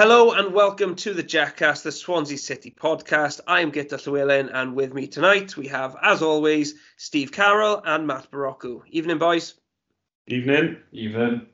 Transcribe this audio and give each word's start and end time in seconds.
Hello 0.00 0.32
and 0.32 0.54
welcome 0.54 0.96
to 0.96 1.12
the 1.12 1.22
Jackcast, 1.22 1.82
the 1.82 1.92
Swansea 1.92 2.38
City 2.38 2.70
podcast. 2.70 3.40
I 3.46 3.60
am 3.60 3.70
Guto 3.70 3.98
Llewellyn, 3.98 4.48
and 4.48 4.74
with 4.74 4.94
me 4.94 5.06
tonight 5.06 5.58
we 5.58 5.66
have, 5.66 5.94
as 6.02 6.22
always, 6.22 6.72
Steve 6.96 7.32
Carroll 7.32 7.82
and 7.84 8.06
Matt 8.06 8.30
Barocco. 8.30 8.80
Evening, 8.88 9.18
boys. 9.18 9.56
Evening. 10.26 10.78
Evening. 10.90 11.48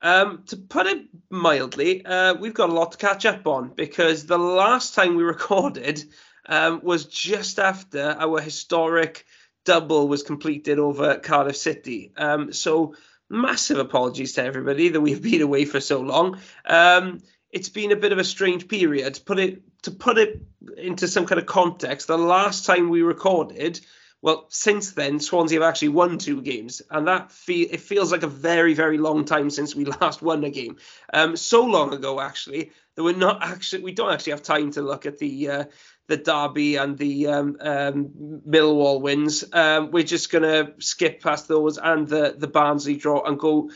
Um, 0.00 0.44
to 0.46 0.56
put 0.56 0.86
it 0.86 1.08
mildly, 1.28 2.06
uh, 2.06 2.36
we've 2.36 2.54
got 2.54 2.70
a 2.70 2.72
lot 2.72 2.92
to 2.92 2.96
catch 2.96 3.26
up 3.26 3.46
on 3.46 3.74
because 3.74 4.24
the 4.24 4.38
last 4.38 4.94
time 4.94 5.14
we 5.14 5.22
recorded 5.36 6.02
um, 6.46 6.80
was 6.82 7.04
just 7.04 7.58
after 7.58 8.16
our 8.18 8.40
historic 8.40 9.26
double 9.66 10.08
was 10.08 10.22
completed 10.22 10.78
over 10.78 11.18
Cardiff 11.18 11.58
City. 11.58 12.12
Um, 12.16 12.54
so 12.54 12.94
massive 13.30 13.78
apologies 13.78 14.32
to 14.34 14.44
everybody 14.44 14.90
that 14.90 15.00
we've 15.00 15.22
been 15.22 15.42
away 15.42 15.64
for 15.64 15.80
so 15.80 16.00
long. 16.00 16.40
Um, 16.66 17.22
it's 17.50 17.68
been 17.68 17.92
a 17.92 17.96
bit 17.96 18.12
of 18.12 18.18
a 18.18 18.24
strange 18.24 18.68
period. 18.68 19.14
To 19.14 19.22
put 19.22 19.38
it 19.38 19.62
to 19.82 19.90
put 19.90 20.18
it 20.18 20.40
into 20.76 21.08
some 21.08 21.26
kind 21.26 21.40
of 21.40 21.46
context, 21.46 22.06
the 22.06 22.18
last 22.18 22.66
time 22.66 22.90
we 22.90 23.02
recorded, 23.02 23.80
well, 24.22 24.46
since 24.50 24.92
then 24.92 25.18
Swansea 25.18 25.60
have 25.60 25.68
actually 25.68 25.88
won 25.88 26.18
two 26.18 26.42
games, 26.42 26.82
and 26.90 27.08
that 27.08 27.32
feel 27.32 27.68
it 27.70 27.80
feels 27.80 28.12
like 28.12 28.22
a 28.22 28.28
very 28.28 28.74
very 28.74 28.98
long 28.98 29.24
time 29.24 29.50
since 29.50 29.74
we 29.74 29.84
last 30.00 30.22
won 30.22 30.44
a 30.44 30.50
game. 30.50 30.76
Um, 31.12 31.36
so 31.36 31.64
long 31.64 31.94
ago 31.94 32.20
actually 32.20 32.72
that 32.94 33.02
we're 33.02 33.16
not 33.16 33.42
actually 33.42 33.82
we 33.82 33.92
don't 33.92 34.12
actually 34.12 34.32
have 34.32 34.42
time 34.42 34.70
to 34.72 34.82
look 34.82 35.06
at 35.06 35.18
the 35.18 35.48
uh, 35.48 35.64
the 36.10 36.16
Derby 36.16 36.74
and 36.74 36.98
the 36.98 37.28
um, 37.28 37.56
um, 37.60 38.10
Millwall 38.46 39.00
wins. 39.00 39.44
Um, 39.52 39.92
we're 39.92 40.02
just 40.02 40.32
going 40.32 40.42
to 40.42 40.74
skip 40.82 41.22
past 41.22 41.46
those 41.46 41.78
and 41.78 42.06
the, 42.08 42.34
the 42.36 42.48
Barnsley 42.48 42.96
draw 42.96 43.22
and 43.22 43.38
go 43.38 43.70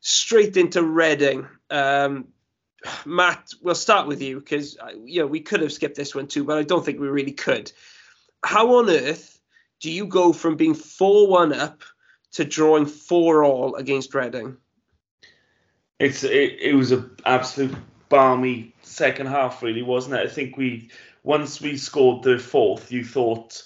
straight 0.00 0.56
into 0.56 0.82
Reading. 0.82 1.46
Um, 1.70 2.26
Matt, 3.06 3.50
we'll 3.62 3.76
start 3.76 4.08
with 4.08 4.20
you 4.20 4.40
because 4.40 4.76
uh, 4.78 4.90
you 5.04 5.20
know 5.20 5.28
we 5.28 5.38
could 5.38 5.60
have 5.60 5.72
skipped 5.72 5.96
this 5.96 6.16
one 6.16 6.26
too, 6.26 6.42
but 6.42 6.58
I 6.58 6.64
don't 6.64 6.84
think 6.84 6.98
we 6.98 7.06
really 7.06 7.32
could. 7.32 7.70
How 8.44 8.74
on 8.76 8.90
earth 8.90 9.40
do 9.80 9.88
you 9.90 10.06
go 10.06 10.32
from 10.32 10.56
being 10.56 10.74
four 10.74 11.28
one 11.28 11.52
up 11.52 11.84
to 12.32 12.44
drawing 12.44 12.86
four 12.86 13.44
all 13.44 13.76
against 13.76 14.14
Reading? 14.14 14.56
It's 16.00 16.24
it, 16.24 16.58
it 16.60 16.74
was 16.74 16.90
an 16.90 17.08
absolute 17.24 17.76
balmy 18.08 18.74
second 18.82 19.26
half, 19.26 19.62
really, 19.62 19.82
wasn't 19.82 20.16
it? 20.16 20.26
I 20.26 20.28
think 20.28 20.56
we 20.56 20.90
once 21.28 21.60
we 21.60 21.76
scored 21.76 22.22
the 22.22 22.38
fourth, 22.38 22.90
you 22.90 23.04
thought 23.04 23.62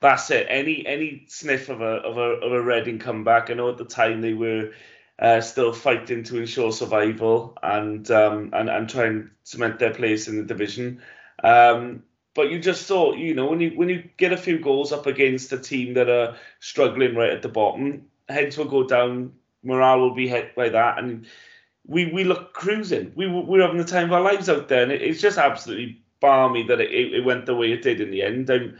that's 0.00 0.32
it. 0.32 0.48
Any 0.50 0.84
any 0.84 1.24
sniff 1.28 1.68
of 1.68 1.80
a 1.80 2.02
of 2.08 2.18
a 2.18 2.44
of 2.44 2.52
a 2.52 2.60
Reading 2.60 2.98
comeback. 2.98 3.50
I 3.50 3.54
know 3.54 3.70
at 3.70 3.78
the 3.78 3.84
time 3.84 4.20
they 4.20 4.34
were 4.34 4.72
uh, 5.20 5.40
still 5.40 5.72
fighting 5.72 6.24
to 6.24 6.40
ensure 6.40 6.72
survival 6.72 7.56
and 7.62 8.10
um, 8.10 8.50
and 8.52 8.68
and 8.68 8.88
try 8.88 9.04
and 9.04 9.30
cement 9.44 9.78
their 9.78 9.94
place 9.94 10.26
in 10.26 10.38
the 10.38 10.42
division. 10.42 11.00
Um, 11.44 12.02
but 12.34 12.50
you 12.50 12.58
just 12.58 12.84
thought, 12.86 13.16
you 13.16 13.32
know, 13.32 13.46
when 13.46 13.60
you 13.60 13.70
when 13.76 13.88
you 13.88 14.02
get 14.16 14.32
a 14.32 14.36
few 14.36 14.58
goals 14.58 14.90
up 14.90 15.06
against 15.06 15.52
a 15.52 15.58
team 15.58 15.94
that 15.94 16.10
are 16.10 16.34
struggling 16.58 17.14
right 17.14 17.30
at 17.30 17.42
the 17.42 17.48
bottom, 17.48 18.06
heads 18.28 18.58
will 18.58 18.64
go 18.64 18.88
down, 18.88 19.32
morale 19.62 20.00
will 20.00 20.16
be 20.16 20.26
hit 20.26 20.56
by 20.56 20.68
that, 20.68 20.98
and 20.98 21.26
we 21.86 22.06
we 22.06 22.24
look 22.24 22.54
cruising. 22.54 23.12
We 23.14 23.28
we're 23.28 23.62
having 23.62 23.78
the 23.78 23.84
time 23.84 24.06
of 24.06 24.14
our 24.14 24.32
lives 24.32 24.48
out 24.48 24.66
there, 24.66 24.82
and 24.82 24.90
it, 24.90 25.00
it's 25.00 25.20
just 25.20 25.38
absolutely 25.38 26.03
balmy 26.24 26.62
that 26.62 26.80
it, 26.80 26.90
it 26.90 27.22
went 27.22 27.44
the 27.44 27.54
way 27.54 27.70
it 27.70 27.82
did 27.82 28.00
in 28.00 28.10
the 28.10 28.22
end. 28.22 28.48
And 28.48 28.78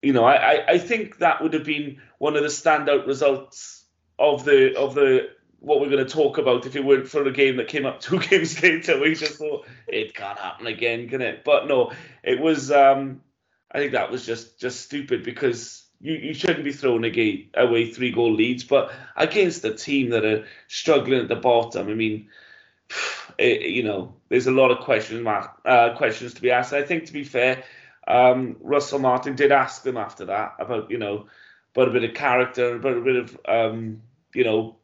you 0.00 0.12
know, 0.12 0.24
I, 0.24 0.64
I 0.68 0.78
think 0.78 1.18
that 1.18 1.42
would 1.42 1.54
have 1.54 1.64
been 1.64 2.00
one 2.18 2.36
of 2.36 2.42
the 2.42 2.48
standout 2.48 3.04
results 3.04 3.84
of 4.16 4.44
the 4.44 4.76
of 4.78 4.94
the 4.94 5.30
what 5.58 5.80
we're 5.80 5.90
going 5.90 6.04
to 6.04 6.12
talk 6.12 6.38
about 6.38 6.66
if 6.66 6.76
it 6.76 6.84
weren't 6.84 7.08
for 7.08 7.26
a 7.26 7.32
game 7.32 7.56
that 7.56 7.66
came 7.66 7.84
up 7.84 8.00
two 8.00 8.18
games 8.30 8.62
later. 8.62 9.00
We 9.00 9.16
just 9.16 9.38
thought 9.38 9.66
it 9.88 10.14
can't 10.14 10.38
happen 10.38 10.68
again, 10.68 11.08
can 11.08 11.20
it? 11.20 11.42
But 11.44 11.66
no, 11.66 11.92
it 12.22 12.40
was. 12.40 12.70
Um, 12.70 13.22
I 13.72 13.78
think 13.78 13.92
that 13.92 14.12
was 14.12 14.24
just 14.24 14.60
just 14.60 14.82
stupid 14.82 15.24
because 15.24 15.84
you, 16.00 16.14
you 16.14 16.34
shouldn't 16.34 16.64
be 16.64 16.72
throwing 16.72 17.04
away 17.56 17.90
three 17.90 18.12
goal 18.12 18.32
leads, 18.32 18.62
but 18.62 18.92
against 19.16 19.64
a 19.64 19.74
team 19.74 20.10
that 20.10 20.24
are 20.24 20.44
struggling 20.68 21.22
at 21.22 21.28
the 21.28 21.36
bottom. 21.36 21.88
I 21.88 21.94
mean, 21.94 22.28
it, 23.38 23.62
you 23.62 23.82
know, 23.82 24.14
there's 24.28 24.46
a 24.46 24.52
lot 24.52 24.70
of 24.70 24.84
questions 24.84 25.26
uh, 25.64 25.94
questions 25.96 26.34
to 26.34 26.42
be 26.42 26.50
asked. 26.50 26.72
I 26.72 26.82
think 26.82 27.06
to 27.06 27.12
be 27.12 27.24
fair, 27.24 27.64
um, 28.06 28.56
Russell 28.60 28.98
Martin 28.98 29.36
did 29.36 29.52
ask 29.52 29.82
them 29.82 29.96
after 29.96 30.26
that 30.26 30.54
about 30.58 30.90
you 30.90 30.98
know, 30.98 31.26
about 31.74 31.88
a 31.88 31.92
bit 31.92 32.04
of 32.04 32.14
character, 32.14 32.76
about 32.76 32.96
a 32.96 33.00
bit 33.00 33.16
of 33.16 33.38
um, 33.46 34.02
you 34.34 34.44
know, 34.44 34.76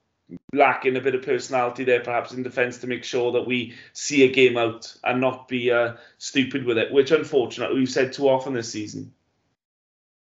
lacking 0.53 0.97
a 0.97 1.01
bit 1.01 1.15
of 1.15 1.23
personality 1.23 1.85
there, 1.85 2.01
perhaps 2.01 2.33
in 2.33 2.43
defence 2.43 2.79
to 2.79 2.87
make 2.87 3.05
sure 3.05 3.33
that 3.33 3.47
we 3.47 3.75
see 3.93 4.25
a 4.25 4.33
game 4.33 4.57
out 4.57 4.95
and 5.05 5.21
not 5.21 5.49
be 5.49 5.71
uh, 5.71 5.95
stupid 6.19 6.65
with 6.65 6.79
it, 6.79 6.93
which 6.93 7.11
unfortunately 7.11 7.79
we've 7.79 7.91
said 7.91 8.13
too 8.13 8.29
often 8.29 8.55
this 8.55 8.71
season. 8.71 9.13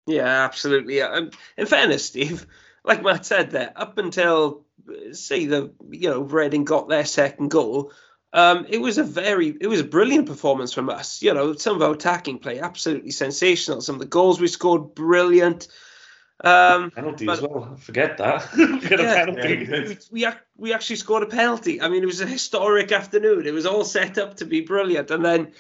Yeah, 0.06 0.44
absolutely. 0.44 1.02
Um, 1.02 1.32
in 1.58 1.66
fairness, 1.66 2.06
Steve, 2.06 2.46
like 2.84 3.04
Matt 3.04 3.26
said 3.26 3.52
there, 3.52 3.72
up 3.76 3.98
until 3.98 4.66
say 5.12 5.46
the 5.46 5.74
you 5.92 6.10
know 6.10 6.22
Reading 6.22 6.66
got 6.66 6.90
their 6.90 7.06
second 7.06 7.50
goal, 7.50 7.92
um, 8.34 8.66
it 8.68 8.80
was 8.80 8.98
a 8.98 9.04
very 9.04 9.56
it 9.62 9.68
was 9.68 9.80
a 9.80 9.86
brilliant 9.86 10.28
performance 10.28 10.74
from 10.74 10.90
us. 10.90 11.22
You 11.22 11.34
know, 11.34 11.54
some 11.54 11.76
of 11.76 11.82
our 11.82 11.94
attacking 11.94 12.40
play 12.40 12.60
absolutely 12.60 13.12
sensational. 13.12 13.82
Some 13.82 13.96
of 13.96 14.02
the 14.02 14.08
goals 14.08 14.40
we 14.40 14.48
scored 14.48 14.96
brilliant. 14.96 15.68
Um, 16.44 16.92
penalty 16.92 17.26
but, 17.26 17.34
as 17.34 17.42
well. 17.42 17.76
Forget 17.78 18.18
that. 18.18 18.50
yeah, 18.92 19.88
we, 20.12 20.26
we, 20.26 20.28
we 20.58 20.74
actually 20.74 20.98
scored 20.98 21.24
a 21.24 21.28
penalty. 21.28 21.80
I 21.80 21.88
mean, 21.88 22.04
it 22.04 22.08
was 22.08 22.22
a 22.22 22.26
historic 22.26 22.92
afternoon. 22.92 23.46
It 23.46 23.54
was 23.54 23.66
all 23.66 23.86
set 23.86 24.18
up 24.18 24.36
to 24.38 24.46
be 24.46 24.62
brilliant, 24.62 25.12
and 25.12 25.24
then, 25.24 25.54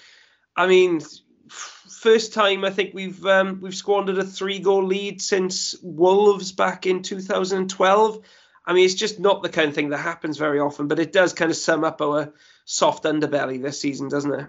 I 0.57 0.67
mean, 0.67 1.00
first 1.47 2.34
time 2.34 2.66
I 2.66 2.69
think 2.69 2.94
we've 2.94 3.25
um, 3.25 3.59
we've 3.61 3.75
squandered 3.75 4.17
a 4.17 4.25
three 4.25 4.59
goal 4.59 4.85
lead 4.85 5.22
since 5.22 5.75
Wolves 5.81 6.51
back 6.51 6.85
in 6.85 7.01
2012. 7.01 8.19
I 8.66 8.74
mean, 8.74 8.85
it's 8.85 8.94
just 8.94 9.19
not 9.19 9.44
the 9.44 9.50
kind 9.50 9.69
of 9.69 9.75
thing 9.75 9.90
that 9.90 9.97
happens 9.97 10.38
very 10.38 10.59
often, 10.59 10.88
but 10.88 11.00
it 11.00 11.12
does 11.12 11.34
kind 11.34 11.51
of 11.51 11.57
sum 11.57 11.84
up 11.84 12.01
our 12.01 12.34
soft 12.66 13.03
underbelly 13.03 13.62
this 13.62 13.79
season, 13.79 14.07
doesn't 14.07 14.34
it? 14.34 14.47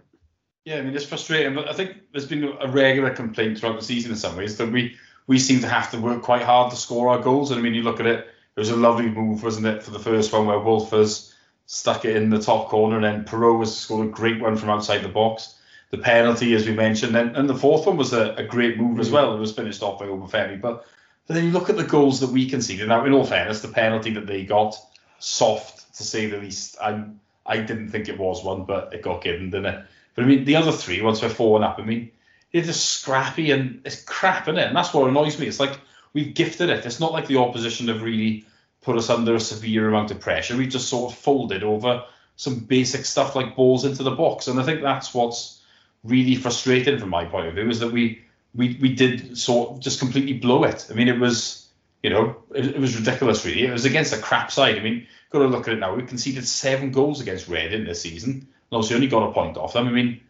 Yeah, 0.65 0.77
I 0.77 0.83
mean, 0.83 0.95
it's 0.95 1.05
frustrating, 1.05 1.55
but 1.55 1.69
I 1.69 1.75
think 1.75 1.97
there's 2.13 2.27
been 2.27 2.45
a 2.61 2.69
regular 2.69 3.11
complaint 3.11 3.59
throughout 3.59 3.79
the 3.79 3.85
season 3.85 4.13
in 4.13 4.17
some 4.17 4.37
ways 4.37 4.57
that 4.57 4.71
we 4.71 4.97
we 5.27 5.39
seem 5.39 5.61
to 5.61 5.69
have 5.69 5.91
to 5.91 5.99
work 5.99 6.23
quite 6.23 6.43
hard 6.43 6.71
to 6.71 6.77
score 6.77 7.09
our 7.09 7.19
goals. 7.19 7.51
And 7.51 7.59
I 7.59 7.63
mean, 7.63 7.75
you 7.75 7.83
look 7.83 8.01
at 8.01 8.07
it, 8.07 8.27
it 8.57 8.61
was 8.61 8.71
a 8.71 8.77
lovely 8.77 9.09
move, 9.09 9.43
wasn't 9.43 9.67
it, 9.67 9.83
for 9.83 9.91
the 9.91 9.99
first 9.99 10.33
one 10.33 10.47
where 10.47 10.59
Wolfers 10.59 11.35
stuck 11.67 12.05
it 12.05 12.17
in 12.17 12.31
the 12.31 12.41
top 12.41 12.69
corner, 12.69 12.97
and 12.97 13.05
then 13.05 13.25
Piroe 13.25 13.59
was 13.59 13.77
scored 13.77 14.07
a 14.07 14.11
great 14.11 14.41
one 14.41 14.57
from 14.57 14.71
outside 14.71 15.03
the 15.03 15.09
box. 15.09 15.59
The 15.91 15.99
penalty, 15.99 16.55
as 16.55 16.67
we 16.67 16.73
mentioned, 16.73 17.17
and, 17.17 17.37
and 17.37 17.49
the 17.49 17.55
fourth 17.55 17.87
one 17.87 17.97
was 17.97 18.13
a, 18.13 18.35
a 18.35 18.43
great 18.43 18.79
move 18.79 18.99
as 18.99 19.11
mm. 19.11 19.13
well. 19.13 19.35
It 19.35 19.41
was 19.41 19.53
finished 19.53 19.83
off 19.83 19.99
by 19.99 20.07
Obafemi, 20.07 20.61
but 20.61 20.87
then 21.27 21.45
you 21.45 21.51
look 21.51 21.71
at 21.71 21.77
the 21.77 21.85
goals 21.85 22.21
that 22.21 22.31
we 22.31 22.49
conceded. 22.49 22.89
Now, 22.89 23.05
in 23.05 23.13
all 23.13 23.25
fairness, 23.25 23.63
the 23.63 23.69
penalty 23.69 24.11
that 24.13 24.27
they 24.27 24.45
got, 24.45 24.77
soft 25.19 25.97
to 25.97 26.03
say 26.03 26.27
the 26.27 26.39
least. 26.39 26.77
I 26.81 27.05
I 27.47 27.59
didn't 27.59 27.91
think 27.91 28.09
it 28.09 28.19
was 28.19 28.43
one, 28.43 28.65
but 28.65 28.93
it 28.93 29.03
got 29.03 29.23
given, 29.23 29.51
didn't 29.51 29.67
it? 29.67 29.85
But 30.15 30.25
I 30.25 30.27
mean, 30.27 30.45
the 30.45 30.57
other 30.57 30.73
three, 30.73 31.03
once 31.03 31.21
we're 31.23 31.29
four 31.29 31.63
up, 31.63 31.79
I 31.79 31.83
mean, 31.83 32.11
they're 32.53 32.63
just 32.63 33.01
scrappy 33.01 33.51
and 33.51 33.83
it's 33.85 34.03
crap, 34.03 34.49
in 34.49 34.57
it? 34.57 34.69
And 34.69 34.77
that's 34.77 34.95
what 34.95 35.09
annoys 35.09 35.39
me. 35.39 35.47
It's 35.47 35.61
like 35.61 35.79
we've 36.13 36.35
gifted 36.35 36.71
it. 36.71 36.87
It's 36.87 37.01
not 37.01 37.13
like 37.13 37.27
the 37.27 37.39
opposition 37.39 37.89
have 37.89 38.03
really 38.03 38.47
put 38.83 38.97
us 38.97 39.11
under 39.11 39.35
a 39.35 39.41
severe 39.41 39.89
amount 39.89 40.11
of 40.11 40.21
pressure. 40.21 40.57
We 40.57 40.67
just 40.67 40.89
sort 40.89 41.13
of 41.13 41.19
folded 41.19 41.63
over 41.63 42.05
some 42.37 42.61
basic 42.61 43.05
stuff 43.05 43.35
like 43.35 43.57
balls 43.57 43.85
into 43.85 44.03
the 44.03 44.11
box. 44.11 44.47
And 44.47 44.61
I 44.61 44.63
think 44.63 44.83
that's 44.83 45.15
what's 45.15 45.61
really 46.03 46.35
frustrating 46.35 46.99
from 46.99 47.09
my 47.09 47.25
point 47.25 47.49
of 47.49 47.55
view 47.55 47.69
is 47.69 47.81
that 47.81 47.93
we 47.93 48.24
we 48.55 48.79
we 48.81 48.95
did 48.95 49.37
sort 49.37 49.71
of 49.71 49.81
just 49.81 49.99
completely 49.99 50.35
blow 50.35 50.65
it. 50.65 50.87
I 50.91 50.95
mean, 50.95 51.09
it 51.09 51.19
was 51.19 51.69
you 52.03 52.11
know 52.11 52.37
it, 52.55 52.67
it 52.67 52.79
was 52.79 52.97
ridiculous. 52.97 53.45
Really, 53.45 53.65
it 53.65 53.73
was 53.73 53.85
against 53.85 54.13
a 54.13 54.19
crap 54.19 54.51
side. 54.51 54.77
I 54.77 54.81
mean, 54.81 55.07
got 55.31 55.41
to 55.41 55.47
look 55.47 55.69
at 55.69 55.75
it 55.75 55.81
now. 55.81 55.95
We 55.95 56.03
conceded 56.03 56.47
seven 56.47 56.93
goals 56.93 57.21
against 57.21 57.49
Reading 57.49 57.85
this 57.85 58.01
season, 58.01 58.31
and 58.31 58.47
obviously 58.73 58.97
only 58.97 59.09
got 59.09 59.29
a 59.29 59.33
point 59.33 59.57
off 59.57 59.73
them. 59.73 59.89
I 59.89 59.91
mean, 59.91 60.21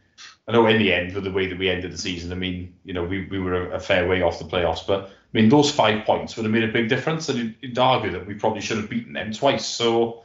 I 0.48 0.52
know 0.52 0.66
in 0.66 0.78
the 0.78 0.92
end, 0.92 1.14
with 1.14 1.24
the 1.24 1.32
way 1.32 1.46
that 1.46 1.58
we 1.58 1.70
ended 1.70 1.92
the 1.92 1.98
season, 1.98 2.32
I 2.32 2.34
mean, 2.34 2.74
you 2.84 2.92
know, 2.92 3.04
we, 3.04 3.26
we 3.26 3.38
were 3.38 3.70
a, 3.70 3.76
a 3.76 3.80
fair 3.80 4.08
way 4.08 4.22
off 4.22 4.38
the 4.38 4.44
playoffs, 4.44 4.86
but 4.86 5.04
I 5.04 5.10
mean, 5.32 5.48
those 5.48 5.70
five 5.70 6.04
points 6.04 6.36
would 6.36 6.44
have 6.44 6.52
made 6.52 6.64
a 6.64 6.72
big 6.72 6.88
difference, 6.88 7.28
and 7.28 7.38
you'd, 7.38 7.54
you'd 7.60 7.78
argue 7.78 8.12
that 8.12 8.26
we 8.26 8.34
probably 8.34 8.60
should 8.60 8.78
have 8.78 8.90
beaten 8.90 9.14
them 9.14 9.32
twice. 9.32 9.66
So, 9.66 10.22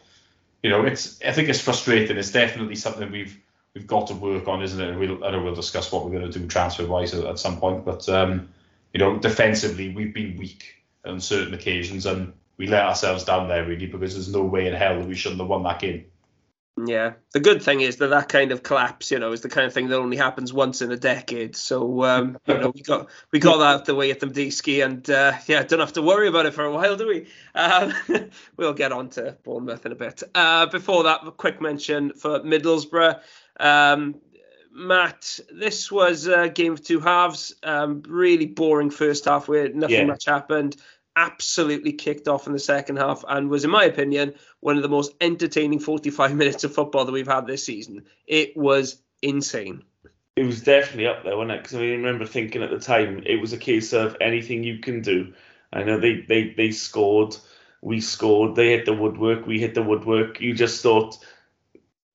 you 0.62 0.70
know, 0.70 0.86
it's 0.86 1.22
I 1.24 1.32
think 1.32 1.50
it's 1.50 1.62
frustrating. 1.62 2.18
It's 2.18 2.32
definitely 2.32 2.76
something 2.76 3.12
we've 3.12 3.38
we've 3.76 3.88
got 3.88 4.08
to 4.08 4.14
work 4.14 4.48
on, 4.48 4.62
isn't 4.64 4.82
it? 4.82 4.98
We'll, 4.98 5.24
I 5.24 5.32
know 5.32 5.44
we'll 5.44 5.56
discuss 5.56 5.92
what 5.92 6.06
we're 6.06 6.12
going 6.12 6.32
to 6.32 6.40
do 6.40 6.48
transfer 6.48 6.86
wise 6.86 7.14
at, 7.14 7.26
at, 7.26 7.40
some 7.40 7.60
point. 7.60 7.86
But 7.86 8.08
um, 8.10 8.50
you 8.94 9.00
know, 9.00 9.18
defensively, 9.18 9.90
we've 9.90 10.14
been 10.14 10.38
weak 10.38 10.76
on 11.06 11.22
certain 11.22 11.54
occasions, 11.54 12.06
and 12.06 12.34
we 12.58 12.68
let 12.68 12.84
ourselves 12.84 13.24
down 13.24 13.48
there 13.48 13.66
really 13.66 13.86
because 13.86 14.14
there's 14.14 14.34
no 14.34 14.44
way 14.44 14.68
in 14.68 14.74
hell 14.74 15.00
that 15.00 15.08
we 15.08 15.16
shouldn't 15.16 15.42
have 15.42 15.50
won 15.50 15.64
that 15.64 15.80
game. 15.80 16.06
Yeah, 16.86 17.14
the 17.34 17.40
good 17.40 17.62
thing 17.62 17.82
is 17.82 17.98
that 17.98 18.12
that 18.12 18.30
kind 18.30 18.52
of 18.52 18.64
collapse, 18.64 19.12
you 19.12 19.20
know, 19.20 19.32
is 19.32 19.42
the 19.42 19.50
kind 19.50 19.68
of 19.68 19.74
thing 19.74 19.90
that 19.90 19.98
only 19.98 20.18
happens 20.18 20.54
once 20.54 20.82
in 20.82 20.92
a 20.92 20.98
decade. 20.98 21.56
So, 21.56 22.04
um, 22.04 22.38
you 22.46 22.54
know, 22.58 22.70
we 22.70 22.82
got 22.82 23.10
we 23.32 23.40
got 23.40 23.58
that 23.58 23.66
out 23.66 23.86
the 23.86 23.96
way 23.96 24.12
at 24.12 24.20
the 24.20 24.28
Madejski, 24.28 24.86
and 24.86 25.08
uh, 25.10 25.34
yeah, 25.48 25.64
don't 25.64 25.80
have 25.80 25.94
to 25.94 26.02
worry 26.02 26.28
about 26.28 26.46
it 26.46 26.54
for 26.54 26.64
a 26.64 26.72
while, 26.72 26.96
do 26.96 27.08
we? 27.08 27.28
Um, 27.56 27.94
we'll 28.58 28.74
get 28.74 28.92
on 28.92 29.10
to 29.12 29.38
Bournemouth 29.44 29.86
in 29.86 29.92
a 29.92 29.96
bit. 29.96 30.24
Uh, 30.34 30.68
before 30.68 31.04
that, 31.04 31.26
a 31.26 31.32
quick 31.32 31.60
mention 31.60 32.14
for 32.14 32.40
Middlesbrough. 32.40 33.20
Um, 33.60 34.16
Matt, 34.72 35.40
this 35.52 35.92
was 35.92 36.28
a 36.28 36.48
game 36.48 36.74
of 36.74 36.84
two 36.84 37.00
halves. 37.00 37.56
Um, 37.64 38.04
really 38.08 38.46
boring 38.46 38.92
first 38.92 39.26
half 39.26 39.48
where 39.48 39.70
nothing 39.70 39.96
yeah. 39.96 40.06
much 40.06 40.26
happened 40.26 40.78
absolutely 41.20 41.92
kicked 41.92 42.30
off 42.30 42.48
in 42.48 42.54
the 42.54 42.60
second 42.60 42.96
half 42.96 43.26
and 43.28 43.50
was, 43.50 43.66
in 43.66 43.70
my 43.70 43.84
opinion, 43.84 44.34
one 44.62 44.78
of 44.78 44.84
the 44.84 44.90
most 44.90 45.14
entertaining 45.20 45.80
45 45.80 46.34
minutes 46.42 46.64
of 46.64 46.74
football 46.74 47.06
that 47.06 47.12
we've 47.12 47.28
had 47.28 47.46
this 47.46 47.66
season. 47.66 48.06
It 48.26 48.56
was 48.56 49.02
insane. 49.22 49.84
It 50.38 50.46
was 50.46 50.62
definitely 50.62 51.08
up 51.08 51.24
there, 51.24 51.36
wasn't 51.36 51.52
it? 51.52 51.64
Because 51.64 51.76
I 51.76 51.82
remember 51.82 52.26
thinking 52.26 52.64
at 52.64 52.70
the 52.70 52.80
time 52.80 53.24
it 53.26 53.42
was 53.42 53.52
a 53.52 53.58
case 53.58 53.92
of 53.92 54.16
anything 54.22 54.64
you 54.64 54.80
can 54.80 55.02
do. 55.02 55.34
I 55.74 55.84
know 55.84 56.00
they, 56.00 56.22
they, 56.22 56.54
they 56.56 56.72
scored, 56.72 57.36
we 57.82 58.00
scored, 58.00 58.56
they 58.56 58.70
hit 58.70 58.86
the 58.86 58.94
woodwork, 58.94 59.46
we 59.46 59.60
hit 59.60 59.76
the 59.76 59.84
woodwork. 59.84 60.40
You 60.40 60.54
just 60.54 60.82
thought 60.82 61.18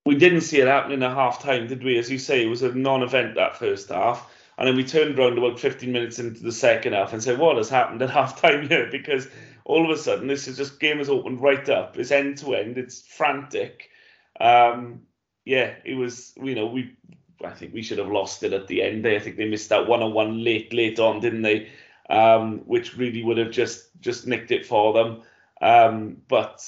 we 0.07 0.15
didn't 0.15 0.41
see 0.41 0.61
it 0.61 0.67
happening 0.67 1.03
at 1.03 1.13
half 1.13 1.43
time, 1.43 1.67
did 1.67 1.85
we? 1.85 1.99
As 1.99 2.11
you 2.11 2.19
say, 2.19 2.43
it 2.43 2.49
was 2.49 2.63
a 2.63 2.75
non 2.75 3.03
event 3.03 3.35
that 3.35 3.59
first 3.59 3.91
half. 3.91 4.31
And 4.57 4.69
then 4.69 4.77
we 4.77 4.85
turned 4.85 5.19
around 5.19 5.39
about 5.39 5.59
15 5.59 5.91
minutes 5.91 6.19
into 6.19 6.43
the 6.43 6.53
second 6.53 6.93
half 6.93 7.13
and 7.13 7.23
said, 7.23 7.39
what 7.39 7.57
has 7.57 7.69
happened 7.69 8.03
at 8.03 8.11
half 8.19 8.41
time 8.41 8.69
here? 8.69 8.89
Because 8.91 9.29
all 9.65 9.85
of 9.85 9.97
a 9.97 10.01
sudden, 10.01 10.29
this 10.29 10.47
is 10.47 10.57
just 10.57 10.81
game 10.81 10.99
has 10.99 11.09
opened 11.09 11.41
right 11.41 11.69
up. 11.69 11.99
It's 11.99 12.11
end 12.11 12.39
to 12.39 12.55
end. 12.55 12.79
It's 12.79 13.01
frantic. 13.01 13.91
Um, 14.39 15.03
yeah, 15.45 15.75
it 15.85 15.95
was, 15.95 16.33
you 16.43 16.55
know, 16.55 16.67
we, 16.67 16.97
I 17.45 17.51
think 17.51 17.75
we 17.75 17.83
should 17.83 17.99
have 17.99 18.09
lost 18.11 18.43
it 18.43 18.53
at 18.53 18.69
the 18.69 18.83
end. 18.83 19.05
there. 19.05 19.17
I 19.17 19.19
think 19.19 19.37
they 19.37 19.49
missed 19.49 19.71
that 19.71 19.89
one 19.89 20.03
on 20.03 20.13
one 20.13 20.45
late, 20.45 20.73
late 20.73 20.99
on, 20.99 21.21
didn't 21.21 21.43
they? 21.43 21.69
Um, 22.09 22.59
which 22.67 22.97
really 22.97 23.23
would 23.23 23.39
have 23.39 23.51
just, 23.51 23.89
just 24.01 24.27
nicked 24.27 24.51
it 24.51 24.67
for 24.67 24.93
them. 24.93 25.23
Um, 25.61 26.19
but, 26.29 26.65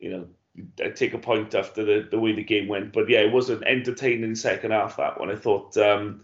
you 0.00 0.10
know, 0.10 0.26
I 0.84 0.88
take 0.88 1.14
a 1.14 1.18
point 1.18 1.54
after 1.54 1.84
the, 1.84 2.08
the 2.10 2.18
way 2.18 2.32
the 2.32 2.42
game 2.42 2.66
went. 2.68 2.92
But 2.92 3.08
yeah, 3.08 3.20
it 3.20 3.32
was 3.32 3.50
an 3.50 3.62
entertaining 3.64 4.34
second 4.34 4.72
half, 4.72 4.96
that 4.96 5.20
one. 5.20 5.30
I 5.30 5.36
thought, 5.36 5.76
um, 5.76 6.22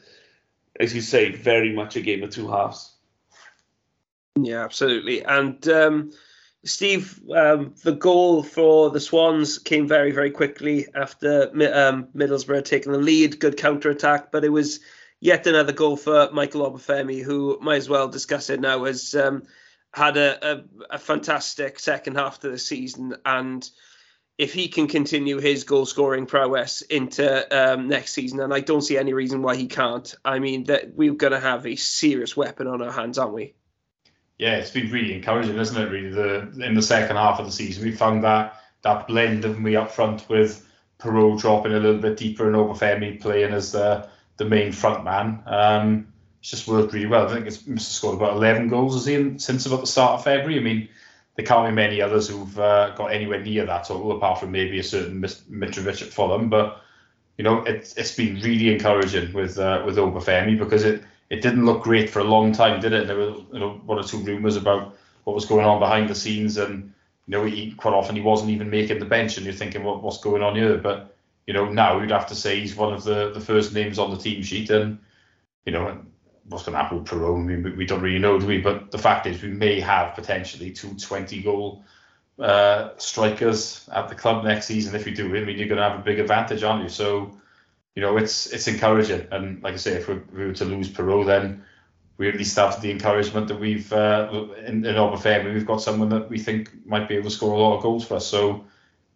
as 0.81 0.94
you 0.94 1.00
say, 1.00 1.32
very 1.32 1.73
much 1.73 1.97
a 1.97 2.00
game 2.00 2.23
of 2.23 2.31
two 2.31 2.49
halves. 2.49 2.93
Yeah, 4.37 4.65
absolutely. 4.65 5.23
And 5.23 5.67
um, 5.69 6.11
Steve, 6.65 7.21
um, 7.35 7.75
the 7.82 7.93
goal 7.93 8.43
for 8.43 8.91
the 8.91 9.00
Swans 9.00 9.59
came 9.59 9.87
very, 9.87 10.11
very 10.11 10.31
quickly 10.31 10.88
after 10.94 11.50
um, 11.73 12.09
Middlesbrough 12.17 12.65
taking 12.65 12.93
the 12.93 12.99
lead. 12.99 13.38
Good 13.38 13.56
counter 13.56 13.91
attack, 13.91 14.32
but 14.32 14.44
it 14.44 14.49
was 14.49 14.81
yet 15.21 15.47
another 15.47 15.73
goal 15.73 15.97
for 15.97 16.31
Michael 16.32 16.71
Obafemi, 16.71 17.23
who 17.23 17.59
might 17.61 17.76
as 17.76 17.88
well 17.88 18.09
discuss 18.09 18.50
it 18.50 18.61
now, 18.61 18.85
has 18.85 19.15
um, 19.15 19.44
had 19.93 20.17
a, 20.17 20.55
a, 20.55 20.65
a 20.91 20.99
fantastic 20.99 21.79
second 21.79 22.17
half 22.17 22.41
to 22.41 22.49
the 22.49 22.59
season 22.59 23.15
and 23.25 23.69
if 24.36 24.52
he 24.52 24.69
can 24.69 24.88
continue 24.88 25.38
his 25.38 25.64
goal 25.64 25.86
scoring 25.86 26.26
prowess 26.26 26.82
into 26.82 27.56
um, 27.56 27.88
next 27.88 28.12
season, 28.12 28.40
and 28.40 28.52
I 28.52 28.60
don't 28.60 28.82
see 28.82 28.98
any 28.98 29.12
reason 29.12 29.42
why 29.42 29.54
he 29.54 29.69
can't. 29.69 30.12
I 30.25 30.40
mean, 30.40 30.64
that 30.64 30.94
we're 30.94 31.14
going 31.14 31.32
to 31.32 31.40
have 31.40 31.66
a 31.66 31.76
serious 31.76 32.36
weapon 32.36 32.66
on 32.66 32.82
our 32.82 32.90
hands, 32.90 33.19
aren't 33.19 33.34
we? 33.34 33.54
Yeah, 34.38 34.56
it's 34.56 34.72
been 34.72 34.90
really 34.90 35.14
encouraging, 35.14 35.56
isn't 35.56 35.81
it? 35.81 35.90
Really, 35.90 36.10
the 36.10 36.52
in 36.64 36.75
the 36.75 36.82
second 36.82 37.16
half 37.16 37.38
of 37.38 37.46
the 37.46 37.52
season, 37.52 37.84
we 37.84 37.92
found 37.92 38.25
that 38.25 38.60
that 38.82 39.06
blend 39.06 39.44
of 39.44 39.60
me 39.60 39.76
up 39.76 39.92
front 39.92 40.28
with 40.28 40.69
Piroe 40.98 41.40
dropping 41.40 41.72
a 41.72 41.78
little 41.78 42.00
bit 42.00 42.16
deeper 42.16 42.46
and 42.46 42.56
Obafemi 42.56 43.20
playing 43.20 43.52
as 43.52 43.70
the 43.70 44.08
the 44.37 44.44
main 44.44 44.72
front 44.72 45.04
man. 45.04 45.42
Um, 45.46 46.08
it's 46.40 46.50
just 46.50 46.66
worked 46.66 46.92
really 46.92 47.06
well. 47.06 47.28
I 47.28 47.32
think 47.32 47.46
it's 47.46 47.87
scored 47.87 48.16
about 48.16 48.37
11 48.37 48.69
goals 48.69 49.06
in 49.06 49.38
since 49.38 49.66
about 49.66 49.80
the 49.80 49.87
start 49.87 50.19
of 50.19 50.25
February. 50.25 50.58
I 50.58 50.62
mean 50.62 50.88
there 51.36 51.44
can't 51.44 51.69
be 51.69 51.75
many 51.75 52.00
others 52.00 52.28
who've 52.28 52.58
uh, 52.58 52.94
got 52.94 53.12
anywhere 53.12 53.40
near 53.40 53.66
that 53.66 53.84
total, 53.84 54.12
apart 54.12 54.38
from 54.38 54.52
maybe 54.52 54.78
a 54.78 54.84
certain 54.84 55.20
Mitrovic 55.20 56.02
at 56.02 56.08
Fulham. 56.08 56.48
But 56.48 56.81
you 57.38 57.44
know, 57.44 57.62
it's 57.64 58.14
been 58.14 58.36
really 58.40 58.72
encouraging 58.72 59.32
with 59.32 59.58
uh, 59.58 59.82
with 59.84 59.96
Obafemi 59.96 60.58
because 60.58 60.84
it 60.84 61.02
it 61.31 61.42
didn't 61.42 61.66
look 61.66 61.82
great 61.82 62.10
for 62.10 62.20
a 62.20 62.25
long 62.25 62.52
time, 62.52 62.81
did 62.81 62.92
it? 62.92 63.06
There 63.06 63.16
were 63.16 63.36
you 63.52 63.58
know 63.58 63.81
one 63.84 63.98
or 63.98 64.04
two 64.04 64.19
rumours 64.19 64.56
about 64.56 64.96
what 65.25 65.34
was 65.34 65.46
going 65.46 65.64
on 65.64 65.81
behind 65.81 66.08
the 66.08 66.14
scenes, 66.14 66.56
and 66.56 66.92
you 67.26 67.32
know, 67.32 67.44
he 67.44 67.72
quite 67.72 67.94
often 67.94 68.14
he 68.14 68.22
wasn't 68.22 68.50
even 68.50 68.70
making 68.70 68.98
the 68.98 69.04
bench, 69.04 69.37
and 69.37 69.44
you're 69.44 69.54
thinking, 69.54 69.82
well, 69.82 70.00
what's 70.00 70.19
going 70.19 70.42
on 70.42 70.54
here? 70.54 70.76
But 70.76 71.16
you 71.46 71.54
know, 71.54 71.66
now 71.66 72.00
you'd 72.00 72.10
have 72.10 72.28
to 72.28 72.34
say 72.34 72.60
he's 72.60 72.76
one 72.76 72.92
of 72.92 73.04
the 73.04 73.32
the 73.32 73.40
first 73.40 73.75
names 73.75 73.98
on 73.98 74.10
the 74.10 74.16
team 74.16 74.42
sheet, 74.42 74.70
and 74.70 74.98
you 75.66 75.72
know, 75.72 76.00
what's 76.49 76.64
going 76.64 76.75
to 76.75 76.82
happen 76.82 76.99
with? 76.99 77.12
I 77.12 77.17
mean, 77.17 77.76
we 77.76 77.87
don't 77.87 78.02
really 78.02 78.19
know, 78.19 78.38
do 78.38 78.46
we? 78.46 78.58
But 78.58 78.91
the 78.91 78.99
fact 78.99 79.26
is, 79.26 79.43
we 79.43 79.49
may 79.49 79.81
have 79.81 80.14
potentially 80.14 80.70
two 80.70 80.94
20 80.94 81.43
goal 81.43 81.85
uh, 82.38 82.91
strikers 82.99 83.88
at 83.93 84.08
the 84.08 84.14
club 84.14 84.44
next 84.44 84.67
season. 84.67 84.94
If 84.94 85.05
we 85.05 85.12
do, 85.12 85.26
I 85.35 85.44
mean, 85.44 85.58
you're 85.58 85.69
going 85.69 85.81
to 85.81 85.88
have 85.88 85.99
a 85.99 86.02
big 86.02 86.19
advantage, 86.19 86.62
aren't 86.62 86.82
you? 86.82 86.88
So, 86.88 87.37
you 87.94 88.02
know, 88.02 88.17
it's 88.17 88.46
it's 88.52 88.69
encouraging. 88.69 89.29
And 89.31 89.62
like 89.62 89.75
I 89.75 89.79
say, 89.79 89.93
if 89.93 90.08
we, 90.08 90.14
we 90.32 90.46
were 90.46 90.52
to 90.55 90.64
lose 90.64 90.91
Piroe, 90.91 91.25
then 91.25 91.64
we 92.17 92.29
at 92.29 92.37
least 92.37 92.56
have 92.56 92.81
the 92.81 92.90
encouragement 92.90 93.49
that 93.49 93.58
we've 93.58 93.93
uh, 93.93 94.29
in, 94.67 94.85
in 94.85 94.97
Obafemi, 94.97 95.52
we've 95.52 95.67
got 95.67 95.81
someone 95.82 96.08
that 96.11 96.29
we 96.29 96.38
think 96.38 96.70
might 96.87 97.08
be 97.08 97.14
able 97.14 97.31
to 97.31 97.35
score 97.35 97.55
a 97.55 97.58
lot 97.58 97.76
of 97.76 97.82
goals 97.82 98.06
for 98.06 98.17
us. 98.17 98.26
So, 98.26 98.64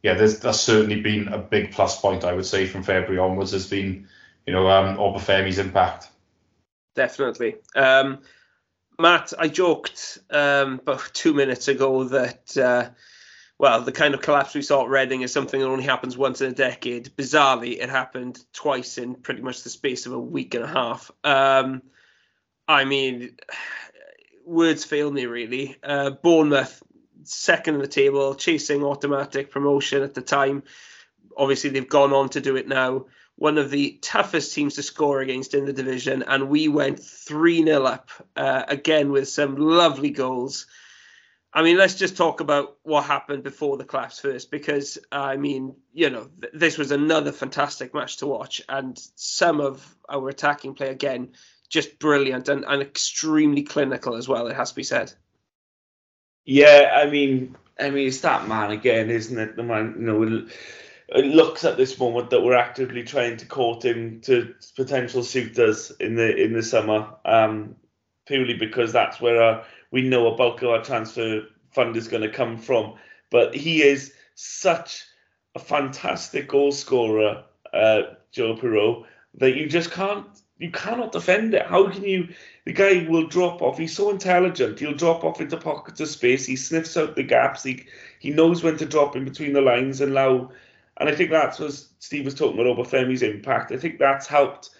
yeah, 0.03 0.15
there's 0.15 0.41
that's 0.41 0.61
certainly 0.61 1.01
been 1.01 1.29
a 1.29 1.39
big 1.39 1.73
plus 1.73 2.01
point 2.01 2.25
I 2.25 2.33
would 2.33 2.47
say 2.47 2.67
from 2.67 2.83
February 2.83 3.19
onwards. 3.19 3.53
Has 3.53 3.69
been, 3.69 4.09
you 4.47 4.53
know, 4.53 4.69
um, 4.69 4.97
impact 5.59 6.09
definitely. 6.95 7.57
Um, 7.75 8.21
Matt, 8.99 9.33
I 9.39 9.49
joked 9.49 10.19
um, 10.31 10.81
about 10.81 11.11
two 11.13 11.35
minutes 11.35 11.69
ago 11.69 12.05
that, 12.05 12.57
uh, 12.57 12.91
well, 13.59 13.83
the 13.83 13.93
kind 13.93 14.15
of 14.15 14.23
collapse 14.23 14.55
we 14.55 14.63
saw 14.63 14.85
at 14.85 14.91
Reading 14.91 15.23
is 15.23 15.33
something 15.33 15.61
that 15.61 15.69
only 15.69 15.85
happens 15.85 16.17
once 16.17 16.41
in 16.41 16.51
a 16.51 16.55
decade. 16.55 17.15
Bizarrely, 17.17 17.81
it 17.81 17.91
happened 17.91 18.39
twice 18.53 18.99
in 18.99 19.15
pretty 19.15 19.43
much 19.43 19.63
the 19.63 19.71
space 19.71 20.07
of 20.07 20.13
a 20.13 20.19
week 20.19 20.55
and 20.55 20.65
a 20.65 20.69
half. 20.69 21.11
Um, 21.25 21.83
I 22.67 22.85
mean, 22.85 23.37
words 24.45 24.85
fail 24.85 25.11
me 25.11 25.27
really. 25.27 25.77
Uh, 25.83 26.11
Bournemouth, 26.11 26.83
second 27.25 27.77
in 27.77 27.81
the 27.81 27.89
table, 27.89 28.35
chasing 28.35 28.83
automatic 28.83 29.51
promotion 29.51 30.03
at 30.03 30.15
the 30.15 30.23
time. 30.23 30.63
Obviously, 31.37 31.71
they've 31.71 31.89
gone 31.89 32.13
on 32.13 32.31
to 32.31 32.41
do 32.41 32.57
it 32.57 32.67
now 32.67 33.07
one 33.39 33.57
of 33.57 33.71
the 33.71 33.99
toughest 34.03 34.53
teams 34.53 34.75
to 34.75 34.83
score 34.83 35.21
against 35.21 35.55
in 35.55 35.65
the 35.65 35.73
division, 35.73 36.25
and 36.25 36.49
we 36.49 36.67
went 36.67 36.99
3 36.99 37.65
0 37.65 37.85
up 37.85 38.11
uh, 38.35 38.65
again 38.67 39.13
with 39.13 39.29
some 39.29 39.57
lovely 39.57 40.11
goals. 40.11 40.67
I 41.53 41.63
mean, 41.63 41.79
let's 41.79 41.95
just 41.95 42.17
talk 42.17 42.41
about 42.41 42.77
what 42.83 43.05
happened 43.05 43.45
before 43.45 43.77
the 43.77 43.85
collapse 43.85 44.19
first, 44.19 44.51
because 44.51 44.99
I 45.13 45.37
mean, 45.37 45.77
you 45.93 46.11
know, 46.11 46.29
th- 46.41 46.53
this 46.53 46.77
was 46.77 46.91
another 46.91 47.31
fantastic 47.31 47.95
match 47.95 48.19
to 48.19 48.27
watch, 48.27 48.61
and 48.69 48.99
some 49.15 49.61
of 49.61 49.97
our 50.09 50.29
attacking 50.29 50.75
play 50.75 50.89
again 50.89 51.31
just 51.69 52.01
brilliant 52.01 52.49
and, 52.49 52.65
and 52.65 52.83
extremely 52.83 53.63
clinical 53.63 54.17
as 54.17 54.27
well. 54.27 54.49
It 54.49 54.57
has 54.57 54.71
to 54.71 54.77
be 54.77 54.83
said. 54.83 55.13
Yeah, 56.45 56.91
I 56.97 57.09
mean, 57.09 57.57
I 57.79 57.91
mean, 57.91 58.09
it's 58.09 58.23
that 58.23 58.49
man 58.49 58.73
again, 58.73 59.11
isn't 59.11 59.39
it? 59.39 59.55
The 59.55 59.63
man, 59.63 59.95
you 59.97 60.07
know 60.07 60.49
it 61.11 61.25
looks 61.25 61.65
at 61.65 61.77
this 61.77 61.99
moment 61.99 62.31
that 62.31 62.43
we're 62.43 62.55
actively 62.55 63.03
trying 63.03 63.37
to 63.39 63.47
court 63.47 63.85
him 63.85 64.21
to 64.23 64.55
potential 64.77 65.23
suitors 65.23 65.91
in 66.01 66.17
the 66.17 66.37
in 66.37 66.53
the 66.53 66.63
summer, 66.63 67.09
um, 67.25 67.77
purely 68.27 68.55
because 68.55 68.93
that's 68.93 69.21
where 69.21 69.41
our, 69.41 69.65
we 69.91 70.03
know 70.03 70.27
a 70.27 70.37
bulk 70.37 70.63
of 70.63 70.69
our 70.69 70.83
transfer 70.83 71.43
fund 71.71 71.97
is 71.97 72.09
going 72.09 72.23
to 72.23 72.31
come 72.31 72.59
from. 72.59 72.95
But 73.31 73.55
he 73.55 73.83
is 73.83 74.13
such 74.35 75.05
a 75.55 75.59
fantastic 75.59 76.49
goal 76.49 76.73
scorer, 76.73 77.45
uh, 77.73 78.03
Joe 78.31 78.57
Piroe, 78.57 79.05
that 79.35 79.57
you 79.57 79.67
just 79.67 79.91
can't 79.91 80.27
you 80.59 80.71
cannot 80.71 81.13
defend 81.13 81.55
it. 81.55 81.67
How 81.67 81.89
can 81.89 82.05
you? 82.05 82.29
The 82.67 82.73
guy 82.75 83.07
will 83.09 83.27
drop 83.27 83.63
off. 83.63 83.79
He's 83.79 83.97
so 83.97 84.11
intelligent. 84.11 84.79
He'll 84.79 84.93
drop 84.93 85.25
off 85.25 85.41
into 85.41 85.57
pockets 85.57 86.01
of 86.01 86.09
space. 86.09 86.45
He 86.45 86.57
sniffs 86.57 86.99
out 86.99 87.17
the 87.17 87.23
gaps. 87.23 87.63
He 87.63 87.87
he 88.19 88.29
knows 88.29 88.63
when 88.63 88.77
to 88.77 88.85
drop 88.85 89.17
in 89.17 89.25
between 89.25 89.55
the 89.55 89.63
lines 89.63 90.03
and 90.03 90.13
allow 90.13 90.51
and 90.99 91.09
I 91.09 91.15
think 91.15 91.31
that's 91.31 91.59
what 91.59 91.73
Steve 91.99 92.25
was 92.25 92.35
talking 92.35 92.61
about 92.61 92.77
Obafemi's 92.77 93.23
impact. 93.23 93.73
I 93.73 93.77
think 93.77 93.99
that's 93.99 94.27
helped 94.27 94.71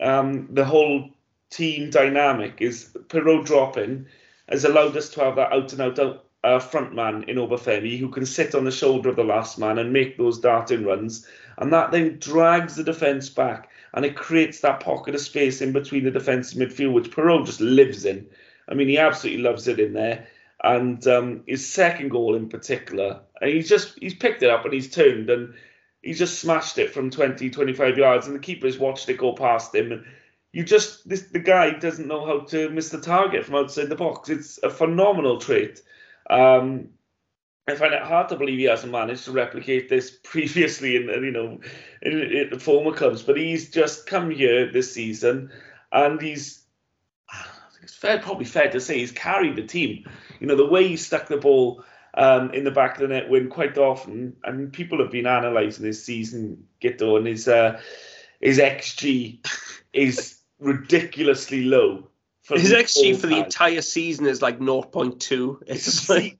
um, 0.00 0.48
the 0.50 0.64
whole 0.64 1.10
team 1.50 1.90
dynamic. 1.90 2.60
Is 2.60 2.96
Piroe 3.08 3.44
dropping 3.44 4.06
has 4.48 4.64
allowed 4.64 4.96
us 4.96 5.08
to 5.10 5.24
have 5.24 5.36
that 5.36 5.52
out 5.52 5.72
and 5.72 5.82
out 5.82 6.24
uh, 6.44 6.58
front 6.58 6.94
man 6.94 7.24
in 7.24 7.36
Obafemi 7.36 7.98
who 7.98 8.10
can 8.10 8.26
sit 8.26 8.54
on 8.54 8.64
the 8.64 8.70
shoulder 8.70 9.08
of 9.08 9.16
the 9.16 9.24
last 9.24 9.58
man 9.58 9.78
and 9.78 9.92
make 9.92 10.18
those 10.18 10.38
darting 10.38 10.84
runs, 10.84 11.26
and 11.58 11.72
that 11.72 11.90
then 11.90 12.18
drags 12.18 12.76
the 12.76 12.84
defence 12.84 13.28
back 13.30 13.70
and 13.94 14.04
it 14.04 14.16
creates 14.16 14.60
that 14.60 14.80
pocket 14.80 15.14
of 15.14 15.20
space 15.20 15.62
in 15.62 15.72
between 15.72 16.04
the 16.04 16.10
defence 16.10 16.52
and 16.52 16.62
midfield, 16.62 16.92
which 16.92 17.10
Piroe 17.10 17.46
just 17.46 17.60
lives 17.60 18.04
in. 18.04 18.26
I 18.68 18.74
mean, 18.74 18.88
he 18.88 18.98
absolutely 18.98 19.42
loves 19.42 19.68
it 19.68 19.78
in 19.78 19.92
there. 19.92 20.26
And 20.64 21.06
um, 21.06 21.44
his 21.46 21.70
second 21.70 22.08
goal 22.08 22.34
in 22.34 22.48
particular, 22.48 23.20
and 23.40 23.50
he's 23.50 23.68
just 23.68 23.98
he's 23.98 24.14
picked 24.14 24.42
it 24.42 24.48
up 24.48 24.64
and 24.64 24.72
he's 24.72 24.90
turned 24.90 25.28
and 25.28 25.52
he 26.00 26.14
just 26.14 26.40
smashed 26.40 26.78
it 26.78 26.92
from 26.92 27.10
20, 27.10 27.50
25 27.50 27.98
yards, 27.98 28.26
and 28.26 28.34
the 28.34 28.40
keepers 28.40 28.78
watched 28.78 29.08
it 29.10 29.18
go 29.18 29.34
past 29.34 29.74
him. 29.74 29.92
And 29.92 30.04
you 30.52 30.64
just 30.64 31.06
this 31.06 31.24
the 31.24 31.38
guy 31.38 31.70
doesn't 31.70 32.08
know 32.08 32.24
how 32.24 32.40
to 32.46 32.70
miss 32.70 32.88
the 32.88 33.00
target 33.00 33.44
from 33.44 33.56
outside 33.56 33.90
the 33.90 33.94
box. 33.94 34.30
It's 34.30 34.58
a 34.62 34.70
phenomenal 34.70 35.38
trait. 35.38 35.82
Um, 36.30 36.88
I 37.68 37.74
find 37.74 37.92
it 37.92 38.02
hard 38.02 38.30
to 38.30 38.36
believe 38.36 38.58
he 38.58 38.64
hasn't 38.64 38.92
managed 38.92 39.26
to 39.26 39.32
replicate 39.32 39.90
this 39.90 40.10
previously 40.24 40.96
in 40.96 41.08
you 41.08 41.30
know 41.30 41.60
in, 42.00 42.22
in 42.22 42.50
the 42.50 42.58
former 42.58 42.92
clubs, 42.96 43.22
but 43.22 43.36
he's 43.36 43.70
just 43.70 44.06
come 44.06 44.30
here 44.30 44.72
this 44.72 44.94
season 44.94 45.50
and 45.92 46.20
he's 46.22 46.63
it's 47.84 47.94
fair, 47.94 48.18
probably 48.18 48.46
fair 48.46 48.70
to 48.70 48.80
say 48.80 48.98
he's 48.98 49.12
carried 49.12 49.56
the 49.56 49.62
team. 49.62 50.04
You 50.40 50.46
know 50.46 50.56
the 50.56 50.66
way 50.66 50.88
he 50.88 50.96
stuck 50.96 51.28
the 51.28 51.36
ball 51.36 51.84
um, 52.14 52.52
in 52.54 52.64
the 52.64 52.70
back 52.70 52.94
of 52.94 53.02
the 53.02 53.08
net 53.08 53.28
when 53.28 53.50
quite 53.50 53.76
often, 53.76 54.36
and 54.42 54.72
people 54.72 54.98
have 54.98 55.10
been 55.10 55.26
analysing 55.26 55.84
his 55.84 56.02
season, 56.02 56.66
Guto, 56.82 57.18
and 57.18 57.26
his 57.26 57.46
uh, 57.46 57.80
his 58.40 58.58
xG 58.58 59.46
is 59.92 60.38
ridiculously 60.58 61.64
low. 61.64 62.08
his 62.48 62.72
xG 62.72 63.16
for 63.16 63.26
the 63.26 63.44
entire 63.44 63.82
season 63.82 64.26
is 64.26 64.40
like 64.40 64.58
0.2. 64.58 65.62
It's, 65.66 65.86
it's 65.86 66.08
like 66.08 66.38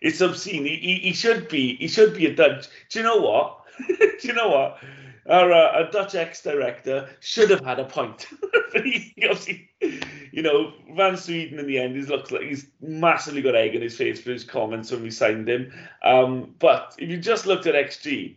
it's 0.00 0.20
obscene. 0.20 0.64
He, 0.64 0.76
he, 0.76 0.94
he, 1.08 1.12
should 1.12 1.48
be 1.48 1.76
he 1.76 1.88
should 1.88 2.14
be 2.14 2.26
a 2.26 2.34
Dutch. 2.34 2.68
Do 2.90 3.00
you 3.00 3.04
know 3.04 3.16
what? 3.16 3.62
Do 3.88 4.18
you 4.22 4.34
know 4.34 4.48
what? 4.48 4.78
Our, 5.26 5.52
uh, 5.52 5.90
Dutch 5.90 6.14
ex-director 6.14 7.08
should 7.20 7.48
have 7.48 7.64
had 7.64 7.80
a 7.80 7.84
point. 7.84 8.26
but 8.72 8.84
he, 8.84 9.14
obviously, 9.22 9.70
you 10.34 10.42
know, 10.42 10.72
Van 10.96 11.16
Sweden 11.16 11.60
in 11.60 11.68
the 11.68 11.78
end, 11.78 11.94
he 11.94 12.02
looks 12.02 12.32
like 12.32 12.42
he's 12.42 12.66
massively 12.80 13.40
got 13.40 13.54
egg 13.54 13.76
in 13.76 13.82
his 13.82 13.96
face 13.96 14.20
for 14.20 14.32
his 14.32 14.42
comments 14.42 14.90
when 14.90 15.04
we 15.04 15.10
signed 15.12 15.48
him. 15.48 15.72
Um, 16.02 16.56
but 16.58 16.96
if 16.98 17.08
you 17.08 17.18
just 17.18 17.46
looked 17.46 17.68
at 17.68 17.76
XG, 17.76 18.34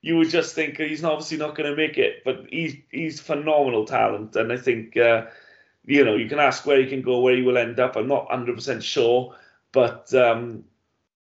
you 0.00 0.16
would 0.16 0.30
just 0.30 0.54
think 0.54 0.76
he's 0.76 1.02
obviously 1.02 1.38
not 1.38 1.56
going 1.56 1.68
to 1.68 1.74
make 1.74 1.98
it. 1.98 2.22
But 2.24 2.46
he's 2.50 2.76
he's 2.92 3.18
phenomenal 3.18 3.84
talent, 3.84 4.36
and 4.36 4.52
I 4.52 4.58
think 4.58 4.96
uh, 4.96 5.26
you 5.84 6.04
know 6.04 6.14
you 6.14 6.28
can 6.28 6.38
ask 6.38 6.64
where 6.66 6.80
he 6.80 6.86
can 6.86 7.02
go, 7.02 7.18
where 7.18 7.34
he 7.34 7.42
will 7.42 7.58
end 7.58 7.80
up. 7.80 7.96
I'm 7.96 8.06
not 8.06 8.28
100 8.28 8.54
percent 8.54 8.84
sure, 8.84 9.34
but 9.72 10.14
um, 10.14 10.62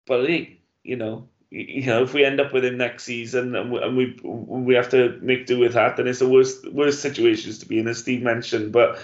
but 0.06 0.30
he, 0.30 0.60
you 0.84 0.96
know, 0.96 1.28
you 1.50 1.88
know, 1.88 2.04
if 2.04 2.14
we 2.14 2.24
end 2.24 2.40
up 2.40 2.54
with 2.54 2.66
him 2.66 2.78
next 2.78 3.04
season 3.04 3.56
and 3.56 3.72
we, 3.72 3.82
and 3.82 3.98
we 3.98 4.20
we 4.24 4.76
have 4.76 4.90
to 4.90 5.18
make 5.24 5.48
do 5.48 5.58
with 5.58 5.74
that, 5.74 5.98
then 5.98 6.08
it's 6.08 6.20
the 6.20 6.30
worst 6.30 6.72
worst 6.72 7.02
situations 7.02 7.58
to 7.58 7.66
be 7.66 7.80
in, 7.80 7.88
as 7.88 7.98
Steve 7.98 8.22
mentioned. 8.22 8.72
But 8.72 9.00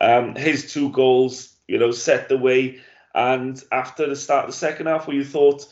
um, 0.00 0.34
his 0.34 0.72
two 0.72 0.90
goals, 0.90 1.54
you 1.66 1.78
know, 1.78 1.90
set 1.90 2.28
the 2.28 2.38
way. 2.38 2.80
And 3.14 3.62
after 3.72 4.08
the 4.08 4.16
start 4.16 4.44
of 4.44 4.50
the 4.50 4.56
second 4.56 4.86
half, 4.86 5.06
where 5.06 5.16
you 5.16 5.24
thought 5.24 5.66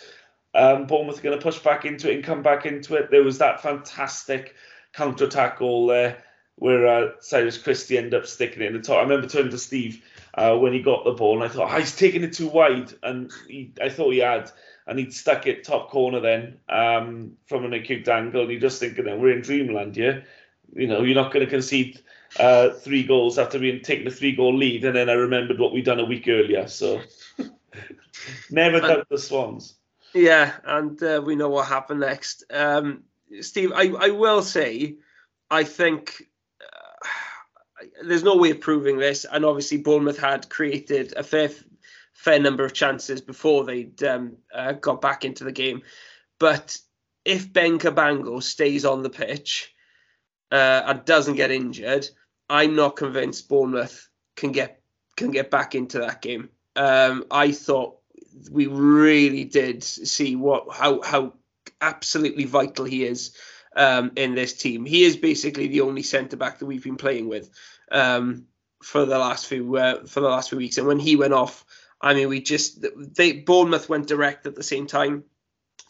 um, 0.55 0.87
Bournemouth 0.87 1.19
are 1.19 1.23
going 1.23 1.39
to 1.39 1.43
push 1.43 1.59
back 1.59 1.85
into 1.85 2.11
it 2.11 2.17
and 2.17 2.25
come 2.25 2.43
back 2.43 2.67
into 2.67 2.95
it, 2.95 3.11
there 3.11 3.23
was 3.23 3.39
that 3.39 3.63
fantastic 3.63 4.55
counter 4.93 5.25
attack 5.25 5.59
goal 5.59 5.87
there 5.87 6.23
where 6.57 6.87
uh, 6.87 7.11
Cyrus 7.21 7.59
Christie 7.59 7.99
ended 7.99 8.15
up 8.15 8.27
sticking 8.27 8.63
it 8.63 8.69
in 8.69 8.73
the 8.73 8.81
top. 8.81 8.97
I 8.97 9.03
remember 9.03 9.27
turning 9.27 9.51
to 9.51 9.59
Steve 9.59 10.03
uh, 10.35 10.57
when 10.57 10.73
he 10.73 10.81
got 10.81 11.05
the 11.05 11.13
ball, 11.13 11.35
and 11.35 11.45
I 11.45 11.53
thought, 11.53 11.71
oh, 11.71 11.79
he's 11.79 11.95
taking 11.95 12.23
it 12.23 12.33
too 12.33 12.49
wide, 12.49 12.95
and 13.03 13.31
he, 13.47 13.73
I 13.81 13.91
thought 13.91 14.13
he 14.13 14.21
had 14.21 14.51
and 14.87 14.99
he'd 14.99 15.13
stuck 15.13 15.47
it 15.47 15.65
top 15.65 15.91
corner 15.91 16.21
then 16.21 16.59
um, 16.69 17.33
from 17.47 17.65
an 17.65 17.73
acute 17.73 18.09
angle. 18.09 18.43
And 18.43 18.51
you're 18.51 18.61
just 18.61 18.81
thinking, 18.81 19.05
we're 19.05 19.37
in 19.37 19.43
dreamland 19.43 19.97
here. 19.97 20.25
You 20.75 20.87
know, 20.87 21.03
you're 21.03 21.21
not 21.21 21.33
going 21.33 21.45
to 21.45 21.51
concede 21.51 22.01
uh, 22.39 22.71
three 22.71 23.03
goals 23.03 23.39
after 23.39 23.59
being 23.59 23.81
taking 23.81 24.07
a 24.07 24.11
three 24.11 24.33
goal 24.33 24.57
lead. 24.57 24.85
And 24.85 24.97
then 24.97 25.09
I 25.09 25.15
remembered 25.15 25.59
what 25.59 25.73
we'd 25.73 25.85
done 25.85 26.01
a 26.01 26.05
week 26.05 26.29
earlier. 26.29 26.69
So 26.69 27.01
never 28.51 28.81
doubt 28.81 29.09
the 29.09 29.19
Swans. 29.19 29.75
Yeah, 30.15 30.53
and 30.65 31.03
uh, 31.03 31.23
we 31.25 31.37
know 31.37 31.51
what 31.51 31.67
happened 31.67 32.01
next. 32.01 32.45
Um, 32.51 33.03
Steve, 33.41 33.73
I, 33.75 33.93
I 33.99 34.11
will 34.11 34.43
say, 34.43 34.97
I 35.51 35.65
think 35.65 36.23
uh, 36.63 37.85
there's 38.03 38.23
no 38.23 38.37
way 38.37 38.51
of 38.51 38.61
proving 38.61 38.99
this. 38.99 39.27
And 39.31 39.45
obviously, 39.45 39.79
Bournemouth 39.79 40.19
had 40.19 40.49
created 40.49 41.15
a 41.17 41.23
fair 41.23 41.51
fair 42.13 42.41
number 42.41 42.65
of 42.65 42.73
chances 42.73 43.21
before 43.21 43.65
they'd 43.65 44.03
um, 44.03 44.37
uh, 44.53 44.73
got 44.73 45.01
back 45.01 45.25
into 45.25 45.45
the 45.45 45.53
game. 45.53 45.83
But 46.41 46.77
if 47.25 47.53
Ben 47.53 47.79
Cabango 47.79 48.43
stays 48.43 48.85
on 48.85 49.03
the 49.03 49.11
pitch 49.11 49.75
uh, 50.51 50.83
and 50.87 51.05
doesn't 51.05 51.37
get 51.37 51.51
injured, 51.51 52.09
I'm 52.49 52.77
not 52.77 52.97
convinced 52.97 53.49
Bournemouth 53.49 54.09
can 54.37 54.53
get 54.53 54.81
can 55.17 55.31
get 55.31 55.51
back 55.51 55.75
into 55.75 56.01
that 56.01 56.23
game. 56.23 56.51
Um, 56.75 57.25
I 57.31 57.53
thought 57.53 57.99
we 58.51 58.67
really 58.67 59.45
did 59.45 59.83
see 59.83 60.37
what 60.37 60.75
how 60.75 61.03
how 61.03 61.35
absolutely 61.81 62.45
vital 62.45 62.85
he 62.85 63.05
is 63.05 63.37
um, 63.75 64.13
in 64.17 64.35
this 64.35 64.55
team. 64.55 64.85
He 64.85 65.05
is 65.05 65.17
basically 65.17 65.69
the 65.69 65.81
only 65.81 66.03
centre 66.03 66.37
back 66.37 66.59
that 66.59 66.67
we've 66.67 66.85
been 66.85 66.97
playing 66.97 67.29
with 67.29 67.51
um, 67.91 68.47
for 68.83 69.05
the 69.05 69.19
last 69.19 69.47
few 69.47 69.77
uh, 69.77 70.05
for 70.07 70.21
the 70.21 70.29
last 70.29 70.51
few 70.51 70.59
weeks, 70.59 70.79
and 70.79 70.87
when 70.87 70.99
he 70.99 71.17
went 71.17 71.35
off 71.35 71.65
I 72.01 72.15
mean, 72.15 72.29
we 72.29 72.41
just 72.41 72.85
they 72.97 73.33
Bournemouth 73.33 73.89
went 73.89 74.09
direct 74.09 74.47
at 74.47 74.55
the 74.55 74.63
same 74.63 74.87
time. 74.87 75.25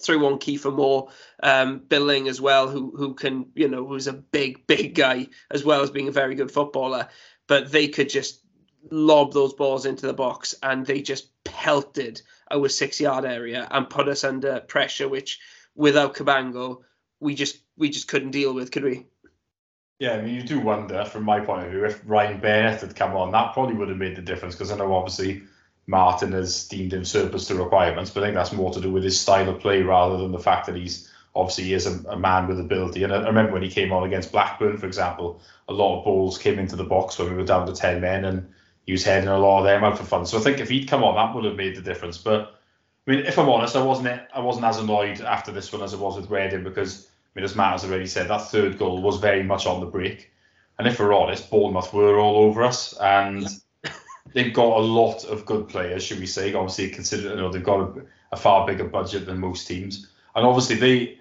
Through 0.02 0.26
on 0.26 0.38
Kiefer 0.38 0.74
Moore, 0.74 1.08
um, 1.42 1.78
Billing 1.78 2.28
as 2.28 2.40
well, 2.40 2.68
who 2.68 2.92
who 2.96 3.14
can 3.14 3.46
you 3.54 3.68
know 3.68 3.86
who's 3.86 4.06
a 4.06 4.12
big 4.12 4.66
big 4.66 4.94
guy 4.94 5.28
as 5.50 5.64
well 5.64 5.82
as 5.82 5.90
being 5.90 6.08
a 6.08 6.12
very 6.12 6.34
good 6.34 6.50
footballer, 6.50 7.08
but 7.46 7.72
they 7.72 7.88
could 7.88 8.08
just 8.08 8.40
lob 8.90 9.32
those 9.32 9.54
balls 9.54 9.86
into 9.86 10.06
the 10.06 10.14
box 10.14 10.54
and 10.62 10.86
they 10.86 11.00
just 11.00 11.30
pelted 11.44 12.22
our 12.50 12.68
six 12.68 13.00
yard 13.00 13.24
area 13.24 13.66
and 13.70 13.90
put 13.90 14.08
us 14.08 14.22
under 14.22 14.60
pressure, 14.60 15.08
which 15.08 15.40
without 15.74 16.14
Cabango 16.14 16.82
we 17.20 17.34
just 17.34 17.58
we 17.76 17.90
just 17.90 18.08
couldn't 18.08 18.30
deal 18.30 18.54
with, 18.54 18.70
could 18.70 18.84
we? 18.84 19.06
Yeah, 19.98 20.12
I 20.12 20.22
mean, 20.22 20.34
you 20.34 20.42
do 20.42 20.60
wonder, 20.60 21.06
from 21.06 21.24
my 21.24 21.40
point 21.40 21.64
of 21.64 21.70
view, 21.70 21.86
if 21.86 22.02
Ryan 22.04 22.38
Bennett 22.38 22.82
had 22.82 22.94
come 22.94 23.16
on, 23.16 23.32
that 23.32 23.54
probably 23.54 23.76
would 23.76 23.88
have 23.88 23.96
made 23.96 24.16
the 24.16 24.22
difference 24.22 24.54
because 24.54 24.70
I 24.70 24.76
know 24.76 24.94
obviously 24.94 25.42
Martin 25.86 26.32
has 26.32 26.66
deemed 26.66 26.92
him 26.92 27.04
surplus 27.04 27.46
to 27.46 27.54
requirements, 27.54 28.10
but 28.10 28.22
I 28.22 28.26
think 28.26 28.34
that's 28.34 28.52
more 28.52 28.72
to 28.72 28.80
do 28.80 28.90
with 28.90 29.04
his 29.04 29.20
style 29.20 29.48
of 29.48 29.60
play 29.60 29.82
rather 29.82 30.18
than 30.18 30.32
the 30.32 30.38
fact 30.38 30.66
that 30.66 30.76
he's 30.76 31.10
obviously 31.34 31.64
he 31.64 31.74
is 31.74 31.86
a, 31.86 32.00
a 32.08 32.18
man 32.18 32.48
with 32.48 32.58
ability. 32.58 33.04
And 33.04 33.12
I, 33.12 33.16
I 33.18 33.26
remember 33.26 33.52
when 33.52 33.62
he 33.62 33.70
came 33.70 33.92
on 33.92 34.04
against 34.04 34.32
Blackburn, 34.32 34.78
for 34.78 34.86
example, 34.86 35.40
a 35.68 35.72
lot 35.72 35.98
of 35.98 36.04
balls 36.04 36.38
came 36.38 36.58
into 36.58 36.76
the 36.76 36.84
box 36.84 37.18
when 37.18 37.30
we 37.30 37.36
were 37.36 37.44
down 37.44 37.66
to 37.66 37.74
10 37.74 38.00
men 38.00 38.24
and 38.24 38.52
he 38.86 38.92
was 38.92 39.04
heading 39.04 39.28
a 39.28 39.38
lot 39.38 39.58
of 39.58 39.64
them 39.64 39.84
out 39.84 39.98
for 39.98 40.04
fun. 40.04 40.26
So 40.26 40.38
I 40.38 40.40
think 40.40 40.58
if 40.58 40.68
he'd 40.68 40.88
come 40.88 41.04
on, 41.04 41.14
that 41.16 41.34
would 41.34 41.44
have 41.44 41.56
made 41.56 41.76
the 41.76 41.82
difference. 41.82 42.18
But 42.18 42.58
I 43.06 43.10
mean, 43.10 43.20
if 43.20 43.38
I'm 43.38 43.48
honest, 43.48 43.76
I 43.76 43.82
wasn't 43.82 44.20
I 44.34 44.40
wasn't 44.40 44.64
as 44.64 44.78
annoyed 44.78 45.20
after 45.20 45.52
this 45.52 45.72
one 45.72 45.82
as 45.82 45.94
I 45.94 45.98
was 45.98 46.16
with 46.16 46.30
Reading 46.30 46.64
because 46.64 47.06
I 47.06 47.38
mean, 47.38 47.44
as 47.44 47.54
Matt 47.54 47.72
has 47.72 47.84
already 47.84 48.06
said, 48.06 48.28
that 48.28 48.48
third 48.50 48.78
goal 48.78 49.02
was 49.02 49.18
very 49.18 49.42
much 49.42 49.66
on 49.66 49.80
the 49.80 49.86
break. 49.86 50.32
And 50.78 50.88
if 50.88 50.98
we're 50.98 51.14
honest, 51.14 51.50
Bournemouth 51.50 51.92
were 51.92 52.18
all 52.18 52.36
over 52.36 52.62
us 52.62 52.96
and 52.98 53.46
they've 54.36 54.52
got 54.52 54.76
a 54.76 54.80
lot 54.80 55.24
of 55.24 55.46
good 55.46 55.66
players, 55.66 56.04
should 56.04 56.20
we 56.20 56.26
say? 56.26 56.52
Obviously, 56.52 56.90
consider 56.90 57.30
you 57.30 57.36
know 57.36 57.50
they've 57.50 57.64
got 57.64 57.80
a, 57.80 58.02
a, 58.32 58.36
far 58.36 58.66
bigger 58.66 58.84
budget 58.84 59.24
than 59.24 59.38
most 59.40 59.66
teams, 59.66 60.08
and 60.36 60.46
obviously 60.46 60.76
they 60.76 61.18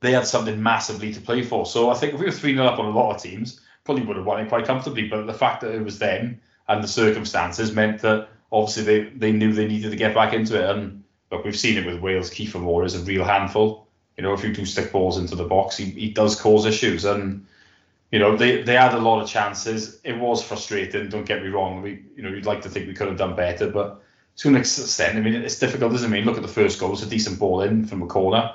they 0.00 0.12
had 0.12 0.26
something 0.26 0.62
massively 0.62 1.12
to 1.12 1.20
play 1.20 1.42
for. 1.42 1.64
So 1.64 1.90
I 1.90 1.94
think 1.94 2.12
if 2.12 2.20
we 2.20 2.26
were 2.26 2.32
three 2.32 2.54
0 2.54 2.66
up 2.66 2.78
on 2.78 2.84
a 2.84 2.90
lot 2.90 3.16
of 3.16 3.22
teams, 3.22 3.60
probably 3.84 4.04
would 4.04 4.16
have 4.16 4.26
won 4.26 4.40
it 4.40 4.50
quite 4.50 4.66
comfortably. 4.66 5.08
But 5.08 5.26
the 5.26 5.32
fact 5.32 5.62
that 5.62 5.74
it 5.74 5.82
was 5.82 5.98
them 5.98 6.40
and 6.68 6.84
the 6.84 6.88
circumstances 6.88 7.72
meant 7.72 8.02
that 8.02 8.28
obviously 8.52 8.84
they 8.84 9.10
they 9.16 9.32
knew 9.32 9.52
they 9.54 9.66
needed 9.66 9.90
to 9.90 9.96
get 9.96 10.14
back 10.14 10.34
into 10.34 10.62
it. 10.62 10.68
And 10.68 11.02
look, 11.32 11.44
we've 11.44 11.58
seen 11.58 11.78
it 11.78 11.86
with 11.86 12.00
Wales. 12.00 12.30
Kiefer 12.30 12.60
Moore 12.60 12.84
is 12.84 12.94
a 12.94 13.00
real 13.00 13.24
handful. 13.24 13.88
You 14.18 14.24
know, 14.24 14.34
if 14.34 14.44
you 14.44 14.52
do 14.52 14.66
stick 14.66 14.92
balls 14.92 15.16
into 15.16 15.36
the 15.36 15.44
box, 15.44 15.78
he, 15.78 15.86
he 15.86 16.10
does 16.10 16.38
cause 16.38 16.66
issues 16.66 17.06
and 17.06 17.46
you 18.10 18.18
know, 18.18 18.36
they, 18.36 18.62
they 18.62 18.74
had 18.74 18.94
a 18.94 18.98
lot 18.98 19.22
of 19.22 19.28
chances. 19.28 20.00
It 20.02 20.18
was 20.18 20.42
frustrating. 20.42 21.08
Don't 21.08 21.26
get 21.26 21.42
me 21.42 21.48
wrong. 21.48 21.82
We, 21.82 22.04
you 22.16 22.22
know, 22.22 22.30
you'd 22.30 22.46
like 22.46 22.62
to 22.62 22.70
think 22.70 22.86
we 22.86 22.94
could 22.94 23.08
have 23.08 23.18
done 23.18 23.36
better, 23.36 23.68
but 23.70 24.02
to 24.38 24.48
an 24.48 24.56
extent, 24.56 25.16
I 25.16 25.20
mean, 25.20 25.34
it's 25.34 25.58
difficult, 25.58 25.92
isn't 25.94 26.10
it? 26.10 26.14
I 26.14 26.18
mean, 26.18 26.24
look 26.24 26.36
at 26.36 26.42
the 26.42 26.48
first 26.48 26.78
goal. 26.78 26.92
It's 26.92 27.02
a 27.02 27.06
decent 27.06 27.38
ball 27.38 27.62
in 27.62 27.84
from 27.84 28.02
a 28.02 28.06
corner. 28.06 28.52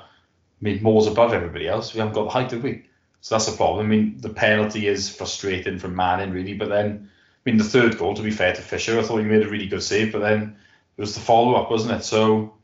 mean, 0.60 0.82
Moore's 0.82 1.06
above 1.06 1.34
everybody 1.34 1.68
else. 1.68 1.92
We 1.92 1.98
haven't 1.98 2.14
got 2.14 2.24
the 2.24 2.30
height, 2.30 2.50
have 2.52 2.62
we? 2.62 2.86
So 3.20 3.34
that's 3.34 3.48
a 3.48 3.52
problem. 3.52 3.86
I 3.86 3.88
mean, 3.88 4.18
the 4.18 4.30
penalty 4.30 4.88
is 4.88 5.14
frustrating 5.14 5.78
from 5.78 5.94
Manning, 5.94 6.32
really. 6.32 6.54
But 6.54 6.70
then, 6.70 7.10
I 7.10 7.50
mean, 7.50 7.58
the 7.58 7.64
third 7.64 7.98
goal, 7.98 8.14
to 8.14 8.22
be 8.22 8.30
fair 8.30 8.54
to 8.54 8.62
Fisher, 8.62 8.98
I 8.98 9.02
thought 9.02 9.18
he 9.18 9.24
made 9.24 9.42
a 9.42 9.48
really 9.48 9.66
good 9.66 9.82
save. 9.82 10.12
But 10.12 10.20
then 10.20 10.56
it 10.96 11.00
was 11.00 11.14
the 11.14 11.20
follow 11.20 11.54
up, 11.54 11.70
wasn't 11.70 12.00
it? 12.00 12.04
So, 12.04 12.54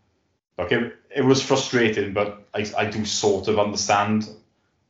okay, 0.58 0.92
it 1.14 1.24
was 1.24 1.42
frustrating, 1.42 2.14
but 2.14 2.48
I, 2.54 2.70
I 2.76 2.84
do 2.86 3.04
sort 3.04 3.48
of 3.48 3.58
understand 3.58 4.28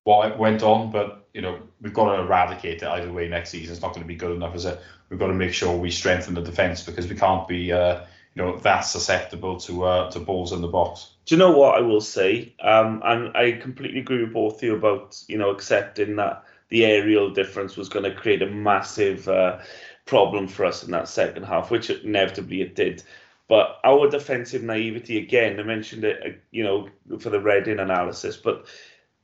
what 0.05 0.39
went 0.39 0.63
on. 0.63 0.91
But 0.91 1.27
you 1.35 1.43
know, 1.43 1.61
we've 1.81 1.95
got 1.95 2.17
to 2.17 2.23
eradicate 2.23 2.83
it 2.83 2.89
either 2.89 3.13
way 3.13 3.29
next 3.29 3.51
season. 3.51 3.73
It's 3.73 3.83
not 3.83 3.95
going 3.95 4.03
to 4.03 4.09
be 4.09 4.17
good 4.17 4.35
enough, 4.35 4.55
is 4.55 4.65
it? 4.65 4.81
We've 5.09 5.19
got 5.19 5.29
to 5.29 5.35
make 5.35 5.53
sure 5.53 5.77
we 5.77 5.91
strengthen 5.91 6.35
the 6.35 6.43
defence 6.43 6.83
because 6.83 7.09
we 7.09 7.17
can't 7.17 7.47
be, 7.47 7.73
uh, 7.73 8.05
you 8.35 8.43
know, 8.43 8.59
that 8.59 8.81
susceptible 8.81 9.59
to 9.61 9.85
uh, 9.85 10.11
to 10.13 10.21
balls 10.21 10.53
in 10.53 10.61
the 10.61 10.69
box. 10.69 11.11
Do 11.27 11.35
you 11.35 11.39
know 11.39 11.57
what 11.57 11.77
I 11.77 11.81
will 11.81 12.01
say? 12.01 12.55
Um, 12.61 13.03
and 13.05 13.37
I 13.37 13.53
completely 13.53 14.01
agree 14.01 14.25
with 14.25 14.33
both 14.33 14.57
of 14.57 14.63
you 14.63 14.77
about, 14.77 15.23
you 15.29 15.39
know, 15.39 15.51
accepting 15.51 16.17
that 16.17 16.45
the 16.69 16.85
aerial 16.85 17.31
difference 17.31 17.77
was 17.77 17.89
going 17.89 18.05
to 18.05 18.15
create 18.15 18.43
a 18.43 18.47
massive 18.47 19.29
uh, 19.29 19.59
problem 20.07 20.49
for 20.49 20.65
us 20.65 20.83
in 20.83 20.91
that 20.93 21.09
second 21.09 21.45
half, 21.45 21.71
which 21.71 21.91
inevitably 21.91 22.63
it 22.63 22.75
did. 22.75 23.03
But 23.49 23.81
our 23.85 24.09
defensive 24.09 24.63
naivety, 24.63 25.19
again, 25.19 25.59
I 25.59 25.65
mentioned 25.65 26.05
it, 26.05 26.21
uh, 26.25 26.39
you 26.53 26.63
know, 26.63 26.89
for 27.19 27.31
the 27.31 27.41
Reading 27.41 27.81
analysis, 27.81 28.37
but 28.37 28.67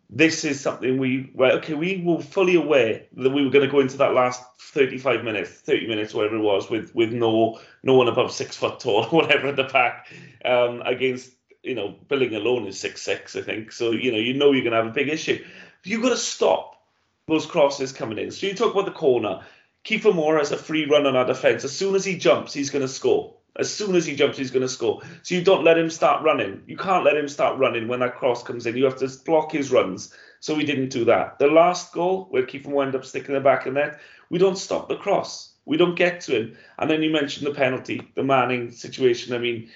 this 0.08 0.44
is 0.44 0.60
something 0.60 0.98
we 0.98 1.30
were 1.34 1.52
okay 1.52 1.74
we 1.74 2.02
were 2.04 2.20
fully 2.20 2.54
aware 2.54 3.02
that 3.16 3.30
we 3.30 3.44
were 3.44 3.50
going 3.50 3.64
to 3.64 3.70
go 3.70 3.80
into 3.80 3.96
that 3.96 4.14
last 4.14 4.42
35 4.60 5.24
minutes 5.24 5.50
30 5.50 5.88
minutes 5.88 6.14
whatever 6.14 6.36
it 6.36 6.42
was 6.42 6.70
with 6.70 6.94
with 6.94 7.12
no 7.12 7.58
no 7.82 7.94
one 7.94 8.08
above 8.08 8.30
six 8.30 8.56
foot 8.56 8.78
tall 8.78 9.04
whatever 9.10 9.48
at 9.48 9.56
the 9.56 9.64
back 9.64 10.08
um, 10.44 10.80
against 10.84 11.32
you 11.66 11.74
know 11.74 11.94
billing 12.08 12.34
alone 12.34 12.66
is 12.66 12.78
six 12.78 13.02
six 13.02 13.36
i 13.36 13.42
think. 13.42 13.72
So 13.72 13.90
you 13.90 14.12
know 14.12 14.18
you 14.18 14.34
know 14.34 14.52
you're 14.52 14.62
going 14.62 14.72
to 14.72 14.78
have 14.78 14.86
a 14.86 14.90
big 14.90 15.08
issue. 15.08 15.44
You've 15.82 16.02
got 16.02 16.10
to 16.10 16.16
stop 16.16 16.80
those 17.28 17.44
crosses 17.44 17.92
coming 17.92 18.18
in. 18.18 18.30
So 18.30 18.46
you 18.46 18.54
talk 18.54 18.72
about 18.72 18.86
the 18.86 18.92
corner. 18.92 19.40
Kiefer 19.84 20.14
Moore 20.14 20.38
has 20.38 20.52
a 20.52 20.56
free 20.56 20.86
run 20.86 21.06
on 21.06 21.16
our 21.16 21.26
defence 21.26 21.64
as 21.64 21.76
soon 21.76 21.94
as 21.94 22.04
he 22.04 22.16
jumps 22.16 22.52
he's 22.52 22.70
going 22.70 22.82
to 22.82 22.88
score 22.88 23.35
as 23.58 23.72
soon 23.72 23.94
as 23.94 24.06
he 24.06 24.14
jumps, 24.14 24.38
he's 24.38 24.50
going 24.50 24.62
to 24.62 24.68
score. 24.68 25.02
So 25.22 25.34
you 25.34 25.42
don't 25.42 25.64
let 25.64 25.78
him 25.78 25.90
start 25.90 26.22
running. 26.22 26.62
You 26.66 26.76
can't 26.76 27.04
let 27.04 27.16
him 27.16 27.28
start 27.28 27.58
running 27.58 27.88
when 27.88 28.00
that 28.00 28.16
cross 28.16 28.42
comes 28.42 28.66
in. 28.66 28.76
You 28.76 28.84
have 28.84 28.98
to 28.98 29.10
block 29.24 29.52
his 29.52 29.70
runs. 29.72 30.14
So 30.40 30.54
we 30.54 30.64
didn't 30.64 30.90
do 30.90 31.04
that. 31.06 31.38
The 31.38 31.46
last 31.46 31.92
goal, 31.92 32.26
where 32.30 32.42
Kiefer 32.42 32.66
will 32.66 32.82
end 32.82 32.94
up 32.94 33.04
sticking 33.04 33.34
the 33.34 33.40
back 33.40 33.66
of 33.66 33.74
net, 33.74 33.98
we 34.30 34.38
don't 34.38 34.58
stop 34.58 34.88
the 34.88 34.96
cross. 34.96 35.54
We 35.64 35.76
don't 35.76 35.96
get 35.96 36.20
to 36.22 36.36
him. 36.36 36.56
And 36.78 36.90
then 36.90 37.02
you 37.02 37.10
mentioned 37.10 37.46
the 37.46 37.54
penalty, 37.54 38.06
the 38.14 38.22
Manning 38.22 38.70
situation. 38.70 39.34
I 39.34 39.38
mean, 39.38 39.70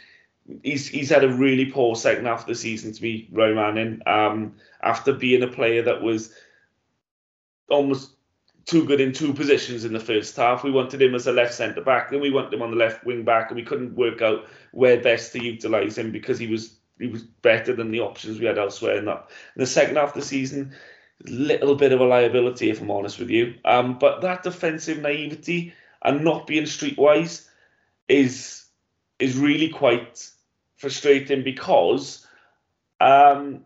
he's 0.62 0.86
he's 0.86 1.10
had 1.10 1.24
a 1.24 1.32
really 1.32 1.66
poor 1.66 1.96
second 1.96 2.26
half 2.26 2.42
of 2.42 2.46
the 2.46 2.54
season 2.54 2.92
to 2.92 3.02
me, 3.02 3.28
Ryan 3.32 3.54
Manning. 3.54 4.02
Um, 4.06 4.54
after 4.82 5.12
being 5.12 5.42
a 5.42 5.48
player 5.48 5.82
that 5.82 6.02
was 6.02 6.32
almost 7.68 8.12
too 8.66 8.84
good 8.84 9.00
in 9.00 9.12
two 9.12 9.32
positions 9.32 9.84
in 9.84 9.92
the 9.92 10.00
first 10.00 10.36
half. 10.36 10.64
We 10.64 10.70
wanted 10.70 11.02
him 11.02 11.14
as 11.14 11.26
a 11.26 11.32
left 11.32 11.54
centre 11.54 11.80
back, 11.80 12.12
and 12.12 12.20
we 12.20 12.30
wanted 12.30 12.54
him 12.54 12.62
on 12.62 12.70
the 12.70 12.76
left 12.76 13.04
wing 13.04 13.24
back, 13.24 13.50
and 13.50 13.56
we 13.56 13.64
couldn't 13.64 13.96
work 13.96 14.22
out 14.22 14.46
where 14.72 15.00
best 15.00 15.32
to 15.32 15.42
utilise 15.42 15.96
him 15.96 16.12
because 16.12 16.38
he 16.38 16.46
was 16.46 16.76
he 16.98 17.06
was 17.06 17.22
better 17.22 17.74
than 17.74 17.90
the 17.90 18.00
options 18.00 18.38
we 18.38 18.46
had 18.46 18.58
elsewhere. 18.58 18.98
In 18.98 19.06
that 19.06 19.28
in 19.56 19.60
the 19.60 19.66
second 19.66 19.96
half 19.96 20.10
of 20.10 20.14
the 20.14 20.22
season, 20.22 20.74
little 21.24 21.74
bit 21.74 21.92
of 21.92 22.00
a 22.00 22.04
liability 22.04 22.70
if 22.70 22.80
I'm 22.80 22.90
honest 22.90 23.18
with 23.18 23.30
you. 23.30 23.54
Um, 23.64 23.98
but 23.98 24.20
that 24.22 24.42
defensive 24.42 24.98
naivety 24.98 25.74
and 26.02 26.24
not 26.24 26.46
being 26.46 26.64
streetwise 26.64 27.46
is 28.08 28.64
is 29.18 29.36
really 29.36 29.68
quite 29.68 30.28
frustrating 30.76 31.42
because 31.42 32.26
um, 33.00 33.64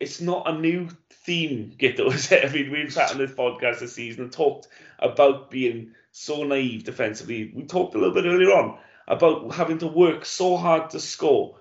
it's 0.00 0.20
not 0.20 0.48
a 0.48 0.58
new 0.58 0.88
theme, 1.10 1.74
Guto, 1.78 2.12
is 2.12 2.30
it? 2.32 2.44
I 2.44 2.52
mean, 2.52 2.70
we've 2.70 2.92
sat 2.92 3.12
on 3.12 3.18
this 3.18 3.32
podcast 3.32 3.80
this 3.80 3.94
season 3.94 4.24
and 4.24 4.32
talked 4.32 4.68
about 4.98 5.50
being 5.50 5.92
so 6.12 6.44
naive 6.44 6.84
defensively. 6.84 7.52
We 7.54 7.64
talked 7.64 7.94
a 7.94 7.98
little 7.98 8.14
bit 8.14 8.24
earlier 8.26 8.50
on 8.50 8.78
about 9.08 9.54
having 9.54 9.78
to 9.78 9.86
work 9.86 10.24
so 10.24 10.56
hard 10.56 10.90
to 10.90 11.00
score. 11.00 11.58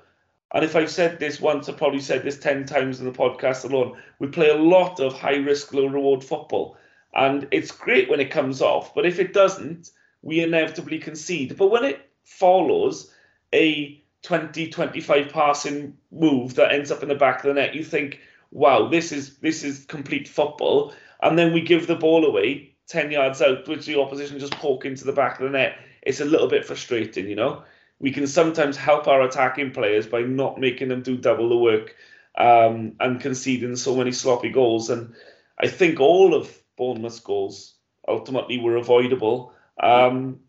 And 0.54 0.64
if 0.64 0.76
I've 0.76 0.92
said 0.92 1.20
this 1.20 1.42
once, 1.42 1.68
I've 1.68 1.78
probably 1.78 2.00
said 2.00 2.24
this 2.24 2.40
10 2.40 2.66
times 2.66 3.00
in 3.00 3.06
the 3.06 3.12
podcast 3.12 3.70
alone. 3.70 3.98
We 4.20 4.28
play 4.28 4.50
a 4.50 4.56
lot 4.56 5.00
of 5.00 5.14
high 5.14 5.36
risk, 5.36 5.74
low 5.74 5.88
reward 5.88 6.24
football. 6.24 6.78
And 7.14 7.48
it's 7.52 7.72
great 7.72 8.10
when 8.10 8.20
it 8.20 8.32
comes 8.32 8.62
off, 8.62 8.94
but 8.94 9.06
if 9.06 9.20
it 9.20 9.34
doesn't, 9.34 9.92
we 10.22 10.42
inevitably 10.42 11.00
concede. 11.00 11.56
But 11.58 11.72
when 11.72 11.86
it 11.86 12.10
follows 12.24 13.12
a 13.54 14.04
20, 14.26 14.70
25 14.70 15.30
passing 15.30 15.98
move 16.12 16.56
that 16.56 16.72
ends 16.72 16.92
up 16.92 17.04
in 17.04 17.10
the 17.10 17.16
back 17.16 17.44
of 17.44 17.48
the 17.48 17.54
net, 17.54 17.76
you 17.76 17.84
think, 17.84 18.20
wow, 18.52 18.88
this 18.88 19.12
is 19.12 19.38
this 19.38 19.64
is 19.64 19.86
complete 19.86 20.28
football. 20.28 20.94
And 21.22 21.38
then 21.38 21.54
we 21.54 21.62
give 21.62 21.88
the 21.88 21.96
ball 21.96 22.26
away 22.26 22.76
10 22.88 23.12
yards 23.12 23.42
out, 23.42 23.68
which 23.68 23.86
the 23.86 24.00
opposition 24.00 24.40
just 24.40 24.54
poke 24.54 24.86
into 24.86 25.06
the 25.06 25.14
back 25.14 25.40
of 25.40 25.46
the 25.46 25.58
net. 25.58 25.78
It's 26.02 26.22
a 26.22 26.26
little 26.26 26.48
bit 26.48 26.66
frustrating, 26.66 27.28
you 27.28 27.36
know. 27.36 27.64
We 28.00 28.12
can 28.12 28.28
sometimes 28.28 28.76
help 28.78 29.08
our 29.08 29.22
attacking 29.22 29.72
players 29.72 30.08
by 30.08 30.22
not 30.22 30.60
making 30.60 30.90
them 30.90 31.02
do 31.02 31.18
double 31.18 31.50
the 31.50 31.58
work 31.58 31.96
um, 32.38 32.94
and 33.00 33.22
conceding 33.22 33.76
so 33.76 33.96
many 33.96 34.12
sloppy 34.12 34.50
goals. 34.50 34.90
And 34.90 35.14
I 35.60 35.68
think 35.68 36.00
all 36.00 36.34
of 36.34 36.56
Bournemouth's 36.78 37.20
goals 37.20 37.76
ultimately 38.08 38.60
were 38.60 38.76
avoidable. 38.76 39.54
Um, 39.82 40.40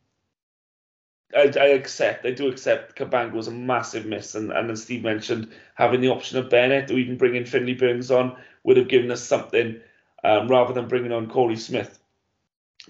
I, 1.36 1.52
I, 1.60 1.66
accept, 1.68 2.24
I 2.24 2.30
do 2.30 2.48
accept 2.48 2.96
Cabango 2.96 3.34
was 3.34 3.48
a 3.48 3.52
massive 3.52 4.06
miss, 4.06 4.34
and, 4.34 4.50
and 4.50 4.70
as 4.70 4.82
Steve 4.82 5.02
mentioned, 5.02 5.52
having 5.74 6.00
the 6.00 6.08
option 6.08 6.38
of 6.38 6.50
Bennett 6.50 6.90
or 6.90 6.94
even 6.94 7.18
bringing 7.18 7.44
Finlay 7.44 7.74
Burns 7.74 8.10
on 8.10 8.36
would 8.64 8.76
have 8.76 8.88
given 8.88 9.10
us 9.10 9.22
something 9.22 9.80
um, 10.24 10.48
rather 10.48 10.72
than 10.72 10.88
bringing 10.88 11.12
on 11.12 11.28
Korey 11.28 11.58
Smith. 11.58 11.98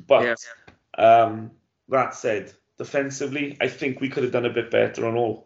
But 0.06 0.38
yeah. 0.98 1.24
um, 1.24 1.50
that 1.88 2.14
said, 2.14 2.52
defensively, 2.78 3.56
I 3.60 3.68
think 3.68 4.00
we 4.00 4.08
could 4.08 4.22
have 4.22 4.32
done 4.32 4.46
a 4.46 4.50
bit 4.50 4.70
better 4.70 5.06
on 5.06 5.16
all. 5.16 5.45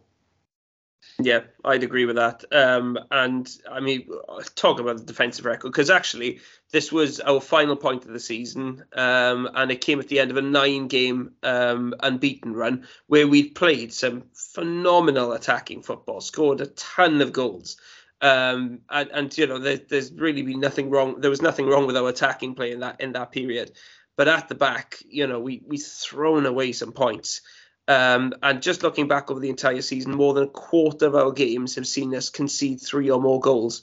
Yeah, 1.22 1.40
I'd 1.64 1.82
agree 1.82 2.06
with 2.06 2.16
that. 2.16 2.44
Um, 2.50 2.98
and 3.10 3.50
I 3.70 3.80
mean, 3.80 4.08
talk 4.54 4.80
about 4.80 4.98
the 4.98 5.04
defensive 5.04 5.44
record 5.44 5.68
because 5.68 5.90
actually 5.90 6.40
this 6.72 6.90
was 6.90 7.20
our 7.20 7.40
final 7.40 7.76
point 7.76 8.04
of 8.04 8.12
the 8.12 8.20
season, 8.20 8.84
um, 8.94 9.48
and 9.54 9.70
it 9.70 9.82
came 9.82 10.00
at 10.00 10.08
the 10.08 10.20
end 10.20 10.30
of 10.30 10.36
a 10.36 10.42
nine-game 10.42 11.32
um, 11.42 11.94
unbeaten 12.00 12.54
run 12.54 12.86
where 13.06 13.28
we'd 13.28 13.54
played 13.54 13.92
some 13.92 14.24
phenomenal 14.34 15.32
attacking 15.32 15.82
football, 15.82 16.20
scored 16.20 16.60
a 16.60 16.66
ton 16.66 17.20
of 17.20 17.32
goals. 17.32 17.76
Um, 18.22 18.80
and, 18.88 19.10
and, 19.12 19.38
you 19.38 19.46
know, 19.46 19.58
there, 19.58 19.78
there's 19.78 20.12
really 20.12 20.42
been 20.42 20.60
nothing 20.60 20.90
wrong. 20.90 21.20
There 21.20 21.30
was 21.30 21.42
nothing 21.42 21.66
wrong 21.66 21.86
with 21.86 21.96
our 21.96 22.08
attacking 22.08 22.54
play 22.54 22.72
in 22.72 22.80
that 22.80 23.00
in 23.00 23.12
that 23.12 23.32
period, 23.32 23.72
but 24.16 24.28
at 24.28 24.48
the 24.48 24.54
back, 24.54 24.98
you 25.08 25.26
know, 25.26 25.40
we 25.40 25.62
we 25.66 25.78
thrown 25.78 26.46
away 26.46 26.72
some 26.72 26.92
points. 26.92 27.40
Um, 27.88 28.34
and 28.42 28.62
just 28.62 28.82
looking 28.82 29.08
back 29.08 29.30
over 29.30 29.40
the 29.40 29.50
entire 29.50 29.82
season, 29.82 30.14
more 30.14 30.34
than 30.34 30.44
a 30.44 30.48
quarter 30.48 31.06
of 31.06 31.16
our 31.16 31.32
games 31.32 31.74
have 31.74 31.86
seen 31.86 32.14
us 32.14 32.28
concede 32.28 32.80
three 32.80 33.10
or 33.10 33.20
more 33.20 33.40
goals. 33.40 33.82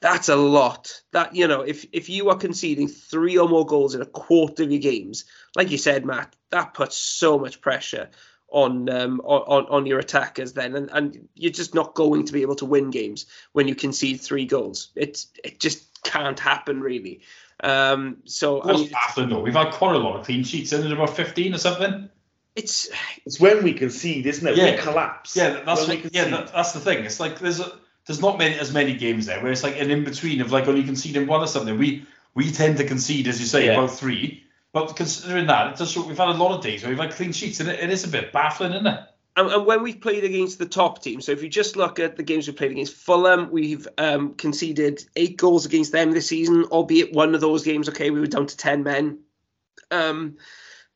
That's 0.00 0.28
a 0.28 0.36
lot. 0.36 1.02
That 1.12 1.34
you 1.34 1.46
know, 1.46 1.62
if 1.62 1.86
if 1.92 2.08
you 2.08 2.28
are 2.30 2.36
conceding 2.36 2.88
three 2.88 3.38
or 3.38 3.48
more 3.48 3.64
goals 3.66 3.94
in 3.94 4.02
a 4.02 4.06
quarter 4.06 4.64
of 4.64 4.70
your 4.70 4.80
games, 4.80 5.24
like 5.56 5.70
you 5.70 5.78
said, 5.78 6.04
Matt, 6.04 6.34
that 6.50 6.74
puts 6.74 6.96
so 6.96 7.38
much 7.38 7.60
pressure 7.60 8.10
on 8.48 8.88
um, 8.88 9.20
on 9.24 9.66
on 9.66 9.86
your 9.86 9.98
attackers 9.98 10.52
then, 10.52 10.76
and, 10.76 10.90
and 10.92 11.28
you're 11.34 11.52
just 11.52 11.74
not 11.74 11.94
going 11.94 12.24
to 12.26 12.32
be 12.32 12.42
able 12.42 12.56
to 12.56 12.64
win 12.64 12.90
games 12.90 13.26
when 13.52 13.66
you 13.66 13.74
concede 13.74 14.20
three 14.20 14.44
goals. 14.44 14.88
It's 14.94 15.28
it 15.42 15.58
just 15.58 16.02
can't 16.04 16.38
happen 16.38 16.80
really. 16.80 17.22
Um, 17.62 18.18
so 18.24 18.62
I 18.62 18.72
mean, 18.72 18.90
baffling 18.90 19.30
though. 19.30 19.40
We've 19.40 19.54
had 19.54 19.72
quite 19.72 19.94
a 19.94 19.98
lot 19.98 20.18
of 20.18 20.26
clean 20.26 20.44
sheets 20.44 20.72
in 20.72 20.84
it, 20.84 20.92
about 20.92 21.16
fifteen 21.16 21.54
or 21.54 21.58
something 21.58 22.08
it's 22.54 22.90
it's 23.24 23.40
when 23.40 23.62
we 23.62 23.72
concede, 23.72 24.26
isn't 24.26 24.46
it? 24.46 24.56
Yeah. 24.56 24.72
We 24.72 24.78
collapse. 24.78 25.36
Yeah, 25.36 25.62
that's 25.64 25.88
what, 25.88 26.12
yeah, 26.12 26.28
that, 26.28 26.52
that's 26.52 26.72
the 26.72 26.80
thing. 26.80 27.04
It's 27.04 27.20
like 27.20 27.38
there's 27.38 27.60
a 27.60 27.72
there's 28.06 28.20
not 28.20 28.38
many 28.38 28.58
as 28.58 28.72
many 28.72 28.94
games 28.94 29.26
there 29.26 29.42
where 29.42 29.52
it's 29.52 29.62
like 29.62 29.80
an 29.80 29.90
in 29.90 30.04
between 30.04 30.40
of 30.40 30.52
like 30.52 30.68
only 30.68 30.82
conceding 30.82 31.26
one 31.26 31.40
or 31.40 31.46
something. 31.46 31.78
We 31.78 32.06
we 32.34 32.50
tend 32.50 32.78
to 32.78 32.84
concede, 32.84 33.28
as 33.28 33.40
you 33.40 33.46
say, 33.46 33.66
yeah. 33.66 33.72
about 33.72 33.90
three. 33.90 34.44
But 34.72 34.96
considering 34.96 35.46
that, 35.46 35.72
it 35.72 35.78
does 35.78 35.96
we've 35.96 36.16
had 36.16 36.28
a 36.28 36.32
lot 36.32 36.56
of 36.56 36.62
days 36.62 36.82
where 36.82 36.90
we've 36.90 36.98
had 36.98 37.12
clean 37.12 37.32
sheets, 37.32 37.60
and 37.60 37.68
it, 37.68 37.80
it 37.80 37.90
is 37.90 38.04
a 38.04 38.08
bit 38.08 38.32
baffling, 38.32 38.72
isn't 38.72 38.86
it? 38.86 39.00
And, 39.34 39.50
and, 39.50 39.64
when 39.64 39.82
we've 39.82 40.00
played 40.00 40.24
against 40.24 40.58
the 40.58 40.66
top 40.66 41.02
team, 41.02 41.22
so 41.22 41.32
if 41.32 41.42
you 41.42 41.48
just 41.48 41.76
look 41.76 41.98
at 41.98 42.16
the 42.16 42.22
games 42.22 42.46
we 42.46 42.52
played 42.52 42.70
against 42.70 42.94
Fulham, 42.94 43.50
we've 43.50 43.88
um, 43.96 44.34
conceded 44.34 45.04
eight 45.16 45.38
goals 45.38 45.64
against 45.64 45.92
them 45.92 46.10
this 46.12 46.28
season, 46.28 46.64
albeit 46.64 47.14
one 47.14 47.34
of 47.34 47.40
those 47.40 47.64
games, 47.64 47.88
okay, 47.88 48.10
we 48.10 48.20
were 48.20 48.26
down 48.26 48.46
to 48.46 48.56
10 48.56 48.82
men. 48.82 49.20
Um, 49.90 50.36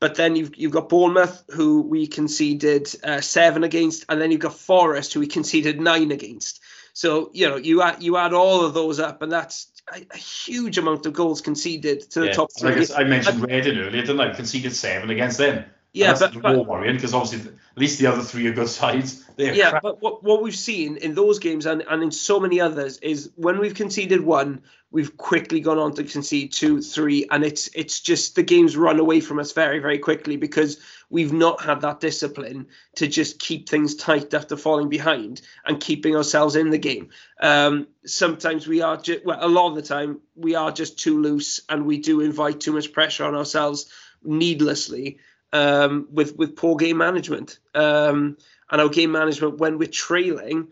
but 0.06 0.14
then 0.14 0.36
you've 0.36 0.54
you've 0.54 0.70
got 0.70 0.88
Bournemouth, 0.88 1.42
who 1.50 1.82
we 1.82 2.06
conceded 2.06 2.88
uh, 3.02 3.20
seven 3.20 3.64
against, 3.64 4.04
and 4.08 4.20
then 4.20 4.30
you've 4.30 4.40
got 4.40 4.54
Forest, 4.54 5.12
who 5.12 5.18
we 5.18 5.26
conceded 5.26 5.80
nine 5.80 6.12
against. 6.12 6.62
So 6.92 7.28
you 7.34 7.48
know 7.48 7.56
you 7.56 7.82
add 7.82 8.04
you 8.04 8.16
add 8.16 8.32
all 8.32 8.64
of 8.64 8.72
those 8.72 9.00
up, 9.00 9.20
and 9.22 9.32
that's 9.32 9.66
a, 9.92 10.06
a 10.12 10.16
huge 10.16 10.78
amount 10.78 11.06
of 11.06 11.12
goals 11.12 11.40
conceded 11.40 12.08
to 12.12 12.20
the 12.20 12.26
yeah, 12.26 12.32
top 12.32 12.50
three. 12.56 12.76
Like 12.76 12.90
I 12.96 13.02
mentioned 13.02 13.42
Reading 13.42 13.78
earlier, 13.78 14.02
didn't 14.02 14.20
I? 14.20 14.32
Conceded 14.32 14.76
seven 14.76 15.10
against 15.10 15.38
them. 15.38 15.64
Yeah, 15.96 16.10
and 16.10 16.18
that's 16.18 16.36
but, 16.36 16.54
more 16.54 16.64
worrying 16.64 16.96
because 16.96 17.14
obviously 17.14 17.50
at 17.50 17.78
least 17.78 17.98
the 17.98 18.06
other 18.06 18.20
three 18.20 18.46
are 18.48 18.52
good 18.52 18.68
sides. 18.68 19.24
yeah, 19.38 19.70
crap. 19.70 19.82
but 19.82 20.02
what, 20.02 20.22
what 20.22 20.42
we've 20.42 20.54
seen 20.54 20.98
in 20.98 21.14
those 21.14 21.38
games 21.38 21.64
and, 21.64 21.82
and 21.88 22.02
in 22.02 22.10
so 22.10 22.38
many 22.38 22.60
others 22.60 22.98
is 22.98 23.30
when 23.36 23.58
we've 23.58 23.74
conceded 23.74 24.20
one, 24.20 24.60
we've 24.90 25.16
quickly 25.16 25.60
gone 25.60 25.78
on 25.78 25.94
to 25.94 26.04
concede 26.04 26.52
two, 26.52 26.82
three, 26.82 27.26
and 27.30 27.42
it's 27.42 27.70
it's 27.74 28.00
just 28.00 28.34
the 28.34 28.42
games 28.42 28.76
run 28.76 29.00
away 29.00 29.20
from 29.20 29.38
us 29.38 29.52
very, 29.52 29.78
very 29.78 29.98
quickly 29.98 30.36
because 30.36 30.78
we've 31.08 31.32
not 31.32 31.62
had 31.62 31.80
that 31.80 32.00
discipline 32.00 32.66
to 32.96 33.06
just 33.06 33.38
keep 33.38 33.66
things 33.66 33.94
tight 33.94 34.34
after 34.34 34.54
falling 34.54 34.90
behind 34.90 35.40
and 35.64 35.80
keeping 35.80 36.14
ourselves 36.14 36.56
in 36.56 36.68
the 36.68 36.78
game. 36.78 37.08
Um, 37.40 37.86
sometimes 38.04 38.66
we 38.66 38.82
are 38.82 38.98
just 38.98 39.24
well, 39.24 39.38
a 39.40 39.48
lot 39.48 39.70
of 39.70 39.76
the 39.76 39.82
time 39.82 40.20
we 40.34 40.56
are 40.56 40.72
just 40.72 40.98
too 40.98 41.22
loose 41.22 41.62
and 41.70 41.86
we 41.86 41.96
do 41.96 42.20
invite 42.20 42.60
too 42.60 42.74
much 42.74 42.92
pressure 42.92 43.24
on 43.24 43.34
ourselves 43.34 43.90
needlessly 44.22 45.20
um, 45.56 46.08
with 46.10 46.36
with 46.36 46.56
poor 46.56 46.76
game 46.76 46.98
management. 46.98 47.58
Um, 47.74 48.36
and 48.70 48.80
our 48.80 48.88
game 48.88 49.12
management 49.12 49.58
when 49.58 49.78
we're 49.78 49.88
trailing 49.88 50.68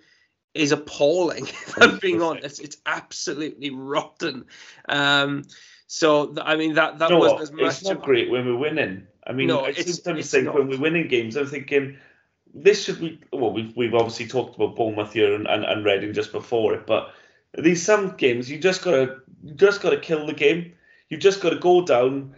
is 0.53 0.73
appalling. 0.73 1.47
If 1.67 1.83
I'm 1.83 1.99
being 1.99 2.23
honest, 2.23 2.61
it's 2.61 2.77
absolutely 2.87 3.71
rotten. 3.71 4.47
Um, 4.89 5.45
so 5.87 6.27
th- 6.27 6.47
I 6.47 6.57
mean 6.57 6.75
that 6.75 6.99
that 6.99 7.11
know 7.11 7.19
wasn't 7.19 7.43
as 7.43 7.53
much. 7.53 7.63
It's 7.63 7.85
not 7.85 8.03
great 8.03 8.31
when 8.31 8.47
we're 8.47 8.57
winning. 8.57 9.07
I 9.27 9.33
mean, 9.33 9.49
no, 9.49 9.65
I 9.65 9.73
sometimes 9.73 10.31
think 10.31 10.45
not. 10.45 10.55
when 10.55 10.69
we're 10.69 10.81
winning 10.81 11.09
games, 11.09 11.37
I'm 11.37 11.47
thinking 11.47 11.97
this 12.53 12.85
should 12.85 13.01
be. 13.01 13.21
Well, 13.33 13.53
we've 13.53 13.77
we've 13.77 13.95
obviously 13.95 14.27
talked 14.27 14.57
about 14.57 14.77
Bournemouth 14.77 15.13
here 15.13 15.35
and, 15.35 15.47
and, 15.47 15.65
and 15.65 15.85
Reading 15.85 16.13
just 16.13 16.33
before 16.33 16.75
it, 16.75 16.87
but 16.87 17.13
These 17.57 17.83
some 17.83 18.17
games 18.17 18.51
you 18.51 18.59
just 18.59 18.83
gotta 18.83 19.21
you 19.43 19.55
just 19.55 19.81
gotta 19.81 19.99
kill 19.99 20.27
the 20.27 20.35
game. 20.35 20.73
You've 21.09 21.21
just 21.21 21.41
got 21.41 21.51
to 21.51 21.59
go 21.59 21.85
down. 21.85 22.35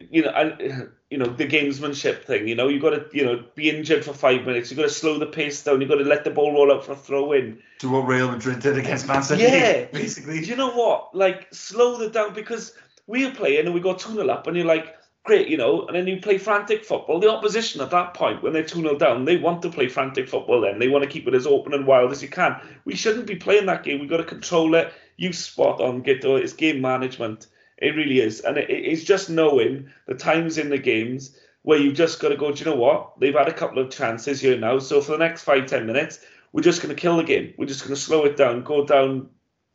You 0.00 0.22
know, 0.22 0.30
and 0.30 0.90
you 1.10 1.18
know 1.18 1.26
the 1.26 1.46
gamesmanship 1.46 2.22
thing. 2.24 2.46
You 2.46 2.54
know, 2.54 2.68
you've 2.68 2.82
got 2.82 2.90
to 2.90 3.06
you 3.12 3.24
know 3.24 3.44
be 3.54 3.70
injured 3.70 4.04
for 4.04 4.12
five 4.12 4.46
minutes. 4.46 4.70
You've 4.70 4.78
got 4.78 4.84
to 4.84 4.90
slow 4.90 5.18
the 5.18 5.26
pace 5.26 5.62
down. 5.64 5.80
You've 5.80 5.90
got 5.90 5.96
to 5.96 6.04
let 6.04 6.24
the 6.24 6.30
ball 6.30 6.52
roll 6.52 6.72
out 6.72 6.84
for 6.84 6.92
a 6.92 6.96
throw 6.96 7.32
in. 7.32 7.60
To 7.80 7.90
what 7.90 8.06
Real 8.06 8.30
Madrid 8.30 8.60
did 8.60 8.78
against 8.78 9.08
Man 9.08 9.22
City. 9.22 9.42
Yeah. 9.42 9.84
basically. 9.92 10.40
Do 10.40 10.46
you 10.46 10.56
know 10.56 10.70
what? 10.70 11.14
Like 11.14 11.48
slow 11.52 11.98
the 11.98 12.10
down 12.10 12.34
because 12.34 12.74
we're 13.06 13.32
playing 13.32 13.66
and 13.66 13.74
we 13.74 13.80
got 13.80 13.98
two 13.98 14.12
0 14.12 14.28
up, 14.28 14.46
and 14.46 14.56
you're 14.56 14.66
like, 14.66 14.94
great, 15.28 15.48
you 15.48 15.56
know, 15.56 15.86
and 15.86 15.94
then 15.94 16.06
you 16.06 16.20
play 16.20 16.38
frantic 16.38 16.84
football. 16.84 17.20
The 17.20 17.30
opposition 17.30 17.80
at 17.80 17.90
that 17.90 18.14
point, 18.14 18.42
when 18.42 18.54
they're 18.54 18.62
2 18.62 18.80
0 18.80 18.96
down, 18.96 19.24
they 19.24 19.36
want 19.36 19.62
to 19.62 19.70
play 19.70 19.86
frantic 19.86 20.28
football 20.28 20.62
then. 20.62 20.78
They 20.78 20.88
want 20.88 21.04
to 21.04 21.10
keep 21.10 21.28
it 21.28 21.34
as 21.34 21.46
open 21.46 21.74
and 21.74 21.86
wild 21.86 22.10
as 22.12 22.22
you 22.22 22.28
can. 22.28 22.60
We 22.84 22.96
shouldn't 22.96 23.26
be 23.26 23.36
playing 23.36 23.66
that 23.66 23.84
game. 23.84 24.00
We've 24.00 24.08
got 24.08 24.18
to 24.18 24.24
control 24.24 24.74
it. 24.74 24.92
You 25.16 25.32
spot 25.32 25.80
on, 25.80 26.02
Guto. 26.02 26.40
It's 26.40 26.54
game 26.54 26.80
management. 26.80 27.46
It 27.78 27.96
really 27.96 28.20
is. 28.20 28.40
And 28.40 28.58
it, 28.58 28.68
it's 28.68 29.04
just 29.04 29.30
knowing 29.30 29.88
the 30.06 30.14
times 30.14 30.58
in 30.58 30.68
the 30.68 30.78
games 30.78 31.36
where 31.62 31.78
you've 31.78 31.94
just 31.94 32.20
got 32.20 32.28
to 32.30 32.36
go, 32.36 32.52
do 32.52 32.58
you 32.58 32.70
know 32.70 32.76
what? 32.76 33.18
They've 33.20 33.34
had 33.34 33.48
a 33.48 33.52
couple 33.52 33.78
of 33.78 33.90
chances 33.90 34.40
here 34.40 34.58
now. 34.58 34.78
So 34.78 35.00
for 35.00 35.12
the 35.12 35.18
next 35.18 35.42
five, 35.42 35.66
ten 35.66 35.86
minutes, 35.86 36.20
we're 36.52 36.62
just 36.62 36.82
going 36.82 36.94
to 36.94 37.00
kill 37.00 37.16
the 37.16 37.24
game. 37.24 37.54
We're 37.58 37.66
just 37.66 37.82
going 37.82 37.94
to 37.94 38.00
slow 38.00 38.24
it 38.24 38.36
down, 38.36 38.62
go 38.62 38.84
down 38.84 39.28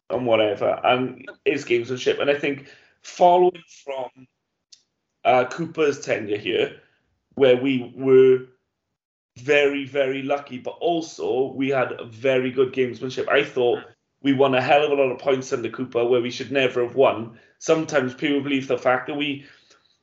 and 0.09 0.25
whatever. 0.25 0.79
And 0.83 1.29
it's 1.45 1.65
gamesmanship. 1.65 2.19
And 2.19 2.29
I 2.29 2.35
think 2.35 2.67
following 3.01 3.63
from 3.83 4.27
uh, 5.23 5.45
Cooper's 5.45 6.01
tenure 6.01 6.37
here, 6.37 6.77
where 7.35 7.57
we 7.57 7.93
were 7.95 8.47
very, 9.37 9.85
very 9.85 10.21
lucky, 10.21 10.57
but 10.57 10.77
also 10.79 11.51
we 11.53 11.69
had 11.69 11.93
very 12.07 12.51
good 12.51 12.73
gamesmanship. 12.73 13.27
I 13.29 13.43
thought 13.43 13.79
we 14.23 14.33
won 14.33 14.55
a 14.55 14.61
hell 14.61 14.83
of 14.83 14.91
a 14.91 14.95
lot 14.95 15.11
of 15.11 15.19
points 15.19 15.53
in 15.53 15.61
the 15.61 15.69
Cooper 15.69 16.05
where 16.05 16.21
we 16.21 16.31
should 16.31 16.51
never 16.51 16.83
have 16.83 16.95
won. 16.95 17.37
Sometimes 17.59 18.13
people 18.13 18.41
believe 18.41 18.67
the 18.67 18.77
fact 18.77 19.07
that 19.07 19.15
we 19.15 19.45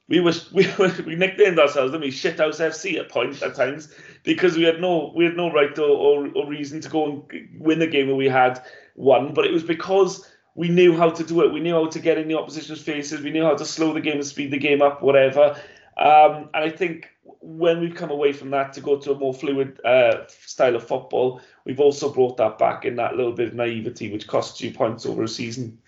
we 0.09 0.21
was 0.21 0.53
we 0.53 0.67
we 1.07 1.17
nicknamed 1.17 1.59
ourselves, 1.59 1.93
didn't 1.93 2.05
we? 2.05 2.11
Shithouse 2.11 2.61
FC 2.61 2.99
at 2.99 3.09
points 3.09 3.43
at 3.43 3.55
times 3.55 3.93
because 4.23 4.57
we 4.57 4.65
had 4.65 4.81
no 4.81 5.13
we 5.17 5.25
had 5.25 5.37
no 5.37 5.51
right 5.51 5.77
or, 5.79 5.89
or, 5.89 6.29
or 6.35 6.47
reason 6.47 6.81
to 6.83 6.89
go 6.89 7.07
and 7.07 7.49
win 7.59 7.79
the 7.79 7.87
game 7.87 8.07
where 8.07 8.17
we 8.17 8.29
had 8.29 8.63
won, 8.95 9.33
but 9.35 9.47
it 9.47 9.53
was 9.53 9.65
because 9.65 10.31
we 10.55 10.69
knew 10.69 10.97
how 10.97 11.09
to 11.09 11.25
do 11.25 11.43
it. 11.43 11.53
We 11.53 11.61
knew 11.61 11.75
how 11.75 11.87
to 11.87 12.01
get 12.01 12.19
in 12.19 12.29
the 12.29 12.37
opposition's 12.37 12.83
faces. 12.83 13.23
We 13.23 13.31
knew 13.31 13.45
how 13.45 13.55
to 13.55 13.65
slow 13.65 13.95
the 13.95 14.01
game 14.01 14.17
and 14.17 14.27
speed 14.27 14.51
the 14.51 14.59
game 14.59 14.83
up, 14.83 15.03
whatever. 15.03 15.57
Um, 15.97 16.51
and 16.55 16.65
I 16.65 16.71
think 16.71 17.09
when 17.41 17.81
we've 17.81 17.95
come 17.95 18.11
away 18.11 18.33
from 18.33 18.51
that 18.51 18.73
to 18.75 18.81
go 18.81 18.99
to 18.99 19.13
a 19.13 19.19
more 19.19 19.33
fluid 19.33 19.81
uh, 19.85 20.27
style 20.27 20.77
of 20.77 20.87
football, 20.87 21.41
we've 21.71 21.79
also 21.79 22.13
brought 22.13 22.37
that 22.39 22.59
back 22.59 22.85
in 22.85 22.97
that 22.97 23.15
little 23.15 23.31
bit 23.31 23.49
of 23.49 23.55
naivety, 23.55 24.11
which 24.11 24.27
costs 24.27 24.61
you 24.61 24.73
points 24.73 25.07
over 25.07 25.23
a 25.23 25.29
season. 25.29 25.79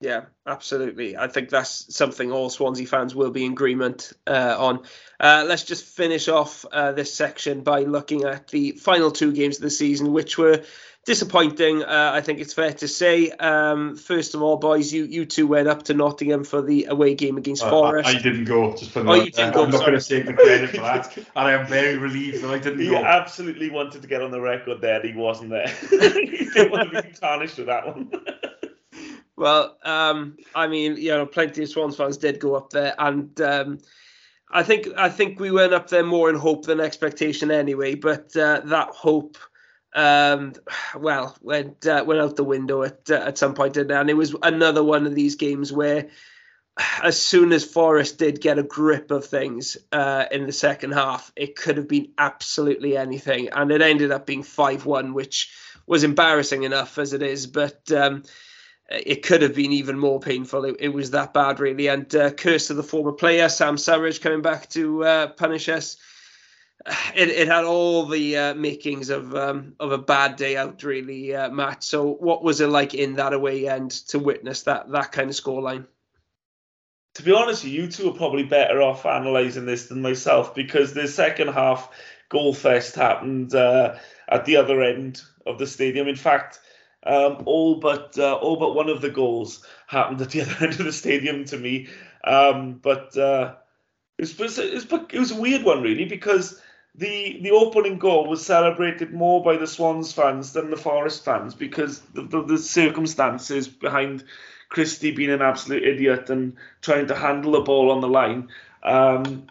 Yeah, 0.00 0.26
absolutely. 0.46 1.16
I 1.16 1.26
think 1.26 1.48
that's 1.48 1.92
something 1.92 2.30
all 2.30 2.50
Swansea 2.50 2.86
fans 2.86 3.12
will 3.12 3.32
be 3.32 3.44
in 3.44 3.50
agreement 3.50 4.12
uh, 4.28 4.54
on. 4.56 4.84
Uh, 5.18 5.44
let's 5.48 5.64
just 5.64 5.84
finish 5.84 6.28
off 6.28 6.64
uh, 6.70 6.92
this 6.92 7.12
section 7.12 7.62
by 7.62 7.80
looking 7.80 8.22
at 8.22 8.46
the 8.46 8.72
final 8.72 9.10
two 9.10 9.32
games 9.32 9.56
of 9.56 9.62
the 9.62 9.70
season, 9.70 10.12
which 10.12 10.38
were 10.38 10.62
disappointing. 11.04 11.82
Uh, 11.82 12.12
I 12.14 12.20
think 12.20 12.38
it's 12.38 12.54
fair 12.54 12.72
to 12.72 12.88
say. 12.88 13.30
Um, 13.30 13.96
first 13.96 14.34
of 14.34 14.42
all, 14.42 14.56
boys, 14.56 14.92
you 14.92 15.04
you 15.04 15.24
two 15.24 15.46
went 15.46 15.68
up 15.68 15.84
to 15.84 15.94
Nottingham 15.94 16.44
for 16.44 16.62
the 16.62 16.86
away 16.86 17.14
game 17.14 17.36
against 17.36 17.62
Forest. 17.62 18.08
I, 18.08 18.12
I, 18.12 18.22
didn't 18.22 18.44
go. 18.44 18.76
Just 18.76 18.92
put 18.92 19.06
oh, 19.06 19.14
you 19.14 19.30
didn't 19.30 19.54
go. 19.54 19.64
I'm 19.64 19.70
not 19.70 19.86
going 19.86 19.98
to 19.98 20.06
take 20.06 20.26
the 20.26 20.34
credit 20.34 20.70
for 20.70 20.76
that, 20.78 21.16
and 21.16 21.26
I 21.34 21.52
am 21.52 21.66
very 21.66 21.98
relieved 21.98 22.42
that 22.42 22.50
I 22.50 22.58
didn't 22.58 22.80
he 22.80 22.86
go. 22.88 22.98
He 22.98 23.04
absolutely 23.04 23.70
wanted 23.70 24.02
to 24.02 24.08
get 24.08 24.22
on 24.22 24.30
the 24.30 24.40
record 24.40 24.80
there. 24.80 25.00
That 25.00 25.08
He 25.08 25.14
wasn't 25.14 25.50
there. 25.50 25.68
he 25.90 26.48
didn't 26.52 26.70
want 26.70 26.92
to 26.92 27.02
be 27.02 27.12
tarnished 27.12 27.58
with 27.58 27.66
that 27.66 27.86
one. 27.86 28.10
Well, 29.34 29.76
um, 29.82 30.36
I 30.54 30.68
mean, 30.68 30.96
you 30.98 31.08
know, 31.08 31.26
plenty 31.26 31.64
of 31.64 31.68
Swans 31.68 31.96
fans 31.96 32.16
did 32.16 32.38
go 32.38 32.54
up 32.54 32.70
there, 32.70 32.94
and 32.98 33.40
um, 33.40 33.78
I 34.50 34.62
think 34.62 34.86
I 34.96 35.08
think 35.08 35.40
we 35.40 35.50
went 35.50 35.72
up 35.72 35.88
there 35.88 36.04
more 36.04 36.30
in 36.30 36.36
hope 36.36 36.66
than 36.66 36.78
expectation 36.78 37.50
anyway. 37.50 37.94
But 37.96 38.36
uh, 38.36 38.60
that 38.66 38.90
hope, 38.90 39.38
um, 39.94 40.54
well, 40.96 41.36
went 41.40 41.86
uh, 41.86 42.04
went 42.06 42.20
out 42.20 42.36
the 42.36 42.44
window 42.44 42.82
at 42.82 43.10
uh, 43.10 43.14
at 43.14 43.38
some 43.38 43.54
point, 43.54 43.76
and 43.76 44.10
it 44.10 44.14
was 44.14 44.34
another 44.42 44.82
one 44.82 45.06
of 45.06 45.14
these 45.14 45.34
games 45.36 45.72
where, 45.72 46.08
as 47.02 47.20
soon 47.20 47.52
as 47.52 47.64
Forest 47.64 48.18
did 48.18 48.40
get 48.40 48.58
a 48.58 48.62
grip 48.62 49.10
of 49.10 49.26
things 49.26 49.76
uh, 49.92 50.24
in 50.30 50.46
the 50.46 50.52
second 50.52 50.92
half, 50.92 51.32
it 51.36 51.56
could 51.56 51.76
have 51.76 51.88
been 51.88 52.12
absolutely 52.16 52.96
anything, 52.96 53.50
and 53.50 53.70
it 53.70 53.82
ended 53.82 54.10
up 54.10 54.26
being 54.26 54.42
five 54.42 54.86
one, 54.86 55.14
which 55.14 55.52
was 55.86 56.04
embarrassing 56.04 56.62
enough 56.62 56.98
as 56.98 57.12
it 57.12 57.22
is, 57.22 57.46
but. 57.46 57.90
Um, 57.92 58.22
it 58.90 59.22
could 59.22 59.40
have 59.40 59.54
been 59.54 59.72
even 59.72 59.98
more 59.98 60.20
painful. 60.20 60.66
It, 60.66 60.76
it 60.80 60.88
was 60.90 61.12
that 61.12 61.32
bad, 61.32 61.60
really. 61.60 61.86
And 61.86 62.14
uh, 62.14 62.30
curse 62.30 62.66
to 62.66 62.74
the 62.74 62.82
former 62.82 63.12
player, 63.12 63.48
Sam 63.48 63.76
Surridge, 63.76 64.20
coming 64.20 64.42
back 64.42 64.68
to 64.70 65.04
uh, 65.04 65.26
punish 65.28 65.70
us. 65.70 65.96
It, 67.14 67.28
it 67.28 67.46
had 67.46 67.64
all 67.64 68.06
the 68.06 68.38
uh, 68.38 68.54
makings 68.54 69.10
of 69.10 69.36
um, 69.36 69.74
of 69.78 69.92
a 69.92 69.98
bad 69.98 70.36
day 70.36 70.56
out, 70.56 70.82
really, 70.82 71.34
uh, 71.34 71.50
Matt. 71.50 71.84
So, 71.84 72.14
what 72.14 72.42
was 72.42 72.62
it 72.62 72.68
like 72.68 72.94
in 72.94 73.16
that 73.16 73.34
away 73.34 73.68
end 73.68 73.90
to 74.08 74.18
witness 74.18 74.62
that 74.62 74.90
that 74.92 75.12
kind 75.12 75.28
of 75.28 75.36
scoreline? 75.36 75.86
To 77.16 77.22
be 77.22 77.32
honest, 77.32 77.64
you 77.64 77.88
two 77.88 78.08
are 78.08 78.14
probably 78.14 78.44
better 78.44 78.80
off 78.80 79.04
analysing 79.04 79.66
this 79.66 79.88
than 79.88 80.00
myself 80.00 80.54
because 80.54 80.94
the 80.94 81.06
second 81.06 81.48
half 81.48 81.90
goal 82.30 82.54
fest 82.54 82.94
happened 82.94 83.54
uh, 83.54 83.96
at 84.26 84.46
the 84.46 84.56
other 84.56 84.82
end 84.82 85.20
of 85.46 85.58
the 85.58 85.66
stadium. 85.66 86.08
In 86.08 86.16
fact, 86.16 86.58
um, 87.04 87.42
all 87.44 87.76
but 87.76 88.18
uh, 88.18 88.34
all 88.36 88.56
but 88.56 88.74
one 88.74 88.88
of 88.88 89.02
the 89.02 89.10
goals 89.10 89.64
happened 89.86 90.22
at 90.22 90.30
the 90.30 90.40
other 90.42 90.56
end 90.64 90.80
of 90.80 90.86
the 90.86 90.92
stadium 90.92 91.44
to 91.46 91.58
me. 91.58 91.88
Um, 92.24 92.80
but 92.82 93.16
uh, 93.18 93.56
it, 94.18 94.38
was, 94.38 94.58
it, 94.58 94.72
was, 94.72 94.86
it 95.10 95.18
was 95.18 95.30
a 95.32 95.40
weird 95.40 95.64
one 95.64 95.82
really 95.82 96.06
because 96.06 96.60
the 96.94 97.40
the 97.42 97.50
opening 97.50 97.98
goal 97.98 98.26
was 98.26 98.44
celebrated 98.44 99.12
more 99.12 99.42
by 99.42 99.56
the 99.56 99.66
Swans 99.66 100.12
fans 100.12 100.52
than 100.52 100.70
the 100.70 100.76
Forest 100.76 101.24
fans 101.24 101.54
because 101.54 102.00
the, 102.00 102.22
the, 102.22 102.42
the 102.42 102.58
circumstances 102.58 103.66
behind 103.66 104.24
Christie 104.68 105.10
being 105.10 105.30
an 105.30 105.42
absolute 105.42 105.84
idiot 105.84 106.28
and 106.30 106.56
trying 106.80 107.06
to 107.06 107.14
handle 107.14 107.52
the 107.52 107.60
ball 107.60 107.90
on 107.90 108.00
the 108.00 108.08
line. 108.08 108.48
Um, 108.82 109.46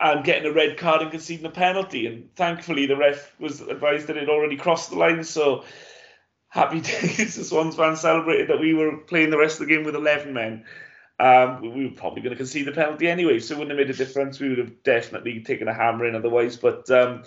and 0.00 0.24
getting 0.24 0.50
a 0.50 0.52
red 0.52 0.76
card 0.76 1.02
and 1.02 1.10
conceding 1.10 1.46
a 1.46 1.50
penalty. 1.50 2.06
And 2.06 2.34
thankfully, 2.34 2.86
the 2.86 2.96
ref 2.96 3.32
was 3.38 3.60
advised 3.60 4.08
that 4.08 4.16
it 4.16 4.28
already 4.28 4.56
crossed 4.56 4.90
the 4.90 4.98
line. 4.98 5.22
So 5.24 5.64
happy 6.48 6.80
days. 6.82 7.36
The 7.36 7.44
Swans 7.44 7.76
fans 7.76 8.00
celebrated 8.00 8.48
that 8.48 8.60
we 8.60 8.74
were 8.74 8.96
playing 8.96 9.30
the 9.30 9.38
rest 9.38 9.60
of 9.60 9.66
the 9.66 9.74
game 9.74 9.84
with 9.84 9.94
11 9.94 10.32
men. 10.32 10.64
Um, 11.20 11.74
we 11.74 11.84
were 11.84 11.94
probably 11.94 12.22
going 12.22 12.32
to 12.32 12.36
concede 12.36 12.66
the 12.66 12.72
penalty 12.72 13.08
anyway, 13.08 13.38
so 13.38 13.54
it 13.54 13.58
wouldn't 13.58 13.78
have 13.78 13.86
made 13.86 13.94
a 13.94 13.96
difference. 13.96 14.40
We 14.40 14.48
would 14.48 14.58
have 14.58 14.82
definitely 14.82 15.40
taken 15.40 15.68
a 15.68 15.74
hammer 15.74 16.06
in 16.06 16.16
otherwise, 16.16 16.56
but 16.56 16.90
um, 16.90 17.22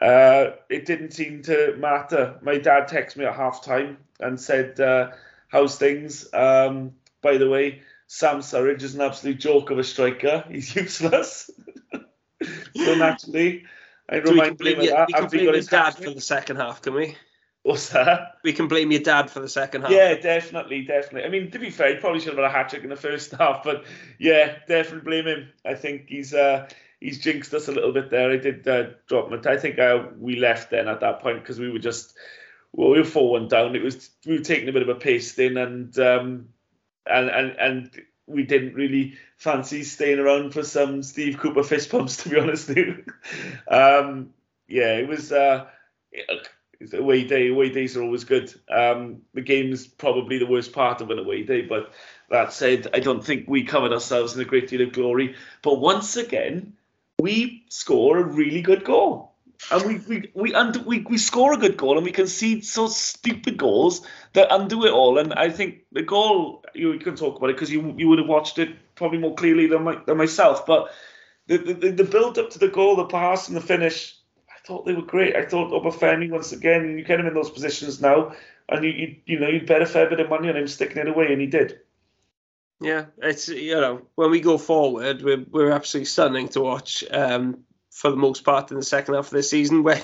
uh, 0.00 0.50
it 0.70 0.86
didn't 0.86 1.12
seem 1.12 1.42
to 1.42 1.76
matter. 1.78 2.38
My 2.42 2.58
dad 2.58 2.88
texted 2.88 3.16
me 3.16 3.24
at 3.24 3.34
half 3.34 3.64
time 3.64 3.98
and 4.20 4.40
said, 4.40 4.78
uh, 4.78 5.10
How's 5.48 5.76
things? 5.76 6.32
Um, 6.32 6.92
by 7.22 7.38
the 7.38 7.48
way, 7.48 7.82
Sam 8.06 8.38
Surridge 8.38 8.82
is 8.82 8.94
an 8.94 9.00
absolute 9.00 9.40
joke 9.40 9.70
of 9.70 9.78
a 9.78 9.84
striker. 9.84 10.44
He's 10.50 10.74
useless. 10.76 11.50
so 11.92 12.94
naturally, 12.94 13.64
I 14.08 14.16
remind 14.16 14.60
him 14.60 14.80
of 14.80 14.86
that. 14.86 15.08
We 15.08 15.14
can 15.14 15.26
blame 15.28 15.54
his 15.54 15.66
dad 15.66 15.96
for 15.96 16.10
the 16.10 16.20
second 16.20 16.56
half, 16.56 16.82
can 16.82 16.94
we? 16.94 17.16
What's 17.62 17.90
that? 17.90 18.36
We 18.44 18.52
can 18.52 18.68
blame 18.68 18.90
your 18.90 19.02
dad 19.02 19.30
for 19.30 19.40
the 19.40 19.48
second 19.48 19.82
half. 19.82 19.90
Yeah, 19.90 20.14
definitely, 20.14 20.82
definitely. 20.82 21.24
I 21.24 21.28
mean, 21.28 21.50
to 21.50 21.58
be 21.58 21.70
fair, 21.70 21.94
he 21.94 22.00
probably 22.00 22.20
should 22.20 22.30
have 22.30 22.38
had 22.38 22.46
a 22.46 22.50
hat 22.50 22.68
trick 22.70 22.82
in 22.82 22.88
the 22.88 22.96
first 22.96 23.32
half, 23.38 23.62
but 23.64 23.84
yeah, 24.18 24.56
definitely 24.66 25.04
blame 25.04 25.26
him. 25.26 25.48
I 25.64 25.74
think 25.74 26.08
he's 26.08 26.32
uh, 26.32 26.68
he's 27.00 27.18
jinxed 27.18 27.52
us 27.54 27.68
a 27.68 27.72
little 27.72 27.92
bit 27.92 28.10
there. 28.10 28.30
I 28.30 28.36
did 28.36 28.66
uh, 28.66 28.90
drop 29.06 29.30
him. 29.30 29.40
I 29.44 29.56
think 29.56 29.78
uh, 29.78 30.06
we 30.18 30.36
left 30.36 30.70
then 30.70 30.88
at 30.88 31.00
that 31.00 31.20
point 31.20 31.40
because 31.40 31.58
we 31.58 31.70
were 31.70 31.78
just 31.78 32.16
well, 32.72 32.90
we 32.90 32.98
were 32.98 33.04
four 33.04 33.32
one 33.32 33.48
down. 33.48 33.76
It 33.76 33.82
was 33.82 34.10
we 34.26 34.38
were 34.38 34.44
taking 34.44 34.68
a 34.68 34.72
bit 34.72 34.82
of 34.82 34.88
a 34.88 34.94
pasting 34.94 35.56
and 35.56 35.98
um, 35.98 36.48
and 37.06 37.28
and 37.28 37.50
and 37.58 38.02
we 38.26 38.44
didn't 38.44 38.74
really 38.74 39.14
fancy 39.36 39.82
staying 39.82 40.18
around 40.18 40.52
for 40.52 40.62
some 40.62 41.02
Steve 41.02 41.38
Cooper 41.38 41.62
fist 41.62 41.90
pumps, 41.90 42.16
to 42.22 42.28
be 42.28 42.38
honest. 42.38 42.70
um, 43.68 44.30
yeah, 44.68 44.96
it 44.96 45.08
was. 45.08 45.32
Uh, 45.32 45.66
it, 46.12 46.48
away 46.92 47.24
day. 47.24 47.48
Away 47.48 47.70
days 47.70 47.96
are 47.96 48.02
always 48.02 48.24
good. 48.24 48.52
Um, 48.70 49.22
the 49.34 49.40
game's 49.40 49.86
probably 49.86 50.38
the 50.38 50.46
worst 50.46 50.72
part 50.72 51.00
of 51.00 51.10
an 51.10 51.18
away 51.18 51.42
day, 51.42 51.62
but 51.62 51.92
that 52.30 52.52
said, 52.52 52.88
I 52.94 53.00
don't 53.00 53.24
think 53.24 53.48
we 53.48 53.64
covered 53.64 53.92
ourselves 53.92 54.34
in 54.34 54.40
a 54.40 54.44
great 54.44 54.68
deal 54.68 54.82
of 54.82 54.92
glory. 54.92 55.34
But 55.62 55.80
once 55.80 56.16
again, 56.16 56.74
we 57.18 57.64
score 57.68 58.18
a 58.18 58.24
really 58.24 58.62
good 58.62 58.84
goal. 58.84 59.34
And 59.72 59.84
we 59.84 59.98
we 60.08 60.30
we, 60.34 60.54
undo, 60.54 60.80
we 60.80 61.00
we 61.00 61.18
score 61.18 61.52
a 61.52 61.56
good 61.56 61.76
goal 61.76 61.96
and 61.96 62.04
we 62.04 62.12
concede 62.12 62.64
so 62.64 62.86
stupid 62.86 63.56
goals 63.56 64.06
that 64.34 64.46
undo 64.52 64.86
it 64.86 64.92
all. 64.92 65.18
And 65.18 65.34
I 65.34 65.50
think 65.50 65.84
the 65.90 66.02
goal 66.02 66.64
you, 66.74 66.92
you 66.92 67.00
can 67.00 67.16
talk 67.16 67.36
about 67.36 67.50
it 67.50 67.56
because 67.56 67.72
you 67.72 67.92
you 67.98 68.08
would 68.08 68.20
have 68.20 68.28
watched 68.28 68.58
it 68.58 68.76
probably 68.94 69.18
more 69.18 69.34
clearly 69.34 69.66
than 69.66 69.82
my, 69.82 69.98
than 70.06 70.16
myself. 70.16 70.64
But 70.64 70.92
the 71.48 71.58
the, 71.58 71.90
the 71.90 72.04
build 72.04 72.38
up 72.38 72.50
to 72.50 72.58
the 72.60 72.68
goal, 72.68 72.94
the 72.94 73.06
pass 73.06 73.48
and 73.48 73.56
the 73.56 73.60
finish, 73.60 74.17
thought 74.68 74.84
they 74.84 74.92
were 74.92 75.02
great. 75.02 75.34
I 75.34 75.46
thought 75.46 75.72
Obafemi 75.72 76.30
once 76.30 76.52
again, 76.52 76.98
you 76.98 77.04
get 77.04 77.18
him 77.18 77.26
in 77.26 77.32
those 77.32 77.50
positions 77.50 78.02
now, 78.02 78.34
and 78.68 78.84
you 78.84 78.90
you, 78.90 79.16
you 79.24 79.40
know 79.40 79.48
you'd 79.48 79.66
bet 79.66 79.80
a 79.80 79.86
fair 79.86 80.08
bit 80.08 80.20
of 80.20 80.28
money 80.28 80.50
on 80.50 80.56
him 80.56 80.68
sticking 80.68 80.98
it 80.98 81.08
away, 81.08 81.32
and 81.32 81.40
he 81.40 81.46
did. 81.46 81.80
Yeah, 82.78 83.06
it's 83.16 83.48
you 83.48 83.80
know 83.80 84.02
when 84.14 84.30
we 84.30 84.40
go 84.40 84.58
forward, 84.58 85.22
we're 85.22 85.44
we're 85.50 85.72
absolutely 85.72 86.04
stunning 86.04 86.48
to 86.50 86.60
watch. 86.60 87.02
Um, 87.10 87.64
for 87.90 88.10
the 88.10 88.16
most 88.16 88.44
part 88.44 88.70
in 88.70 88.76
the 88.76 88.84
second 88.84 89.14
half 89.14 89.26
of 89.26 89.30
the 89.32 89.42
season, 89.42 89.82
when 89.84 90.00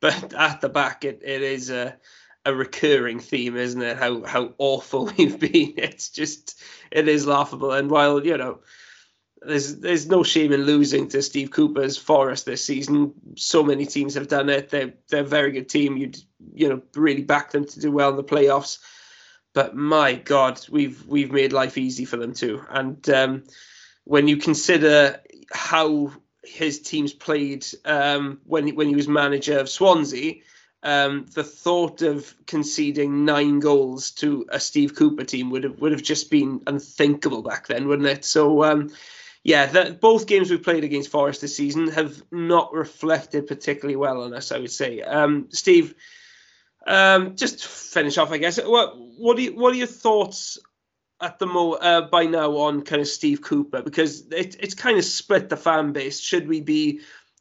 but 0.00 0.32
at 0.32 0.60
the 0.60 0.68
back 0.68 1.04
it, 1.04 1.20
it 1.24 1.42
is 1.42 1.70
a 1.70 1.96
a 2.46 2.54
recurring 2.54 3.18
theme, 3.18 3.56
isn't 3.56 3.82
it? 3.82 3.96
How 3.96 4.24
how 4.24 4.54
awful 4.58 5.06
we've 5.18 5.40
been. 5.40 5.74
It's 5.76 6.08
just 6.10 6.62
it 6.92 7.08
is 7.08 7.26
laughable. 7.26 7.72
And 7.72 7.90
while 7.90 8.24
you 8.24 8.38
know 8.38 8.60
there's 9.46 9.76
there's 9.76 10.06
no 10.06 10.22
shame 10.22 10.52
in 10.52 10.62
losing 10.62 11.08
to 11.08 11.22
Steve 11.22 11.50
Cooper's 11.50 11.96
Forest 11.96 12.46
this 12.46 12.64
season. 12.64 13.12
So 13.36 13.62
many 13.62 13.86
teams 13.86 14.14
have 14.14 14.28
done 14.28 14.48
it. 14.48 14.70
They're 14.70 14.94
they're 15.08 15.22
a 15.22 15.24
very 15.24 15.52
good 15.52 15.68
team. 15.68 15.96
You'd 15.96 16.18
you 16.54 16.68
know 16.68 16.82
really 16.94 17.22
back 17.22 17.50
them 17.50 17.66
to 17.66 17.80
do 17.80 17.90
well 17.90 18.10
in 18.10 18.16
the 18.16 18.24
playoffs. 18.24 18.78
But 19.52 19.76
my 19.76 20.14
God, 20.14 20.60
we've 20.70 21.06
we've 21.06 21.32
made 21.32 21.52
life 21.52 21.78
easy 21.78 22.04
for 22.04 22.16
them 22.16 22.34
too. 22.34 22.62
And 22.68 23.08
um, 23.10 23.44
when 24.04 24.28
you 24.28 24.36
consider 24.36 25.20
how 25.52 26.12
his 26.42 26.80
teams 26.80 27.12
played 27.12 27.66
um, 27.84 28.40
when 28.44 28.68
when 28.74 28.88
he 28.88 28.96
was 28.96 29.08
manager 29.08 29.58
of 29.58 29.68
Swansea, 29.68 30.34
um, 30.82 31.26
the 31.34 31.44
thought 31.44 32.02
of 32.02 32.34
conceding 32.46 33.24
nine 33.24 33.60
goals 33.60 34.10
to 34.12 34.44
a 34.50 34.60
Steve 34.60 34.94
Cooper 34.94 35.24
team 35.24 35.50
would 35.50 35.64
have 35.64 35.80
would 35.80 35.92
have 35.92 36.02
just 36.02 36.30
been 36.30 36.60
unthinkable 36.66 37.42
back 37.42 37.66
then, 37.66 37.88
wouldn't 37.88 38.08
it? 38.08 38.24
So 38.24 38.64
um, 38.64 38.90
yeah, 39.44 39.90
both 39.90 40.26
games 40.26 40.50
we've 40.50 40.62
played 40.62 40.84
against 40.84 41.10
Forest 41.10 41.42
this 41.42 41.56
season 41.56 41.88
have 41.88 42.22
not 42.32 42.72
reflected 42.72 43.46
particularly 43.46 43.94
well 43.94 44.22
on 44.22 44.32
us. 44.32 44.50
I 44.50 44.58
would 44.58 44.72
say, 44.72 45.02
um, 45.02 45.48
Steve. 45.50 45.94
Um, 46.86 47.34
just 47.36 47.60
to 47.60 47.68
finish 47.68 48.18
off, 48.18 48.32
I 48.32 48.38
guess. 48.38 48.58
What 48.58 48.98
what 48.98 49.38
are 49.38 49.42
you, 49.42 49.54
what 49.54 49.72
are 49.72 49.76
your 49.76 49.86
thoughts 49.86 50.58
at 51.20 51.38
the 51.38 51.46
mo 51.46 51.72
uh, 51.72 52.08
by 52.08 52.26
now 52.26 52.56
on 52.56 52.82
kind 52.82 53.00
of 53.00 53.08
Steve 53.08 53.40
Cooper 53.40 53.82
because 53.82 54.26
it, 54.32 54.56
it's 54.60 54.74
kind 54.74 54.98
of 54.98 55.04
split 55.04 55.48
the 55.48 55.56
fan 55.56 55.92
base. 55.92 56.20
Should 56.20 56.48
we 56.48 56.60
be 56.60 57.00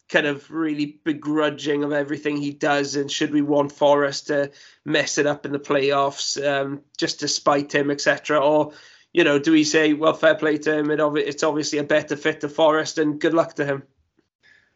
kind 0.10 0.28
of 0.28 0.50
really 0.52 1.00
begrudging 1.04 1.84
of 1.84 1.92
everything 1.92 2.38
he 2.38 2.52
does, 2.52 2.96
and 2.96 3.12
should 3.12 3.32
we 3.34 3.42
want 3.42 3.72
Forest 3.72 4.28
to 4.28 4.52
mess 4.86 5.18
it 5.18 5.26
up 5.26 5.46
in 5.46 5.52
the 5.52 5.60
playoffs 5.60 6.42
um, 6.46 6.82
just 6.98 7.22
to 7.22 7.28
spite 7.28 7.74
him, 7.74 7.90
etc., 7.90 8.40
or 8.40 8.74
you 9.14 9.24
know, 9.24 9.38
do 9.40 9.52
we 9.52 9.64
say, 9.64 9.94
well, 9.94 10.14
fair 10.14 10.36
play 10.36 10.58
to 10.58 10.78
him? 10.78 10.90
It 10.92 11.00
it's 11.00 11.44
obviously 11.44 11.80
a 11.80 11.84
better 11.84 12.18
fit 12.18 12.42
to 12.42 12.50
Forest, 12.50 12.98
and 12.98 13.22
good 13.22 13.34
luck 13.34 13.54
to 13.56 13.66
him. 13.66 13.84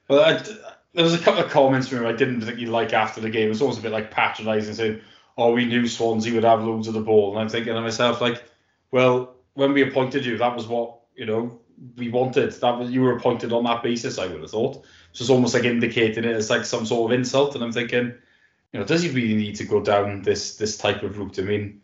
Well, 0.08 0.22
I, 0.22 0.42
there 0.94 1.04
was 1.04 1.16
a 1.16 1.20
couple 1.20 1.44
of 1.44 1.52
comments 1.52 1.88
from 1.88 2.00
him 2.00 2.06
I 2.06 2.14
didn't 2.14 2.40
particularly 2.40 2.72
like 2.72 2.94
after 2.94 3.20
the 3.20 3.30
game. 3.30 3.48
It 3.48 3.50
was 3.50 3.62
almost 3.62 3.80
a 3.80 3.82
bit 3.84 3.92
like 3.92 4.12
patronising, 4.12 4.76
saying, 4.76 5.02
"Oh, 5.38 5.54
we 5.54 5.66
knew 5.66 5.88
Swansea 5.88 6.34
would 6.36 6.44
have 6.44 6.64
loads 6.64 6.88
of 6.88 6.94
the 6.94 7.02
ball," 7.02 7.32
and 7.32 7.40
I'm 7.40 7.50
thinking 7.50 7.74
to 7.74 7.82
myself, 7.82 8.22
like, 8.22 8.44
well, 8.92 9.36
when 9.56 9.74
we 9.74 9.82
appointed 9.82 10.26
you, 10.26 10.38
that 10.38 10.56
was 10.56 10.68
what 10.68 11.00
you 11.16 11.26
know 11.26 11.60
we 11.98 12.10
wanted. 12.10 12.52
That 12.54 12.78
was 12.78 12.92
you 12.92 13.02
were 13.02 13.18
appointed 13.18 13.52
on 13.52 13.64
that 13.64 13.82
basis. 13.82 14.20
I 14.20 14.28
would 14.28 14.42
have 14.42 14.52
thought. 14.52 14.86
So 15.14 15.24
it's 15.24 15.32
almost 15.32 15.56
like 15.56 15.64
indicating 15.64 16.26
it 16.26 16.36
as 16.36 16.52
like 16.52 16.64
some 16.64 16.86
sort 16.86 17.12
of 17.12 17.18
insult, 17.18 17.56
and 17.56 17.64
I'm 17.64 17.72
thinking, 17.72 18.14
you 18.72 18.80
know, 18.80 18.86
does 18.86 19.02
he 19.02 19.10
really 19.10 19.36
need 19.36 19.56
to 19.56 19.64
go 19.64 19.82
down 19.82 20.22
this 20.22 20.58
this 20.58 20.78
type 20.78 21.02
of 21.02 21.18
route? 21.18 21.40
I 21.40 21.42
mean, 21.42 21.82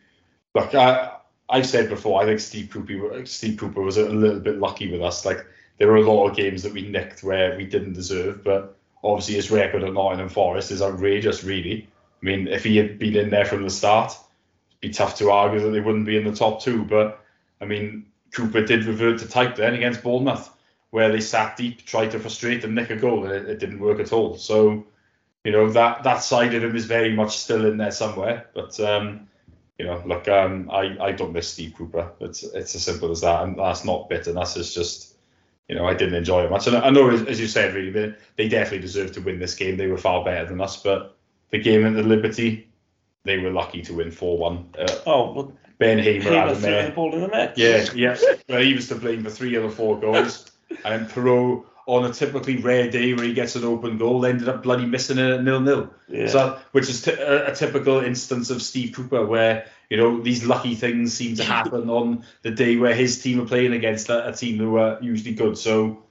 look, 0.54 0.76
I 0.76 1.14
I've 1.54 1.68
said 1.68 1.88
before, 1.88 2.20
I 2.20 2.26
think 2.26 2.40
Steve 2.40 2.72
Cooper, 2.72 3.28
Steve 3.28 3.60
Cooper 3.60 3.84
was 3.84 3.98
a 3.98 4.10
little 4.10 4.40
bit 4.40 4.58
lucky 4.58 4.92
with 4.92 5.04
us. 5.04 5.24
Like 5.24 5.46
there 5.78 5.88
were 5.88 5.98
a 5.98 6.12
lot 6.12 6.28
of 6.28 6.36
games 6.36 6.64
that 6.64 6.74
we 6.74 6.82
nicked 6.90 7.22
where 7.22 7.56
we 7.56 7.64
didn't 7.68 7.94
deserve, 7.94 8.44
but 8.44 8.76
obviously 9.04 9.36
his 9.36 9.52
record 9.52 9.84
at 9.84 9.94
Nottingham 9.94 10.30
Forest 10.30 10.72
is 10.72 10.82
outrageous. 10.82 11.44
Really, 11.44 11.88
I 12.24 12.26
mean, 12.26 12.48
if 12.48 12.64
he 12.64 12.76
had 12.78 12.98
been 12.98 13.16
in 13.16 13.30
there 13.30 13.46
from 13.46 13.62
the 13.62 13.70
start, 13.70 14.14
it'd 14.14 14.82
be 14.82 14.90
tough 14.90 15.16
to 15.20 15.30
argue 15.30 15.60
that 15.60 15.70
they 15.70 15.80
wouldn't 15.80 16.08
be 16.08 16.18
in 16.18 16.26
the 16.26 16.36
top 16.36 16.60
two. 16.60 16.86
But 16.86 17.24
I 17.62 17.66
mean, 17.66 18.08
Cooper 18.32 18.66
did 18.66 18.86
revert 18.86 19.20
to 19.20 19.28
type 19.28 19.56
then 19.56 19.76
against 19.76 20.02
Bournemouth, 20.02 20.50
where 20.90 21.12
they 21.12 21.22
sat 21.22 21.56
deep, 21.56 21.86
tried 21.86 22.10
to 22.12 22.20
frustrate 22.20 22.64
and 22.64 22.74
nick 22.74 22.90
a 22.90 22.96
goal, 22.96 23.26
and 23.26 23.32
it, 23.32 23.48
it 23.48 23.60
didn't 23.60 23.80
work 23.80 24.00
at 24.00 24.12
all. 24.12 24.38
So, 24.38 24.88
you 25.44 25.52
know, 25.52 25.70
that 25.70 26.02
that 26.02 26.24
side 26.24 26.56
of 26.56 26.64
him 26.64 26.76
is 26.76 26.86
very 26.86 27.16
much 27.16 27.38
still 27.38 27.64
in 27.68 27.78
there 27.78 27.92
somewhere, 27.92 28.48
but. 28.56 28.80
um 28.80 29.28
you 29.80 29.86
know, 29.86 30.02
look, 30.06 30.28
um, 30.28 30.70
I, 30.72 30.96
I 31.00 31.12
don't 31.12 31.34
miss 31.34 31.50
Steve 31.50 31.74
Cooper. 31.76 32.12
It's 32.20 32.44
it's 32.44 32.76
as 32.76 32.84
simple 32.84 33.12
as 33.12 33.22
that, 33.22 33.44
and 33.44 33.58
that's 33.58 33.84
not 33.84 34.10
bitterness. 34.10 34.56
It's 34.56 34.74
just, 34.74 35.16
you 35.68 35.76
know, 35.76 35.86
I 35.86 35.94
didn't 35.94 36.16
enjoy 36.16 36.44
it 36.46 36.52
much. 36.52 36.68
And 36.68 36.78
I 36.78 36.90
know, 36.90 37.10
as 37.10 37.40
you 37.40 37.48
said, 37.48 37.74
really, 37.74 37.90
they, 37.90 38.16
they 38.38 38.48
definitely 38.48 38.80
deserved 38.80 39.16
to 39.16 39.22
win 39.22 39.40
this 39.40 39.56
game. 39.56 39.78
They 39.78 39.88
were 39.88 39.98
far 39.98 40.24
better 40.24 40.46
than 40.46 40.62
us, 40.62 40.82
but 40.82 41.18
the 41.50 41.60
game 41.60 41.86
at 41.86 41.96
the 41.96 42.04
Liberty, 42.04 42.70
they 43.24 43.40
were 43.40 43.52
lucky 43.52 43.82
to 43.84 43.94
win 43.94 44.12
four 44.12 44.38
one. 44.38 44.70
Uh, 44.78 44.88
oh, 45.08 45.34
well, 45.34 45.54
Ben 45.80 45.98
Hamer, 45.98 46.54
threw 46.56 46.84
the 46.84 46.92
ball 46.96 47.14
in 47.14 47.22
the 47.22 47.28
net. 47.28 47.58
Yeah, 47.58 47.86
yeah. 47.96 48.18
well, 48.48 48.62
he 48.62 48.74
was 48.74 48.88
to 48.90 48.96
blame 48.96 49.24
for 49.24 49.32
three 49.32 49.56
of 49.56 49.64
the 49.64 49.70
four 49.70 50.00
goals, 50.00 50.52
and 50.86 51.10
Piroe 51.10 51.66
on 51.86 52.06
a 52.06 52.14
typically 52.14 52.58
rare 52.58 52.90
day 52.90 53.14
where 53.14 53.26
he 53.26 53.34
gets 53.34 53.56
an 53.56 53.64
open 53.64 53.98
goal, 53.98 54.26
ended 54.26 54.48
up 54.48 54.64
bloody 54.64 54.86
missing 54.86 55.18
it 55.18 55.32
at 55.32 55.44
nil 55.44 55.60
nil. 55.60 55.94
Yeah. 56.08 56.28
So, 56.28 56.60
which 56.72 56.90
is 56.90 57.02
t- 57.02 57.12
a, 57.12 57.52
a, 57.52 57.56
typical 57.56 58.00
instance 58.00 58.50
of 58.50 58.62
Steve 58.62 58.94
Cooper, 58.96 59.26
where 59.26 59.68
you 59.90 59.98
know 59.98 60.22
these 60.22 60.46
lucky 60.46 60.76
things 60.76 61.14
seem 61.14 61.36
to 61.36 61.44
happen 61.56 61.90
on 61.90 62.26
the 62.42 62.52
day 62.52 62.78
where 62.78 62.96
his 62.96 63.22
team 63.22 63.42
are 63.42 63.46
playing 63.46 63.74
against 63.74 64.10
a, 64.10 64.30
a 64.30 64.34
team 64.34 64.58
who 64.58 64.78
are 64.78 64.98
usually 65.02 65.36
good. 65.36 65.58
So, 65.58 66.04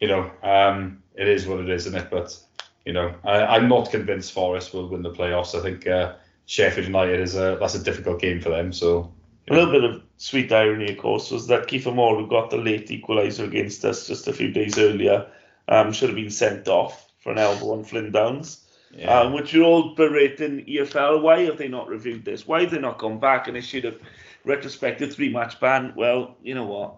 you 0.00 0.08
know, 0.08 0.30
um, 0.42 1.02
it 1.14 1.28
is 1.28 1.46
what 1.46 1.60
it 1.60 1.70
is, 1.70 1.86
isn't 1.86 1.98
it? 1.98 2.10
But 2.10 2.38
you 2.84 2.92
know, 2.92 3.14
I, 3.24 3.56
am 3.56 3.68
not 3.68 3.90
convinced 3.90 4.32
Forest 4.32 4.74
will 4.74 4.88
win 4.88 5.02
the 5.02 5.10
playoffs. 5.10 5.58
I 5.58 5.62
think 5.62 5.86
uh, 5.86 6.14
Sheffield 6.46 6.86
United 6.86 7.20
is 7.20 7.34
a 7.34 7.56
that's 7.58 7.74
a 7.74 7.82
difficult 7.82 8.20
game 8.20 8.40
for 8.40 8.50
them. 8.50 8.72
So 8.72 9.12
a 9.48 9.54
little 9.54 9.70
bit 9.70 9.84
of 9.84 10.02
sweet 10.16 10.52
irony, 10.52 10.92
of 10.92 10.98
course, 10.98 11.30
was 11.30 11.46
that 11.48 11.66
Kiefer 11.66 11.94
Moore, 11.94 12.16
who 12.16 12.26
got 12.26 12.50
the 12.50 12.56
late 12.56 12.88
equaliser 12.88 13.44
against 13.44 13.84
us 13.84 14.06
just 14.06 14.28
a 14.28 14.32
few 14.32 14.50
days 14.50 14.78
earlier, 14.78 15.26
um, 15.68 15.92
should 15.92 16.08
have 16.08 16.16
been 16.16 16.30
sent 16.30 16.68
off 16.68 17.12
for 17.18 17.32
an 17.32 17.38
elbow 17.38 17.72
on 17.72 17.84
Flynn 17.84 18.12
Downes. 18.12 18.60
Yeah. 18.96 19.20
Um, 19.20 19.32
which 19.32 19.52
you're 19.52 19.64
all 19.64 19.94
berating 19.96 20.64
EFL. 20.66 21.20
Why 21.20 21.40
have 21.46 21.58
they 21.58 21.68
not 21.68 21.88
reviewed 21.88 22.24
this? 22.24 22.46
Why 22.46 22.60
have 22.60 22.70
they 22.70 22.78
not 22.78 22.98
gone 22.98 23.18
back 23.18 23.48
and 23.48 23.56
issued 23.56 23.84
a 23.84 23.96
retrospective 24.44 25.12
three 25.12 25.32
match 25.32 25.58
ban? 25.58 25.94
Well, 25.96 26.36
you 26.42 26.54
know 26.54 26.66
what? 26.66 26.96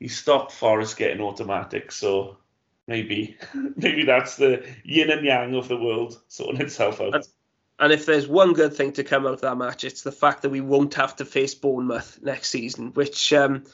He 0.00 0.08
stopped 0.08 0.50
Forest 0.50 0.96
getting 0.96 1.20
automatic, 1.20 1.92
so 1.92 2.38
maybe 2.88 3.36
maybe 3.76 4.04
that's 4.04 4.36
the 4.36 4.66
yin 4.82 5.10
and 5.10 5.24
yang 5.24 5.54
of 5.54 5.68
the 5.68 5.76
world 5.76 6.20
sorting 6.26 6.60
itself 6.60 7.00
out. 7.00 7.26
And 7.78 7.92
if 7.92 8.06
there's 8.06 8.28
one 8.28 8.52
good 8.52 8.74
thing 8.74 8.92
to 8.92 9.04
come 9.04 9.26
out 9.26 9.32
of 9.32 9.40
that 9.40 9.56
match, 9.56 9.84
it's 9.84 10.02
the 10.02 10.12
fact 10.12 10.42
that 10.42 10.50
we 10.50 10.60
won't 10.60 10.94
have 10.94 11.16
to 11.16 11.24
face 11.24 11.54
Bournemouth 11.54 12.20
next 12.22 12.50
season, 12.50 12.92
which 12.92 13.32
um, 13.32 13.64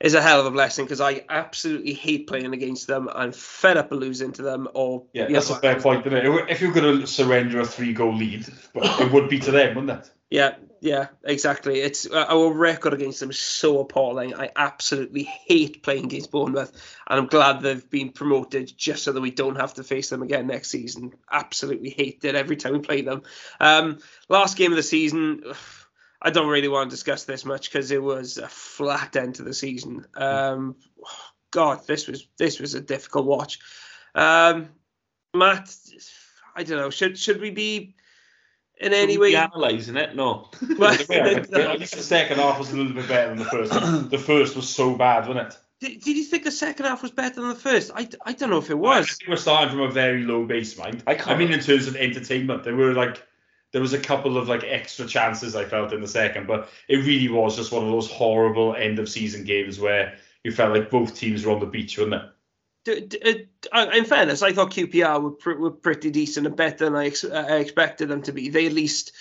is 0.00 0.14
a 0.14 0.20
hell 0.20 0.40
of 0.40 0.46
a 0.46 0.50
blessing 0.50 0.84
because 0.84 1.00
I 1.00 1.24
absolutely 1.28 1.94
hate 1.94 2.26
playing 2.26 2.52
against 2.52 2.86
them. 2.86 3.08
I'm 3.12 3.32
fed 3.32 3.78
up 3.78 3.90
of 3.90 3.98
losing 3.98 4.32
to 4.32 4.42
them. 4.42 4.68
Or 4.74 5.04
yeah, 5.12 5.28
that's 5.30 5.48
know, 5.48 5.56
a 5.56 5.60
fair 5.60 5.80
point. 5.80 6.06
Isn't 6.06 6.18
it? 6.18 6.50
If 6.50 6.60
you're 6.60 6.72
going 6.72 7.00
to 7.00 7.06
surrender 7.06 7.60
a 7.60 7.64
three-goal 7.64 8.16
lead, 8.16 8.46
it 8.74 9.12
would 9.12 9.28
be 9.28 9.38
to 9.40 9.50
them, 9.50 9.76
wouldn't 9.76 10.04
it? 10.04 10.10
Yeah, 10.30 10.56
yeah, 10.80 11.08
exactly. 11.24 11.80
It's 11.80 12.08
uh, 12.08 12.26
our 12.28 12.52
record 12.52 12.92
against 12.92 13.20
them 13.20 13.30
is 13.30 13.38
so 13.38 13.80
appalling. 13.80 14.34
I 14.34 14.50
absolutely 14.56 15.24
hate 15.24 15.82
playing 15.82 16.06
against 16.06 16.30
Bournemouth, 16.30 16.72
and 17.08 17.18
I'm 17.18 17.26
glad 17.26 17.60
they've 17.60 17.88
been 17.90 18.10
promoted 18.10 18.72
just 18.76 19.02
so 19.02 19.12
that 19.12 19.20
we 19.20 19.30
don't 19.30 19.56
have 19.56 19.74
to 19.74 19.84
face 19.84 20.10
them 20.10 20.22
again 20.22 20.46
next 20.46 20.70
season. 20.70 21.12
Absolutely 21.30 21.90
hate 21.90 22.24
it 22.24 22.34
every 22.34 22.56
time 22.56 22.74
we 22.74 22.78
play 22.80 23.02
them. 23.02 23.22
Um, 23.60 23.98
last 24.28 24.56
game 24.56 24.72
of 24.72 24.76
the 24.76 24.82
season. 24.82 25.42
I 26.20 26.30
don't 26.30 26.48
really 26.48 26.66
want 26.66 26.90
to 26.90 26.96
discuss 26.96 27.24
this 27.24 27.44
much 27.44 27.70
because 27.70 27.92
it 27.92 28.02
was 28.02 28.38
a 28.38 28.48
flat 28.48 29.14
end 29.14 29.36
to 29.36 29.44
the 29.44 29.54
season. 29.54 30.04
Um, 30.16 30.74
God, 31.50 31.86
this 31.86 32.06
was 32.06 32.28
this 32.38 32.60
was 32.60 32.74
a 32.74 32.80
difficult 32.80 33.24
watch. 33.26 33.58
Um, 34.14 34.68
Matt, 35.34 35.74
I 36.56 36.64
don't 36.64 36.78
know. 36.78 36.90
Should 36.90 37.16
should 37.16 37.40
we 37.40 37.50
be 37.50 37.94
in 38.80 38.92
any 38.92 39.18
way 39.18 39.34
analysing 39.34 39.96
it. 39.96 40.14
No. 40.14 40.48
Well, 40.78 40.92
at 41.10 41.80
least 41.80 41.96
the 41.96 42.02
second 42.02 42.38
half 42.38 42.58
was 42.58 42.72
a 42.72 42.76
little 42.76 42.92
bit 42.92 43.08
better 43.08 43.28
than 43.30 43.38
the 43.38 43.44
first. 43.44 43.72
the 44.10 44.18
first 44.18 44.54
was 44.54 44.68
so 44.68 44.94
bad, 44.94 45.26
wasn't 45.26 45.48
it? 45.48 45.58
Did, 45.80 46.02
did 46.02 46.16
you 46.16 46.24
think 46.24 46.44
the 46.44 46.50
second 46.50 46.86
half 46.86 47.02
was 47.02 47.10
better 47.10 47.36
than 47.36 47.48
the 47.48 47.54
first? 47.54 47.90
I, 47.94 48.08
I 48.24 48.32
don't 48.32 48.50
know 48.50 48.58
if 48.58 48.70
it 48.70 48.78
was. 48.78 49.16
we 49.26 49.30
were 49.30 49.36
starting 49.36 49.70
from 49.70 49.80
a 49.80 49.90
very 49.90 50.24
low 50.24 50.46
baseline. 50.46 51.02
I, 51.06 51.16
I 51.32 51.36
mean, 51.36 51.52
in 51.52 51.60
terms 51.60 51.86
of 51.86 51.96
entertainment, 51.96 52.64
there 52.64 52.76
were 52.76 52.94
like 52.94 53.22
there 53.72 53.80
was 53.80 53.92
a 53.92 53.98
couple 53.98 54.36
of 54.36 54.48
like 54.48 54.64
extra 54.64 55.06
chances 55.06 55.54
I 55.54 55.64
felt 55.64 55.92
in 55.92 56.00
the 56.00 56.08
second, 56.08 56.46
but 56.46 56.68
it 56.88 56.98
really 56.98 57.28
was 57.28 57.56
just 57.56 57.72
one 57.72 57.84
of 57.84 57.90
those 57.90 58.10
horrible 58.10 58.74
end 58.74 58.98
of 58.98 59.08
season 59.08 59.44
games 59.44 59.78
where 59.78 60.16
you 60.44 60.52
felt 60.52 60.74
like 60.74 60.90
both 60.90 61.14
teams 61.14 61.44
were 61.44 61.52
on 61.52 61.60
the 61.60 61.66
beach, 61.66 61.98
wasn't 61.98 62.14
it? 62.14 62.22
Uh, 62.86 63.86
in 63.94 64.04
fairness, 64.04 64.42
I 64.42 64.52
thought 64.52 64.70
QPR 64.70 65.22
were, 65.22 65.30
pr- 65.32 65.58
were 65.58 65.70
pretty 65.70 66.10
decent 66.10 66.46
and 66.46 66.56
better 66.56 66.84
than 66.84 66.96
I, 66.96 67.06
ex- 67.06 67.24
I, 67.24 67.58
expected 67.58 68.08
them 68.08 68.22
to 68.22 68.32
be. 68.32 68.48
They 68.48 68.66
at 68.66 68.72
least 68.72 69.12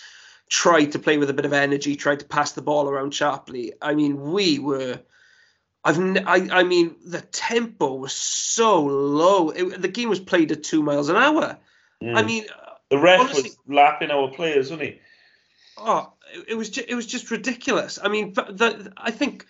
tried 0.50 0.93
to 0.93 1.00
play 1.00 1.17
with 1.17 1.30
a 1.30 1.34
bit 1.34 1.46
of 1.46 1.54
energy, 1.54 1.96
tried 1.96 2.20
to 2.20 2.26
pass 2.26 2.54
the 2.54 2.62
ball 2.62 2.88
around 2.88 3.13
sharply. 3.13 3.74
I 3.82 3.96
mean, 3.96 4.32
we 4.32 4.60
were. 4.60 5.00
I've 5.84 6.00
I, 6.00 6.48
I 6.52 6.63
mean, 6.63 6.96
the 7.06 7.22
tempo 7.22 7.96
was 7.96 8.13
so 8.13 8.84
low. 8.84 9.50
It, 9.50 9.82
the 9.82 9.88
game 9.88 10.10
was 10.10 10.20
played 10.20 10.52
at 10.52 10.63
two 10.63 10.84
miles 10.84 11.10
an 11.10 11.15
hour. 11.15 11.58
Mm. 12.04 12.17
I 12.17 12.24
mean, 12.24 12.46
the 12.89 12.98
ref 12.98 13.22
honestly, 13.22 13.43
was 13.43 13.58
lapping 13.67 14.12
our 14.12 14.30
players, 14.30 14.70
wasn't 14.70 14.89
he? 14.89 15.00
Oh, 15.78 16.13
it 16.48 16.56
was 16.56 16.70
just, 16.70 16.89
it 16.89 16.96
was 16.96 17.06
just 17.06 17.32
ridiculous. 17.32 18.00
I 18.02 18.08
mean, 18.08 18.34
the, 18.34 18.91
I 18.98 19.12
think 19.12 19.46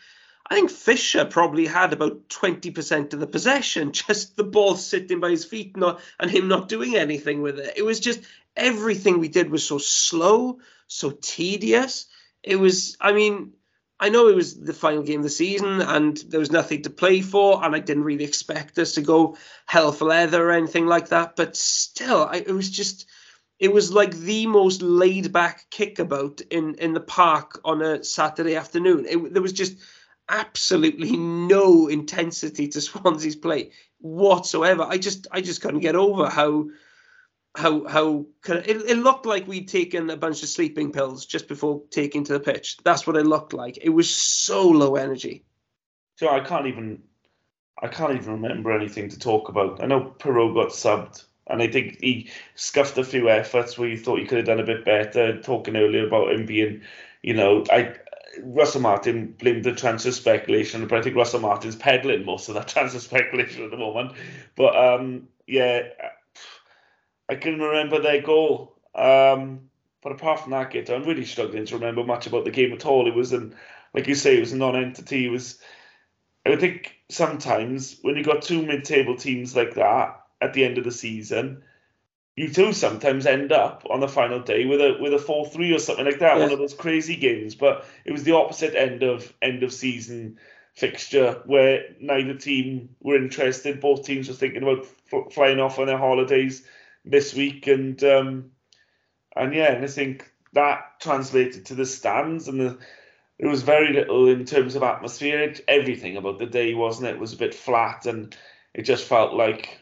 I 0.49 0.55
think 0.55 0.71
Fisher 0.71 1.25
probably 1.25 1.65
had 1.65 1.91
about 1.93 2.29
twenty 2.29 2.71
percent 2.71 3.13
of 3.13 3.19
the 3.19 3.27
possession, 3.27 3.91
just 4.07 4.35
the 4.37 4.43
ball 4.43 4.75
sitting 4.75 5.19
by 5.19 5.29
his 5.29 5.45
feet, 5.45 5.75
not 5.75 5.99
and 6.19 6.31
him 6.31 6.47
not 6.47 6.69
doing 6.69 6.95
anything 6.95 7.41
with 7.41 7.59
it. 7.59 7.73
It 7.77 7.83
was 7.83 7.99
just 7.99 8.21
everything 8.55 9.19
we 9.19 9.27
did 9.27 9.49
was 9.49 9.63
so 9.63 9.77
slow, 9.77 10.59
so 10.87 11.11
tedious. 11.11 12.05
It 12.43 12.55
was, 12.55 12.97
I 13.01 13.11
mean, 13.11 13.53
I 13.99 14.09
know 14.09 14.27
it 14.27 14.35
was 14.35 14.59
the 14.59 14.73
final 14.73 15.03
game 15.03 15.19
of 15.19 15.23
the 15.23 15.29
season 15.29 15.81
and 15.81 16.15
there 16.29 16.39
was 16.39 16.51
nothing 16.51 16.83
to 16.83 16.89
play 16.89 17.21
for, 17.21 17.63
and 17.63 17.75
I 17.75 17.79
didn't 17.79 18.03
really 18.03 18.23
expect 18.23 18.77
us 18.79 18.93
to 18.93 19.01
go 19.01 19.37
hell 19.65 19.91
for 19.91 20.05
leather 20.05 20.47
or 20.47 20.51
anything 20.51 20.85
like 20.85 21.09
that. 21.09 21.35
But 21.35 21.55
still, 21.55 22.27
I, 22.29 22.37
it 22.37 22.51
was 22.51 22.69
just 22.69 23.07
it 23.59 23.73
was 23.73 23.91
like 23.91 24.15
the 24.15 24.45
most 24.45 24.83
laid 24.83 25.33
back 25.33 25.65
kickabout 25.71 26.41
in 26.51 26.75
in 26.75 26.93
the 26.93 26.99
park 26.99 27.59
on 27.65 27.81
a 27.81 28.03
Saturday 28.03 28.55
afternoon. 28.55 29.05
It, 29.09 29.33
there 29.33 29.41
was 29.41 29.53
just 29.53 29.77
absolutely 30.29 31.15
no 31.15 31.87
intensity 31.87 32.67
to 32.69 32.81
Swansea's 32.81 33.35
play 33.35 33.71
whatsoever. 33.99 34.83
I 34.83 34.97
just 34.97 35.27
I 35.31 35.41
just 35.41 35.61
couldn't 35.61 35.81
get 35.81 35.95
over 35.95 36.29
how 36.29 36.67
how 37.55 37.87
how 37.87 38.25
it, 38.47 38.67
it 38.67 38.97
looked 38.97 39.25
like 39.25 39.47
we'd 39.47 39.67
taken 39.67 40.09
a 40.09 40.17
bunch 40.17 40.43
of 40.43 40.49
sleeping 40.49 40.91
pills 40.91 41.25
just 41.25 41.47
before 41.47 41.81
taking 41.89 42.23
to 42.25 42.33
the 42.33 42.39
pitch. 42.39 42.77
That's 42.83 43.07
what 43.07 43.17
it 43.17 43.25
looked 43.25 43.53
like. 43.53 43.79
It 43.81 43.89
was 43.89 44.13
so 44.13 44.67
low 44.67 44.95
energy. 44.95 45.43
So 46.17 46.29
I 46.29 46.39
can't 46.39 46.67
even 46.67 47.01
I 47.81 47.87
can't 47.87 48.15
even 48.15 48.33
remember 48.33 48.71
anything 48.71 49.09
to 49.09 49.19
talk 49.19 49.49
about. 49.49 49.83
I 49.83 49.87
know 49.87 50.13
Piroe 50.19 50.53
got 50.53 50.69
subbed 50.69 51.25
and 51.47 51.61
I 51.61 51.67
think 51.67 51.99
he 52.01 52.29
scuffed 52.55 52.97
a 52.97 53.03
few 53.03 53.29
efforts 53.29 53.77
where 53.77 53.89
you 53.89 53.97
thought 53.97 54.19
he 54.19 54.25
could 54.25 54.37
have 54.39 54.47
done 54.47 54.59
a 54.59 54.65
bit 54.65 54.85
better. 54.85 55.41
Talking 55.41 55.77
earlier 55.77 56.07
about 56.07 56.31
him 56.31 56.45
being, 56.45 56.81
you 57.21 57.33
know, 57.33 57.63
I 57.71 57.95
Russell 58.43 58.81
Martin 58.81 59.35
blamed 59.39 59.63
the 59.63 59.73
transfer 59.73 60.11
speculation, 60.11 60.87
but 60.87 60.99
I 60.99 61.01
think 61.01 61.15
Russell 61.15 61.39
Martin's 61.39 61.75
peddling 61.75 62.25
most 62.25 62.49
of 62.49 62.55
that 62.55 62.67
transfer 62.69 62.99
speculation 62.99 63.63
at 63.63 63.71
the 63.71 63.77
moment. 63.77 64.13
But 64.55 64.75
um, 64.75 65.27
yeah, 65.45 65.83
I 67.29 67.35
can 67.35 67.59
remember 67.59 68.01
their 68.01 68.21
goal. 68.21 68.75
Um, 68.95 69.69
but 70.01 70.11
apart 70.11 70.39
from 70.41 70.51
that, 70.51 70.71
Git, 70.71 70.89
I'm 70.89 71.03
really 71.03 71.25
struggling 71.25 71.65
to 71.65 71.75
remember 71.75 72.03
much 72.03 72.27
about 72.27 72.45
the 72.45 72.51
game 72.51 72.73
at 72.73 72.85
all. 72.85 73.07
It 73.07 73.15
was 73.15 73.33
an, 73.33 73.55
like 73.93 74.07
you 74.07 74.15
say, 74.15 74.37
it 74.37 74.41
was 74.41 74.53
a 74.53 74.57
non-entity. 74.57 75.25
It 75.25 75.31
was, 75.31 75.59
I 76.45 76.55
think 76.55 76.95
sometimes 77.09 77.97
when 78.01 78.15
you 78.15 78.23
got 78.23 78.41
two 78.41 78.65
mid-table 78.65 79.15
teams 79.15 79.55
like 79.55 79.73
that, 79.75 80.21
at 80.39 80.53
the 80.53 80.63
end 80.63 80.77
of 80.77 80.83
the 80.83 80.91
season, 80.91 81.63
you 82.37 82.47
do 82.47 82.71
sometimes 82.71 83.25
end 83.25 83.51
up 83.51 83.83
on 83.89 83.99
the 83.99 84.07
final 84.07 84.39
day 84.39 84.65
with 84.65 84.79
a 84.79 84.97
with 85.01 85.11
a 85.11 85.17
four 85.17 85.47
three 85.47 85.73
or 85.73 85.79
something 85.79 86.05
like 86.05 86.19
that, 86.19 86.37
yeah. 86.37 86.43
one 86.43 86.53
of 86.53 86.59
those 86.59 86.75
crazy 86.75 87.15
games. 87.15 87.55
But 87.55 87.83
it 88.05 88.11
was 88.11 88.23
the 88.23 88.35
opposite 88.35 88.75
end 88.75 89.01
of 89.03 89.33
end 89.41 89.63
of 89.63 89.73
season 89.73 90.37
fixture 90.75 91.41
where 91.47 91.95
neither 91.99 92.35
team 92.35 92.95
were 93.01 93.15
interested. 93.15 93.81
Both 93.81 94.05
teams 94.05 94.27
were 94.27 94.35
thinking 94.35 94.61
about 94.61 94.85
f- 95.11 95.33
flying 95.33 95.59
off 95.59 95.79
on 95.79 95.87
their 95.87 95.97
holidays 95.97 96.63
this 97.03 97.33
week, 97.33 97.65
and 97.65 98.01
um, 98.03 98.51
and 99.35 99.53
yeah, 99.53 99.73
and 99.73 99.83
I 99.83 99.87
think 99.87 100.31
that 100.53 100.99
translated 101.01 101.65
to 101.65 101.75
the 101.75 101.85
stands 101.85 102.47
and 102.47 102.61
the. 102.61 102.77
There 103.39 103.49
was 103.49 103.61
very 103.61 103.93
little 103.93 104.27
in 104.27 104.45
terms 104.45 104.75
of 104.75 104.81
atmosphere. 104.81 105.53
Everything 105.67 106.17
about 106.17 106.39
the 106.39 106.47
day, 106.47 106.73
wasn't 106.73 107.07
it? 107.07 107.15
it 107.15 107.19
was 107.19 107.33
a 107.33 107.37
bit 107.37 107.53
flat, 107.53 108.05
and 108.05 108.35
it 108.73 108.83
just 108.83 109.05
felt 109.05 109.33
like 109.33 109.79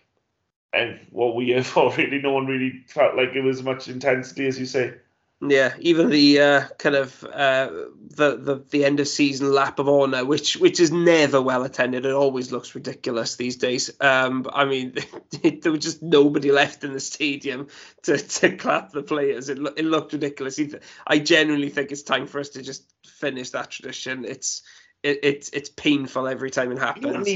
and 0.76 1.00
what 1.12 1.36
we 1.36 1.50
have 1.52 1.76
already, 1.78 2.22
no 2.22 2.34
one 2.34 2.46
really 2.46 2.84
felt 2.88 3.16
like 3.16 3.36
it 3.36 3.42
was 3.42 3.64
much 3.64 3.88
intensity, 3.88 4.48
as 4.48 4.60
you 4.60 4.66
say. 4.66 4.96
Yeah, 5.42 5.74
even 5.80 6.10
the 6.10 6.40
uh, 6.40 6.68
kind 6.80 6.96
of 6.96 7.24
uh, 7.26 7.70
the, 8.16 8.38
the 8.38 8.64
the 8.70 8.86
end 8.86 9.02
of 9.02 9.08
season 9.08 9.52
lap 9.52 9.80
of 9.80 9.90
honor, 9.90 10.24
which 10.24 10.56
which 10.56 10.80
is 10.80 10.92
never 10.92 11.42
well 11.42 11.64
attended. 11.64 12.06
It 12.06 12.14
always 12.14 12.54
looks 12.54 12.74
ridiculous 12.74 13.36
these 13.36 13.58
days. 13.58 13.92
Um, 14.00 14.50
I 14.52 14.64
mean, 14.64 14.96
there 15.62 15.74
was 15.74 15.84
just 15.84 16.02
nobody 16.02 16.52
left 16.52 16.86
in 16.86 16.94
the 16.94 17.02
stadium 17.02 17.68
to, 18.04 18.18
to 18.18 18.56
clap 18.56 18.92
the 18.92 19.04
players. 19.04 19.50
It 19.50 19.60
it 19.76 19.84
looked 19.84 20.14
ridiculous. 20.14 20.58
I 21.06 21.20
genuinely 21.20 21.70
think 21.70 21.92
it's 21.92 22.04
time 22.04 22.28
for 22.28 22.40
us 22.40 22.50
to 22.50 22.62
just 22.62 22.90
finish 23.06 23.50
that 23.50 23.72
tradition. 23.72 24.24
It's 24.24 24.62
it, 25.06 25.20
it's 25.22 25.50
it's 25.50 25.70
painful 25.70 26.28
every 26.28 26.50
time 26.50 26.72
it 26.72 26.80
happens. 26.80 27.30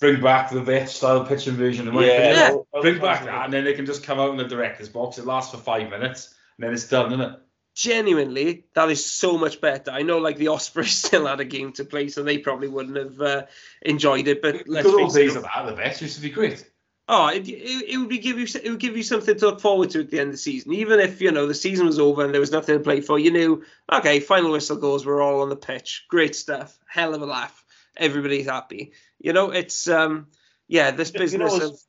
bring 0.00 0.20
back 0.20 0.50
the 0.50 0.60
Vetch 0.60 0.88
style 0.88 1.20
pitching 1.20 1.56
pitch 1.56 1.78
invasion. 1.78 1.94
Yeah, 1.94 2.00
yeah. 2.02 2.80
bring 2.80 3.00
back 3.00 3.24
that, 3.24 3.44
and 3.44 3.52
then 3.52 3.64
they 3.64 3.74
can 3.74 3.86
just 3.86 4.02
come 4.02 4.18
out 4.18 4.30
in 4.30 4.36
the 4.36 4.44
director's 4.44 4.88
box. 4.88 5.18
It 5.18 5.24
lasts 5.24 5.52
for 5.52 5.58
five 5.58 5.88
minutes, 5.88 6.34
and 6.58 6.66
then 6.66 6.74
it's 6.74 6.88
done, 6.88 7.12
isn't 7.12 7.20
it? 7.20 7.38
Genuinely, 7.74 8.64
that 8.74 8.90
is 8.90 9.06
so 9.06 9.38
much 9.38 9.60
better. 9.60 9.92
I 9.92 10.02
know, 10.02 10.18
like 10.18 10.36
the 10.36 10.48
Ospreys 10.48 10.90
still 11.04 11.26
had 11.26 11.38
a 11.38 11.44
game 11.44 11.72
to 11.74 11.84
play, 11.84 12.08
so 12.08 12.24
they 12.24 12.38
probably 12.38 12.68
wouldn't 12.68 12.96
have 12.96 13.20
uh, 13.20 13.42
enjoyed 13.82 14.26
it. 14.26 14.42
But 14.42 14.66
let's 14.66 14.86
good 14.86 15.00
old 15.00 15.14
days 15.14 15.36
of 15.36 15.44
that, 15.44 15.66
the 15.66 15.72
best 15.72 16.02
used 16.02 16.16
to 16.16 16.22
be 16.22 16.30
great. 16.30 16.68
Oh, 17.14 17.28
it, 17.28 17.46
it, 17.46 17.90
it, 17.90 17.98
would 17.98 18.08
be 18.08 18.16
give 18.16 18.38
you 18.38 18.46
it 18.64 18.70
would 18.70 18.80
give 18.80 18.96
you 18.96 19.02
something 19.02 19.36
to 19.36 19.44
look 19.44 19.60
forward 19.60 19.90
to 19.90 20.00
at 20.00 20.10
the 20.10 20.18
end 20.18 20.28
of 20.28 20.32
the 20.32 20.38
season. 20.38 20.72
Even 20.72 20.98
if 20.98 21.20
you 21.20 21.30
know 21.30 21.46
the 21.46 21.52
season 21.52 21.84
was 21.84 21.98
over 21.98 22.24
and 22.24 22.32
there 22.32 22.40
was 22.40 22.50
nothing 22.50 22.78
to 22.78 22.82
play 22.82 23.02
for, 23.02 23.18
you 23.18 23.30
knew 23.30 23.62
okay, 23.92 24.18
final 24.18 24.50
whistle 24.50 24.78
goes, 24.78 25.04
we're 25.04 25.20
all 25.20 25.42
on 25.42 25.50
the 25.50 25.56
pitch, 25.56 26.06
great 26.08 26.34
stuff, 26.34 26.78
hell 26.88 27.14
of 27.14 27.20
a 27.20 27.26
laugh, 27.26 27.66
everybody's 27.98 28.46
happy. 28.46 28.92
You 29.18 29.34
know, 29.34 29.50
it's 29.50 29.88
um, 29.88 30.28
yeah, 30.68 30.90
this 30.90 31.10
business 31.10 31.52
you 31.52 31.58
know, 31.58 31.66
of 31.66 31.80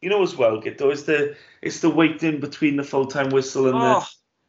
you 0.00 0.10
know 0.10 0.20
as 0.20 0.34
well, 0.34 0.60
Guto, 0.60 0.90
it's 0.90 1.04
the 1.04 1.36
it's 1.62 1.78
the 1.78 1.88
waiting 1.88 2.40
between 2.40 2.74
the 2.74 2.82
full 2.82 3.06
time 3.06 3.30
whistle 3.30 3.68
and 3.68 3.76
oh. 3.76 4.00
the. 4.00 4.06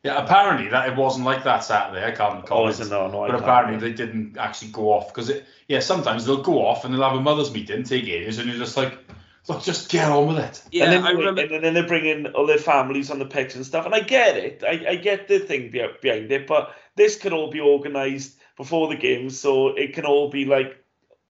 Yeah, 0.10 0.22
apparently 0.22 0.68
that 0.70 0.90
it 0.90 0.98
wasn't 0.98 1.26
like 1.26 1.44
that 1.44 1.64
Saturday. 1.64 2.06
I 2.06 2.12
can't 2.12 2.44
oh, 2.46 2.48
comment. 2.48 2.82
Oh, 2.82 2.88
no, 2.90 3.08
no, 3.08 3.32
but 3.32 3.40
apparently 3.40 3.78
they 3.78 3.96
didn't 3.96 4.36
actually 4.38 4.72
go 4.72 4.92
off 4.92 5.14
because 5.14 5.30
it. 5.30 5.46
Yeah, 5.68 5.80
sometimes 5.80 6.26
they'll 6.26 6.42
go 6.42 6.66
off 6.66 6.86
and 6.86 6.94
they'll 6.94 7.04
have 7.04 7.18
a 7.18 7.22
mothers' 7.22 7.54
meeting, 7.54 7.84
take 7.84 8.06
ages, 8.06 8.40
and 8.40 8.50
you're 8.50 8.58
just 8.58 8.76
like, 8.76 8.98
so 9.44 9.60
just 9.60 9.90
get 9.90 10.10
on 10.10 10.28
with 10.28 10.38
it. 10.38 10.64
Yeah, 10.72 10.86
and 10.86 10.94
then, 10.94 11.04
I 11.04 11.12
remember. 11.12 11.42
And 11.42 11.64
then 11.64 11.74
they 11.74 11.82
bring 11.82 12.06
in 12.06 12.28
all 12.28 12.48
their 12.48 12.58
families 12.58 13.12
on 13.12 13.20
the 13.20 13.26
pitch 13.26 13.56
and 13.56 13.66
stuff. 13.66 13.86
And 13.86 13.94
I 13.94 14.00
get 14.00 14.38
it. 14.38 14.64
I, 14.66 14.92
I 14.92 14.96
get 14.96 15.28
the 15.28 15.40
thing 15.40 15.70
behind 15.70 16.32
it. 16.32 16.48
But 16.48 16.74
this 16.96 17.18
can 17.18 17.34
all 17.34 17.52
be 17.52 17.60
organised 17.60 18.38
before 18.56 18.88
the 18.88 18.96
game. 18.96 19.30
So 19.30 19.70
it 19.70 19.94
can 19.94 20.06
all 20.06 20.30
be 20.30 20.46
like 20.46 20.82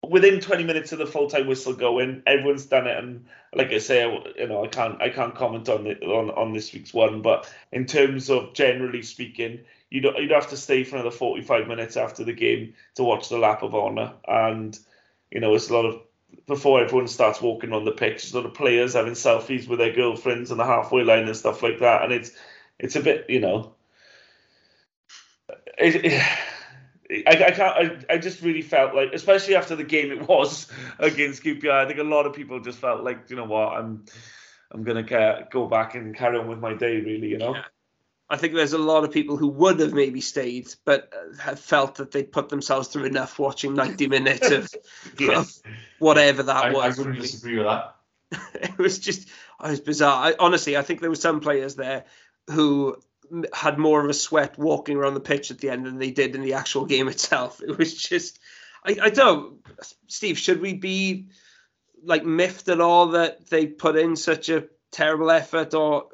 within 0.07 0.39
20 0.39 0.63
minutes 0.63 0.91
of 0.91 0.99
the 0.99 1.07
full 1.07 1.27
time 1.27 1.47
whistle 1.47 1.73
going, 1.73 2.21
everyone's 2.27 2.65
done 2.65 2.85
it. 2.85 2.97
And 2.97 3.25
like 3.51 3.71
I 3.71 3.79
say, 3.79 4.03
you 4.37 4.47
know, 4.47 4.63
I 4.63 4.67
can't 4.67 5.01
I 5.01 5.09
can't 5.09 5.33
comment 5.33 5.67
on 5.67 5.85
the, 5.85 5.99
on 6.05 6.29
on 6.29 6.53
this 6.53 6.71
week's 6.71 6.93
one, 6.93 7.23
but 7.23 7.51
in 7.71 7.87
terms 7.87 8.29
of 8.29 8.53
generally 8.53 9.01
speaking, 9.01 9.61
you'd 9.89 10.03
you'd 10.03 10.31
have 10.31 10.49
to 10.49 10.57
stay 10.57 10.83
for 10.83 10.97
another 10.97 11.09
45 11.09 11.67
minutes 11.67 11.97
after 11.97 12.23
the 12.23 12.33
game 12.33 12.75
to 12.93 13.03
watch 13.03 13.29
the 13.29 13.39
lap 13.39 13.63
of 13.63 13.73
honour, 13.73 14.13
and 14.27 14.77
you 15.31 15.39
know, 15.39 15.55
it's 15.55 15.69
a 15.69 15.73
lot 15.73 15.85
of 15.85 16.01
before 16.47 16.81
everyone 16.81 17.07
starts 17.07 17.41
walking 17.41 17.73
on 17.73 17.85
the 17.85 17.91
pitch, 17.91 18.33
a 18.33 18.39
of 18.39 18.53
players 18.53 18.93
having 18.93 19.13
selfies 19.13 19.67
with 19.67 19.79
their 19.79 19.93
girlfriends 19.93 20.51
on 20.51 20.57
the 20.57 20.65
halfway 20.65 21.03
line 21.03 21.25
and 21.27 21.37
stuff 21.37 21.63
like 21.63 21.79
that, 21.79 22.03
and 22.03 22.13
it's 22.13 22.31
it's 22.79 22.95
a 22.95 23.01
bit, 23.01 23.29
you 23.29 23.39
know, 23.39 23.73
it, 25.77 26.05
it, 26.05 27.27
I, 27.27 27.45
I 27.45 27.51
can't. 27.51 28.05
I, 28.09 28.13
I 28.13 28.17
just 28.17 28.41
really 28.41 28.61
felt 28.61 28.95
like, 28.95 29.13
especially 29.13 29.55
after 29.55 29.75
the 29.75 29.83
game 29.83 30.11
it 30.11 30.27
was 30.27 30.67
against 30.99 31.43
QPR, 31.43 31.71
I 31.71 31.87
think 31.87 31.99
a 31.99 32.03
lot 32.03 32.25
of 32.25 32.33
people 32.33 32.59
just 32.59 32.79
felt 32.79 33.03
like, 33.03 33.29
you 33.29 33.35
know 33.35 33.45
what, 33.45 33.73
I'm 33.77 34.05
I'm 34.71 34.83
gonna 34.83 35.47
go 35.51 35.67
back 35.67 35.95
and 35.95 36.15
carry 36.15 36.37
on 36.37 36.47
with 36.47 36.59
my 36.59 36.73
day, 36.73 36.99
really, 37.01 37.27
you 37.27 37.37
know. 37.37 37.55
Yeah. 37.55 37.63
I 38.29 38.37
think 38.37 38.53
there's 38.53 38.73
a 38.73 38.77
lot 38.77 39.03
of 39.03 39.11
people 39.11 39.37
who 39.37 39.49
would 39.49 39.79
have 39.79 39.93
maybe 39.93 40.21
stayed, 40.21 40.73
but 40.85 41.11
uh, 41.13 41.41
have 41.41 41.59
felt 41.59 41.95
that 41.95 42.11
they 42.11 42.23
put 42.23 42.49
themselves 42.49 42.87
through 42.87 43.05
enough 43.05 43.37
watching 43.37 43.75
90 43.75 44.07
minutes 44.07 44.49
of, 44.49 44.73
yes. 45.19 45.57
of 45.57 45.71
whatever 45.99 46.43
that 46.43 46.65
I, 46.65 46.71
was. 46.71 46.83
I 46.83 46.87
wouldn't 46.87 47.07
really. 47.07 47.21
disagree 47.21 47.57
with 47.57 47.67
that. 47.67 47.95
it 48.55 48.77
was 48.77 48.99
just, 48.99 49.27
it 49.27 49.69
was 49.69 49.81
bizarre. 49.81 50.27
I, 50.27 50.35
honestly, 50.39 50.77
I 50.77 50.81
think 50.81 51.01
there 51.01 51.09
were 51.09 51.15
some 51.15 51.41
players 51.41 51.75
there 51.75 52.05
who 52.49 52.97
had 53.53 53.77
more 53.77 54.03
of 54.03 54.09
a 54.09 54.13
sweat 54.13 54.57
walking 54.57 54.97
around 54.97 55.13
the 55.13 55.19
pitch 55.19 55.51
at 55.51 55.59
the 55.59 55.69
end 55.69 55.85
than 55.85 55.97
they 55.97 56.11
did 56.11 56.35
in 56.35 56.41
the 56.41 56.53
actual 56.53 56.85
game 56.85 57.07
itself. 57.07 57.61
It 57.67 57.77
was 57.77 57.93
just, 57.93 58.39
I, 58.85 58.97
I 59.01 59.09
don't, 59.09 59.65
Steve, 60.07 60.37
should 60.37 60.61
we 60.61 60.73
be 60.73 61.27
like 62.03 62.25
miffed 62.25 62.67
at 62.69 62.81
all 62.81 63.07
that 63.09 63.47
they 63.49 63.65
put 63.65 63.95
in 63.95 64.15
such 64.15 64.49
a 64.49 64.65
terrible 64.91 65.31
effort 65.31 65.73
or 65.73 66.07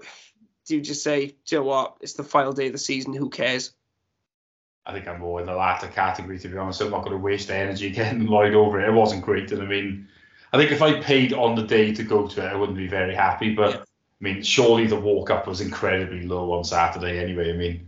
do 0.70 0.76
you 0.76 0.82
just 0.82 1.04
say, 1.04 1.26
do 1.26 1.34
you 1.48 1.58
know 1.58 1.64
what, 1.64 1.98
it's 2.00 2.14
the 2.14 2.24
final 2.24 2.54
day 2.54 2.68
of 2.68 2.74
the 2.74 2.78
season, 2.78 3.12
who 3.12 3.32
cares? 3.32 3.74
I 4.86 4.94
think 4.94 5.08
I'm 5.08 5.20
more 5.20 5.40
in 5.40 5.48
the 5.48 5.56
latter 5.56 5.88
category, 5.88 6.38
to 6.38 6.48
be 6.48 6.58
honest. 6.60 6.80
I'm 6.82 6.92
not 6.92 7.00
going 7.00 7.18
to 7.18 7.18
waste 7.18 7.50
energy 7.50 7.90
getting 7.90 8.22
annoyed 8.22 8.54
over 8.54 8.80
it. 8.80 8.88
It 8.88 8.94
wasn't 8.94 9.26
great. 9.26 9.52
And 9.52 9.64
I 9.64 9.66
mean, 9.66 10.08
I 10.54 10.58
think 10.58 10.72
if 10.72 10.84
I 10.84 11.02
paid 11.02 11.34
on 11.34 11.56
the 11.56 11.64
day 11.64 11.92
to 11.96 12.04
go 12.04 12.28
to 12.28 12.46
it, 12.46 12.54
I 12.54 12.56
wouldn't 12.56 12.78
be 12.78 12.88
very 12.88 13.16
happy. 13.16 13.56
But 13.56 13.74
yeah. 13.74 13.82
I 13.82 13.84
mean, 14.20 14.44
surely 14.44 14.86
the 14.86 15.00
walk 15.00 15.32
up 15.32 15.48
was 15.48 15.60
incredibly 15.60 16.28
low 16.28 16.54
on 16.54 16.64
Saturday 16.64 17.18
anyway. 17.18 17.52
I 17.52 17.58
mean, 17.58 17.88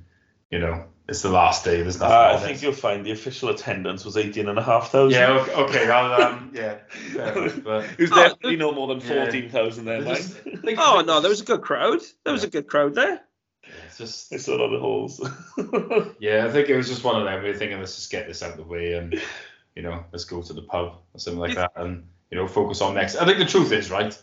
you 0.50 0.58
know, 0.58 0.86
it's 1.12 1.22
the 1.22 1.30
last 1.30 1.64
day. 1.66 1.82
There's 1.82 2.00
nothing. 2.00 2.16
Uh, 2.16 2.34
I 2.34 2.38
think 2.38 2.58
it. 2.58 2.64
you'll 2.64 2.72
find 2.74 3.06
the 3.06 3.12
official 3.12 3.50
attendance 3.50 4.04
was 4.06 4.18
18,500. 4.18 5.12
Yeah. 5.12 5.30
Okay. 5.32 5.54
okay 5.54 5.90
I'll, 5.92 6.22
um, 6.24 6.52
yeah. 6.56 6.78
Fair 7.14 7.38
enough, 7.38 7.64
but 7.64 7.84
It 7.84 8.00
was 8.00 8.12
Oh, 8.12 8.16
definitely 8.16 8.56
no 8.56 8.72
more 8.72 8.88
than 8.88 9.00
yeah. 9.02 9.26
14,000 9.26 9.86
there, 9.86 10.02
There's 10.02 10.18
just- 10.34 10.40
think- 10.64 10.80
Oh 10.82 11.04
no, 11.06 11.20
there 11.22 11.30
was 11.30 11.42
a 11.42 11.46
good 11.46 11.62
crowd. 11.62 12.00
There 12.24 12.34
was 12.34 12.44
a 12.44 12.50
good 12.50 12.68
crowd 12.68 12.96
there. 12.96 13.22
It's 13.86 13.98
just 13.98 14.34
I 14.34 14.38
saw 14.38 14.56
a 14.56 14.60
lot 14.64 14.74
of 14.74 14.82
holes. 14.82 15.20
Yeah, 16.20 16.46
I 16.46 16.52
think 16.52 16.70
it 16.70 16.76
was 16.76 16.88
just 16.90 17.04
one 17.04 17.16
of 17.22 17.26
them. 17.26 17.44
We 17.44 17.50
were 17.50 17.56
thinking, 17.58 17.78
let's 17.80 17.96
just 17.96 18.12
get 18.12 18.28
this 18.28 18.42
out 18.42 18.52
of 18.52 18.58
the 18.58 18.64
way 18.64 18.94
and, 18.94 19.22
you 19.76 19.84
know, 19.84 20.04
let's 20.12 20.26
go 20.26 20.42
to 20.42 20.54
the 20.54 20.62
pub 20.64 20.96
or 21.14 21.20
something 21.20 21.40
like 21.40 21.56
that 21.56 21.72
and, 21.76 22.06
you 22.32 22.38
know, 22.38 22.48
focus 22.48 22.82
on 22.82 22.96
next. 22.96 23.16
I 23.18 23.26
think 23.26 23.38
the 23.38 23.46
truth 23.46 23.72
is, 23.72 23.92
right, 23.92 24.18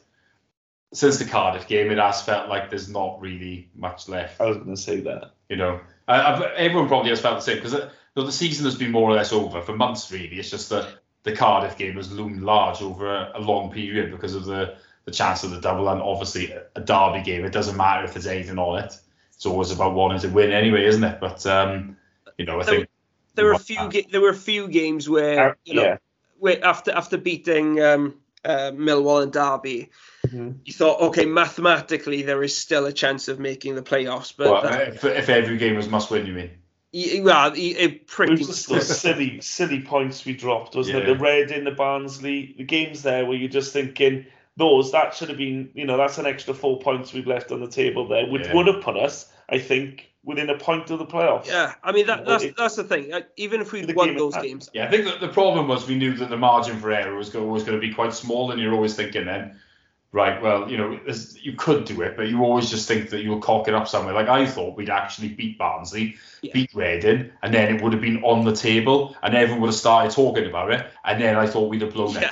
since 0.93 1.19
the 1.19 1.25
Cardiff 1.27 1.69
game, 1.69 1.91
it 1.91 1.99
has 1.99 2.23
felt 2.23 2.49
like 2.49 2.71
there's 2.71 2.89
not 2.89 3.21
really 3.21 3.69
much 3.77 4.09
left, 4.09 4.41
I 4.41 4.47
was 4.47 4.57
going 4.57 4.75
to 4.75 4.81
say 4.81 5.01
that. 5.01 5.33
you 5.51 5.57
know. 5.57 5.81
I, 6.09 6.21
I, 6.21 6.55
everyone 6.57 6.89
probably 6.89 7.11
has 7.11 7.21
felt 7.21 7.37
the 7.37 7.43
same 7.43 7.57
because 7.57 7.77
the 8.15 8.33
season 8.33 8.65
has 8.65 8.75
been 8.75 8.91
more 8.91 9.11
or 9.11 9.15
less 9.15 9.33
over 9.33 9.61
for 9.63 9.77
months, 9.77 10.11
really. 10.11 10.39
It's 10.39 10.51
just 10.51 10.69
that 10.71 10.89
the 11.23 11.33
Cardiff 11.37 11.77
game 11.77 11.95
has 11.97 12.11
loomed 12.11 12.41
large 12.43 12.81
over 12.83 13.15
a, 13.15 13.33
a 13.35 13.41
long 13.41 13.71
period 13.71 14.11
because 14.11 14.35
of 14.35 14.45
the, 14.47 14.77
the 15.05 15.11
chance 15.11 15.45
of 15.45 15.51
the 15.51 15.61
double 15.61 15.89
and 15.89 16.01
obviously 16.03 16.53
a 16.75 16.81
derby 16.81 17.23
game. 17.23 17.45
It 17.45 17.53
doesn't 17.53 17.77
matter 17.77 18.05
if 18.05 18.15
there's 18.15 18.27
anything 18.27 18.59
on 18.59 18.83
it. 18.83 18.97
It's 19.35 19.47
always 19.47 19.71
about 19.71 19.95
wanting 19.95 20.19
to 20.21 20.29
win 20.29 20.51
anyway, 20.51 20.85
isn't 20.87 21.05
it? 21.05 21.21
But, 21.21 21.47
um, 21.47 21.97
you 22.39 22.45
know, 22.45 22.61
I 22.61 22.65
There- 22.65 22.75
think. 22.77 22.89
There 23.35 23.45
were 23.47 23.53
a 23.53 23.59
few. 23.59 23.89
Ga- 23.89 24.07
there 24.11 24.21
were 24.21 24.31
a 24.31 24.35
few 24.35 24.67
games 24.67 25.09
where 25.09 25.51
Uh, 25.51 25.55
you 25.65 25.75
know, 25.75 25.83
yeah. 25.83 25.97
where 26.41 26.65
after 26.65 26.91
after 26.91 27.17
beating 27.17 27.81
um, 27.81 28.17
uh, 28.45 28.71
Millwall 28.75 29.23
and 29.23 29.33
Derby, 29.33 29.91
Mhm. 30.27 30.57
you 30.65 30.73
thought, 30.73 31.01
okay, 31.01 31.25
mathematically 31.27 32.23
there 32.23 32.43
is 32.43 32.57
still 32.57 32.87
a 32.87 32.93
chance 32.93 33.29
of 33.29 33.39
making 33.39 33.75
the 33.75 33.83
playoffs, 33.83 34.33
but 34.37 34.51
Well, 34.51 34.63
that- 34.63 34.89
if, 34.89 35.05
if 35.05 35.29
every 35.29 35.57
game 35.57 35.77
was 35.77 35.89
must 35.89 36.11
win, 36.11 36.27
you 36.27 36.33
mean? 36.35 36.51
y- 36.93 37.21
well, 37.23 37.53
it, 37.53 37.59
it 37.59 37.77
It 37.79 38.07
pretty 38.07 38.33
was 38.37 38.47
just 38.47 38.69
those 38.69 38.99
silly, 39.01 39.41
silly 39.41 39.81
points 39.81 40.25
we 40.25 40.35
dropped, 40.35 40.75
wasn't 40.75 40.99
it? 40.99 41.09
Yeah. 41.09 41.15
The 41.15 41.19
Reading, 41.21 41.65
the 41.65 41.71
Barnsley, 41.73 42.55
the 42.57 42.65
games 42.65 43.03
there 43.03 43.27
where 43.27 43.37
you're 43.37 43.49
just 43.49 43.73
thinking, 43.73 44.27
those, 44.57 44.91
that 44.93 45.15
should 45.15 45.29
have 45.29 45.39
been, 45.39 45.71
you 45.75 45.85
know, 45.85 45.97
that's 45.97 46.19
an 46.19 46.27
extra 46.27 46.53
four 46.55 46.79
points 46.81 47.13
we've 47.13 47.27
left 47.27 47.53
on 47.53 47.61
the 47.61 47.69
table 47.69 48.07
there, 48.09 48.27
which 48.27 48.47
Yeah. 48.47 48.55
would 48.55 48.67
have 48.67 48.81
put 48.83 48.97
us, 48.97 49.31
I 49.49 49.59
think, 49.59 50.08
within 50.25 50.51
a 50.51 50.59
point 50.59 50.91
of 50.91 50.99
the 50.99 51.07
playoffs. 51.07 51.47
Yeah, 51.47 51.75
I 51.83 51.93
mean 51.93 52.07
that, 52.07 52.27
that's 52.27 52.45
that's 52.57 52.77
the 52.77 52.85
thing. 52.85 53.13
Even 53.37 53.61
if 53.61 53.73
we'd 53.73 53.95
won 53.95 54.09
game 54.09 54.19
those 54.19 54.35
had- 54.35 54.45
games, 54.45 54.69
Yeah, 54.75 54.87
I 54.87 54.91
think 54.91 55.05
that 55.05 55.21
the 55.21 55.29
problem 55.29 55.69
was 55.69 55.87
we 55.89 55.95
knew 55.97 56.15
that 56.15 56.29
the 56.29 56.37
margin 56.37 56.79
for 56.79 56.91
error 56.93 57.15
was 57.17 57.31
go- 57.31 57.43
always 57.45 57.63
going 57.65 57.81
to 57.81 57.87
be 57.87 57.95
quite 57.95 58.13
small, 58.13 58.51
and 58.51 58.61
you're 58.61 58.75
always 58.75 58.95
thinking 58.95 59.25
then, 59.27 59.59
right, 60.13 60.43
well, 60.43 60.71
you 60.71 60.77
know, 60.77 60.99
you 61.41 61.53
could 61.55 61.85
do 61.85 62.03
it, 62.03 62.17
but 62.17 62.29
you 62.29 62.43
always 62.43 62.69
just 62.71 62.89
think 62.89 63.11
that 63.11 63.23
you'll 63.23 63.41
cock 63.41 63.69
it 63.69 63.75
up 63.75 63.87
somewhere. 63.89 64.15
Like 64.15 64.29
I 64.29 64.45
thought 64.47 64.77
we'd 64.77 64.91
actually 64.91 65.29
beat 65.29 65.57
Barnsley, 65.59 66.17
Yeah. 66.43 66.53
beat 66.53 66.75
Reading, 66.75 67.31
and 67.43 67.55
then 67.55 67.75
it 67.75 67.83
would 67.83 67.93
have 67.93 68.03
been 68.03 68.23
on 68.25 68.45
the 68.45 68.55
table, 68.55 69.17
and 69.23 69.35
everyone 69.35 69.61
would 69.63 69.69
have 69.69 69.77
started 69.77 70.13
talking 70.13 70.47
about 70.47 70.73
it, 70.73 70.87
and 71.05 71.21
then 71.21 71.37
I 71.37 71.47
thought 71.47 71.69
we'd 71.71 71.83
have 71.83 71.95
blown 71.95 72.17
it. 72.17 72.31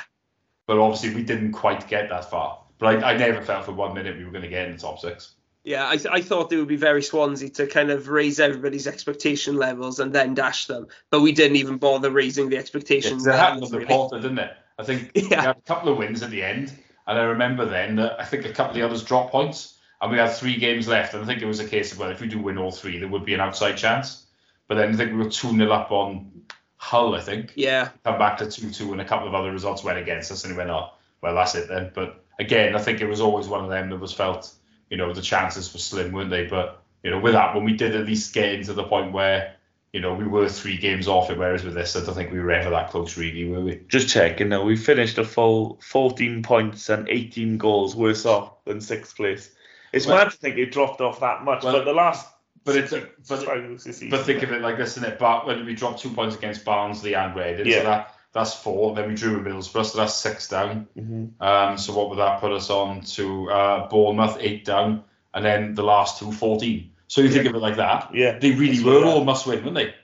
But 0.67 0.79
obviously 0.79 1.15
we 1.15 1.23
didn't 1.23 1.53
quite 1.53 1.87
get 1.87 2.09
that 2.11 2.29
far. 2.31 2.59
But 2.79 3.03
I, 3.05 3.13
I 3.13 3.17
never 3.17 3.41
felt 3.41 3.65
for 3.65 3.73
one 3.73 3.95
minute 3.95 4.19
we 4.19 4.25
were 4.25 4.33
going 4.33 4.43
to 4.43 4.49
get 4.51 4.67
in 4.69 4.73
the 4.77 4.83
top 4.83 4.99
six. 4.99 5.35
Yeah, 5.67 5.85
I, 5.85 5.99
I 6.11 6.21
thought 6.23 6.53
it 6.53 6.57
would 6.57 6.69
be 6.69 6.77
very 6.77 7.03
Swansea 7.03 7.51
to 7.51 7.67
kind 7.67 7.91
of 7.91 8.09
raise 8.09 8.39
everybody's 8.41 8.87
expectation 8.87 9.57
levels 9.57 9.99
and 9.99 10.13
then 10.13 10.35
dash 10.35 10.67
them, 10.67 10.87
but 11.11 11.21
we 11.21 11.33
didn't 11.33 11.57
even 11.57 11.77
bother 11.79 12.11
raising 12.11 12.49
the 12.49 12.57
expectations. 12.57 13.27
It 13.27 13.35
happened 13.35 13.63
levels, 13.63 13.73
with 13.73 13.81
the 13.81 13.87
really. 13.87 13.99
Porter, 13.99 14.21
didn't 14.21 14.39
it? 14.39 14.53
I 14.79 14.85
think 14.85 15.11
Yeah. 15.15 15.23
we 15.29 15.35
had 15.35 15.57
a 15.57 15.61
couple 15.63 15.91
of 15.93 15.99
wins 15.99 16.23
at 16.23 16.31
the 16.31 16.43
end, 16.43 16.73
and 17.07 17.19
I 17.19 17.23
remember 17.25 17.67
then 17.67 17.97
that 17.97 18.21
I 18.21 18.25
think 18.25 18.45
a 18.47 18.53
couple 18.53 18.71
of 18.71 18.75
the 18.77 18.83
others 18.83 19.03
dropped 19.03 19.33
points, 19.33 19.77
and 20.01 20.13
we 20.13 20.19
had 20.19 20.33
three 20.33 20.57
games 20.57 20.87
left, 20.87 21.15
and 21.15 21.23
I 21.23 21.27
think 21.27 21.43
it 21.43 21.47
was 21.47 21.61
a 21.61 21.67
case 21.69 21.93
of 21.93 21.99
well, 21.99 22.11
if 22.11 22.21
we 22.21 22.29
do 22.29 22.39
win 22.39 22.59
all 22.59 22.71
three, 22.71 22.99
there 22.99 23.09
would 23.09 23.25
be 23.25 23.35
an 23.35 23.41
outside 23.41 23.77
chance. 23.77 24.25
But 24.69 24.77
then 24.77 24.95
I 24.95 24.97
think 24.97 25.13
we 25.13 25.19
were 25.19 25.31
two 25.31 25.51
0 25.51 25.71
up 25.71 25.91
on 25.91 26.43
Hull, 26.77 27.15
I 27.15 27.21
think, 27.21 27.53
Yeah, 27.57 27.89
come 28.05 28.19
back 28.19 28.39
to 28.39 28.51
two 28.51 28.71
two, 28.71 28.93
and 28.93 29.01
a 29.01 29.05
couple 29.05 29.27
of 29.27 29.35
other 29.35 29.51
results 29.51 29.83
went 29.83 29.99
against 29.99 30.31
us, 30.31 30.45
and 30.45 30.55
we 30.55 30.59
went, 30.59 30.71
oh, 30.71 30.91
well, 31.23 31.35
that's 31.35 31.57
it 31.57 31.69
then. 31.69 31.91
But 31.93 32.23
again, 32.39 32.77
I 32.77 32.81
think 32.81 33.01
it 33.01 33.07
was 33.07 33.21
always 33.21 33.49
one 33.49 33.65
of 33.65 33.71
them 33.71 33.91
that 33.91 33.99
was 33.99 34.13
felt, 34.13 34.53
you 34.91 34.97
know, 34.97 35.13
the 35.13 35.23
chances 35.23 35.73
were 35.73 35.79
slim, 35.79 36.13
weren't 36.13 36.31
they? 36.31 36.47
But 36.47 36.83
you 37.03 37.11
know, 37.11 37.19
with 37.21 37.35
that, 37.35 37.55
when 37.55 37.65
we 37.65 37.73
did 37.77 37.95
at 37.97 38.07
least 38.07 38.35
get 38.35 38.53
into 38.53 38.73
the 38.73 38.85
point 38.85 39.13
where. 39.13 39.53
You 39.93 40.03
know, 40.03 40.13
we 40.13 40.27
were 40.27 40.47
three 40.47 40.77
games 40.77 41.09
off 41.09 41.31
it, 41.31 41.39
whereas 41.39 41.65
with 41.65 41.73
this, 41.73 41.97
I 41.97 42.05
don't 42.05 42.15
think 42.15 42.31
we 42.31 42.41
were 42.41 42.51
ever 42.51 42.69
that 42.69 42.91
close, 42.91 43.17
really, 43.17 43.49
were 43.49 43.63
we? 43.63 43.81
Just 43.89 44.11
checking 44.11 44.51
now, 44.51 44.63
we 44.63 44.77
finished 44.77 45.17
a 45.17 45.25
full 45.25 45.79
14 45.81 46.43
points 46.43 46.91
and 46.91 47.09
18 47.09 47.57
goals 47.57 47.97
worse 47.97 48.27
off 48.27 48.63
than 48.67 48.83
sixth 48.83 49.17
place. 49.17 49.55
It's 49.95 50.07
Well- 50.07 50.19
mad 50.19 50.33
to 50.33 50.37
think 50.37 50.59
it 50.59 50.71
dropped 50.71 51.01
off 51.01 51.21
that 51.21 51.45
much, 51.45 51.63
Well, 51.65 51.73
but 51.73 51.87
the 51.87 51.95
last 51.95 52.29
But 52.65 52.77
it's 52.77 52.93
but 53.27 53.47
rounds 53.47 53.85
this 53.85 53.99
season, 53.99 54.11
But 54.11 54.27
think 54.27 54.43
of 54.43 54.53
it 54.53 54.61
like 54.61 54.77
this, 54.77 54.99
isn't 54.99 55.05
it? 55.13 55.19
But 55.19 55.47
when 55.47 55.65
we 55.65 55.73
dropped 55.73 56.01
two 56.01 56.11
points 56.11 56.37
against 56.37 56.63
Barnsley 56.67 57.15
and 57.15 57.35
Reading, 57.35 57.67
Yeah. 57.67 57.79
so 57.79 57.85
that 57.85 58.15
that's 58.37 58.55
four. 58.55 58.95
Then 58.95 59.09
we 59.09 59.15
drew 59.15 59.37
with 59.37 59.47
Middlesbrough, 59.47 59.87
so 59.87 59.99
that's 59.99 60.15
six 60.15 60.49
down. 60.49 60.87
Mhm. 60.97 61.41
Um, 61.41 61.79
so 61.79 61.93
what 61.95 62.11
would 62.11 62.19
that 62.19 62.41
put 62.41 62.53
us 62.53 62.71
on 62.71 63.01
to 63.03 63.51
uh, 63.51 63.89
Bournemouth, 63.89 64.37
eight 64.41 64.65
down, 64.65 65.03
and 65.35 65.45
then 65.45 65.75
the 65.75 65.83
last 65.83 66.19
two, 66.19 66.31
14. 66.33 66.91
So 67.09 67.21
you 67.21 67.31
think 67.31 67.47
of 67.47 67.55
it 67.55 67.59
like 67.59 67.77
that. 67.77 68.11
Yeah, 68.15 68.39
They 68.39 68.51
really 68.53 68.75
That's 68.79 68.85
were 68.85 69.05
all 69.05 69.25
must 69.25 69.47
win, 69.47 69.63
weren't 69.65 69.75
they? 69.77 69.95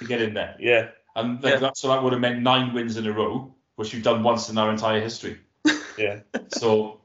To 0.00 0.04
get 0.04 0.20
in 0.22 0.34
there. 0.34 0.56
yeah. 0.58 0.88
And 1.16 1.42
like 1.42 1.54
Yeah. 1.54 1.60
that, 1.60 1.76
so 1.76 1.88
that 1.88 2.02
would 2.02 2.12
have 2.12 2.20
meant 2.20 2.40
nine 2.42 2.72
wins 2.74 2.96
in 2.96 3.06
a 3.06 3.12
row, 3.12 3.54
which 3.76 3.92
we've 3.92 4.02
done 4.02 4.22
once 4.22 4.48
in 4.48 4.58
our 4.58 4.70
entire 4.70 5.00
history. 5.00 5.38
Yeah. 5.98 6.20
So, 6.48 7.00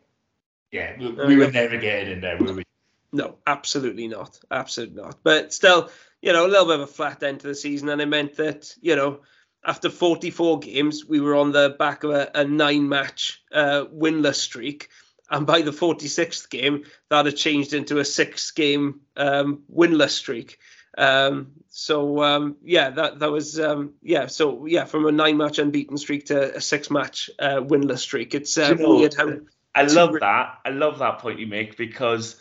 yeah, 0.71 0.95
we, 0.97 1.11
we 1.11 1.35
were 1.35 1.51
never 1.51 1.77
getting 1.77 2.13
in 2.13 2.21
there, 2.21 2.37
were 2.37 2.53
we? 2.53 2.63
no, 3.11 3.35
absolutely 3.45 4.07
not, 4.07 4.39
absolutely 4.49 5.01
not. 5.01 5.17
But 5.23 5.53
still, 5.53 5.89
you 6.21 6.31
know, 6.33 6.45
a 6.45 6.47
little 6.47 6.65
bit 6.65 6.75
of 6.75 6.81
a 6.81 6.87
flat 6.87 7.21
end 7.23 7.41
to 7.41 7.47
the 7.47 7.55
season, 7.55 7.89
and 7.89 8.01
it 8.01 8.05
meant 8.07 8.37
that 8.37 8.73
you 8.81 8.95
know. 8.95 9.19
After 9.65 9.89
44 9.89 10.59
games, 10.59 11.05
we 11.05 11.19
were 11.19 11.35
on 11.35 11.51
the 11.51 11.75
back 11.77 12.03
of 12.03 12.11
a, 12.11 12.29
a 12.35 12.43
nine-match 12.45 13.41
uh, 13.51 13.85
winless 13.85 14.35
streak, 14.35 14.89
and 15.29 15.47
by 15.47 15.61
the 15.63 15.71
46th 15.71 16.49
game, 16.49 16.83
that 17.09 17.25
had 17.25 17.35
changed 17.35 17.73
into 17.73 17.97
a 17.97 18.05
six-game 18.05 19.01
um, 19.17 19.63
winless 19.73 20.11
streak. 20.11 20.59
Um, 20.97 21.51
so 21.69 22.23
um, 22.23 22.57
yeah, 22.63 22.91
that 22.91 23.19
that 23.19 23.31
was 23.31 23.59
um, 23.59 23.93
yeah. 24.01 24.27
So 24.27 24.65
yeah, 24.65 24.85
from 24.85 25.05
a 25.07 25.11
nine-match 25.11 25.59
unbeaten 25.59 25.97
streak 25.97 26.27
to 26.27 26.55
a 26.55 26.61
six-match 26.61 27.29
uh, 27.39 27.57
winless 27.61 27.99
streak. 27.99 28.33
It's 28.33 28.57
uh, 28.57 28.75
you 28.77 28.83
know- 28.83 28.95
weird 28.95 29.13
how 29.15 29.33
I 29.75 29.83
love 29.83 30.13
that. 30.21 30.59
I 30.63 30.69
love 30.69 30.99
that 30.99 31.19
point 31.19 31.39
you 31.39 31.47
make 31.47 31.75
because 31.75 32.37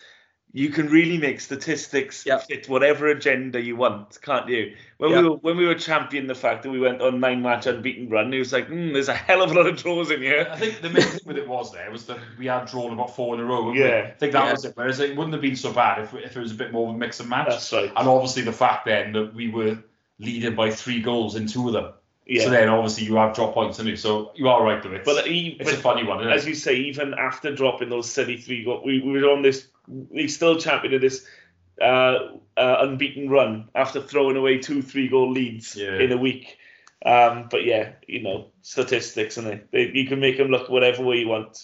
you 0.57 0.69
can 0.69 0.89
really 0.89 1.19
make 1.19 1.41
statistics 1.41 2.25
Yeah. 2.25 2.39
fit 2.39 2.69
whatever 2.69 3.09
agenda 3.09 3.61
you 3.61 3.75
want, 3.75 4.21
can't 4.23 4.49
you? 4.49 4.73
When 4.99 5.11
Yeah. 5.11 5.23
we 5.23 5.29
were 5.29 5.37
when 5.39 5.57
we 5.57 5.67
were 5.67 5.75
championing 5.75 6.29
the 6.29 6.35
fact 6.37 6.63
that 6.63 6.71
we 6.71 6.79
went 6.79 7.03
on 7.03 7.19
nine 7.19 7.43
match 7.43 7.67
unbeaten 7.67 8.09
run, 8.09 8.33
it 8.33 8.39
was 8.39 8.53
like, 8.53 8.69
mm, 8.69 8.93
there's 8.93 9.09
a 9.09 9.15
hell 9.15 9.43
of 9.43 9.51
a 9.51 9.55
lot 9.55 9.67
of 9.67 9.77
draws 9.77 10.13
in 10.13 10.23
here. 10.23 10.47
I 10.49 10.57
think 10.57 10.81
the 10.81 10.91
main 10.91 11.03
thing 11.03 11.21
with 11.27 11.39
it 11.39 11.49
was 11.49 11.73
there 11.73 11.91
was 11.91 12.07
that 12.07 12.19
we 12.39 12.47
had 12.47 12.67
drawn 12.67 12.93
about 12.93 13.17
four 13.17 13.35
in 13.35 13.41
a 13.41 13.45
row. 13.45 13.65
hadn't 13.73 13.73
we? 13.73 13.81
Yeah. 13.81 14.11
I 14.15 14.19
think 14.19 14.33
that 14.33 14.45
Yeah. 14.45 14.53
was 14.53 14.65
it. 14.65 14.73
Whereas 14.77 15.01
it 15.01 15.17
wouldn't 15.17 15.33
have 15.35 15.43
been 15.43 15.57
so 15.57 15.73
bad 15.73 16.05
if, 16.05 16.15
if 16.15 16.37
it 16.37 16.41
was 16.41 16.53
a 16.53 16.55
bit 16.55 16.73
more 16.73 16.89
of 16.89 16.95
a 16.95 16.99
mix 16.99 17.19
and 17.19 17.29
match. 17.29 17.49
That's 17.49 17.73
right. 17.73 17.91
And 17.97 18.09
obviously 18.09 18.43
the 18.43 18.53
fact 18.53 18.87
then 18.87 19.13
that 19.15 19.35
we 19.35 19.49
were 19.49 19.77
leading 20.21 20.55
by 20.55 20.71
three 20.71 21.03
goals 21.03 21.35
in 21.35 21.49
two 21.49 21.67
of 21.67 21.73
them. 21.73 21.93
Yeah. 22.27 22.45
So 22.45 22.51
then 22.51 22.69
obviously 22.69 23.07
you 23.07 23.17
have 23.17 23.35
drop 23.35 23.55
points 23.55 23.81
in 23.81 23.89
it. 23.89 23.99
So 23.99 24.31
you 24.37 24.49
are 24.49 24.63
right 24.63 24.81
though. 24.81 24.93
It's, 24.93 25.05
but, 25.05 25.25
it's 25.27 25.73
a 25.73 25.77
funny 25.77 26.05
one, 26.05 26.21
isn't 26.21 26.33
as 26.33 26.47
it? 26.47 26.51
you 26.51 26.55
say, 26.55 26.77
even 26.77 27.13
after 27.15 27.53
dropping 27.53 27.89
those 27.89 28.09
silly 28.09 28.37
three 28.37 28.63
goals, 28.65 28.85
we, 28.87 29.01
we 29.01 29.21
were 29.21 29.31
on 29.31 29.43
this. 29.43 29.67
We 29.87 30.29
still 30.29 30.59
championed 30.59 31.03
this 31.03 31.27
uh, 31.81 32.19
uh, 32.57 32.77
unbeaten 32.81 33.29
run 33.29 33.69
after 33.75 34.01
throwing 34.01 34.37
away 34.37 34.59
two 34.59 34.83
three 34.83 35.09
goal 35.09 35.31
leads 35.31 35.77
Yeah. 35.77 35.99
in 35.99 36.13
a 36.13 36.17
week. 36.17 36.59
Um, 37.05 37.49
but 37.51 37.65
yeah, 37.65 37.93
you 38.07 38.23
know, 38.23 38.47
statistics 38.63 39.37
and 39.37 39.63
they, 39.71 39.91
you 39.93 40.07
can 40.07 40.21
make 40.21 40.39
them 40.39 40.49
look 40.49 40.71
whatever 40.71 41.03
way 41.03 41.19
you 41.19 41.29
want, 41.29 41.59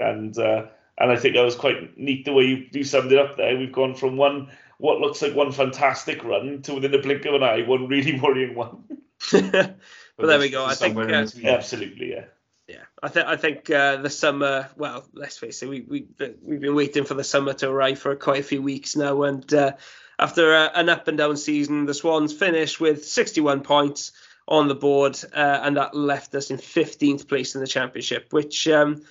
and 0.00 0.38
uh, 0.38 0.66
and 0.98 1.10
I 1.10 1.16
think 1.16 1.34
that 1.34 1.42
was 1.44 1.56
quite 1.56 1.98
neat 1.98 2.24
the 2.24 2.32
way 2.32 2.44
you, 2.44 2.66
you 2.70 2.84
summed 2.84 3.10
it 3.10 3.18
up 3.18 3.36
there. 3.36 3.56
We've 3.56 3.72
gone 3.72 3.94
from 3.94 4.16
one 4.16 4.50
what 4.78 5.00
looks 5.00 5.20
like 5.20 5.34
one 5.34 5.50
fantastic 5.50 6.22
run 6.22 6.62
to 6.62 6.74
within 6.74 6.92
the 6.92 6.98
blink 6.98 7.24
of 7.24 7.34
an 7.34 7.42
eye, 7.42 7.62
one 7.66 7.88
really 7.88 8.20
worrying 8.22 8.54
one. 8.54 8.84
but 9.32 9.76
there 10.16 10.38
we 10.38 10.48
go. 10.48 10.64
I 10.64 10.74
think 10.74 10.96
uh. 10.96 11.48
Absolutely, 11.48 12.10
yeah. 12.12 12.24
Yeah, 12.68 12.84
I 13.02 13.08
think 13.08 13.26
I 13.26 13.36
think 13.36 13.70
uh, 13.70 13.96
the 13.96 14.10
summer. 14.10 14.68
Well, 14.76 15.04
let's 15.14 15.38
face 15.38 15.62
it, 15.62 15.68
we 15.68 15.80
we 15.80 16.06
we've 16.42 16.60
been 16.60 16.74
waiting 16.74 17.04
for 17.04 17.14
the 17.14 17.24
summer 17.24 17.54
to 17.54 17.70
arrive 17.70 17.98
for 17.98 18.14
quite 18.14 18.40
a 18.40 18.44
few 18.44 18.60
weeks 18.60 18.94
now, 18.94 19.22
and 19.22 19.52
uh, 19.54 19.72
after 20.18 20.54
uh, 20.54 20.68
an 20.74 20.90
up 20.90 21.08
and 21.08 21.16
down 21.16 21.38
season, 21.38 21.86
the 21.86 21.94
Swans 21.94 22.32
finished 22.32 22.78
with 22.78 23.06
61 23.06 23.62
points 23.62 24.12
on 24.46 24.68
the 24.68 24.74
board, 24.74 25.18
uh, 25.34 25.60
and 25.62 25.78
that 25.78 25.94
left 25.94 26.34
us 26.34 26.50
in 26.50 26.58
15th 26.58 27.26
place 27.26 27.54
in 27.54 27.62
the 27.62 27.66
championship, 27.66 28.32
which. 28.32 28.68
Um, 28.68 29.02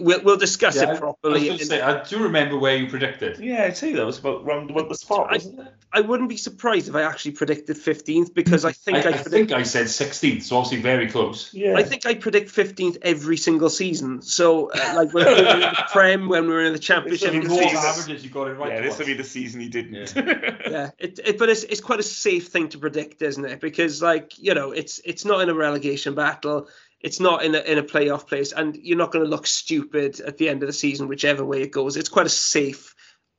we'll, 0.00 0.22
we'll 0.22 0.36
discuss 0.36 0.76
Yeah, 0.76 0.94
it 0.94 0.98
properly. 0.98 1.46
gonna 1.48 1.58
say, 1.58 1.80
I 1.80 2.02
do 2.04 2.22
remember 2.24 2.58
where 2.58 2.76
you 2.76 2.88
predicted. 2.88 3.38
Yeah, 3.38 3.64
I'd 3.64 3.76
say 3.76 3.92
that 3.92 4.04
was 4.04 4.18
about 4.18 4.44
round 4.44 4.70
about 4.70 4.88
the 4.88 4.94
spot, 4.94 5.28
I- 5.30 5.32
wasn't 5.34 5.60
it? 5.60 5.66
I 5.90 6.02
wouldn't 6.02 6.28
be 6.28 6.36
surprised 6.36 6.88
if 6.90 6.94
I 6.94 7.00
actually 7.02 7.30
predicted 7.30 7.76
15th 7.78 8.34
because 8.34 8.66
I 8.66 8.72
think 8.72 8.98
I, 8.98 9.00
I, 9.00 9.02
I 9.08 9.12
predict, 9.22 9.30
think 9.30 9.52
I 9.52 9.62
said 9.62 9.86
16th, 9.86 10.42
so 10.42 10.58
obviously 10.58 10.82
very 10.82 11.08
close. 11.08 11.52
Yeah. 11.54 11.76
I 11.76 11.82
think 11.82 12.04
I 12.04 12.14
predict 12.14 12.50
15th 12.54 12.98
every 13.00 13.38
single 13.38 13.70
season. 13.70 14.20
So, 14.20 14.70
uh, 14.70 14.92
like 14.94 15.14
when 15.14 15.24
we 15.24 15.32
were 15.32 15.48
in 15.54 15.60
the 15.60 15.84
Prem, 15.90 16.28
when 16.28 16.42
we 16.42 16.48
were 16.50 16.64
in 16.64 16.74
the 16.74 16.78
Championship, 16.78 17.32
It's 17.32 17.44
In 17.44 17.48
the 17.50 17.62
averages, 17.78 18.22
you 18.22 18.28
got 18.28 18.48
it 18.48 18.54
right. 18.54 18.70
yeah, 18.72 18.80
this 18.82 18.96
twice. 18.96 18.98
will 18.98 19.06
be 19.06 19.14
the 19.14 19.24
season 19.24 19.62
he 19.62 19.68
didn't. 19.70 20.12
yeah, 20.16 20.90
it, 20.98 21.20
it, 21.24 21.38
but 21.38 21.48
it's 21.48 21.62
it's 21.64 21.80
quite 21.80 22.00
a 22.00 22.02
safe 22.02 22.48
thing 22.48 22.68
to 22.70 22.78
predict, 22.78 23.22
isn't 23.22 23.44
it? 23.46 23.58
Because 23.60 24.02
like 24.02 24.38
you 24.38 24.52
know, 24.54 24.72
it's 24.72 25.00
it's 25.06 25.24
not 25.24 25.40
in 25.40 25.48
a 25.48 25.54
relegation 25.54 26.14
battle, 26.14 26.68
it's 27.00 27.20
not 27.20 27.44
in 27.44 27.54
a 27.54 27.60
in 27.60 27.78
a 27.78 27.82
playoff 27.82 28.26
place, 28.26 28.52
and 28.52 28.76
you're 28.76 28.98
not 28.98 29.12
going 29.12 29.24
to 29.24 29.30
look 29.30 29.46
stupid 29.46 30.20
at 30.20 30.36
the 30.38 30.48
end 30.48 30.62
of 30.62 30.66
the 30.66 30.72
season, 30.72 31.08
whichever 31.08 31.44
way 31.44 31.62
it 31.62 31.70
goes. 31.72 31.96
It's 31.96 32.08
quite 32.08 32.26
a 32.26 32.30
safe, 32.30 32.94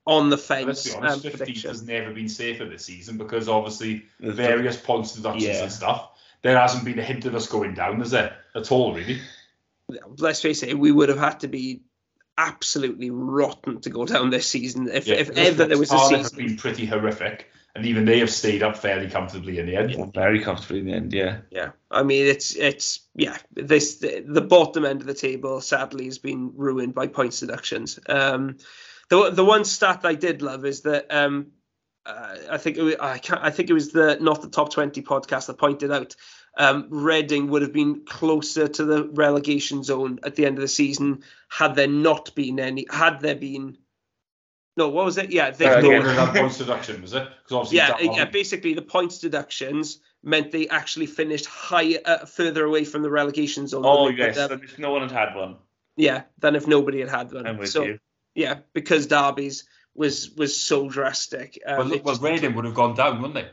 on 0.06 0.30
the 0.30 0.36
Let's 0.38 0.48
be 0.48 0.54
fence 0.66 0.96
honest, 0.96 1.26
um, 1.26 1.32
15th 1.32 1.38
prediction. 1.38 1.70
has 1.70 1.84
never 1.84 2.14
been 2.14 2.30
safer 2.30 2.66
this 2.66 2.86
season 2.86 3.18
because 3.18 3.48
obviously 3.50 4.06
There's 4.20 4.36
various 4.36 4.78
points 4.78 5.14
deductions 5.14 5.44
Yeah. 5.46 5.64
and 5.64 5.72
stuff. 5.72 6.10
There 6.42 6.58
hasn't 6.58 6.86
been 6.86 6.98
a 7.00 7.04
hint 7.04 7.26
of 7.26 7.36
us 7.36 7.48
going 7.48 7.74
down, 7.74 8.02
is 8.02 8.12
there? 8.12 8.38
At 8.56 8.72
all, 8.72 8.94
really. 8.94 9.20
Let's 10.18 10.42
face 10.42 10.64
it, 10.64 10.78
we 10.80 10.92
would 10.92 11.10
have 11.10 11.18
had 11.20 11.42
to 11.42 11.48
be 11.48 11.82
absolutely 12.38 13.10
rotten 13.10 13.82
to 13.82 13.90
go 13.90 14.06
down 14.06 14.30
this 14.30 14.48
season 14.48 14.88
if, 14.88 15.08
if 15.10 15.32
ever 15.32 15.66
there 15.66 15.78
was 15.78 15.92
a 15.92 15.98
season. 16.00 16.16
have 16.20 16.28
season. 16.28 16.46
been 16.48 16.56
pretty 16.58 16.86
horrific, 16.86 17.50
and 17.76 17.86
even 17.86 18.06
they 18.06 18.20
have 18.20 18.32
stayed 18.32 18.64
up 18.64 18.78
fairly 18.78 19.10
comfortably 19.10 19.60
in 19.60 19.66
the 19.66 19.76
end. 19.76 19.92
Yeah, 19.92 20.06
very 20.14 20.42
comfortably 20.42 20.80
in 20.80 20.86
the 20.86 20.94
end, 20.94 21.14
yeah. 21.14 21.38
Yeah, 21.52 21.72
I 21.92 22.04
mean 22.04 22.26
it's 22.26 22.56
it's 22.56 23.08
yeah 23.16 23.38
this 23.54 23.98
the, 23.98 24.24
the 24.28 24.42
bottom 24.42 24.86
end 24.86 25.02
of 25.02 25.08
the 25.08 25.14
table 25.14 25.62
sadly 25.62 26.06
has 26.06 26.18
been 26.18 26.52
ruined 26.56 26.96
by 26.96 27.08
point 27.08 27.34
deductions. 27.40 28.00
Um, 28.08 28.58
the 29.10 29.32
the 29.32 29.46
one 29.46 29.66
stat 29.66 30.02
I 30.04 30.16
did 30.16 30.42
love 30.42 30.66
is 30.66 30.82
that 30.82 31.14
um, 31.14 31.48
uh, 32.06 32.36
I 32.52 32.58
think 32.58 32.78
it 32.78 32.84
was, 32.84 32.96
I 33.00 33.18
can't, 33.18 33.42
I 33.44 33.50
think 33.52 33.70
it 33.70 33.74
was 33.74 33.92
the 33.92 34.18
not 34.20 34.42
the 34.42 34.50
top 34.50 34.72
twenty 34.72 35.02
podcast 35.02 35.48
that 35.48 35.58
pointed 35.58 35.92
out 35.92 36.16
um, 36.58 36.88
Reading 36.90 37.50
would 37.50 37.62
have 37.62 37.74
been 37.74 38.06
closer 38.06 38.68
to 38.68 38.84
the 38.84 39.10
relegation 39.10 39.84
zone 39.84 40.20
at 40.24 40.36
the 40.36 40.46
end 40.46 40.58
of 40.58 40.62
the 40.62 40.68
season 40.68 41.24
had 41.48 41.76
there 41.76 41.88
not 41.88 42.34
been 42.36 42.60
any 42.60 42.86
had 42.90 43.20
there 43.22 43.36
been 43.36 43.78
no 44.78 44.90
what 44.90 45.06
was 45.06 45.18
it 45.18 45.32
yeah 45.32 45.52
they, 45.52 45.66
Uh, 45.68 45.82
no 45.82 45.92
yeah. 45.92 46.00
one 46.00 46.16
had 46.16 46.36
points 46.36 46.58
deduction, 46.58 47.02
was 47.02 47.14
it? 47.14 47.28
Because 47.44 47.56
obviously, 47.56 47.78
yeah, 47.78 47.88
that 47.92 48.04
yeah. 48.04 48.26
Basically, 48.26 48.74
the 48.74 48.82
points 48.82 49.20
deductions 49.20 50.00
meant 50.24 50.52
they 50.52 50.68
actually 50.68 51.06
finished 51.06 51.46
higher, 51.46 52.00
uh, 52.06 52.26
further 52.26 52.66
away 52.66 52.84
from 52.84 53.02
the 53.02 53.10
relegation 53.10 53.68
zone. 53.68 53.84
Oh, 53.86 54.10
yes, 54.10 54.38
have- 54.38 54.52
and 54.52 54.64
if 54.64 54.78
no 54.80 54.92
one 54.92 55.02
had 55.02 55.12
had 55.12 55.36
one, 55.36 55.56
yeah, 55.96 56.24
than 56.40 56.56
if 56.56 56.68
nobody 56.68 57.00
had 57.00 57.10
had 57.10 57.32
one. 57.32 57.48
I'm 57.48 57.58
with 57.58 57.70
so 57.70 57.84
you. 57.84 58.00
yeah, 58.36 58.60
because 58.74 59.08
Derby's 59.08 59.66
was 59.96 60.32
was 60.32 60.60
so 60.62 60.90
drastic. 60.90 61.60
Um, 61.66 61.78
Well, 61.78 61.94
it 61.94 62.04
well 62.04 62.18
Reading 62.20 62.56
would 62.56 62.66
have 62.66 62.74
gone 62.76 62.96
down, 62.96 63.22
wouldn't 63.22 63.36
they? 63.36 63.50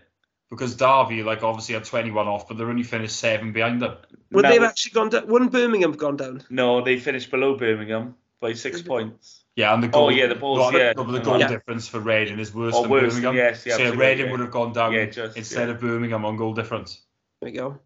Because 0.49 0.77
Derby, 0.77 1.25
like, 1.25 1.43
obviously 1.43 1.75
had 1.75 1.85
21 1.85 2.29
off, 2.29 2.47
but 2.47 2.57
they're 2.57 2.69
only 2.71 2.85
finished 2.85 3.17
seven 3.17 3.53
behind 3.53 3.83
them. 3.83 3.97
would 4.31 4.43
Now- 4.43 4.49
they 4.51 4.55
have 4.55 4.63
actually 4.65 4.93
gone 4.93 5.09
down? 5.09 5.27
Wouldn't 5.27 5.51
Birmingham 5.51 5.91
have 5.91 5.99
gone 5.99 6.17
down? 6.17 6.43
No, 6.51 6.83
they 6.85 7.01
finished 7.01 7.33
below 7.33 7.57
Birmingham 7.57 8.15
by 8.41 8.53
six 8.53 8.81
points. 8.83 9.43
Yeah, 9.57 9.73
and 9.73 9.83
the 9.83 9.89
goal. 9.89 10.07
Oh, 10.07 10.09
yeah, 10.11 10.27
the 10.27 10.35
balls, 10.35 10.71
the- 10.73 10.79
yeah. 10.79 10.93
no, 10.97 11.05
the 11.11 11.19
goal 11.19 11.41
Yeah. 11.41 11.49
difference 11.49 11.89
for 11.89 11.99
Reading 11.99 12.39
is 12.39 12.55
worse 12.55 12.75
Or 12.75 12.83
than 12.83 12.91
worse, 12.91 13.15
Birmingham. 13.15 13.37
yes, 13.37 13.65
yeah, 13.67 13.77
so 13.79 13.95
Reading 13.95 14.27
yeah. 14.27 14.31
would 14.33 14.41
have 14.41 14.51
gone 14.51 14.73
down 14.73 14.93
Yeah, 14.93 15.07
just- 15.07 15.37
instead 15.37 15.69
yeah. 15.69 15.75
of 15.75 15.81
Birmingham 15.81 16.25
on 16.27 16.37
goal 16.37 16.53
difference. 16.53 17.01
There 17.41 17.49
you 17.51 17.57
go. 17.59 17.79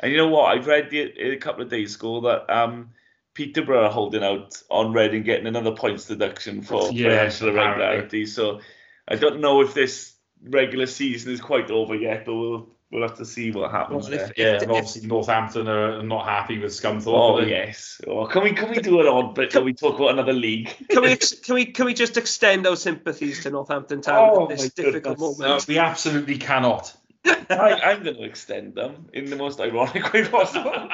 And 0.00 0.10
you 0.12 0.18
know 0.18 0.28
what? 0.28 0.56
I've 0.56 0.66
read 0.66 0.90
the, 0.90 1.00
a 1.00 1.36
couple 1.36 1.62
of 1.62 1.68
days 1.70 1.96
ago 1.96 2.20
that 2.22 2.48
um, 2.52 2.90
Peterborough 3.34 3.84
are 3.86 3.90
holding 3.90 4.22
out 4.22 4.60
on 4.70 4.92
Reading 4.92 5.22
getting 5.24 5.46
another 5.46 5.72
points 5.72 6.06
deduction 6.06 6.62
for 6.62 6.90
Yeah, 6.92 7.08
financial 7.10 7.48
apparently. 7.50 7.84
irregularity. 7.84 8.26
So 8.26 8.60
I 9.08 9.16
don't 9.16 9.40
know 9.40 9.60
if 9.60 9.74
this 9.74 10.14
regular 10.44 10.86
season 10.86 11.32
is 11.32 11.40
quite 11.40 11.70
over 11.70 11.94
yet, 11.94 12.24
but 12.24 12.34
we'll 12.34 12.68
we'll 12.92 13.02
have 13.02 13.16
to 13.16 13.24
see 13.24 13.50
what 13.50 13.70
happens 13.70 14.04
Well, 14.04 14.12
if- 14.12 14.20
there. 14.20 14.32
Yeah, 14.36 14.56
if- 14.56 14.62
and 14.62 14.70
obviously 14.70 15.06
Northampton 15.08 15.66
are 15.68 16.02
not 16.02 16.26
happy 16.26 16.58
with 16.58 16.72
Scunthorpe. 16.72 17.06
Oh 17.06 17.38
are 17.38 17.44
yes. 17.46 18.00
Oh, 18.06 18.26
can 18.26 18.44
we 18.44 18.52
can 18.52 18.70
we 18.70 18.78
do 18.80 19.00
an 19.00 19.06
odd 19.08 19.34
bit 19.34 19.50
Can 19.50 19.64
we 19.64 19.72
talk 19.72 19.96
about 19.96 20.10
another 20.10 20.32
league? 20.34 20.68
Can 20.90 21.02
we 21.02 21.16
can 21.16 21.54
we 21.54 21.66
can 21.66 21.86
we 21.86 21.94
just 21.94 22.16
extend 22.16 22.66
our 22.66 22.76
sympathies 22.76 23.42
to 23.42 23.50
Northampton 23.50 24.02
Town 24.02 24.30
Oh, 24.32 24.42
at 24.44 24.50
this 24.50 24.70
difficult 24.74 25.18
goodness. 25.18 25.38
No, 25.38 25.46
moment? 25.48 25.66
we 25.68 25.78
absolutely 25.78 26.38
cannot. 26.38 26.94
I, 27.24 27.80
I'm 27.84 28.02
going 28.02 28.16
to 28.16 28.24
extend 28.24 28.74
them 28.74 29.06
in 29.12 29.30
the 29.30 29.36
most 29.36 29.60
ironic 29.60 30.12
way 30.12 30.26
possible. 30.26 30.88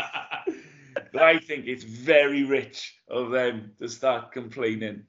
but 1.12 1.22
I 1.22 1.38
think 1.38 1.66
it's 1.66 1.84
very 1.84 2.44
rich 2.44 2.94
of 3.09 3.30
them 3.30 3.72
to 3.78 3.88
start 3.88 4.32
complaining. 4.32 5.05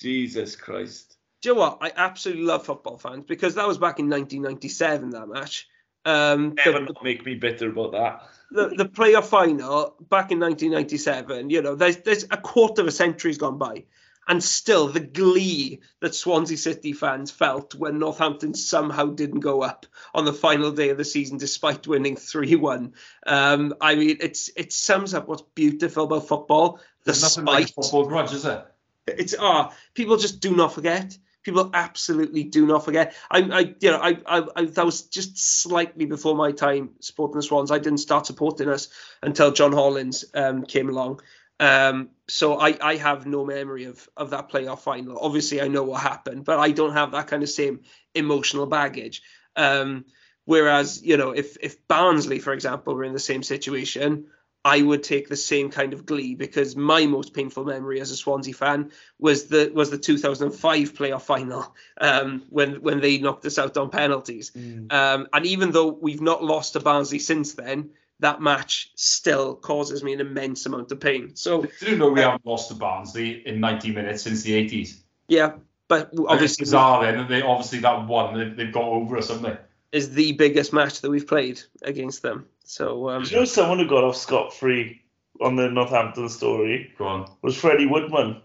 Jesus 0.00 0.56
Christ. 0.56 1.16
Do 1.42 1.50
you 1.50 1.54
know 1.54 1.60
what? 1.60 1.78
I 1.80 1.92
absolutely 1.94 2.42
love 2.44 2.66
football 2.66 2.98
fans 2.98 3.24
because 3.28 3.54
that 3.54 3.68
was 3.68 3.78
back 3.78 4.00
in 4.00 4.10
1997. 4.10 5.10
That 5.10 5.28
match. 5.28 5.68
Um, 6.04 6.50
the- 6.50 6.62
Never 6.70 6.80
not 6.84 7.02
make 7.04 7.24
me 7.24 7.34
bitter 7.34 7.68
about 7.70 7.92
that. 7.92 8.28
the, 8.50 8.68
the 8.76 8.84
playoff 8.88 9.24
final 9.26 9.96
back 10.08 10.30
in 10.30 10.38
1997, 10.40 11.50
you 11.50 11.62
know, 11.62 11.74
there's 11.74 11.98
there's 11.98 12.24
a 12.24 12.36
quarter 12.36 12.82
of 12.82 12.88
a 12.88 12.92
century's 12.92 13.38
gone 13.38 13.58
by, 13.58 13.84
and 14.28 14.42
still 14.42 14.88
the 14.88 15.00
glee 15.00 15.80
that 16.00 16.14
Swansea 16.14 16.56
City 16.56 16.92
fans 16.92 17.30
felt 17.30 17.74
when 17.74 17.98
Northampton 17.98 18.54
somehow 18.54 19.06
didn't 19.06 19.40
go 19.40 19.62
up 19.62 19.86
on 20.14 20.24
the 20.24 20.32
final 20.32 20.70
day 20.72 20.90
of 20.90 20.98
the 20.98 21.04
season 21.04 21.38
despite 21.38 21.86
winning 21.86 22.16
3-1. 22.16 22.92
Um, 23.26 23.74
I 23.80 23.94
mean, 23.94 24.18
it's 24.20 24.50
it 24.56 24.72
sums 24.72 25.14
up 25.14 25.26
what's 25.28 25.42
beautiful 25.54 26.04
about 26.04 26.28
football. 26.28 26.80
The 27.04 27.12
nothing 27.20 27.44
like 27.44 27.68
spite. 27.68 27.84
football 27.84 28.06
grudge, 28.06 28.32
is 28.32 28.42
there? 28.44 28.66
It's 29.06 29.34
ah, 29.38 29.74
people 29.94 30.16
just 30.16 30.40
do 30.40 30.54
not 30.56 30.72
forget. 30.72 31.16
People 31.44 31.70
absolutely 31.74 32.42
do 32.42 32.66
not 32.66 32.84
forget. 32.84 33.14
I, 33.30 33.38
I, 33.40 33.74
you 33.78 33.90
know, 33.90 33.98
I, 33.98 34.16
I, 34.26 34.46
I, 34.56 34.64
that 34.64 34.84
was 34.84 35.02
just 35.02 35.62
slightly 35.62 36.06
before 36.06 36.34
my 36.34 36.52
time 36.52 36.90
supporting 37.00 37.36
the 37.36 37.42
Swans. 37.42 37.70
I 37.70 37.78
didn't 37.78 37.98
start 37.98 38.26
supporting 38.26 38.68
us 38.68 38.88
until 39.22 39.52
John 39.52 39.72
Hollins 39.72 40.24
um, 40.34 40.64
came 40.64 40.88
along. 40.88 41.20
Um, 41.60 42.10
so 42.28 42.58
I, 42.58 42.76
I 42.80 42.96
have 42.96 43.26
no 43.26 43.44
memory 43.44 43.84
of 43.84 44.08
of 44.16 44.30
that 44.30 44.50
playoff 44.50 44.80
final. 44.80 45.18
Obviously, 45.20 45.60
I 45.60 45.68
know 45.68 45.84
what 45.84 46.00
happened, 46.00 46.44
but 46.44 46.58
I 46.58 46.72
don't 46.72 46.94
have 46.94 47.12
that 47.12 47.28
kind 47.28 47.42
of 47.42 47.48
same 47.48 47.82
emotional 48.14 48.66
baggage. 48.66 49.22
Um, 49.54 50.06
whereas, 50.46 51.02
you 51.02 51.16
know, 51.16 51.30
if 51.30 51.56
if 51.60 51.86
Barnsley, 51.86 52.40
for 52.40 52.52
example, 52.52 52.94
were 52.94 53.04
in 53.04 53.12
the 53.12 53.18
same 53.20 53.42
situation, 53.42 54.26
I 54.64 54.80
would 54.80 55.02
take 55.02 55.28
the 55.28 55.36
same 55.36 55.70
kind 55.70 55.92
of 55.92 56.06
glee 56.06 56.34
because 56.34 56.74
my 56.74 57.04
most 57.06 57.34
painful 57.34 57.64
memory 57.64 58.00
as 58.00 58.10
a 58.10 58.16
Swansea 58.16 58.54
fan 58.54 58.92
was 59.18 59.44
the 59.46 59.70
was 59.74 59.90
the 59.90 59.98
2005 59.98 60.94
playoff 60.94 61.22
final 61.22 61.74
um, 62.00 62.42
when 62.48 62.80
when 62.80 63.00
they 63.00 63.18
knocked 63.18 63.44
us 63.44 63.58
out 63.58 63.76
on 63.76 63.90
penalties. 63.90 64.52
Um, 64.90 65.28
and 65.32 65.44
even 65.44 65.70
though 65.72 65.88
we've 65.88 66.22
not 66.22 66.42
lost 66.42 66.72
to 66.72 66.80
Barnsley 66.80 67.18
since 67.18 67.52
then, 67.52 67.90
that 68.20 68.40
match 68.40 68.90
still 68.94 69.54
causes 69.54 70.02
me 70.02 70.14
an 70.14 70.20
immense 70.20 70.64
amount 70.64 70.90
of 70.92 71.00
pain. 71.00 71.36
So 71.36 71.62
Did 71.62 71.72
you 71.82 71.96
know 71.96 72.10
we 72.10 72.20
haven't 72.20 72.46
lost 72.46 72.68
to 72.68 72.74
Barnsley 72.74 73.46
in 73.46 73.60
90 73.60 73.92
minutes 73.92 74.22
since 74.22 74.42
the 74.42 74.52
80s? 74.52 75.00
yeah, 75.28 75.56
but 75.88 76.06
Obviously, 76.06 76.26
obviously 76.28 76.44
it's 76.44 76.56
bizarre 76.70 77.02
then. 77.04 77.16
that 77.18 77.28
They 77.28 77.42
obviously 77.42 77.80
that 77.80 78.06
one 78.06 78.38
they, 78.38 78.64
they've 78.64 78.72
got 78.72 78.84
over 78.84 79.18
us, 79.18 79.28
haven't 79.28 79.42
they? 79.42 79.58
Is 79.94 80.12
the 80.12 80.32
biggest 80.32 80.72
match 80.72 81.00
that 81.02 81.10
we've 81.10 81.26
played 81.26 81.60
against 81.82 82.22
them. 82.22 82.46
So 82.64 83.08
um, 83.10 83.22
Do 83.22 83.30
you 83.30 83.36
know 83.36 83.44
someone 83.44 83.78
who 83.78 83.86
got 83.86 84.02
off 84.04 84.16
scot 84.16 84.52
free 84.52 85.02
on 85.40 85.54
the 85.56 85.70
Northampton 85.70 86.28
story 86.28 86.92
Go 86.98 87.06
on. 87.06 87.30
was 87.42 87.56
Freddie 87.56 87.86
Woodman. 87.86 88.42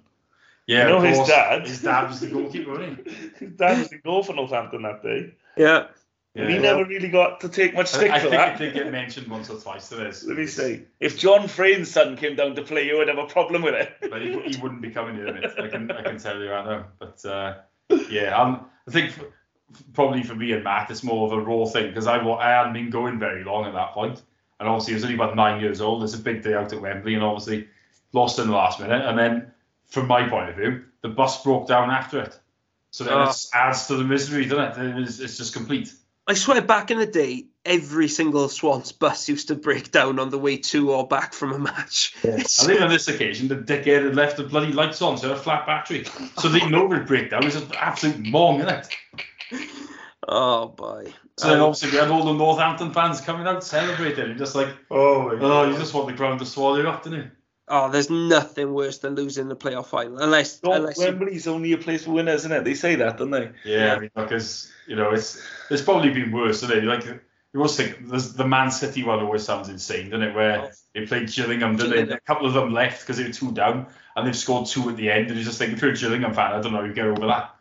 Yeah, 0.68 0.84
You 0.84 0.90
know 0.90 0.98
of 0.98 1.04
his 1.04 1.28
dad? 1.28 1.68
His 1.68 1.82
dad 1.82 2.08
was 2.10 2.20
the 2.20 2.28
goalkeeper, 2.28 2.72
wasn't 2.72 3.08
he? 3.08 3.12
His 3.46 3.54
dad 3.56 3.80
was 3.80 3.90
the 3.90 3.98
goal 3.98 4.22
for 4.22 4.34
Northampton 4.36 4.84
that 4.84 5.02
day. 5.02 5.34
yeah, 5.58 5.88
And 6.36 6.50
he 6.50 6.56
Yeah. 6.58 6.62
never 6.62 6.86
really 6.86 7.10
got 7.10 7.42
to 7.42 7.50
take 7.50 7.74
much 7.74 7.92
I, 7.96 7.98
stick 7.98 8.12
I 8.12 8.20
for 8.20 8.30
think 8.30 8.34
that. 8.42 8.62
it 8.62 8.66
did 8.66 8.74
get 8.76 8.92
mentioned 8.92 9.28
once 9.28 9.50
or 9.50 9.60
twice 9.60 9.90
to 9.90 9.96
this. 9.96 10.24
Let 10.26 10.38
me 10.38 10.46
see. 10.46 10.84
If 11.00 11.18
John 11.18 11.48
Frain's 11.48 11.90
son 11.90 12.16
came 12.18 12.36
down 12.36 12.54
to 12.56 12.62
play, 12.62 12.86
you 12.86 12.98
would 13.00 13.08
have 13.08 13.18
a 13.18 13.26
problem 13.26 13.64
with 13.64 13.74
it. 13.74 13.92
but 14.12 14.22
he, 14.22 14.40
he 14.42 14.58
wouldn't 14.62 14.82
be 14.84 14.92
coming 14.92 15.18
in 15.18 15.28
it. 15.38 15.52
I 15.60 15.68
can 15.68 15.90
I 15.90 16.04
can 16.04 16.20
tell 16.20 16.40
you 16.40 16.52
right 16.52 16.66
now. 16.66 16.86
But 17.00 17.26
uh, 17.26 17.56
yeah, 18.12 18.40
um, 18.40 18.68
I 18.88 18.92
think 18.92 19.10
f- 19.18 19.26
probably 19.94 20.24
for 20.24 20.36
me 20.36 20.52
and 20.52 20.64
Matt, 20.64 20.90
it's 20.92 21.04
more 21.04 21.26
of 21.28 21.32
a 21.34 21.42
raw 21.42 21.66
thing 21.66 21.88
because 21.88 22.08
I 22.08 22.18
I 22.18 22.50
hadn't 22.50 22.74
been 22.74 22.90
going 22.90 23.20
very 23.20 23.44
long 23.44 23.66
at 23.66 23.74
that 23.74 23.94
point, 23.94 24.22
and 24.60 24.70
obviously 24.70 24.94
I 24.94 24.96
was 24.96 25.04
only 25.04 25.16
about 25.16 25.36
nine 25.36 25.62
years 25.62 25.82
old. 25.82 26.04
It's 26.04 26.14
a 26.16 26.20
big 26.20 26.44
day 26.44 26.54
out 26.54 26.74
at 26.74 26.82
Wembley, 26.82 27.14
and 27.16 27.24
obviously 27.24 27.68
lost 28.14 28.40
in 28.40 28.48
the 28.48 28.54
last 28.54 28.80
minute. 28.80 29.06
And 29.06 29.18
then, 29.18 29.52
from 29.88 30.08
my 30.08 30.28
point 30.28 30.50
of 30.50 30.56
view, 30.56 30.84
the 31.02 31.10
bus 31.10 31.44
broke 31.44 31.68
down 31.68 31.90
after 31.92 32.20
it, 32.22 32.40
so 32.92 33.04
then 33.04 33.14
Ah. 33.14 33.30
it 33.30 33.46
adds 33.54 33.88
to 33.88 33.96
the 33.96 34.04
misery, 34.04 34.46
doesn't 34.46 34.84
it? 34.86 35.02
It's, 35.04 35.20
it's 35.20 35.38
just 35.38 35.54
complete. 35.54 35.94
I 36.28 36.36
swear 36.36 36.62
back 36.62 36.92
in 36.92 37.00
the 37.00 37.08
day, 37.08 37.46
every 37.66 38.08
single 38.08 38.50
Swans 38.50 38.92
bus 38.92 39.28
used 39.28 39.48
to 39.48 39.56
break 39.56 39.90
down 39.90 40.20
on 40.20 40.30
the 40.30 40.38
way 40.38 40.58
to 40.58 40.92
or 40.92 41.08
back 41.08 41.34
from 41.34 41.54
a 41.54 41.58
match. 41.58 42.14
It's- 42.24 42.64
I 42.64 42.68
think 42.68 42.82
on 42.82 42.90
this 42.90 43.08
occasion, 43.08 43.48
the 43.48 43.56
dickhead 43.56 44.04
had 44.04 44.16
left 44.16 44.38
the 44.38 44.44
bloody 44.44 44.72
lights 44.72 45.02
on, 45.02 45.18
so 45.18 45.32
a 45.32 45.36
flat 45.36 45.66
battery. 45.66 46.06
So 46.38 46.48
they 46.48 46.68
know 46.70 46.92
it 46.94 47.08
break 47.08 47.32
down. 47.32 47.48
It's 47.48 47.56
an 47.56 47.72
absolute 47.76 48.22
mong, 48.26 48.60
isn't 48.60 48.70
it? 48.70 49.26
Oh 50.30 50.68
boy. 50.70 51.14
So 51.38 51.50
then 51.50 51.60
obviously 51.60 51.92
we 51.92 51.98
had 51.98 52.10
all 52.10 52.24
the 52.24 52.34
Northampton 52.34 52.94
fans 52.94 53.22
coming 53.22 53.48
out 53.48 53.64
celebrating, 53.64 54.32
and 54.32 54.38
just 54.38 54.56
like, 54.56 54.70
Oh 54.90 55.36
my 55.36 55.38
oh, 55.42 55.70
you 55.70 55.78
just 55.78 55.94
want 55.94 56.08
the 56.08 56.14
ground 56.14 56.40
to 56.40 56.46
swallow 56.46 56.78
you 56.78 56.88
up, 56.88 57.04
didn't 57.04 57.20
you? 57.20 57.32
oh, 57.70 57.90
there's 57.90 58.10
nothing 58.10 58.74
worse 58.74 58.98
than 59.00 59.16
losing 59.16 59.48
the 59.48 59.56
playoff 59.56 59.88
final, 59.88 60.18
unless 60.18 60.62
No, 60.64 60.74
unless 60.74 60.98
you, 60.98 61.06
Wembley's 61.06 61.48
only 61.48 61.72
a 61.74 61.78
place 61.78 62.04
for 62.04 62.12
winners, 62.12 62.42
isn't 62.42 62.52
it? 62.52 62.64
They 62.64 62.74
say 62.74 62.96
that, 62.96 63.18
don't 63.18 63.32
they? 63.32 63.52
Yeah, 63.64 63.96
I 63.96 64.00
mean, 64.00 64.12
because 64.16 64.72
you 64.88 64.96
know, 64.96 65.12
it's 65.12 65.42
there's 65.70 65.82
probably 65.82 66.10
been 66.10 66.32
worse, 66.32 66.64
isn't 66.64 66.78
it? 66.78 66.84
Like 66.84 67.06
you 67.06 67.20
always 67.56 67.76
think 67.76 68.10
there's 68.10 68.34
the 68.34 68.48
Man 68.48 68.72
City 68.72 69.04
one 69.04 69.20
always 69.20 69.44
sounds 69.44 69.70
insane, 69.70 70.10
doesn't 70.10 70.28
it? 70.28 70.36
Where 70.36 70.62
oh. 70.62 70.70
they 70.94 71.06
played 71.06 71.32
Gillingham, 71.32 71.78
didn't 71.78 72.10
they? 72.10 72.14
A 72.14 72.20
couple 72.20 72.48
of 72.48 72.54
them 72.54 72.74
left 72.74 73.02
because 73.02 73.18
they 73.18 73.24
were 73.24 73.34
two 73.34 73.52
down, 73.52 73.88
and 74.16 74.28
they've 74.28 74.36
scored 74.36 74.68
two 74.68 74.90
at 74.90 74.98
the 74.98 75.10
end. 75.10 75.28
And 75.28 75.38
you 75.38 75.44
just 75.44 75.58
think, 75.58 75.74
if 75.74 75.82
you're 75.82 75.92
a 75.92 75.96
Gillingham 75.96 76.34
fan, 76.34 76.54
I 76.54 76.62
don't 76.62 76.74
know, 76.74 76.80
how 76.80 76.86
you 76.86 76.94
get 76.94 77.06
over 77.06 77.28
that. 77.28 77.56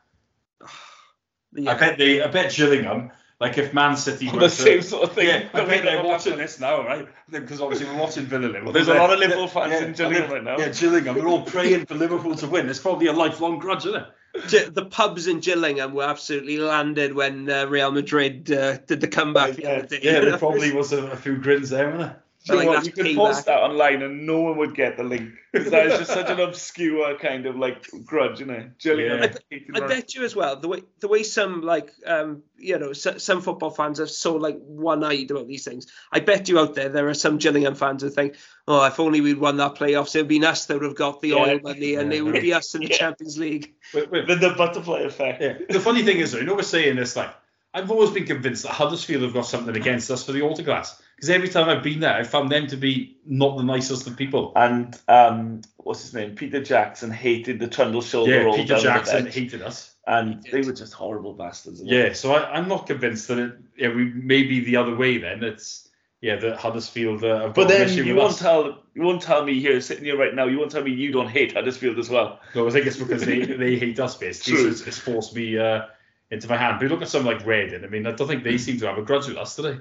Yeah. 1.55 1.73
I 1.73 1.75
bet 1.75 1.99
they, 1.99 2.23
I 2.23 2.29
bet 2.29 2.53
Gillingham, 2.53 3.11
like 3.41 3.59
if 3.59 3.73
Man 3.73 3.97
City 3.97 4.27
were 4.33 4.41
The 4.41 4.47
to- 4.47 4.51
same 4.51 4.83
sort 4.83 5.05
of 5.05 5.13
thing. 5.13 5.29
Yeah, 5.29 5.49
I 5.55 5.65
bet 5.65 5.85
they're 5.85 6.03
watching 6.03 6.37
this 6.37 6.61
now, 6.61 6.85
right? 6.85 7.09
Because 7.31 7.61
obviously 7.61 7.87
we're 7.87 8.01
watching 8.01 8.27
Villa 8.27 8.47
Liverpool. 8.47 8.73
There's 8.73 8.89
a 8.89 8.95
lot 8.95 9.13
of 9.13 9.19
Liverpool 9.19 9.49
fans 9.49 9.73
yeah, 9.73 9.87
in 9.87 9.93
Gillingham 9.93 10.31
right 10.31 10.45
now. 10.45 10.59
Yeah, 10.59 10.71
Gillingham. 10.71 11.15
They're 11.15 11.29
all 11.29 11.43
praying 11.43 11.87
for 11.87 11.95
Liverpool 11.95 12.35
to 12.37 12.47
win. 12.47 12.69
It's 12.69 12.79
probably 12.81 13.07
a 13.07 13.13
lifelong 13.13 13.59
grudge, 13.59 13.87
isn't 13.87 14.03
it? 14.03 14.75
The 14.75 14.85
pubs 14.85 15.27
in 15.27 15.41
Gillingham 15.41 15.95
were 15.95 16.05
absolutely 16.05 16.59
landed 16.59 17.15
when 17.15 17.51
uh, 17.51 17.67
Real 17.67 17.91
Madrid 17.91 18.51
uh, 18.53 18.77
did 18.79 19.01
the 19.01 19.09
comeback 19.09 19.57
the 19.57 19.67
other 19.67 19.87
day. 19.87 20.01
Yeah, 20.03 20.21
there 20.21 20.39
probably 20.39 20.73
was 20.73 20.93
a, 20.93 21.07
a 21.09 21.17
few 21.17 21.37
grins 21.39 21.71
there, 21.71 21.91
wasn't 21.91 22.11
there? 22.11 22.23
Do 22.49 22.55
you 22.57 22.63
know 22.65 22.69
Like, 22.71 22.77
what? 22.79 22.87
You 22.87 22.93
could 22.93 23.07
payback. 23.07 23.17
post 23.17 23.47
that 23.47 23.59
online 23.61 24.03
and 24.03 24.27
no 24.27 24.41
one 24.41 24.57
would 24.59 24.75
get 24.75 24.97
the 24.97 25.03
link. 25.05 25.31
'Cause 25.55 25.71
that 25.71 25.87
is 25.87 25.99
just 25.99 26.11
such 26.13 26.29
an 26.31 26.41
obscure 26.41 27.17
kind 27.19 27.47
of 27.47 27.57
like 27.57 27.87
grudge, 28.05 28.35
isn't 28.43 28.51
it? 28.51 28.79
Gillingham. 28.79 29.19
Yeah. 29.23 29.35
hating 29.51 29.75
I 29.83 29.87
bet 29.87 30.15
you 30.15 30.25
as 30.25 30.37
well 30.37 30.57
the 30.61 30.69
way 30.69 30.83
the 31.01 31.09
way 31.09 31.23
some 31.23 31.63
like 31.63 31.91
um 32.07 32.43
you 32.59 32.79
know 32.79 32.93
so, 32.93 33.17
some 33.19 33.41
football 33.41 33.71
fans 33.71 33.99
are 34.01 34.07
so 34.07 34.37
like 34.37 34.59
one-eyed 34.59 35.31
about 35.31 35.47
these 35.49 35.65
things. 35.65 35.87
I 36.13 36.21
bet 36.21 36.49
you 36.49 36.59
out 36.59 36.75
there 36.75 36.89
there 36.91 37.09
are 37.09 37.15
some 37.15 37.39
Gillingham 37.39 37.75
fans 37.75 38.03
who 38.03 38.11
think, 38.11 38.37
oh, 38.67 38.85
if 38.85 39.01
only 39.01 39.21
we'd 39.21 39.39
won 39.39 39.57
that 39.59 39.75
playoffs, 39.77 40.15
it 40.15 40.19
would 40.21 40.29
be 40.29 40.45
us 40.45 40.67
that 40.67 40.75
would 40.75 40.83
have 40.85 40.95
got 40.97 41.21
the 41.23 41.29
Yeah. 41.31 41.37
oil 41.37 41.61
money, 41.63 41.95
and 41.95 42.13
Yeah. 42.13 42.19
it 42.19 42.23
would 42.23 42.41
be 42.43 42.53
us 42.53 42.75
in 42.75 42.83
the 42.83 42.89
Yeah. 42.91 42.97
Champions 42.97 43.39
League. 43.39 43.75
Wait, 43.95 44.11
wait, 44.11 44.27
the, 44.27 44.35
the 44.37 44.51
butterfly 44.51 45.01
effect. 45.01 45.41
Yeah. 45.43 45.55
The 45.69 45.81
funny 45.81 46.03
thing 46.03 46.19
is, 46.19 46.33
though, 46.33 46.39
you 46.39 46.45
know, 46.45 46.55
we're 46.55 46.63
saying 46.63 46.97
this 46.97 47.17
like 47.17 47.31
I've 47.75 47.91
always 47.91 48.11
been 48.11 48.25
convinced 48.27 48.63
that 48.65 48.73
Huddersfield 48.73 49.23
have 49.23 49.35
got 49.35 49.43
something 49.47 49.77
against 49.77 50.11
us 50.11 50.25
for 50.25 50.33
the 50.33 50.43
autographs 50.43 51.01
because 51.19 51.31
every 51.31 51.49
time 51.49 51.69
I've 51.69 51.83
been 51.83 51.99
there, 51.99 52.15
I've 52.15 52.31
found 52.31 52.49
them 52.49 52.69
to 52.69 52.77
be 52.77 53.17
not 53.27 53.57
the 53.57 53.65
nicest 53.65 54.07
of 54.07 54.17
people. 54.17 54.53
And 54.55 54.97
um, 55.09 55.63
what's 55.79 56.03
his 56.03 56.15
name? 56.15 56.37
Peter 56.37 56.63
Jackson 56.63 57.11
hated 57.11 57.59
the 57.59 57.67
Trundle 57.67 58.03
shoulder 58.03 58.31
Yeah, 58.31 58.43
roll 58.43 58.55
Peter 58.55 58.75
down 58.75 58.83
Jackson 58.83 59.23
bench. 59.25 59.35
hated 59.35 59.63
us. 59.63 59.97
and 60.07 60.45
they 60.53 60.61
were 60.61 60.73
just 60.73 60.93
horrible 60.93 61.33
bastards. 61.33 61.83
Yeah, 61.83 62.13
so 62.13 62.35
I, 62.35 62.53
I'm 62.53 62.69
not 62.69 62.87
convinced 62.87 63.27
that 63.29 63.39
it. 63.41 63.53
Yeah, 63.77 63.89
we 63.89 64.05
maybe 64.15 64.61
the 64.61 64.77
other 64.77 64.95
way 64.95 65.19
then. 65.19 65.43
It's 65.43 65.89
yeah 66.21 66.37
that 66.37 66.57
Huddersfield 66.57 67.23
uh, 67.25 67.49
But 67.55 67.63
an 67.63 67.69
then 67.69 67.97
you 67.97 68.15
with 68.15 68.17
won't 68.17 68.33
us. 68.35 68.39
tell 68.39 68.83
you 68.95 69.03
won't 69.03 69.23
tell 69.23 69.45
me 69.45 69.59
here 69.61 69.81
sitting 69.81 70.05
here 70.05 70.17
right 70.17 70.35
now. 70.35 70.47
You 70.47 70.59
won't 70.61 70.71
tell 70.71 70.83
me 70.85 70.93
you 70.93 71.11
don't 71.11 71.29
hate 71.29 71.53
Huddersfield 71.55 71.99
as 71.99 72.09
well. 72.11 72.39
No, 72.55 72.67
I 72.69 72.71
think 72.71 72.87
it's 72.87 72.97
because 72.97 73.25
they, 73.25 73.41
they 73.65 73.77
hate 73.77 73.99
us 73.99 74.17
basically. 74.17 74.55
So 74.55 74.63
True. 74.63 74.71
it's, 74.71 74.81
it's 74.87 74.99
forced 74.99 75.35
me 75.35 75.59
uh, 75.59 75.83
into 76.31 76.49
my 76.49 76.57
hand. 76.57 76.77
But 76.79 76.85
you 76.85 76.89
look 76.91 77.03
at 77.03 77.09
something 77.09 77.31
like 77.33 77.45
Reading. 77.47 77.85
I 77.85 77.89
mean, 77.89 78.07
I 78.07 78.13
don't 78.13 78.27
think 78.29 78.45
they 78.45 78.57
seem 78.59 78.79
to 78.79 78.87
have 78.87 78.99
a 78.99 79.03
grudge 79.03 79.27
with 79.29 79.37
us, 79.37 79.57
do 79.57 79.63
they? 79.63 79.79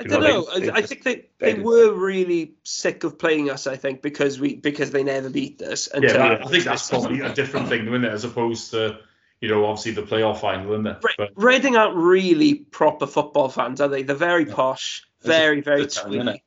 I 0.00 0.02
don't 0.04 0.22
know, 0.22 0.28
know. 0.42 0.54
they- 0.58 0.66
they 0.66 0.70
I, 0.70 0.76
I 0.76 0.82
think 0.82 1.02
they, 1.02 1.26
they 1.38 1.52
they 1.54 1.60
were 1.60 1.92
really 1.92 2.54
sick 2.64 3.04
of 3.04 3.18
playing 3.18 3.50
us. 3.50 3.66
I 3.66 3.76
think 3.76 4.02
because 4.02 4.40
we 4.40 4.56
because 4.56 4.90
they 4.90 5.02
never 5.04 5.30
beat 5.30 5.60
us. 5.62 5.88
Yeah, 5.92 5.96
until- 5.98 6.18
that, 6.18 6.46
I 6.46 6.48
think 6.50 6.64
that's 6.64 6.88
probably 6.90 7.20
a 7.20 7.32
different 7.34 7.68
thing, 7.68 7.86
isn't 7.86 8.04
it? 8.04 8.12
As 8.12 8.24
opposed 8.24 8.70
to 8.72 8.98
you 9.40 9.48
know 9.48 9.64
obviously 9.66 9.92
the 9.92 10.02
playoff 10.02 10.40
final, 10.40 10.72
isn't 10.72 10.86
it? 10.86 10.98
But 11.16 11.30
Reading 11.34 11.76
aren't 11.76 11.96
really 11.96 12.54
proper 12.54 13.06
football 13.06 13.48
fans, 13.48 13.80
are 13.80 13.88
they? 13.88 14.02
They're 14.02 14.16
very 14.16 14.44
No. 14.46 14.54
posh, 14.54 15.06
It's 15.18 15.26
very 15.26 15.60
very 15.60 15.82
good 15.82 15.90
twee. 15.90 16.42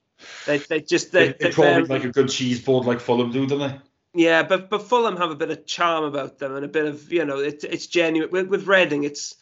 They 0.45 0.57
they 0.59 0.81
just 0.81 1.11
they, 1.11 1.27
they, 1.29 1.35
they 1.39 1.51
probably 1.51 1.83
very- 1.85 1.99
like 1.99 2.03
a 2.05 2.11
good 2.11 2.29
cheese 2.29 2.61
board 2.61 2.85
like 2.85 2.99
Fulham 2.99 3.31
do, 3.31 3.45
don't 3.45 3.59
they? 3.59 3.79
Yeah, 4.15 4.43
but 4.43 4.69
but 4.69 4.87
Fulham 4.87 5.17
have 5.17 5.31
a 5.31 5.35
bit 5.35 5.49
of 5.49 5.65
charm 5.65 6.03
about 6.03 6.37
them 6.37 6.55
and 6.55 6.63
a 6.63 6.67
bit 6.67 6.85
of 6.85 7.11
you 7.11 7.25
know 7.25 7.39
it, 7.39 7.63
it's 7.63 7.87
genuine. 7.87 8.29
With, 8.31 8.47
with 8.47 8.67
Reading, 8.67 9.03
it's 9.03 9.35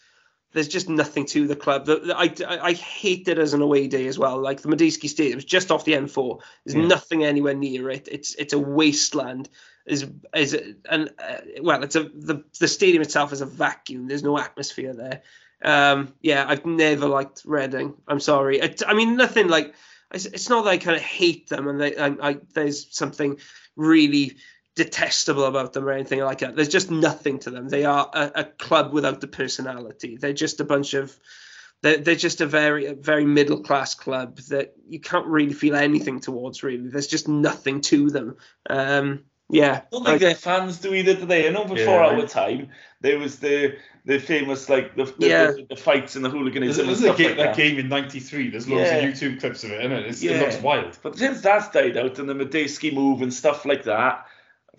there's 0.54 0.68
just 0.68 0.90
nothing 0.90 1.26
to 1.28 1.48
the 1.48 1.56
club. 1.56 1.86
The, 1.86 1.98
the- 1.98 2.18
I, 2.18 2.34
I 2.48 2.60
I 2.70 2.74
hate 2.74 3.28
it 3.28 3.38
as 3.38 3.54
an 3.54 3.62
away 3.62 3.88
day 3.88 4.08
as 4.08 4.20
well. 4.20 4.40
Like 4.42 4.62
the 4.62 4.68
Madejski 4.70 5.10
Stadium, 5.10 5.38
it's 5.40 5.46
just 5.46 5.72
off 5.72 5.86
the 5.86 5.94
M4. 5.94 6.40
There's 6.66 6.76
Yeah. 6.76 6.88
nothing 6.88 7.24
anywhere 7.24 7.54
near 7.54 7.90
it. 7.90 8.08
It's 8.12 8.36
it's 8.36 8.54
a 8.54 8.60
wasteland. 8.60 9.50
Is 9.86 10.06
is 10.36 10.56
and 10.90 11.10
uh, 11.20 11.38
well, 11.62 11.84
it's 11.84 11.96
a 11.96 12.04
the 12.04 12.44
the 12.60 12.68
stadium 12.68 13.02
itself 13.02 13.34
is 13.34 13.42
a 13.42 13.46
vacuum. 13.48 14.08
There's 14.08 14.24
no 14.24 14.38
atmosphere 14.38 14.94
there. 14.94 15.22
Um, 15.64 16.14
yeah, 16.22 16.46
I've 16.48 16.66
never 16.66 17.08
liked 17.08 17.44
Reading. 17.46 17.96
I'm 18.08 18.20
sorry. 18.20 18.60
It, 18.60 18.82
I 18.88 18.94
mean, 18.94 19.16
nothing 19.18 19.48
like. 19.48 19.74
It's, 20.14 20.26
it's 20.26 20.50
not 20.50 20.66
that 20.66 20.72
I 20.72 20.78
kind 20.78 20.98
of 20.98 21.02
hate 21.02 21.48
them 21.48 21.70
and 21.70 21.80
they, 21.80 21.96
I, 21.96 22.08
I, 22.22 22.38
there's 22.54 22.94
something 22.94 23.38
really 23.78 24.36
detestable 24.76 25.46
about 25.46 25.74
them 25.74 25.86
or 25.86 25.92
anything 25.92 26.20
like 26.22 26.40
that. 26.40 26.56
There's 26.56 26.70
just 26.70 26.92
nothing 26.92 27.40
to 27.40 27.50
them. 27.50 27.70
They 27.70 27.86
are 27.86 28.10
a, 28.14 28.32
a 28.36 28.44
club 28.46 28.94
without 28.94 29.22
the 29.22 29.28
personality. 29.28 30.18
They're 30.18 30.34
just 30.34 30.60
a 30.60 30.66
bunch 30.66 30.94
of. 30.94 31.18
They're, 31.82 31.98
they're 31.98 32.16
just 32.16 32.42
a 32.42 32.46
very 32.46 32.86
a 32.86 32.94
very 32.94 33.26
middle 33.26 33.62
class 33.64 33.96
club 33.96 34.38
that 34.50 34.74
you 34.88 35.00
can't 35.00 35.26
really 35.26 35.54
feel 35.54 35.76
anything 35.76 36.20
towards. 36.20 36.62
Really, 36.64 36.88
there's 36.90 37.08
just 37.08 37.28
nothing 37.28 37.82
to 37.82 38.10
them. 38.12 38.38
Um, 38.70 39.24
yeah, 39.50 39.82
I 39.82 39.88
don't 39.92 40.06
think 40.06 40.22
their 40.22 40.36
fans 40.36 40.78
do 40.78 40.94
either, 40.94 41.16
do 41.16 41.26
they? 41.26 41.48
I 41.48 41.52
know 41.52 41.64
before 41.66 42.00
Yeah. 42.00 42.22
our 42.22 42.28
time 42.28 42.70
there 43.02 43.18
was 43.20 43.40
the 43.40 43.76
the 44.06 44.20
famous 44.20 44.70
like 44.70 44.96
the 44.96 45.06
the, 45.06 45.28
Yeah. 45.28 45.46
the, 45.48 45.66
the 45.72 45.76
fights 45.76 46.16
and 46.16 46.24
the 46.24 46.30
There's, 46.30 46.40
hooliganism 46.40 46.88
and 46.88 46.90
there's 46.90 47.04
a 47.04 47.18
game, 47.18 47.30
like 47.30 47.38
that 47.38 47.44
that. 47.44 47.58
game 47.58 47.80
in 47.80 47.90
'93. 47.90 48.52
There's 48.52 48.70
loads 48.70 48.90
Yeah. 48.90 48.98
of 48.98 49.14
YouTube 49.14 49.40
clips 49.40 49.64
of 49.64 49.72
it, 49.72 49.84
and 49.84 49.92
it? 49.92 50.06
It's, 50.06 50.24
Yeah. 50.24 50.34
it 50.34 50.42
looks 50.42 50.62
wild. 50.62 50.98
But 51.02 51.18
since 51.18 51.42
that's 51.42 51.70
died 51.72 51.98
out 51.98 52.20
and 52.20 52.30
the 52.30 52.36
Madejski 52.36 52.94
move 52.94 53.22
and 53.24 53.34
stuff 53.34 53.66
like 53.66 53.84
that 53.86 54.26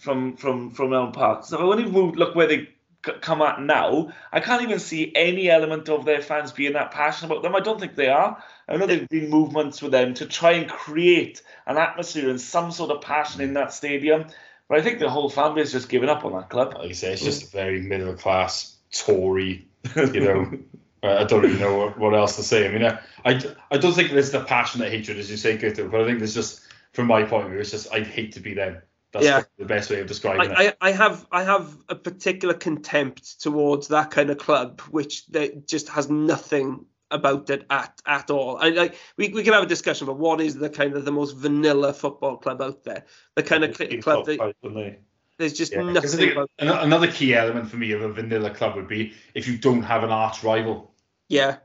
from 0.02 0.36
from 0.36 0.70
from 0.70 0.92
Elm 0.92 1.12
Park, 1.12 1.44
so 1.44 1.66
when 1.66 1.78
you've 1.78 1.92
moved, 1.92 2.16
look 2.16 2.34
where 2.34 2.48
they 2.48 2.68
come 3.02 3.42
at 3.42 3.60
now. 3.60 4.12
I 4.32 4.40
can't 4.40 4.62
even 4.62 4.78
see 4.78 5.12
any 5.14 5.50
element 5.50 5.88
of 5.88 6.04
their 6.04 6.22
fans 6.22 6.52
being 6.52 6.74
that 6.74 6.92
passionate 6.92 7.32
about 7.32 7.42
them. 7.42 7.56
I 7.56 7.60
don't 7.60 7.80
think 7.80 7.96
they 7.96 8.08
are. 8.08 8.42
I 8.68 8.76
know 8.76 8.86
there've 8.86 9.08
been 9.08 9.28
movements 9.28 9.82
with 9.82 9.92
them 9.92 10.14
to 10.14 10.26
try 10.26 10.52
and 10.52 10.68
create 10.68 11.42
an 11.66 11.78
atmosphere 11.78 12.30
and 12.30 12.40
some 12.40 12.70
sort 12.70 12.90
of 12.90 13.02
passion 13.02 13.40
in 13.40 13.54
that 13.54 13.72
stadium. 13.72 14.26
But 14.68 14.78
I 14.78 14.82
think 14.82 15.00
the 15.00 15.10
whole 15.10 15.28
fan 15.28 15.54
base 15.54 15.72
has 15.72 15.82
just 15.82 15.88
given 15.88 16.08
up 16.08 16.24
on 16.24 16.32
that 16.32 16.48
club. 16.48 16.74
Like 16.74 16.88
you 16.88 16.94
say, 16.94 17.12
it's 17.12 17.22
just 17.22 17.48
a 17.48 17.50
very 17.50 17.82
middle 17.82 18.14
class 18.14 18.76
Tory. 18.92 19.66
You 19.96 20.20
know, 20.20 20.58
I 21.02 21.24
don't 21.24 21.44
even 21.44 21.58
know 21.58 21.76
what, 21.76 21.98
what 21.98 22.14
else 22.14 22.36
to 22.36 22.42
say. 22.42 22.68
I 22.68 22.70
mean, 22.70 22.84
I, 22.84 23.00
I, 23.24 23.40
I 23.72 23.78
don't 23.78 23.92
think 23.92 24.12
there's 24.12 24.30
the 24.30 24.44
passionate 24.44 24.92
hatred 24.92 25.18
as 25.18 25.30
you 25.30 25.36
say, 25.36 25.58
Guto, 25.58 25.90
but 25.90 26.00
I 26.00 26.04
think 26.04 26.18
there's 26.18 26.34
just, 26.34 26.60
from 26.92 27.08
my 27.08 27.24
point 27.24 27.46
of 27.46 27.50
view, 27.50 27.60
it's 27.60 27.72
just 27.72 27.92
I'd 27.92 28.06
hate 28.06 28.32
to 28.32 28.40
be 28.40 28.54
them. 28.54 28.80
That's 29.12 29.24
Yeah. 29.24 29.42
the 29.58 29.66
best 29.66 29.90
way 29.90 30.00
of 30.00 30.06
describing 30.06 30.50
it. 30.50 30.56
I, 30.56 30.66
I, 30.68 30.74
I 30.88 30.90
have 30.92 31.26
I 31.30 31.42
have 31.44 31.76
a 31.88 31.94
particular 31.94 32.54
contempt 32.54 33.40
towards 33.40 33.88
that 33.88 34.10
kind 34.10 34.30
of 34.30 34.38
club, 34.38 34.80
which 34.82 35.26
that 35.28 35.68
just 35.68 35.88
has 35.90 36.08
nothing 36.08 36.86
about 37.10 37.50
it 37.50 37.66
at 37.68 38.00
at 38.06 38.30
all. 38.30 38.56
I 38.56 38.70
like 38.70 38.96
we, 39.18 39.28
we 39.28 39.42
can 39.42 39.52
have 39.52 39.64
a 39.64 39.66
discussion 39.66 40.08
about 40.08 40.18
what 40.18 40.40
is 40.40 40.54
the 40.54 40.70
kind 40.70 40.94
of 40.96 41.04
the 41.04 41.12
most 41.12 41.36
vanilla 41.36 41.92
football 41.92 42.38
club 42.38 42.62
out 42.62 42.84
there. 42.84 43.04
The 43.36 43.42
kind 43.42 43.64
of 43.64 43.76
cl- 43.76 44.00
club 44.00 44.24
that 44.26 44.98
there's 45.38 45.52
just 45.52 45.72
Yeah, 45.72 45.80
I 45.82 45.92
nothing 45.92 46.32
about. 46.32 46.50
another 46.58 47.10
key 47.10 47.34
element 47.34 47.68
for 47.68 47.76
me 47.76 47.92
of 47.92 48.00
a 48.02 48.12
vanilla 48.12 48.50
club 48.50 48.76
would 48.76 48.88
be 48.88 49.12
if 49.34 49.46
you 49.46 49.58
don't 49.58 49.82
have 49.82 50.04
an 50.04 50.10
arch 50.10 50.42
rival. 50.42 50.94
Yeah. 51.28 51.56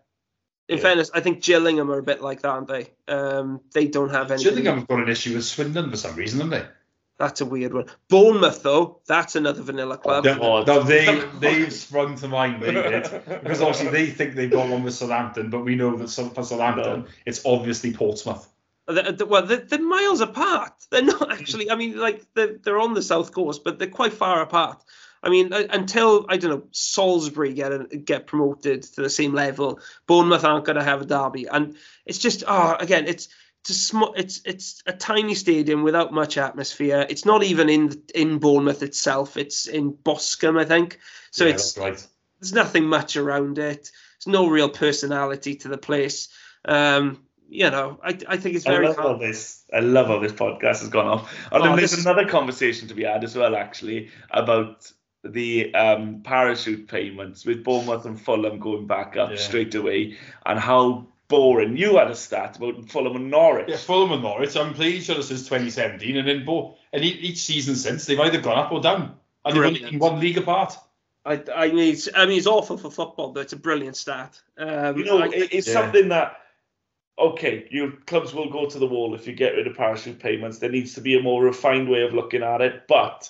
In 0.67 0.77
Yeah. 0.77 0.83
fairness, 0.83 1.11
I 1.13 1.21
think 1.21 1.41
Gillingham 1.43 1.89
are 1.91 1.97
a 1.97 2.03
bit 2.03 2.21
like 2.21 2.41
that, 2.41 2.49
aren't 2.49 2.67
they? 2.67 2.91
Um, 3.07 3.61
they 3.73 3.87
don't 3.87 4.09
have 4.09 4.31
any. 4.31 4.43
Gillingham 4.43 4.79
have 4.79 4.87
got 4.87 4.99
an 4.99 5.07
issue 5.07 5.33
with 5.33 5.45
Swindon 5.45 5.89
for 5.89 5.95
some 5.97 6.15
reason, 6.15 6.41
haven't 6.41 6.59
they? 6.59 6.67
That's 7.17 7.41
a 7.41 7.45
weird 7.45 7.73
one. 7.73 7.85
Bournemouth, 8.09 8.61
though, 8.61 9.01
that's 9.07 9.35
another 9.35 9.63
vanilla 9.63 9.97
club. 9.97 10.23
No, 10.25 10.63
no, 10.63 10.83
they 10.83 11.23
they've 11.39 11.73
sprung 11.73 12.15
to 12.17 12.27
mind. 12.27 12.61
They 12.61 12.71
did 12.71 13.03
because 13.27 13.61
obviously 13.61 13.89
they 13.89 14.05
think 14.07 14.35
they've 14.35 14.51
got 14.51 14.69
one 14.69 14.83
with 14.83 14.93
Southampton, 14.93 15.49
but 15.49 15.65
we 15.65 15.75
know 15.75 15.95
that 15.97 16.09
some, 16.09 16.29
for 16.29 16.43
Southampton 16.43 17.01
No. 17.01 17.05
it's 17.25 17.43
obviously 17.45 17.91
Portsmouth. 17.93 18.47
They're, 18.87 19.11
they're- 19.11 19.27
well, 19.27 19.45
they're, 19.45 19.57
they're 19.57 19.81
miles 19.81 20.21
apart. 20.21 20.73
They're 20.91 21.01
not 21.01 21.31
actually. 21.31 21.71
I 21.71 21.75
mean, 21.75 21.97
like 21.97 22.23
they're 22.35 22.57
they're 22.57 22.79
on 22.79 22.93
the 22.93 23.01
south 23.01 23.33
coast, 23.33 23.63
but 23.63 23.79
they're 23.79 23.87
quite 23.89 24.13
far 24.13 24.41
apart. 24.41 24.83
I 25.23 25.29
mean, 25.29 25.51
uh, 25.51 25.63
until 25.71 26.27
I 26.29 26.37
don't 26.37 26.51
know 26.51 26.63
Salisbury 26.71 27.53
get 27.53 27.73
a, 27.73 27.79
get 27.85 28.27
promoted 28.27 28.83
to 28.83 29.01
the 29.01 29.09
same 29.09 29.33
level, 29.33 29.79
Bournemouth 30.05 30.43
aren't 30.43 30.65
going 30.65 30.77
to 30.77 30.83
have 30.83 31.01
a 31.01 31.05
derby, 31.05 31.47
and 31.47 31.75
it's 32.05 32.19
just 32.19 32.43
oh 32.47 32.75
again, 32.79 33.07
it's 33.07 33.27
it's 33.27 33.27
a 33.69 33.73
small, 33.73 34.13
it's 34.15 34.41
it's 34.45 34.81
a 34.85 34.93
tiny 34.93 35.35
stadium 35.35 35.83
without 35.83 36.13
much 36.13 36.37
atmosphere. 36.37 37.05
It's 37.09 37.25
not 37.25 37.43
even 37.43 37.69
in 37.69 38.01
in 38.13 38.39
Bournemouth 38.39 38.83
itself. 38.83 39.37
It's 39.37 39.67
in 39.67 39.91
Boscombe, 39.91 40.59
I 40.59 40.65
think. 40.65 40.99
So 41.31 41.45
Yeah, 41.45 41.53
it's 41.53 41.77
right. 41.77 42.07
there's 42.39 42.53
nothing 42.53 42.85
much 42.85 43.17
around 43.17 43.57
it. 43.59 43.91
There's 44.25 44.27
no 44.33 44.47
real 44.47 44.69
personality 44.69 45.55
to 45.57 45.67
the 45.67 45.77
place. 45.77 46.29
Um, 46.65 47.23
you 47.49 47.69
know, 47.69 47.99
I, 48.03 48.17
I 48.27 48.37
think 48.37 48.55
it's 48.55 48.65
very. 48.65 48.85
I 48.85 48.89
love 48.89 48.97
how 48.97 49.03
hard. 49.09 49.21
this. 49.21 49.63
I 49.73 49.79
love 49.79 50.07
how 50.07 50.19
this 50.19 50.33
podcast 50.33 50.81
has 50.81 50.89
gone 50.89 51.07
off. 51.07 51.33
And 51.51 51.61
Oh, 51.61 51.65
then 51.67 51.75
there's 51.77 51.91
this 51.91 52.05
another 52.05 52.27
conversation 52.27 52.87
to 52.89 52.93
be 52.93 53.03
had 53.03 53.23
as 53.23 53.35
well, 53.35 53.55
actually, 53.55 54.09
about 54.31 54.91
the 55.23 55.73
um, 55.73 56.21
parachute 56.23 56.87
payments 56.87 57.45
with 57.45 57.63
Bournemouth 57.63 58.05
and 58.05 58.19
Fulham 58.19 58.59
going 58.59 58.85
back 58.87 59.15
up 59.17 59.29
Yeah. 59.31 59.37
straight 59.37 59.75
away, 59.75 60.17
and 60.45 60.59
how 60.59 61.07
boring. 61.29 61.77
You 61.77 61.97
had 61.97 62.09
a 62.09 62.15
stat 62.15 62.57
about 62.57 62.89
Fulham 62.89 63.15
and 63.15 63.29
Norwich. 63.31 63.67
Yeah, 63.69 63.77
Fulham 63.77 64.11
and 64.13 64.23
Norwich. 64.23 64.55
I'm 64.55 64.73
playing 64.73 64.95
each 64.95 65.09
other 65.09 65.23
since 65.23 65.43
2017, 65.43 66.17
and 66.17 66.27
then 66.27 66.45
both 66.45 66.77
and 66.93 67.03
each 67.03 67.37
season 67.39 67.75
since 67.75 68.05
they've 68.05 68.19
either 68.19 68.41
gone 68.41 68.57
up 68.57 68.71
or 68.71 68.81
down, 68.81 69.15
and 69.45 69.55
they've 69.55 69.63
only 69.65 69.97
one 69.97 70.19
league 70.19 70.37
apart. 70.37 70.73
I, 71.25 71.43
I 71.53 71.67
mean, 71.67 71.93
it's, 71.93 72.07
I 72.15 72.25
mean, 72.25 72.37
it's 72.37 72.47
awful 72.47 72.77
for 72.77 72.89
football, 72.89 73.33
but 73.33 73.41
it's 73.41 73.53
a 73.53 73.57
brilliant 73.57 73.97
stat. 73.97 74.39
Um, 74.57 74.97
You 74.97 75.03
know, 75.05 75.19
I- 75.23 75.29
it's 75.51 75.67
yeah. 75.67 75.73
something 75.73 76.07
that 76.09 76.37
okay, 77.19 77.67
your 77.71 77.91
clubs 78.05 78.33
will 78.33 78.49
go 78.49 78.67
to 78.67 78.77
the 78.79 78.85
wall 78.85 79.15
if 79.15 79.25
you 79.27 79.33
get 79.33 79.55
rid 79.55 79.65
of 79.67 79.75
parachute 79.75 80.19
payments. 80.19 80.59
There 80.59 80.69
needs 80.69 80.93
to 80.93 81.01
be 81.01 81.17
a 81.17 81.21
more 81.21 81.43
refined 81.43 81.89
way 81.89 82.03
of 82.03 82.13
looking 82.13 82.43
at 82.43 82.61
it, 82.61 82.83
but 82.87 83.29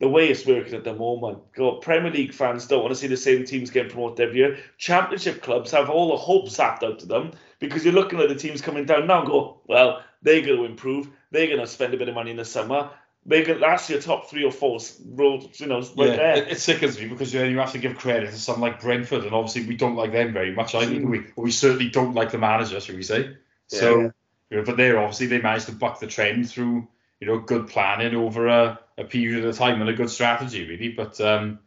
the 0.00 0.08
way 0.08 0.28
it's 0.28 0.46
working 0.46 0.74
at 0.74 0.84
the 0.84 0.94
moment, 0.94 1.38
God, 1.52 1.80
Premier 1.80 2.10
League 2.10 2.34
fans 2.34 2.66
don't 2.66 2.82
want 2.82 2.92
to 2.92 2.98
see 2.98 3.06
the 3.06 3.16
same 3.16 3.44
teams 3.44 3.70
getting 3.70 3.92
promoted 3.92 4.26
every 4.26 4.38
year. 4.38 4.58
Championship 4.76 5.40
clubs 5.40 5.70
have 5.70 5.88
all 5.88 6.10
the 6.10 6.16
hope 6.16 6.48
sapped 6.48 6.82
out 6.82 7.02
of 7.02 7.08
them 7.08 7.32
because 7.60 7.84
you're 7.84 7.94
looking 7.94 8.20
at 8.20 8.28
the 8.28 8.34
teams 8.34 8.60
coming 8.60 8.86
down 8.86 9.06
now 9.06 9.20
and 9.20 9.28
go, 9.28 9.60
well, 9.66 10.02
they're 10.22 10.42
going 10.42 10.58
to 10.58 10.64
improve. 10.64 11.08
They're 11.30 11.46
going 11.46 11.60
to 11.60 11.66
spend 11.66 11.94
a 11.94 11.96
bit 11.96 12.08
of 12.08 12.14
money 12.14 12.32
in 12.32 12.36
the 12.36 12.44
summer. 12.44 12.90
They're 13.26 13.44
going 13.44 13.60
that's 13.60 13.88
your 13.88 14.00
top 14.00 14.28
three 14.28 14.44
or 14.44 14.52
four 14.52 14.78
roles, 15.06 15.58
you 15.58 15.66
know, 15.66 15.78
right 15.78 16.10
yeah, 16.10 16.16
there. 16.16 16.36
it, 16.36 16.48
it 16.48 16.60
sickens 16.60 16.98
me 16.98 17.06
because 17.06 17.32
then 17.32 17.50
you 17.50 17.58
have 17.58 17.72
to 17.72 17.78
give 17.78 17.96
credit 17.96 18.30
to 18.30 18.36
someone 18.36 18.72
like 18.72 18.82
Brentford, 18.82 19.24
and 19.24 19.32
obviously 19.32 19.64
we 19.64 19.76
don't 19.76 19.96
like 19.96 20.12
them 20.12 20.34
very 20.34 20.54
much. 20.54 20.74
I 20.74 20.84
think 20.84 21.08
we 21.08 21.20
hmm. 21.20 21.40
we 21.40 21.50
certainly 21.50 21.88
don't 21.88 22.12
like 22.12 22.32
the 22.32 22.38
manager, 22.38 22.78
should 22.80 22.96
we 22.96 23.02
say? 23.02 23.34
So, 23.68 24.12
you 24.50 24.56
know, 24.58 24.62
but 24.62 24.76
they're 24.76 24.98
obviously 24.98 25.28
they 25.28 25.40
managed 25.40 25.66
to 25.66 25.72
buck 25.72 26.00
the 26.00 26.06
trend 26.06 26.50
through 26.50 26.86
you 27.18 27.26
know 27.26 27.38
good 27.38 27.66
planning 27.68 28.14
over 28.14 28.46
a, 28.46 28.78
a 28.96 29.04
period 29.04 29.44
of 29.44 29.56
time 29.56 29.80
and 29.80 29.90
a 29.90 29.94
good 29.94 30.10
strategy, 30.10 30.68
really. 30.68 30.88
But 30.90 31.20
um, 31.20 31.60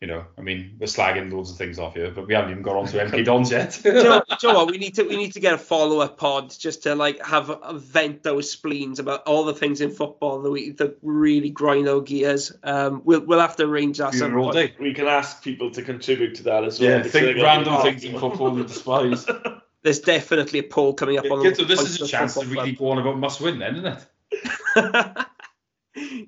you 0.00 0.06
know, 0.06 0.24
I 0.36 0.42
mean, 0.42 0.76
we're 0.78 0.86
slagging 0.86 1.32
loads 1.32 1.50
of 1.50 1.56
things 1.56 1.80
off 1.80 1.94
here, 1.94 2.12
but 2.12 2.28
we 2.28 2.34
haven't 2.34 2.52
even 2.52 2.62
got 2.62 2.76
on 2.76 2.86
to 2.86 3.04
MK 3.04 3.24
Dons 3.24 3.50
yet. 3.50 3.80
do, 3.82 3.88
you 3.88 4.04
know, 4.04 4.22
do 4.28 4.36
you 4.46 4.52
know 4.52 4.58
what? 4.60 4.70
We 4.70 4.78
need 4.78 4.94
to 4.94 5.02
we 5.02 5.16
need 5.16 5.32
to 5.32 5.40
get 5.40 5.54
a 5.54 5.58
follow 5.58 5.98
up 6.00 6.18
pod 6.18 6.54
just 6.56 6.84
to 6.84 6.94
like 6.94 7.24
have 7.24 7.50
a, 7.50 7.74
vent 7.74 8.22
those 8.22 8.48
spleens 8.50 9.00
about 9.00 9.24
all 9.26 9.44
the 9.44 9.54
things 9.54 9.80
in 9.80 9.90
football 9.90 10.40
that 10.42 10.50
we 10.50 10.70
that 10.72 10.98
really 11.02 11.50
grind 11.50 11.88
our 11.88 12.00
gears. 12.00 12.52
Um, 12.62 13.02
we'll 13.04 13.20
we'll 13.20 13.40
have 13.40 13.56
to 13.56 13.64
arrange 13.64 13.98
that. 13.98 14.14
Some 14.14 14.38
all 14.38 14.52
day. 14.52 14.74
we 14.78 14.94
can 14.94 15.08
ask 15.08 15.42
people 15.42 15.72
to 15.72 15.82
contribute 15.82 16.36
to 16.36 16.42
that 16.44 16.62
as 16.62 16.78
well. 16.78 16.90
Yeah, 16.90 17.02
think 17.02 17.42
random 17.42 17.76
be- 17.76 17.90
things 17.90 18.04
in 18.04 18.12
football 18.20 18.56
you 18.56 18.64
despise. 18.64 19.26
There's 19.82 20.00
definitely 20.00 20.60
a 20.60 20.64
poll 20.64 20.94
coming 20.94 21.18
up 21.18 21.30
on 21.30 21.44
Yeah, 21.44 21.54
so 21.54 21.64
this 21.64 21.80
is 21.80 22.00
a 22.00 22.06
chance 22.06 22.34
to 22.34 22.40
Football 22.40 22.64
really 22.64 22.76
go 22.76 22.90
on 22.90 22.98
about 22.98 23.18
must 23.18 23.40
win, 23.40 23.58
then, 23.58 23.76
isn't 23.76 23.98
it? 24.76 25.26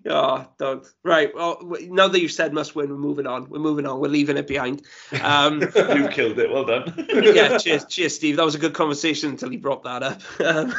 Oh, 0.08 0.46
Doug. 0.58 0.86
Right. 1.04 1.34
Well, 1.34 1.58
now 1.88 2.08
that 2.08 2.20
you've 2.20 2.32
said 2.32 2.52
must 2.52 2.74
win, 2.74 2.90
we're 2.90 2.96
moving 2.96 3.26
on. 3.26 3.48
We're 3.48 3.58
moving 3.58 3.86
on. 3.86 4.00
We're 4.00 4.08
leaving 4.08 4.36
it 4.36 4.46
behind. 4.46 4.82
Um, 5.22 5.60
You've 5.76 6.10
killed 6.10 6.38
it. 6.38 6.50
Well 6.50 6.64
done. 6.64 7.06
yeah, 7.08 7.58
cheers, 7.58 7.84
cheers, 7.86 8.14
Steve. 8.14 8.36
That 8.36 8.44
was 8.44 8.54
a 8.54 8.58
good 8.58 8.74
conversation 8.74 9.30
until 9.30 9.50
he 9.50 9.56
brought 9.56 9.84
that 9.84 10.02
up. 10.02 10.22
Um, 10.40 10.74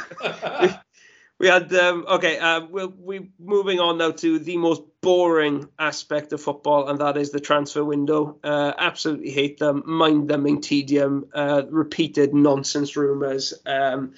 we 1.39 1.47
had 1.47 1.73
um, 1.73 2.05
okay. 2.07 2.37
Uh, 2.37 2.65
we're, 2.69 2.87
we 2.87 3.31
moving 3.39 3.79
on 3.79 3.97
now 3.97 4.11
to 4.11 4.37
the 4.37 4.57
most 4.57 4.83
boring 5.01 5.69
aspect 5.79 6.33
of 6.33 6.41
football, 6.41 6.87
and 6.87 6.99
that 6.99 7.17
is 7.17 7.31
the 7.31 7.39
transfer 7.39 7.83
window. 7.83 8.37
Uh, 8.43 8.73
absolutely 8.77 9.31
hate 9.31 9.57
them, 9.57 9.81
mind 9.85 10.29
them 10.29 10.45
in 10.45 10.61
tedium, 10.61 11.25
uh, 11.33 11.63
repeated 11.67 12.35
nonsense 12.35 12.95
rumours. 12.95 13.55
Um, 13.65 14.13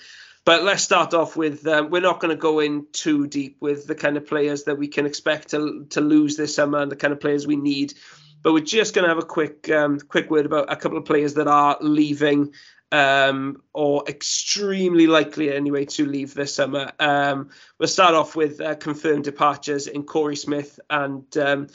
but 0.45 0.63
let's 0.63 0.83
start 0.83 1.13
off 1.13 1.35
with 1.35 1.65
um, 1.67 1.89
we're 1.89 2.01
not 2.01 2.19
going 2.19 2.35
to 2.35 2.39
go 2.41 2.59
in 2.59 2.87
too 2.91 3.27
deep 3.27 3.57
with 3.59 3.87
the 3.87 3.95
kind 3.95 4.17
of 4.17 4.27
players 4.27 4.63
that 4.63 4.77
we 4.77 4.87
can 4.87 5.05
expect 5.05 5.49
to 5.49 5.85
to 5.91 6.01
lose 6.01 6.35
this 6.35 6.55
summer 6.55 6.79
and 6.79 6.91
the 6.91 6.95
kind 6.95 7.13
of 7.13 7.19
players 7.19 7.47
we 7.47 7.55
need. 7.55 7.93
But 8.41 8.51
we're 8.51 8.63
just 8.63 8.93
going 8.93 9.03
to 9.03 9.09
have 9.09 9.23
a 9.23 9.25
quick 9.25 9.69
um, 9.69 9.99
quick 9.99 10.29
word 10.29 10.45
about 10.45 10.71
a 10.71 10.75
couple 10.75 10.97
of 10.97 11.05
players 11.05 11.35
that 11.35 11.47
are 11.47 11.77
leaving 11.79 12.53
um, 12.91 13.63
or 13.73 14.03
extremely 14.07 15.07
likely 15.07 15.51
anyway 15.51 15.85
to 15.85 16.05
leave 16.05 16.33
this 16.33 16.53
summer. 16.53 16.91
Um, 16.99 17.49
we'll 17.79 17.87
start 17.87 18.13
off 18.13 18.35
with 18.35 18.61
uh, 18.61 18.75
confirmed 18.75 19.23
departures 19.23 19.87
in 19.87 20.03
Korey 20.03 20.37
Smith 20.37 20.79
and 20.89 21.25
um, 21.37 21.67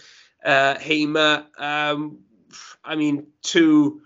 uh, 0.45 0.79
Hamer. 0.79 1.47
Um, 1.59 2.19
I 2.85 2.95
mean, 2.95 3.27
two 3.43 4.03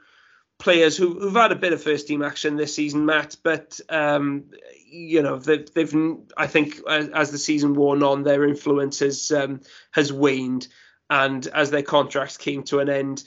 players 0.63 0.97
who, 0.97 1.19
who've 1.19 1.35
had 1.35 1.51
a 1.51 1.57
bit 1.57 1.73
of 1.73 1.83
first 1.83 2.07
team 2.07 2.23
action 2.23 2.57
this 2.57 2.75
season, 2.75 3.05
Matt, 3.05 3.37
but 3.43 3.81
um, 3.89 4.45
you 4.87 5.21
know 5.21 5.37
they've, 5.37 5.69
they've 5.75 5.95
I 6.37 6.47
think 6.47 6.81
as, 6.89 7.33
the 7.33 7.39
season 7.39 7.75
worn 7.75 8.05
on, 8.05 8.23
their 8.23 8.45
influence 8.45 9.01
has 9.01 9.33
um, 9.33 9.61
has 9.91 10.13
waned, 10.13 10.69
and 11.11 11.45
as 11.49 11.71
their 11.71 11.83
contracts 11.83 12.37
came 12.37 12.63
to 12.65 12.79
an 12.79 12.89
end, 12.89 13.25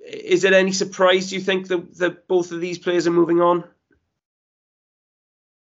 is 0.00 0.44
it 0.44 0.54
any 0.54 0.72
surprise 0.72 1.28
do 1.28 1.34
you 1.34 1.42
think 1.42 1.68
that, 1.68 1.98
that 1.98 2.26
both 2.26 2.52
of 2.52 2.60
these 2.60 2.78
players 2.78 3.06
are 3.06 3.12
moving 3.12 3.42
on? 3.42 3.64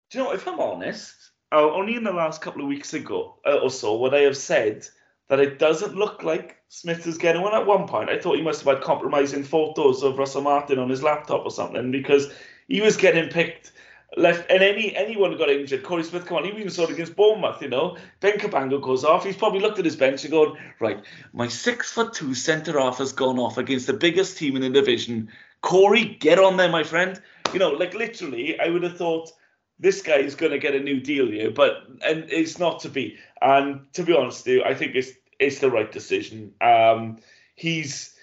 Do 0.09 0.17
you 0.17 0.23
know, 0.23 0.33
if 0.33 0.47
I'm 0.47 0.59
honest, 0.59 1.13
uh, 1.51 1.71
only 1.71 1.95
in 1.95 2.03
the 2.03 2.11
last 2.11 2.41
couple 2.41 2.63
of 2.63 2.67
weeks 2.67 2.95
ago 2.95 3.37
uh, 3.45 3.59
or 3.59 3.69
so 3.69 3.97
would 3.99 4.15
I 4.15 4.21
have 4.21 4.37
said 4.37 4.87
that 5.29 5.39
it 5.39 5.59
doesn't 5.59 5.95
look 5.95 6.23
like 6.23 6.60
Smith 6.73 7.05
is 7.05 7.17
getting 7.17 7.41
one. 7.41 7.53
At 7.53 7.65
one 7.65 7.85
point, 7.85 8.09
I 8.09 8.17
thought 8.17 8.37
he 8.37 8.41
must 8.41 8.63
have 8.63 8.73
had 8.73 8.81
compromising 8.81 9.43
photos 9.43 10.03
of 10.03 10.17
Russell 10.17 10.41
Martin 10.41 10.79
on 10.79 10.89
his 10.89 11.03
laptop 11.03 11.43
or 11.43 11.51
something 11.51 11.91
because 11.91 12.31
he 12.69 12.79
was 12.79 12.95
getting 12.95 13.29
picked 13.29 13.73
left. 14.15 14.49
And 14.49 14.63
any 14.63 14.95
anyone 14.95 15.33
who 15.33 15.37
got 15.37 15.49
injured, 15.49 15.83
Korey 15.83 16.05
Smith, 16.05 16.25
come 16.25 16.37
on, 16.37 16.45
he 16.45 16.51
even 16.51 16.69
saw 16.69 16.83
it 16.83 16.91
against 16.91 17.17
Bournemouth, 17.17 17.61
you 17.61 17.67
know. 17.67 17.97
Ben 18.21 18.39
Cabango 18.39 18.81
goes 18.81 19.03
off. 19.03 19.25
He's 19.25 19.35
probably 19.35 19.59
looked 19.59 19.79
at 19.79 19.85
his 19.85 19.97
bench 19.97 20.23
and 20.23 20.31
gone, 20.31 20.57
right, 20.79 21.03
my 21.33 21.49
six 21.49 21.91
foot 21.91 22.13
two 22.13 22.33
centre 22.33 22.79
half 22.79 22.99
has 22.99 23.11
gone 23.11 23.37
off 23.37 23.57
against 23.57 23.87
the 23.87 23.93
biggest 23.93 24.37
team 24.37 24.55
in 24.55 24.61
the 24.61 24.69
division. 24.69 25.27
Korey, 25.61 26.17
get 26.21 26.39
on 26.39 26.55
there, 26.55 26.69
my 26.69 26.83
friend. 26.83 27.21
You 27.51 27.59
know, 27.59 27.71
like 27.71 27.93
literally, 27.93 28.57
I 28.61 28.69
would 28.69 28.83
have 28.83 28.97
thought 28.97 29.29
this 29.77 30.01
guy 30.01 30.19
is 30.19 30.35
going 30.35 30.53
to 30.53 30.57
get 30.57 30.73
a 30.73 30.79
new 30.79 31.01
deal 31.01 31.27
here, 31.27 31.51
but 31.51 31.83
and 32.05 32.23
it's 32.29 32.59
not 32.59 32.79
to 32.79 32.89
be. 32.89 33.17
And 33.41 33.91
to 33.91 34.03
be 34.03 34.15
honest, 34.15 34.45
with 34.45 34.63
I 34.65 34.73
think 34.73 34.95
it's 34.95 35.11
it's 35.41 35.59
the 35.59 35.71
right 35.71 35.91
decision. 35.91 36.53
Um, 36.61 37.17
he's 37.55 38.15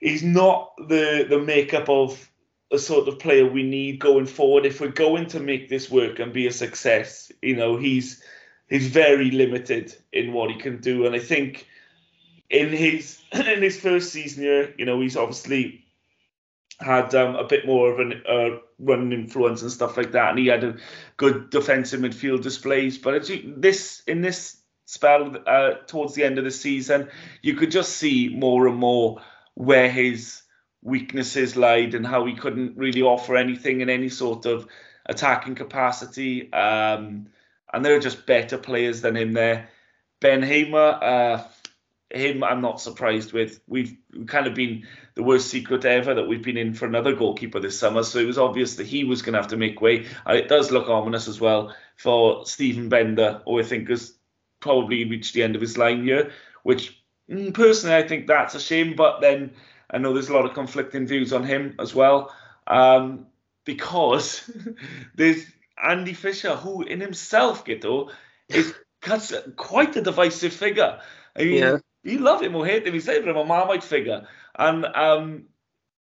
he's 0.00 0.24
not 0.24 0.72
the 0.76 1.26
the 1.28 1.38
makeup 1.38 1.88
of 1.88 2.30
a 2.72 2.78
sort 2.78 3.06
of 3.06 3.18
player 3.18 3.46
we 3.46 3.62
need 3.62 4.00
going 4.00 4.26
forward. 4.26 4.66
If 4.66 4.80
we're 4.80 4.88
going 4.88 5.26
to 5.28 5.40
make 5.40 5.68
this 5.68 5.90
work 5.90 6.18
and 6.18 6.32
be 6.32 6.46
a 6.46 6.52
success, 6.52 7.30
you 7.42 7.54
know, 7.54 7.76
he's 7.76 8.24
he's 8.68 8.88
very 8.88 9.30
limited 9.30 9.94
in 10.12 10.32
what 10.32 10.50
he 10.50 10.56
can 10.56 10.80
do, 10.80 11.06
and 11.06 11.14
I 11.14 11.20
think 11.20 11.68
in 12.50 12.70
his 12.70 13.20
in 13.32 13.62
his 13.62 13.78
first 13.78 14.10
season 14.10 14.42
here, 14.42 14.74
you 14.78 14.86
know, 14.86 15.00
he's 15.00 15.16
obviously 15.16 15.84
had 16.80 17.14
um, 17.14 17.36
a 17.36 17.44
bit 17.44 17.66
more 17.66 17.92
of 17.92 18.00
an 18.00 18.22
uh, 18.28 18.58
run 18.78 19.12
influence 19.12 19.62
and 19.62 19.70
stuff 19.70 19.96
like 19.98 20.12
that, 20.12 20.30
and 20.30 20.38
he 20.38 20.46
had 20.46 20.64
a 20.64 20.76
good 21.18 21.50
defensive 21.50 22.00
midfield 22.00 22.42
displays. 22.42 22.96
But 22.96 23.30
this 23.56 24.02
in 24.06 24.22
this 24.22 24.56
spell 24.86 25.36
uh, 25.46 25.74
towards 25.86 26.14
the 26.14 26.24
end 26.24 26.38
of 26.38 26.44
the 26.44 26.50
season, 26.50 27.08
you 27.42 27.54
could 27.54 27.70
just 27.70 27.96
see 27.96 28.28
more 28.28 28.66
and 28.68 28.76
more 28.76 29.20
where 29.54 29.90
his 29.90 30.42
weaknesses 30.82 31.56
lied 31.56 31.94
and 31.94 32.06
how 32.06 32.26
he 32.26 32.34
couldn't 32.34 32.76
really 32.76 33.02
offer 33.02 33.36
anything 33.36 33.80
in 33.80 33.88
any 33.88 34.08
sort 34.08 34.46
of 34.46 34.66
attacking 35.06 35.54
capacity. 35.54 36.52
Um, 36.52 37.28
and 37.72 37.84
there 37.84 37.96
are 37.96 38.00
just 38.00 38.26
better 38.26 38.58
players 38.58 39.00
than 39.00 39.16
him 39.16 39.32
there. 39.32 39.68
Ben 40.20 40.42
Hamer, 40.42 40.78
uh, 40.78 41.42
him, 42.10 42.44
I'm 42.44 42.60
not 42.60 42.80
surprised 42.80 43.32
with. 43.32 43.60
We've 43.66 43.96
kind 44.26 44.46
of 44.46 44.54
been 44.54 44.86
the 45.14 45.22
worst 45.22 45.48
secret 45.48 45.84
ever 45.84 46.14
that 46.14 46.28
we've 46.28 46.42
been 46.42 46.56
in 46.56 46.74
for 46.74 46.86
another 46.86 47.14
goalkeeper 47.14 47.60
this 47.60 47.78
summer. 47.78 48.02
So 48.02 48.18
it 48.18 48.26
was 48.26 48.38
obvious 48.38 48.76
that 48.76 48.86
he 48.86 49.04
was 49.04 49.22
going 49.22 49.32
to 49.32 49.40
have 49.40 49.50
to 49.50 49.56
make 49.56 49.80
way. 49.80 50.06
And 50.24 50.38
it 50.38 50.48
does 50.48 50.70
look 50.70 50.88
ominous 50.88 51.26
as 51.28 51.40
well 51.40 51.74
for 51.96 52.46
Steven 52.46 52.88
Benda, 52.88 53.42
who 53.44 53.58
I 53.58 53.62
think 53.64 53.88
has 53.88 54.14
probably 54.64 55.04
reached 55.04 55.34
the 55.34 55.42
end 55.42 55.54
of 55.54 55.60
his 55.60 55.76
line 55.76 56.02
here, 56.02 56.32
which 56.62 56.98
mm, 57.30 57.52
personally 57.52 57.94
I 57.94 58.08
think 58.08 58.26
that's 58.26 58.54
a 58.54 58.60
shame. 58.60 58.96
But 58.96 59.20
then 59.20 59.52
I 59.90 59.98
know 59.98 60.12
there's 60.14 60.30
a 60.30 60.34
lot 60.34 60.46
of 60.46 60.54
conflicting 60.54 61.06
views 61.06 61.32
on 61.34 61.44
him 61.44 61.74
as 61.78 61.94
well. 61.94 62.34
Um, 62.66 63.26
because 63.64 64.50
there's 65.14 65.44
Andy 65.82 66.14
Fisher, 66.14 66.56
who 66.56 66.82
in 66.82 67.00
himself, 67.00 67.64
Guto, 67.64 68.10
is 68.48 68.74
quite 69.56 69.96
a 69.96 70.00
divisive 70.00 70.54
figure. 70.54 70.98
I 71.36 71.44
mean, 71.44 71.58
Yeah. 71.62 71.76
you 72.02 72.18
love 72.18 72.42
him 72.42 72.56
or 72.56 72.64
hate 72.66 72.86
him. 72.86 72.94
He's 72.94 73.06
like 73.06 73.24
a 73.24 73.32
Marmite 73.44 73.84
figure. 73.84 74.26
And 74.56 74.86
um, 74.86 75.44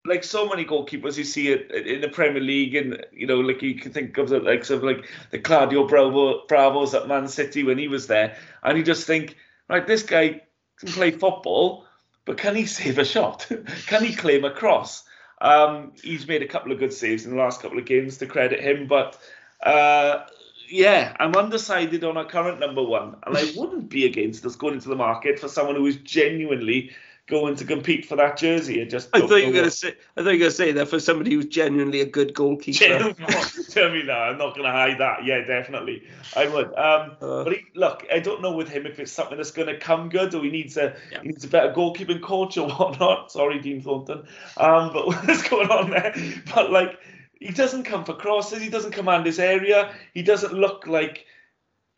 like 0.05 0.23
so 0.23 0.47
many 0.47 0.63
goalkeepers 0.65 1.17
you 1.17 1.23
see 1.23 1.49
it 1.49 1.71
in 1.71 2.01
the 2.01 2.07
Premier 2.07 2.41
League, 2.41 2.75
and 2.75 3.05
you 3.11 3.27
know, 3.27 3.39
like 3.39 3.61
you 3.61 3.75
can 3.75 3.91
think 3.91 4.17
of 4.17 4.29
the 4.29 4.39
likes 4.39 4.69
of 4.69 4.83
like 4.83 5.05
the 5.31 5.39
Claudio 5.39 5.87
Bravo, 5.87 6.45
Bravos 6.47 6.93
at 6.93 7.07
Man 7.07 7.27
City 7.27 7.63
when 7.63 7.77
he 7.77 7.87
was 7.87 8.07
there, 8.07 8.37
and 8.63 8.77
you 8.77 8.83
just 8.83 9.07
think, 9.07 9.35
right, 9.67 9.85
this 9.85 10.03
guy 10.03 10.41
can 10.77 10.89
play 10.89 11.11
football, 11.11 11.85
but 12.25 12.37
can 12.37 12.55
he 12.55 12.65
save 12.65 12.97
a 12.97 13.05
shot? 13.05 13.47
can 13.87 14.03
he 14.03 14.15
claim 14.15 14.45
a 14.45 14.51
cross? 14.51 15.03
Um, 15.41 15.93
he's 16.01 16.27
made 16.27 16.41
a 16.41 16.47
couple 16.47 16.71
of 16.71 16.79
good 16.79 16.93
saves 16.93 17.25
in 17.25 17.31
the 17.31 17.37
last 17.37 17.61
couple 17.61 17.77
of 17.77 17.85
games 17.85 18.17
to 18.17 18.25
credit 18.25 18.61
him, 18.61 18.87
but 18.87 19.19
uh, 19.61 20.25
yeah, 20.69 21.15
I'm 21.19 21.35
undecided 21.35 22.03
on 22.03 22.17
our 22.17 22.25
current 22.25 22.59
number 22.59 22.83
one, 22.83 23.15
and 23.25 23.37
I 23.37 23.51
wouldn't 23.55 23.89
be 23.89 24.05
against 24.05 24.45
us 24.45 24.55
going 24.55 24.75
into 24.75 24.89
the 24.89 24.95
market 24.95 25.39
for 25.39 25.47
someone 25.47 25.75
who 25.75 25.85
is 25.87 25.97
genuinely 25.97 26.91
going 27.27 27.55
to 27.55 27.65
compete 27.65 28.05
for 28.05 28.15
that 28.17 28.37
jersey. 28.37 28.81
I 28.81 28.85
just 28.85 29.09
I 29.13 29.21
thought 29.21 29.37
you 29.37 29.47
were 29.47 29.53
gonna 29.53 29.71
say. 29.71 29.95
I 30.15 30.21
thought 30.21 30.29
you 30.31 30.37
were 30.37 30.45
gonna 30.45 30.51
say 30.51 30.71
that 30.73 30.87
for 30.87 30.99
somebody 30.99 31.33
who's 31.33 31.47
genuinely 31.47 32.01
a 32.01 32.05
good 32.05 32.33
goalkeeper. 32.33 33.13
Tell 33.69 33.91
me 33.91 34.03
that. 34.03 34.11
I'm 34.11 34.37
not 34.37 34.55
going 34.55 34.65
to 34.65 34.71
hide 34.71 34.99
that. 34.99 35.25
Yeah, 35.25 35.41
definitely. 35.41 36.03
I 36.35 36.47
would. 36.47 36.67
Um, 36.67 37.17
Uh, 37.21 37.43
but 37.43 37.53
he, 37.53 37.59
look, 37.73 38.05
I 38.13 38.19
don't 38.19 38.41
know 38.41 38.51
with 38.53 38.69
him 38.69 38.85
if 38.85 38.99
it's 38.99 39.11
something 39.11 39.37
that's 39.37 39.51
going 39.51 39.67
to 39.67 39.77
come 39.77 40.09
good 40.09 40.33
or 40.35 40.43
he 40.43 40.49
needs 40.51 40.77
a 40.77 40.95
Yeah. 41.11 41.21
he 41.21 41.29
needs 41.29 41.43
a 41.43 41.47
better 41.47 41.73
goalkeeping 41.73 42.21
coach 42.21 42.57
or 42.57 42.69
whatnot. 42.77 43.31
Sorry, 43.31 43.59
Dean 43.59 43.81
Thornton. 43.81 44.27
Um, 44.57 44.93
but 44.93 45.07
what's 45.07 45.47
going 45.49 45.69
on 45.69 45.89
there? 45.89 46.13
But 46.53 46.71
like, 46.71 46.99
he 47.39 47.51
doesn't 47.51 47.83
come 47.83 48.05
for 48.05 48.13
crosses. 48.13 48.61
He 48.61 48.69
doesn't 48.69 48.91
command 48.91 49.25
his 49.25 49.39
area. 49.39 49.93
He 50.13 50.21
doesn't 50.21 50.53
look 50.53 50.87
like 50.87 51.25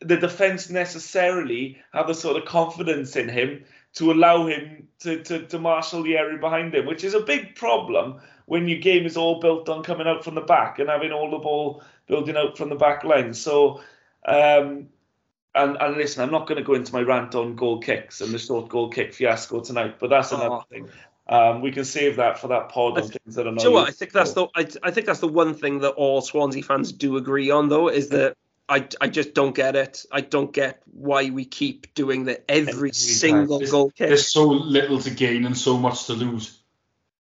the 0.00 0.16
defense 0.16 0.70
necessarily 0.70 1.78
have 1.92 2.06
the 2.06 2.14
sort 2.14 2.36
of 2.36 2.44
confidence 2.44 3.16
in 3.16 3.28
him 3.28 3.64
to 3.94 4.12
allow 4.12 4.46
him 4.46 4.86
to, 5.00 5.22
to, 5.24 5.46
to 5.46 5.58
marshal 5.58 6.02
the 6.02 6.16
area 6.16 6.38
behind 6.38 6.74
him, 6.74 6.86
which 6.86 7.04
is 7.04 7.14
a 7.14 7.20
big 7.20 7.54
problem 7.56 8.20
when 8.46 8.68
your 8.68 8.78
game 8.78 9.04
is 9.06 9.16
all 9.16 9.40
built 9.40 9.68
on 9.68 9.82
coming 9.82 10.06
out 10.06 10.24
from 10.24 10.34
the 10.34 10.40
back 10.40 10.78
and 10.78 10.88
having 10.88 11.12
all 11.12 11.30
the 11.30 11.38
ball 11.38 11.82
building 12.06 12.36
out 12.36 12.56
from 12.56 12.68
the 12.68 12.74
back 12.76 13.04
line. 13.04 13.34
So, 13.34 13.80
um, 14.26 14.88
and, 15.54 15.76
and 15.80 15.96
listen, 15.96 16.22
I'm 16.22 16.30
not 16.30 16.46
going 16.46 16.58
to 16.58 16.64
go 16.64 16.74
into 16.74 16.92
my 16.92 17.00
rant 17.02 17.34
on 17.34 17.56
goal 17.56 17.80
kicks 17.80 18.20
and 18.20 18.32
the 18.32 18.38
short 18.38 18.68
goal 18.68 18.88
kick 18.90 19.12
fiasco 19.14 19.60
tonight, 19.60 19.96
but 19.98 20.10
that's 20.10 20.32
another 20.32 20.56
Oh. 20.56 20.64
thing. 20.70 20.88
Um, 21.30 21.60
we 21.60 21.70
can 21.72 21.84
save 21.84 22.16
that 22.16 22.38
for 22.38 22.48
that 22.48 22.70
pod 22.70 22.96
I 22.96 23.02
things 23.02 23.34
that 23.34 23.46
are 23.46 23.50
Do 23.50 23.56
not. 23.56 23.62
you 23.64 23.68
know 23.68 23.74
what? 23.74 23.88
I 23.88 23.92
think 23.92 24.12
that's 24.12 24.32
the 24.32 24.46
I, 24.54 24.66
I 24.82 24.90
think 24.90 25.04
that's 25.06 25.20
the 25.20 25.28
one 25.28 25.52
thing 25.52 25.80
that 25.80 25.90
all 25.90 26.22
Swansea 26.22 26.62
fans 26.62 26.90
do 26.90 27.18
agree 27.18 27.50
on, 27.50 27.68
though, 27.68 27.88
is 27.88 28.08
that 28.08 28.34
I, 28.68 28.86
I 29.00 29.08
just 29.08 29.32
don't 29.34 29.54
get 29.54 29.76
it. 29.76 30.04
I 30.12 30.20
don't 30.20 30.52
get 30.52 30.82
why 30.92 31.30
we 31.30 31.44
keep 31.44 31.94
doing 31.94 32.24
that 32.24 32.44
every 32.48 32.72
Every 32.72 32.92
single 32.92 33.60
time. 33.60 33.70
goal 33.70 33.90
kick. 33.90 34.08
There's 34.08 34.30
so 34.30 34.46
little 34.46 34.98
to 35.00 35.10
gain 35.10 35.46
and 35.46 35.56
so 35.56 35.78
much 35.78 36.04
to 36.06 36.12
lose. 36.12 36.58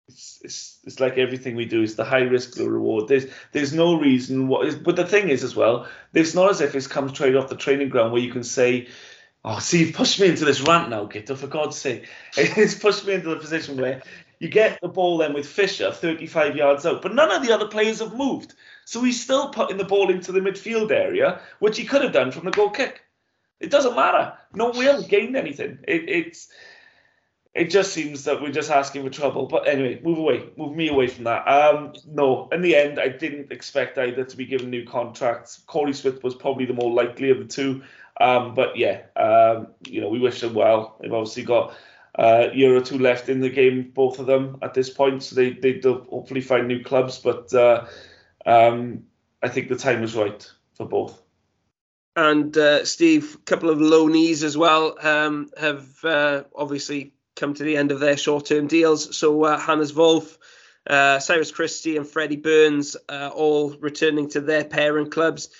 it's, 0.08 0.40
it's, 0.42 0.78
it's 0.84 1.00
like 1.00 1.18
everything 1.18 1.54
we 1.54 1.66
do 1.66 1.82
is 1.82 1.96
the 1.96 2.04
high 2.04 2.22
risk 2.22 2.58
low 2.58 2.66
reward. 2.66 3.08
There's 3.08 3.26
there's 3.52 3.74
no 3.74 3.98
reason 3.98 4.48
what 4.48 4.66
is, 4.66 4.74
but 4.76 4.96
the 4.96 5.04
thing 5.04 5.28
is 5.28 5.44
as 5.44 5.54
well, 5.54 5.86
it's 6.14 6.34
not 6.34 6.50
as 6.50 6.60
if 6.62 6.74
it's 6.74 6.86
come 6.86 7.08
straight 7.10 7.36
off 7.36 7.48
the 7.50 7.56
training 7.56 7.90
ground 7.90 8.12
where 8.12 8.22
you 8.22 8.32
can 8.32 8.44
say, 8.44 8.88
"Oh, 9.44 9.58
see, 9.58 9.80
you've 9.84 9.94
pushed 9.94 10.18
me 10.18 10.28
into 10.28 10.46
this 10.46 10.62
rant 10.62 10.88
now, 10.88 11.04
Guto, 11.06 11.36
for 11.36 11.46
God's 11.46 11.76
sake." 11.76 12.06
It's 12.38 12.74
pushed 12.74 13.06
me 13.06 13.12
into 13.14 13.28
the 13.28 13.36
position 13.36 13.76
where 13.76 14.02
you 14.38 14.48
get 14.48 14.78
the 14.80 14.88
ball 14.88 15.18
then 15.18 15.34
with 15.34 15.46
Fisher 15.46 15.92
35 15.92 16.56
yards 16.56 16.86
out, 16.86 17.02
but 17.02 17.12
none 17.14 17.30
of 17.30 17.46
the 17.46 17.52
other 17.52 17.66
players 17.68 17.98
have 17.98 18.14
moved, 18.14 18.54
so 18.88 19.02
he's 19.02 19.22
still 19.22 19.50
putting 19.50 19.76
the 19.76 19.84
ball 19.84 20.08
into 20.08 20.32
the 20.32 20.40
midfield 20.40 20.90
area, 20.90 21.42
which 21.58 21.76
he 21.76 21.84
could 21.84 22.00
have 22.00 22.14
done 22.14 22.30
from 22.30 22.46
the 22.46 22.50
goal 22.50 22.70
kick. 22.70 23.02
It 23.60 23.70
doesn't 23.70 23.94
matter. 23.94 24.32
No, 24.54 24.72
haven't 24.72 25.10
gained 25.10 25.36
anything. 25.36 25.80
It, 25.86 26.08
it's 26.08 26.48
it 27.52 27.68
just 27.68 27.92
seems 27.92 28.24
that 28.24 28.40
we're 28.40 28.50
just 28.50 28.70
asking 28.70 29.04
for 29.04 29.10
trouble. 29.10 29.44
But 29.44 29.68
anyway, 29.68 30.00
move 30.02 30.16
away, 30.16 30.48
move 30.56 30.74
me 30.74 30.88
away 30.88 31.06
from 31.08 31.24
that. 31.24 31.46
Um, 31.46 31.92
no, 32.06 32.48
in 32.50 32.62
the 32.62 32.74
end, 32.74 32.98
I 32.98 33.08
didn't 33.08 33.52
expect 33.52 33.98
either 33.98 34.24
to 34.24 34.36
be 34.38 34.46
given 34.46 34.70
new 34.70 34.86
contracts. 34.86 35.62
Korey 35.68 35.94
Smith 35.94 36.24
was 36.24 36.34
probably 36.34 36.64
the 36.64 36.72
more 36.72 36.90
likely 36.90 37.28
of 37.28 37.40
the 37.40 37.44
two. 37.44 37.82
Um, 38.22 38.54
but 38.54 38.78
yeah, 38.78 39.02
um, 39.16 39.66
you 39.86 40.00
know, 40.00 40.08
we 40.08 40.18
wish 40.18 40.40
them 40.40 40.54
well. 40.54 40.96
They've 40.98 41.12
obviously 41.12 41.42
got 41.42 41.76
a 42.14 42.54
year 42.54 42.74
or 42.74 42.80
two 42.80 42.98
left 42.98 43.28
in 43.28 43.40
the 43.40 43.50
game, 43.50 43.90
both 43.94 44.18
of 44.18 44.24
them 44.24 44.56
at 44.62 44.72
this 44.72 44.88
point. 44.88 45.22
So 45.24 45.34
they 45.34 45.50
they 45.50 45.78
will 45.84 46.06
hopefully 46.08 46.40
find 46.40 46.66
new 46.66 46.82
clubs. 46.82 47.18
But 47.18 47.52
uh, 47.52 47.84
um, 48.48 49.04
I 49.42 49.48
think 49.48 49.68
the 49.68 49.76
time 49.76 50.00
was 50.00 50.16
right 50.16 50.50
for 50.74 50.86
both. 50.86 51.20
And 52.16 52.56
uh, 52.56 52.84
Steve, 52.84 53.34
a 53.34 53.38
couple 53.44 53.70
of 53.70 53.78
loanees 53.78 54.42
as 54.42 54.56
well 54.56 54.96
um, 55.06 55.50
have 55.56 55.86
uh, 56.04 56.44
obviously 56.56 57.12
come 57.36 57.54
to 57.54 57.62
the 57.62 57.76
end 57.76 57.92
of 57.92 58.00
their 58.00 58.16
short-term 58.16 58.66
deals. 58.66 59.16
So 59.16 59.44
uh, 59.44 59.58
Hannes 59.58 59.94
Wolf, 59.94 60.38
uh, 60.88 61.20
Cyrus 61.20 61.52
Christie, 61.52 61.96
and 61.96 62.06
Freddie 62.06 62.36
Burns 62.36 62.96
uh, 63.08 63.30
all 63.32 63.76
returning 63.78 64.30
to 64.30 64.40
their 64.40 64.64
parent 64.64 65.12
clubs. 65.12 65.50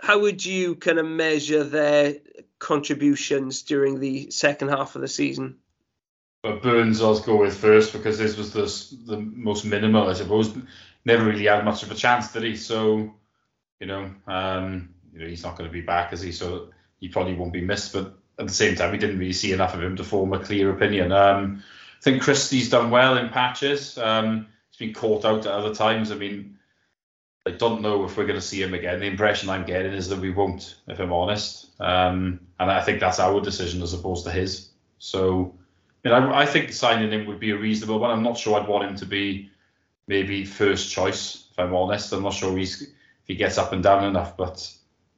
How 0.00 0.18
would 0.18 0.44
you 0.44 0.74
kind 0.74 0.98
of 0.98 1.06
measure 1.06 1.62
their 1.64 2.16
contributions 2.58 3.62
during 3.62 4.00
the 4.00 4.30
second 4.30 4.68
half 4.68 4.96
of 4.96 5.00
the 5.00 5.08
season? 5.08 5.58
But 6.42 6.60
Burns 6.60 7.00
I'll 7.00 7.20
go 7.20 7.36
with 7.36 7.56
first 7.56 7.92
because 7.92 8.18
this 8.18 8.36
was 8.36 8.52
the 8.52 9.14
the 9.14 9.20
most 9.20 9.64
minimal, 9.64 10.10
I 10.10 10.14
suppose. 10.14 10.52
Never 11.04 11.24
really 11.24 11.46
had 11.46 11.64
much 11.64 11.82
of 11.82 11.90
a 11.90 11.94
chance, 11.94 12.32
did 12.32 12.44
he? 12.44 12.56
So, 12.56 13.14
you 13.80 13.86
know, 13.86 14.10
um, 14.26 14.94
you 15.12 15.20
know, 15.20 15.26
he's 15.26 15.42
not 15.42 15.56
going 15.56 15.68
to 15.68 15.72
be 15.72 15.80
back, 15.80 16.12
is 16.12 16.20
he? 16.20 16.32
So 16.32 16.70
he 17.00 17.08
probably 17.08 17.34
won't 17.34 17.52
be 17.52 17.60
missed. 17.60 17.92
But 17.92 18.14
at 18.38 18.46
the 18.46 18.52
same 18.52 18.76
time, 18.76 18.92
we 18.92 18.98
didn't 18.98 19.18
really 19.18 19.32
see 19.32 19.52
enough 19.52 19.74
of 19.74 19.82
him 19.82 19.96
to 19.96 20.04
form 20.04 20.32
a 20.32 20.38
clear 20.38 20.70
opinion. 20.70 21.12
Um, 21.12 21.62
I 21.98 22.02
think 22.02 22.22
Christie's 22.22 22.70
done 22.70 22.90
well 22.90 23.16
in 23.16 23.28
patches. 23.28 23.98
Um, 23.98 24.46
he's 24.70 24.78
been 24.78 24.94
caught 24.94 25.24
out 25.24 25.46
at 25.46 25.52
other 25.52 25.74
times. 25.74 26.10
I 26.10 26.14
mean, 26.14 26.58
I 27.46 27.50
don't 27.50 27.82
know 27.82 28.04
if 28.04 28.16
we're 28.16 28.26
going 28.26 28.38
to 28.38 28.46
see 28.46 28.62
him 28.62 28.74
again. 28.74 29.00
The 29.00 29.06
impression 29.06 29.50
I'm 29.50 29.66
getting 29.66 29.92
is 29.92 30.08
that 30.08 30.20
we 30.20 30.30
won't, 30.30 30.76
if 30.86 31.00
I'm 31.00 31.12
honest. 31.12 31.70
Um, 31.80 32.40
and 32.60 32.70
I 32.70 32.80
think 32.80 33.00
that's 33.00 33.18
our 33.18 33.40
decision 33.40 33.82
as 33.82 33.92
opposed 33.92 34.24
to 34.24 34.30
his. 34.30 34.68
So, 34.98 35.54
you 36.04 36.10
know, 36.10 36.16
I, 36.16 36.42
I 36.42 36.46
think 36.46 36.72
signing 36.72 37.10
him 37.10 37.26
would 37.26 37.40
be 37.40 37.50
a 37.50 37.58
reasonable 37.58 37.98
one. 37.98 38.12
I'm 38.12 38.22
not 38.22 38.38
sure 38.38 38.58
I'd 38.58 38.68
want 38.68 38.88
him 38.88 38.96
to 38.96 39.06
be 39.06 39.50
maybe 40.12 40.44
first 40.44 40.90
choice, 40.90 41.46
if 41.50 41.58
I'm 41.58 41.74
honest. 41.74 42.12
I'm 42.12 42.22
not 42.22 42.34
sure 42.34 42.56
he's, 42.56 42.82
if 42.82 43.26
he 43.26 43.34
gets 43.34 43.56
up 43.56 43.72
and 43.72 43.82
down 43.82 44.04
enough, 44.04 44.36
but 44.36 44.70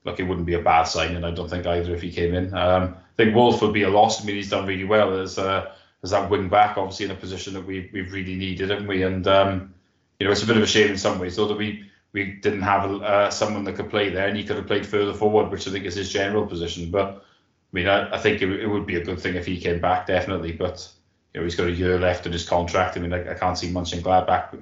look, 0.05 0.21
it 0.21 0.23
wouldn't 0.23 0.47
be 0.47 0.55
a 0.55 0.63
bad 0.63 0.85
signing. 0.85 1.25
I 1.25 1.33
don't 1.33 1.51
think 1.51 1.67
either 1.67 1.95
if 1.95 2.03
he 2.03 2.13
came 2.13 2.35
in. 2.35 2.55
Um, 2.55 2.95
I 2.95 3.17
think 3.17 3.35
Wolf 3.35 3.61
would 3.61 3.75
be 3.75 3.83
a 3.83 3.91
loss. 3.91 4.23
I 4.23 4.25
mean, 4.25 4.37
he's 4.37 4.51
done 4.51 4.67
really 4.67 4.85
well 4.85 5.19
as 5.19 5.39
uh, 5.39 5.73
as 6.03 6.11
that 6.11 6.31
wing 6.31 6.49
back, 6.49 6.77
obviously 6.77 7.07
in 7.07 7.11
a 7.11 7.17
position 7.17 7.55
that 7.55 7.67
we 7.67 7.91
we've 7.93 8.13
really 8.13 8.37
needed, 8.37 8.71
haven't 8.71 8.87
we? 8.87 9.03
And 9.03 9.27
um, 9.27 9.75
you 10.19 10.27
know, 10.27 10.33
it's 10.33 10.43
a 10.43 10.47
bit 10.47 10.57
of 10.57 10.63
a 10.63 10.67
shame 10.67 10.91
in 10.91 10.99
some 10.99 11.19
ways, 11.19 11.37
though, 11.37 11.49
that 11.49 11.59
we 11.59 11.91
we 12.13 12.25
didn't 12.43 12.63
have 12.63 12.91
uh, 13.03 13.31
someone 13.31 13.65
that 13.65 13.77
could 13.77 13.91
play 13.91 14.11
there, 14.11 14.29
and 14.29 14.37
he 14.37 14.45
could 14.45 14.57
have 14.57 14.67
played 14.67 14.87
further 14.87 15.15
forward, 15.15 15.51
which 15.51 15.67
I 15.67 15.71
think 15.73 15.85
is 15.85 15.97
his 15.97 16.13
general 16.13 16.47
position. 16.47 16.91
But 16.91 17.09
I 17.09 17.73
mean, 17.73 17.89
I, 17.89 18.15
I 18.15 18.19
think 18.19 18.43
it, 18.43 18.51
it 18.51 18.69
would 18.69 18.87
be 18.87 18.97
a 18.97 19.05
good 19.05 19.21
thing 19.21 19.35
if 19.35 19.47
he 19.47 19.61
came 19.61 19.81
back, 19.81 20.07
definitely. 20.07 20.53
But 20.53 20.89
you 21.33 21.41
know, 21.41 21.45
he's 21.45 21.57
got 21.57 21.67
a 21.67 21.73
year 21.73 21.99
left 21.99 22.27
in 22.27 22.33
his 22.33 22.49
contract. 22.49 22.97
I 22.97 23.01
mean, 23.01 23.13
I, 23.13 23.33
I 23.33 23.35
can't 23.35 23.59
see 23.59 23.73
Mönchengladbach 23.73 24.57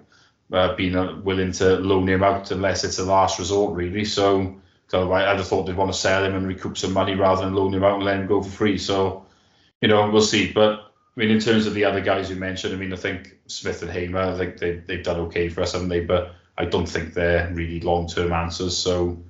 uh, 0.52 0.74
being 0.74 0.96
uh, 0.96 1.16
willing 1.22 1.52
to 1.52 1.76
loan 1.76 2.08
him 2.08 2.22
out 2.22 2.50
unless 2.50 2.84
it's 2.84 2.98
a 2.98 3.04
last 3.04 3.38
resort, 3.38 3.74
really. 3.74 4.04
So, 4.04 4.60
so 4.88 5.10
I, 5.12 5.30
I'd 5.30 5.38
have 5.38 5.48
thought 5.48 5.64
they'd 5.64 5.76
want 5.76 5.92
to 5.92 5.98
sell 5.98 6.24
him 6.24 6.34
and 6.34 6.46
recoup 6.46 6.76
some 6.76 6.92
money 6.92 7.14
rather 7.14 7.44
than 7.44 7.54
loan 7.54 7.74
him 7.74 7.84
out 7.84 7.96
and 7.96 8.04
let 8.04 8.20
him 8.20 8.26
go 8.26 8.42
for 8.42 8.50
free. 8.50 8.78
So, 8.78 9.26
you 9.80 9.88
know, 9.88 10.10
we'll 10.10 10.22
see. 10.22 10.52
But 10.52 10.92
I 11.16 11.20
mean, 11.20 11.30
in 11.30 11.40
terms 11.40 11.66
of 11.66 11.74
the 11.74 11.84
other 11.84 12.00
guys 12.00 12.30
you 12.30 12.36
mentioned, 12.36 12.74
I 12.74 12.76
mean, 12.76 12.92
I 12.92 12.96
think 12.96 13.36
Smith 13.46 13.82
and 13.82 13.90
Hamer, 13.90 14.20
I 14.20 14.38
think 14.38 14.58
they, 14.58 14.76
they've 14.76 15.04
done 15.04 15.20
okay 15.20 15.48
for 15.48 15.62
us, 15.62 15.72
haven't 15.72 15.88
they? 15.88 16.00
But 16.00 16.34
I 16.58 16.66
don't 16.66 16.88
think 16.88 17.14
they're 17.14 17.50
really 17.52 17.80
long 17.80 18.08
term 18.08 18.32
answers. 18.32 18.76
So 18.76 19.22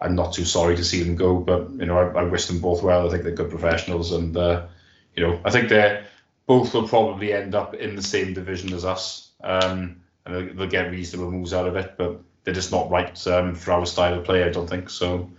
I'm 0.00 0.14
not 0.14 0.34
too 0.34 0.44
sorry 0.44 0.76
to 0.76 0.84
see 0.84 1.02
them 1.02 1.16
go. 1.16 1.38
But, 1.38 1.70
you 1.70 1.86
know, 1.86 1.98
I, 1.98 2.20
I 2.20 2.22
wish 2.24 2.46
them 2.46 2.60
both 2.60 2.82
well. 2.82 3.06
I 3.06 3.10
think 3.10 3.22
they're 3.22 3.32
good 3.32 3.50
professionals. 3.50 4.12
And, 4.12 4.36
uh, 4.36 4.66
you 5.14 5.26
know, 5.26 5.40
I 5.44 5.50
think 5.50 5.68
they're 5.68 6.06
both 6.46 6.72
will 6.74 6.86
probably 6.86 7.32
end 7.32 7.54
up 7.54 7.74
in 7.74 7.96
the 7.96 8.02
same 8.02 8.34
division 8.34 8.72
as 8.72 8.84
us. 8.84 9.30
Um, 9.42 10.02
and 10.26 10.34
they'll, 10.34 10.54
they'll 10.54 10.68
get 10.68 10.90
reasonable 10.90 11.30
moves 11.30 11.54
out 11.54 11.66
of 11.66 11.76
it. 11.76 11.94
But 11.96 12.20
they're 12.44 12.54
just 12.54 12.72
not 12.72 12.90
right 12.90 13.26
um, 13.26 13.54
for 13.54 13.72
our 13.72 13.86
style 13.86 14.18
of 14.18 14.24
play, 14.24 14.44
I 14.44 14.50
don't 14.50 14.68
think. 14.68 14.90
So, 14.90 15.30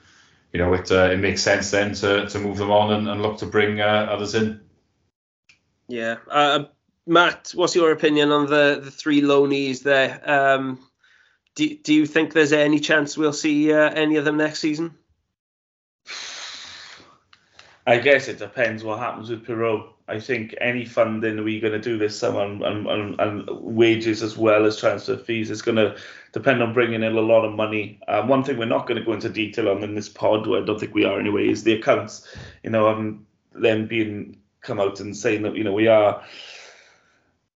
you 0.52 0.60
know, 0.60 0.74
it, 0.74 0.92
uh, 0.92 1.10
it 1.12 1.20
makes 1.20 1.42
sense 1.42 1.72
then 1.72 1.94
to, 1.96 2.28
to 2.28 2.40
move 2.40 2.58
them 2.58 2.72
on 2.72 2.94
and, 2.94 3.08
and 3.08 3.22
look 3.22 3.38
to 3.40 3.46
bring 3.46 3.80
uh, 3.80 4.08
others 4.10 4.36
in. 4.36 4.62
Yeah, 5.88 6.18
uh, 6.30 6.66
Matt, 7.06 7.54
what's 7.56 7.76
your 7.76 7.92
opinion 7.94 8.32
on 8.32 8.48
the 8.48 8.82
the 8.84 8.92
three 8.92 9.22
loanees 9.22 9.84
there? 9.84 10.22
Um, 10.30 10.80
do 11.56 11.76
do 11.78 11.94
you 11.94 12.06
think 12.06 12.34
there's 12.34 12.52
any 12.52 12.80
chance 12.80 13.18
we'll 13.18 13.32
see 13.32 13.72
uh, 13.72 13.90
any 13.90 14.18
of 14.18 14.26
them 14.26 14.36
next 14.36 14.60
season? 14.60 14.96
I 17.88 18.00
guess 18.00 18.28
it 18.28 18.38
depends 18.38 18.84
what 18.84 19.00
happens 19.00 19.30
with 19.30 19.46
Piroe. 19.46 19.88
I 20.10 20.20
think 20.20 20.54
any 20.60 20.84
funding 20.84 21.42
we're 21.42 21.62
going 21.62 21.72
to 21.72 21.80
do 21.80 21.98
this 21.98 22.20
summer 22.20 22.44
and, 22.44 22.62
and, 22.62 23.20
and, 23.20 23.50
wages 23.50 24.22
as 24.22 24.38
well 24.38 24.66
as 24.66 24.78
transfer 24.78 25.16
fees 25.16 25.50
is 25.50 25.62
going 25.62 25.78
to 25.78 25.96
depend 26.34 26.62
on 26.62 26.74
bringing 26.74 27.02
in 27.04 27.16
a 27.16 27.22
lot 27.22 27.46
of 27.46 27.56
money. 27.56 28.00
Um, 28.10 28.28
one 28.28 28.44
thing 28.44 28.58
we're 28.58 28.66
not 28.66 28.88
going 28.88 29.00
to 29.00 29.06
go 29.06 29.14
into 29.14 29.30
detail 29.30 29.70
on 29.70 29.84
in 29.84 29.96
this 29.96 30.10
pod, 30.10 30.48
where 30.48 30.62
I 30.62 30.66
don't 30.66 30.78
think 30.78 30.94
we 30.94 31.06
are 31.06 31.18
anyway, 31.18 31.48
is 31.48 31.64
the 31.64 31.74
accounts. 31.74 32.28
You 32.62 32.72
know, 32.72 32.90
um, 32.90 33.26
them 33.54 33.88
being 33.88 34.38
come 34.60 34.82
out 34.82 35.00
and 35.00 35.16
saying 35.16 35.44
that 35.44 35.56
you 35.56 35.64
know 35.64 35.74
we 35.74 35.88
are 35.88 36.24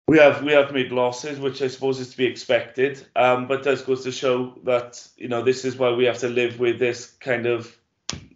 we 0.07 0.19
have 0.19 0.45
we 0.45 0.53
have 0.53 0.73
made 0.73 0.93
losses, 0.93 1.41
which 1.41 1.61
I 1.61 1.67
suppose 1.67 1.99
is 1.99 2.11
to 2.11 2.17
be 2.17 2.27
expected. 2.27 3.05
Um, 3.17 3.49
but 3.49 3.65
does 3.65 3.83
goes 3.83 4.05
to 4.05 4.13
show 4.13 4.55
that 4.63 5.07
you 5.17 5.29
know 5.29 5.43
this 5.43 5.65
is 5.65 5.77
why 5.77 5.93
we 5.93 6.05
have 6.05 6.19
to 6.19 6.29
live 6.29 6.61
with 6.61 6.79
this 6.79 7.07
kind 7.07 7.47
of 7.47 7.77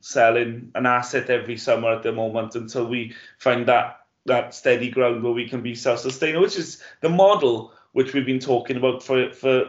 selling 0.00 0.70
an 0.74 0.86
asset 0.86 1.30
every 1.30 1.56
summer 1.56 1.92
at 1.92 2.02
the 2.02 2.12
moment 2.12 2.54
until 2.54 2.86
we 2.86 3.14
find 3.38 3.66
that 3.66 4.00
that 4.26 4.54
steady 4.54 4.90
ground 4.90 5.22
where 5.22 5.32
we 5.32 5.48
can 5.48 5.60
be 5.60 5.74
self-sustaining, 5.74 6.40
which 6.40 6.56
is 6.56 6.82
the 7.02 7.08
model 7.10 7.72
which 7.92 8.14
we've 8.14 8.26
been 8.26 8.40
talking 8.40 8.76
about 8.76 9.02
for 9.02 9.32
for 9.32 9.64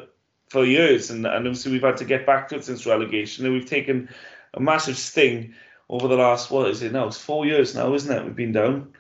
for 0.49 0.66
years, 0.66 1.10
and 1.10 1.26
and 1.26 1.47
obviously 1.47 1.72
we've 1.72 1.82
had 1.82 1.97
to 1.97 2.06
get 2.06 2.26
back 2.26 2.49
to 2.49 2.56
it 2.56 2.64
since 2.64 2.86
relegation, 2.86 3.45
and 3.45 3.53
we've 3.53 3.70
taken 3.70 4.10
a 4.53 4.60
massive 4.60 4.97
sting 4.97 5.53
over 5.89 6.08
the 6.08 6.16
last 6.16 6.49
what 6.49 6.70
is 6.70 6.82
it 6.82 6.91
now? 6.91 7.08
It's 7.08 7.18
four 7.18 7.45
years 7.45 7.76
now, 7.76 7.93
isn't 7.93 8.16
it? 8.16 8.24
We've 8.24 8.36
been 8.36 8.53
down 8.53 8.93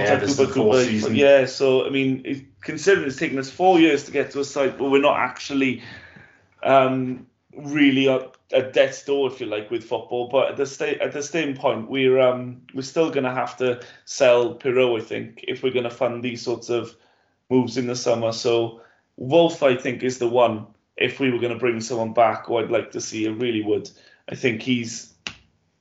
yeah, 0.00 0.18
Cooper, 0.52 1.12
yeah, 1.12 1.46
so 1.46 1.86
I 1.86 1.90
mean, 1.90 2.48
considering 2.60 3.06
it's 3.06 3.16
taken 3.16 3.38
us 3.38 3.50
four 3.50 3.78
years 3.78 4.04
to 4.04 4.10
get 4.10 4.32
to 4.32 4.40
a 4.40 4.44
site, 4.44 4.78
but 4.78 4.90
we're 4.90 5.00
not 5.00 5.18
actually 5.18 5.82
um, 6.62 7.26
really 7.56 8.08
at 8.52 8.72
death's 8.72 9.04
door, 9.04 9.30
if 9.30 9.40
you 9.40 9.46
like, 9.46 9.70
with 9.70 9.84
football. 9.84 10.28
But 10.28 10.50
at 10.50 10.56
the 10.56 10.66
sta- 10.66 10.98
at 11.00 11.12
the 11.12 11.22
same 11.22 11.56
point, 11.56 11.90
we're 11.90 12.20
um, 12.20 12.62
we're 12.74 12.82
still 12.82 13.10
going 13.10 13.24
to 13.24 13.32
have 13.32 13.56
to 13.58 13.82
sell 14.04 14.54
Piroe, 14.54 15.00
I 15.00 15.04
think, 15.04 15.44
if 15.48 15.62
we're 15.62 15.72
going 15.72 15.84
to 15.84 15.90
fund 15.90 16.22
these 16.22 16.42
sorts 16.42 16.70
of 16.70 16.94
moves 17.50 17.76
in 17.76 17.86
the 17.86 17.96
summer. 17.96 18.32
So 18.32 18.80
Wolf, 19.16 19.62
I 19.62 19.76
think, 19.76 20.02
is 20.02 20.18
the 20.18 20.28
one. 20.28 20.66
If 20.96 21.20
we 21.20 21.30
were 21.30 21.38
going 21.38 21.52
to 21.52 21.58
bring 21.58 21.80
someone 21.80 22.14
back, 22.14 22.46
who 22.46 22.56
I'd 22.56 22.70
like 22.70 22.92
to 22.92 23.00
see, 23.00 23.26
I 23.26 23.30
really 23.30 23.62
would. 23.62 23.90
I 24.30 24.34
think 24.34 24.62
he's, 24.62 25.12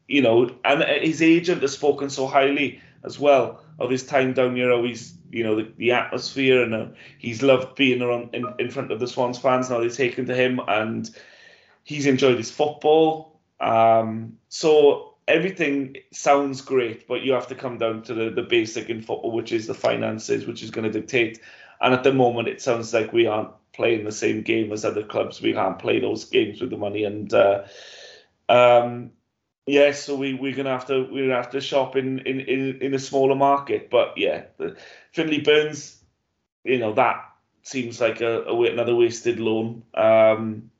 you 0.07 0.21
know, 0.21 0.49
and 0.65 0.83
his 0.83 1.21
agent 1.21 1.61
has 1.61 1.71
spoken 1.71 2.09
so 2.09 2.27
highly 2.27 2.81
as 3.03 3.17
well 3.17 3.63
of 3.79 3.89
his 3.89 4.05
time 4.05 4.33
down 4.33 4.55
here. 4.55 4.77
He's, 4.85 5.13
you 5.31 5.43
know, 5.43 5.55
the, 5.55 5.71
the 5.77 5.93
atmosphere 5.93 6.63
and 6.63 6.73
uh, 6.73 6.87
he's 7.17 7.41
loved 7.41 7.75
being 7.75 8.01
around 8.01 8.35
in, 8.35 8.45
in 8.59 8.69
front 8.69 8.91
of 8.91 8.99
the 8.99 9.07
Swans 9.07 9.37
fans. 9.37 9.69
Now 9.69 9.79
they've 9.79 9.95
taken 9.95 10.25
to 10.25 10.35
him 10.35 10.59
and 10.67 11.09
he's 11.85 12.05
enjoyed 12.07 12.37
his 12.37 12.51
football. 12.51 13.39
Um, 13.61 14.37
so 14.49 15.13
everything 15.27 15.95
sounds 16.11 16.59
great, 16.59 17.07
but 17.07 17.21
you 17.21 17.31
have 17.31 17.47
to 17.47 17.55
come 17.55 17.77
down 17.77 18.01
to 18.03 18.13
the, 18.13 18.29
the 18.29 18.41
basic 18.41 18.89
in 18.89 19.01
football, 19.01 19.31
which 19.31 19.53
is 19.53 19.67
the 19.67 19.73
finances, 19.73 20.45
which 20.45 20.61
is 20.61 20.71
going 20.71 20.91
to 20.91 20.99
dictate. 20.99 21.39
And 21.79 21.93
at 21.93 22.03
the 22.03 22.13
moment, 22.13 22.49
it 22.49 22.61
sounds 22.61 22.93
like 22.93 23.13
we 23.13 23.27
aren't 23.27 23.51
playing 23.71 24.03
the 24.03 24.11
same 24.11 24.41
game 24.41 24.71
as 24.73 24.83
other 24.83 25.03
clubs. 25.03 25.41
We 25.41 25.53
can't 25.53 25.79
play 25.79 25.99
those 25.99 26.25
games 26.25 26.59
with 26.59 26.71
the 26.71 26.77
money, 26.77 27.03
and 27.03 27.31
uh, 27.33 27.63
um, 28.49 29.11
yeah, 29.65 29.91
so 29.91 30.15
we 30.15 30.33
we're 30.33 30.55
gonna 30.55 30.69
have 30.69 30.87
to 30.87 31.07
we're 31.11 31.27
gonna 31.27 31.35
have 31.35 31.51
to 31.51 31.61
shop 31.61 31.95
in 31.97 32.19
in 32.19 32.39
in, 32.39 32.81
in 32.81 32.93
a 32.93 32.99
smaller 32.99 33.35
market. 33.35 33.89
But 33.89 34.17
yeah, 34.17 34.45
the, 34.57 34.77
Finley 35.11 35.41
Burns, 35.41 36.01
you 36.63 36.79
know 36.79 36.93
that 36.93 37.29
seems 37.63 37.99
like 37.99 38.21
a, 38.21 38.43
a 38.43 38.71
another 38.71 38.95
wasted 38.95 39.39
loan. 39.39 39.83
Um, 39.93 40.71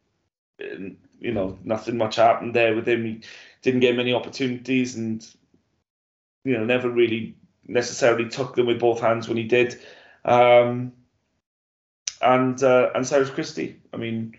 you 0.59 1.31
know, 1.31 1.57
nothing 1.63 1.97
much 1.97 2.17
happened 2.17 2.53
there 2.53 2.75
with 2.75 2.87
him. 2.87 3.05
He 3.05 3.21
didn't 3.61 3.81
get 3.81 3.95
many 3.95 4.13
opportunities, 4.13 4.95
and 4.95 5.25
you 6.43 6.57
know, 6.57 6.65
never 6.65 6.89
really 6.89 7.35
necessarily 7.67 8.29
took 8.29 8.55
them 8.55 8.67
with 8.67 8.79
both 8.79 9.01
hands 9.01 9.27
when 9.27 9.37
he 9.37 9.43
did. 9.43 9.81
Um, 10.23 10.93
and 12.21 12.61
uh, 12.63 12.89
and 12.95 13.05
Cyrus 13.05 13.29
Christie. 13.29 13.79
I 13.93 13.97
mean, 13.97 14.37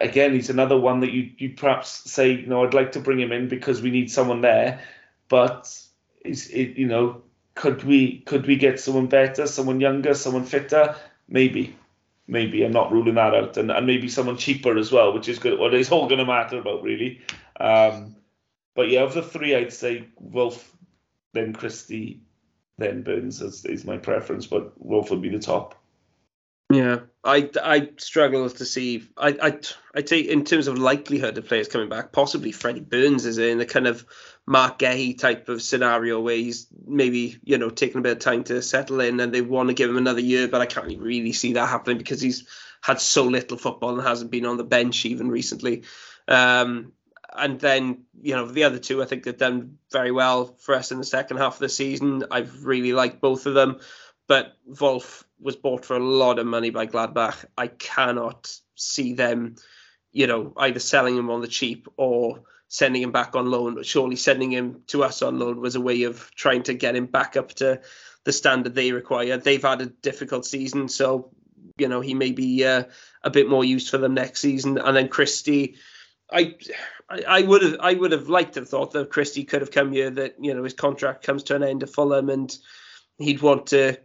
again, 0.00 0.32
he's 0.32 0.50
another 0.50 0.78
one 0.78 1.00
that 1.00 1.12
you 1.12 1.30
you 1.38 1.50
perhaps 1.50 2.10
say, 2.10 2.32
you 2.32 2.46
know, 2.46 2.64
I'd 2.64 2.74
like 2.74 2.92
to 2.92 3.00
bring 3.00 3.20
him 3.20 3.32
in 3.32 3.48
because 3.48 3.82
we 3.82 3.90
need 3.90 4.10
someone 4.10 4.40
there, 4.40 4.80
but 5.28 5.72
is 6.24 6.48
it, 6.50 6.76
you 6.76 6.86
know, 6.86 7.22
could 7.54 7.84
we 7.84 8.20
could 8.20 8.46
we 8.46 8.56
get 8.56 8.80
someone 8.80 9.06
better, 9.06 9.46
someone 9.46 9.80
younger, 9.80 10.14
someone 10.14 10.44
fitter? 10.44 10.96
Maybe, 11.28 11.76
maybe 12.26 12.64
I'm 12.64 12.72
not 12.72 12.92
ruling 12.92 13.14
that 13.14 13.34
out, 13.34 13.56
and, 13.56 13.70
and 13.70 13.86
maybe 13.86 14.08
someone 14.08 14.36
cheaper 14.36 14.76
as 14.76 14.92
well, 14.92 15.12
which 15.12 15.28
is 15.28 15.38
good. 15.38 15.58
What 15.58 15.74
is 15.74 15.90
all 15.90 16.08
going 16.08 16.18
to 16.18 16.24
matter 16.24 16.58
about 16.58 16.82
really. 16.82 17.20
Um, 17.58 18.16
but 18.74 18.88
yeah, 18.88 19.02
of 19.02 19.14
the 19.14 19.22
three, 19.22 19.54
I'd 19.54 19.72
say 19.72 20.06
Wolf, 20.18 20.70
then 21.32 21.52
Christie, 21.52 22.20
then 22.78 23.02
Burns 23.02 23.40
is, 23.40 23.64
is 23.64 23.84
my 23.84 23.96
preference, 23.96 24.46
but 24.46 24.72
Wolf 24.84 25.10
would 25.10 25.22
be 25.22 25.30
the 25.30 25.38
top. 25.38 25.74
Yeah, 26.70 27.00
I, 27.22 27.48
I 27.62 27.90
struggle 27.96 28.50
to 28.50 28.64
see. 28.64 29.04
I, 29.16 29.36
I 29.40 29.58
I 29.94 30.02
take 30.02 30.26
in 30.26 30.44
terms 30.44 30.66
of 30.66 30.78
likelihood 30.78 31.38
of 31.38 31.46
players 31.46 31.68
coming 31.68 31.88
back. 31.88 32.10
Possibly 32.10 32.50
Freddie 32.50 32.80
Burns 32.80 33.24
is 33.24 33.38
in 33.38 33.58
the 33.58 33.66
kind 33.66 33.86
of 33.86 34.04
Marc 34.46 34.78
Guéhi 34.78 35.18
type 35.18 35.48
of 35.48 35.60
scenario 35.60 36.20
where 36.20 36.36
he's 36.36 36.68
maybe 36.86 37.36
you 37.42 37.58
know 37.58 37.68
taking 37.68 37.98
a 37.98 38.02
bit 38.02 38.12
of 38.12 38.18
time 38.20 38.44
to 38.44 38.62
settle 38.62 39.00
in, 39.00 39.18
and 39.20 39.34
they 39.34 39.40
want 39.40 39.68
to 39.68 39.74
give 39.74 39.90
him 39.90 39.96
another 39.96 40.20
year. 40.20 40.46
But 40.46 40.60
I 40.60 40.66
can't 40.66 41.00
really 41.00 41.32
see 41.32 41.54
that 41.54 41.68
happening 41.68 41.98
because 41.98 42.20
he's 42.20 42.46
had 42.80 43.00
so 43.00 43.24
little 43.24 43.58
football 43.58 43.98
and 43.98 44.06
hasn't 44.06 44.30
been 44.30 44.46
on 44.46 44.56
the 44.56 44.64
bench 44.64 45.04
even 45.04 45.28
recently. 45.28 45.82
Um, 46.28 46.92
and 47.36 47.58
then 47.58 48.04
you 48.22 48.36
know 48.36 48.46
the 48.46 48.64
other 48.64 48.78
two, 48.78 49.02
I 49.02 49.06
think 49.06 49.24
they've 49.24 49.36
done 49.36 49.78
very 49.90 50.12
well 50.12 50.56
for 50.60 50.74
us 50.74 50.92
in 50.92 50.98
the 50.98 51.04
second 51.04 51.38
half 51.38 51.54
of 51.54 51.60
the 51.60 51.68
season. 51.68 52.24
I've 52.30 52.64
really 52.64 52.92
liked 52.92 53.20
both 53.20 53.46
of 53.46 53.54
them, 53.54 53.80
but 54.28 54.56
Wolf 54.64 55.24
was 55.40 55.56
bought 55.56 55.84
for 55.84 55.96
a 55.96 56.04
lot 56.04 56.38
of 56.38 56.46
money 56.46 56.70
by 56.70 56.86
Gladbach. 56.86 57.44
I 57.58 57.66
cannot 57.66 58.54
see 58.76 59.14
them, 59.14 59.56
you 60.12 60.28
know, 60.28 60.52
either 60.56 60.78
selling 60.78 61.16
him 61.16 61.30
on 61.30 61.40
the 61.40 61.48
cheap 61.48 61.88
or 61.96 62.42
sending 62.68 63.02
him 63.02 63.12
back 63.12 63.34
on 63.34 63.50
loan. 63.50 63.74
But 63.74 63.86
surely 63.86 64.16
sending 64.16 64.50
him 64.50 64.82
to 64.88 65.04
us 65.04 65.22
on 65.22 65.38
loan 65.38 65.60
was 65.60 65.76
a 65.76 65.80
way 65.80 66.04
of 66.04 66.30
trying 66.34 66.64
to 66.64 66.74
get 66.74 66.96
him 66.96 67.06
back 67.06 67.36
up 67.36 67.54
to 67.54 67.80
the 68.24 68.32
standard 68.32 68.74
they 68.74 68.92
require. 68.92 69.36
They've 69.36 69.62
had 69.62 69.80
a 69.80 69.86
difficult 69.86 70.44
season, 70.44 70.88
so 70.88 71.30
you 71.78 71.88
know 71.88 72.00
he 72.00 72.14
may 72.14 72.32
be 72.32 72.64
uh, 72.64 72.84
a 73.22 73.30
bit 73.30 73.48
more 73.48 73.64
used 73.64 73.90
for 73.90 73.98
them 73.98 74.14
next 74.14 74.40
season. 74.40 74.78
And 74.78 74.96
then 74.96 75.08
Christie, 75.08 75.76
I, 76.30 76.56
I 77.26 77.42
would 77.42 77.62
have 77.62 77.76
I 77.80 77.94
would 77.94 78.12
have 78.12 78.28
liked 78.28 78.54
to 78.54 78.60
have 78.60 78.68
thought 78.68 78.92
that 78.92 79.10
Christie 79.10 79.44
could 79.44 79.60
have 79.60 79.70
come 79.70 79.92
here 79.92 80.10
that 80.10 80.36
you 80.40 80.54
know 80.54 80.64
his 80.64 80.74
contract 80.74 81.24
comes 81.24 81.44
to 81.44 81.54
an 81.54 81.62
end 81.62 81.82
at 81.82 81.90
Fulham 81.90 82.28
and 82.30 82.56
he'd 83.18 83.42
want 83.42 83.68
to 83.68 83.98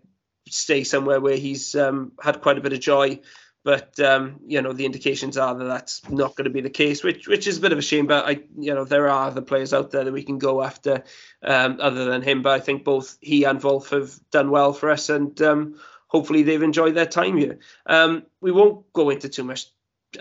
stay 0.48 0.84
somewhere 0.84 1.20
where 1.20 1.38
he's 1.38 1.76
um, 1.76 2.12
had 2.22 2.42
quite 2.42 2.58
a 2.58 2.62
bit 2.62 2.74
of 2.74 2.80
joy. 2.80 3.20
But 3.64 4.00
um, 4.00 4.40
you 4.48 4.62
know 4.62 4.74
the 4.74 4.86
indications 4.86 5.38
are 5.38 5.54
that 5.56 5.66
that's 5.66 6.10
not 6.10 6.36
going 6.36 6.46
to 6.46 6.52
be 6.52 6.62
the 6.62 6.70
case, 6.70 7.04
which 7.04 7.28
which 7.28 7.46
is 7.46 7.60
a 7.60 7.62
bit 7.62 7.72
of 7.72 7.78
a 7.78 7.84
shame. 7.84 8.08
But 8.08 8.26
I, 8.26 8.40
you 8.58 8.74
know, 8.74 8.86
there 8.86 9.08
are 9.08 9.28
other 9.28 9.42
players 9.42 9.74
out 9.74 9.92
there 9.92 10.04
that 10.04 10.14
we 10.14 10.24
can 10.24 10.40
go 10.40 10.64
after 10.64 11.04
um, 11.44 11.78
other 11.80 12.06
than 12.06 12.24
him. 12.24 12.42
But 12.42 12.54
I 12.54 12.60
think 12.60 12.84
both 12.84 13.18
he 13.22 13.44
and 13.44 13.62
Wolf 13.62 13.92
have 13.92 14.12
done 14.32 14.50
well 14.50 14.74
for 14.74 14.90
us, 14.90 15.10
and 15.10 15.40
um, 15.44 15.76
hopefully 16.08 16.42
they've 16.42 16.64
enjoyed 16.64 16.96
their 16.96 17.06
time 17.06 17.38
here. 17.38 17.60
Um, 17.86 18.24
we 18.42 18.52
won't 18.52 18.92
go 18.94 19.12
into 19.12 19.30
too 19.30 19.44
much 19.44 19.68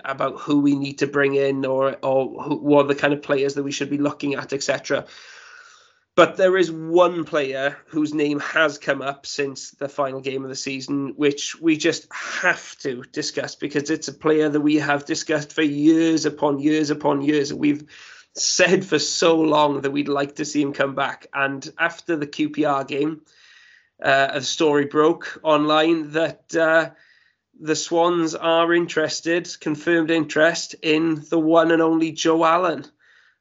about 0.05 0.39
who 0.39 0.61
we 0.61 0.77
need 0.77 0.99
to 0.99 1.07
bring 1.07 1.35
in 1.35 1.65
or 1.65 1.97
or 2.03 2.43
who, 2.43 2.57
what 2.57 2.85
are 2.85 2.89
the 2.89 2.95
kind 2.95 3.13
of 3.13 3.23
players 3.23 3.55
that 3.55 3.63
we 3.63 3.73
should 3.73 3.91
be 3.91 3.99
looking 3.99 4.35
at, 4.35 4.53
etc. 4.53 5.07
But 6.21 6.37
there 6.37 6.59
is 6.59 6.71
one 6.71 7.25
player 7.25 7.79
whose 7.87 8.13
name 8.13 8.41
has 8.41 8.77
come 8.77 9.01
up 9.01 9.25
since 9.25 9.71
the 9.71 9.89
final 9.89 10.21
game 10.21 10.43
of 10.43 10.51
the 10.51 10.55
season, 10.55 11.15
which 11.17 11.59
we 11.59 11.79
just 11.79 12.13
have 12.13 12.77
to 12.81 13.05
discuss 13.11 13.55
because 13.55 13.89
it's 13.89 14.09
a 14.09 14.13
player 14.13 14.51
that 14.51 14.61
we 14.61 14.77
have 14.77 15.07
discussed 15.07 15.55
for 15.55 15.63
years 15.63 16.27
upon 16.27 16.59
years 16.59 16.91
upon 16.91 17.23
years. 17.23 17.55
We've 17.55 17.87
said 18.35 18.85
for 18.85 18.99
so 18.99 19.41
long 19.41 19.81
that 19.81 19.93
we'd 19.93 20.09
like 20.09 20.35
to 20.35 20.45
see 20.45 20.61
him 20.61 20.75
come 20.75 20.95
back. 20.95 21.27
And 21.33 21.67
after 21.79 22.17
the 22.17 22.27
QPR 22.27 22.87
game, 22.87 23.23
uh, 24.05 24.29
a 24.33 24.43
story 24.43 24.85
broke 24.85 25.41
online 25.43 26.11
that 26.11 26.55
uh, 26.55 26.91
the 27.59 27.75
Swans 27.77 28.35
are 28.35 28.75
interested, 28.75 29.49
confirmed 29.59 30.11
interest 30.11 30.75
in 30.83 31.25
the 31.31 31.41
one 31.41 31.71
and 31.71 31.81
only 31.81 32.13
Joe 32.13 32.45
Allen, 32.45 32.85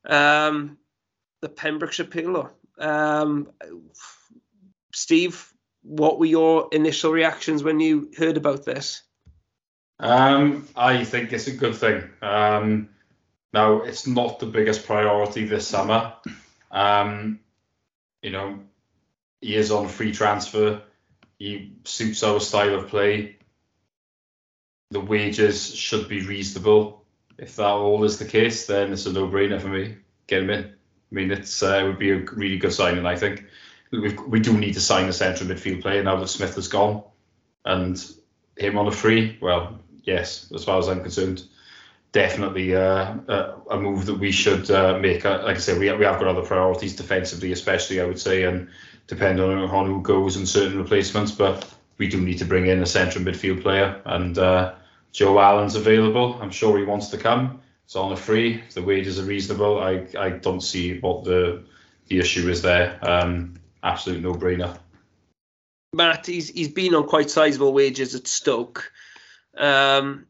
um, 0.05 0.77
the 1.41 1.49
Pembrokeshire 1.49 2.05
Pillar. 2.05 2.53
Um, 2.79 3.49
Steve, 4.93 5.53
what 5.83 6.19
were 6.19 6.25
your 6.25 6.69
initial 6.71 7.11
reactions 7.11 7.63
when 7.63 7.79
you 7.79 8.11
heard 8.17 8.37
about 8.37 8.65
this? 8.65 9.03
Um, 9.99 10.67
I 10.75 11.03
think 11.03 11.33
it's 11.33 11.47
a 11.47 11.55
good 11.55 11.75
thing. 11.75 12.09
Um, 12.21 12.89
now, 13.53 13.81
it's 13.81 14.07
not 14.07 14.39
the 14.39 14.45
biggest 14.45 14.85
priority 14.85 15.45
this 15.45 15.67
summer. 15.67 16.13
Um, 16.71 17.39
you 18.21 18.31
know, 18.31 18.59
he 19.41 19.55
is 19.55 19.71
on 19.71 19.87
free 19.87 20.13
transfer. 20.13 20.81
He 21.37 21.73
suits 21.83 22.23
our 22.23 22.39
style 22.39 22.75
of 22.75 22.87
play. 22.87 23.37
The 24.91 24.99
wages 24.99 25.73
should 25.73 26.07
be 26.07 26.25
reasonable. 26.25 27.05
If 27.37 27.55
that 27.55 27.67
all 27.67 28.03
is 28.03 28.19
the 28.19 28.25
case, 28.25 28.67
then 28.67 28.91
it's 28.91 29.05
a 29.05 29.13
no-brainer 29.13 29.61
for 29.61 29.69
me. 29.69 29.97
Get 30.27 30.43
him 30.43 30.49
in. 30.49 30.73
I 31.11 31.15
mean, 31.15 31.31
it's 31.31 31.63
uh, 31.63 31.79
it 31.81 31.83
would 31.83 31.99
be 31.99 32.11
a 32.11 32.17
really 32.17 32.57
good 32.57 32.73
signing. 32.73 33.05
I 33.05 33.15
think 33.15 33.45
we 33.91 34.13
we 34.27 34.39
do 34.39 34.57
need 34.57 34.73
to 34.73 34.81
sign 34.81 35.07
a 35.07 35.13
central 35.13 35.49
midfield 35.49 35.81
player 35.81 36.03
now 36.03 36.17
that 36.17 36.27
Smith 36.27 36.55
has 36.55 36.67
gone, 36.67 37.03
and 37.65 38.03
him 38.57 38.77
on 38.77 38.87
a 38.87 38.91
free. 38.91 39.37
Well, 39.41 39.79
yes, 40.03 40.51
as 40.53 40.63
far 40.63 40.77
as 40.77 40.87
I'm 40.87 41.01
concerned, 41.01 41.43
definitely 42.11 42.75
uh, 42.75 43.15
a, 43.27 43.55
a, 43.71 43.79
move 43.79 44.05
that 44.05 44.19
we 44.19 44.31
should 44.31 44.69
uh, 44.69 44.99
make. 44.99 45.25
Uh, 45.25 45.41
like 45.43 45.57
I 45.57 45.59
said, 45.59 45.79
we 45.79 45.91
we 45.93 46.05
have 46.05 46.19
got 46.19 46.27
other 46.27 46.45
priorities 46.45 46.95
defensively, 46.95 47.51
especially 47.51 48.01
I 48.01 48.05
would 48.05 48.19
say, 48.19 48.43
and 48.43 48.67
depend 49.07 49.39
on, 49.39 49.57
on 49.57 49.87
who 49.87 50.01
goes 50.01 50.35
and 50.35 50.47
certain 50.47 50.77
replacements. 50.77 51.31
But 51.31 51.67
we 51.97 52.07
do 52.07 52.21
need 52.21 52.37
to 52.37 52.45
bring 52.45 52.67
in 52.67 52.83
a 52.83 52.85
central 52.85 53.23
midfield 53.23 53.63
player, 53.63 53.99
and 54.05 54.37
uh, 54.37 54.73
Joe 55.11 55.39
Allen's 55.39 55.75
available. 55.75 56.37
I'm 56.39 56.51
sure 56.51 56.77
he 56.77 56.83
wants 56.85 57.09
to 57.09 57.17
come 57.17 57.61
it's 57.89 57.95
on 57.95 58.11
a 58.11 58.15
free. 58.15 58.61
If 58.67 58.75
the 58.75 58.83
wages 58.83 59.19
are 59.19 59.23
reasonable, 59.23 59.79
I, 59.79 60.05
I 60.15 60.29
don't 60.29 60.61
see 60.61 60.99
what 60.99 61.23
the 61.23 61.63
the 62.05 62.19
issue 62.19 62.47
is 62.47 62.61
there. 62.61 62.99
Um, 63.01 63.55
absolute 63.81 64.21
no 64.21 64.35
brainer. 64.35 64.77
Matt, 65.95 66.27
he's 66.27 66.49
he's 66.49 66.67
been 66.67 66.93
on 66.93 67.07
quite 67.07 67.31
sizable 67.31 67.73
wages 67.73 68.13
at 68.13 68.27
Stoke. 68.27 68.91
Um, 69.57 70.27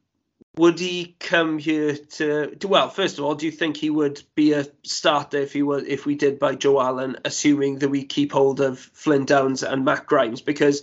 would 0.55 0.79
he 0.79 1.17
come 1.19 1.59
here 1.59 1.97
to, 1.97 2.55
to, 2.55 2.67
well 2.69 2.89
first 2.89 3.17
of 3.17 3.25
all 3.25 3.35
do 3.35 3.45
you 3.45 3.51
think 3.51 3.75
he 3.75 3.89
would 3.89 4.21
be 4.35 4.53
a 4.53 4.65
starter 4.83 5.37
if 5.37 5.53
he 5.53 5.61
were 5.61 5.79
if 5.79 6.05
we 6.05 6.15
did 6.15 6.39
buy 6.39 6.55
joe 6.55 6.81
allen 6.81 7.17
assuming 7.23 7.79
that 7.79 7.89
we 7.89 8.03
keep 8.03 8.31
hold 8.31 8.59
of 8.59 8.79
flynn 8.79 9.25
downes 9.25 9.61
and 9.61 9.85
matt 9.85 10.07
grimes 10.07 10.41
because 10.41 10.81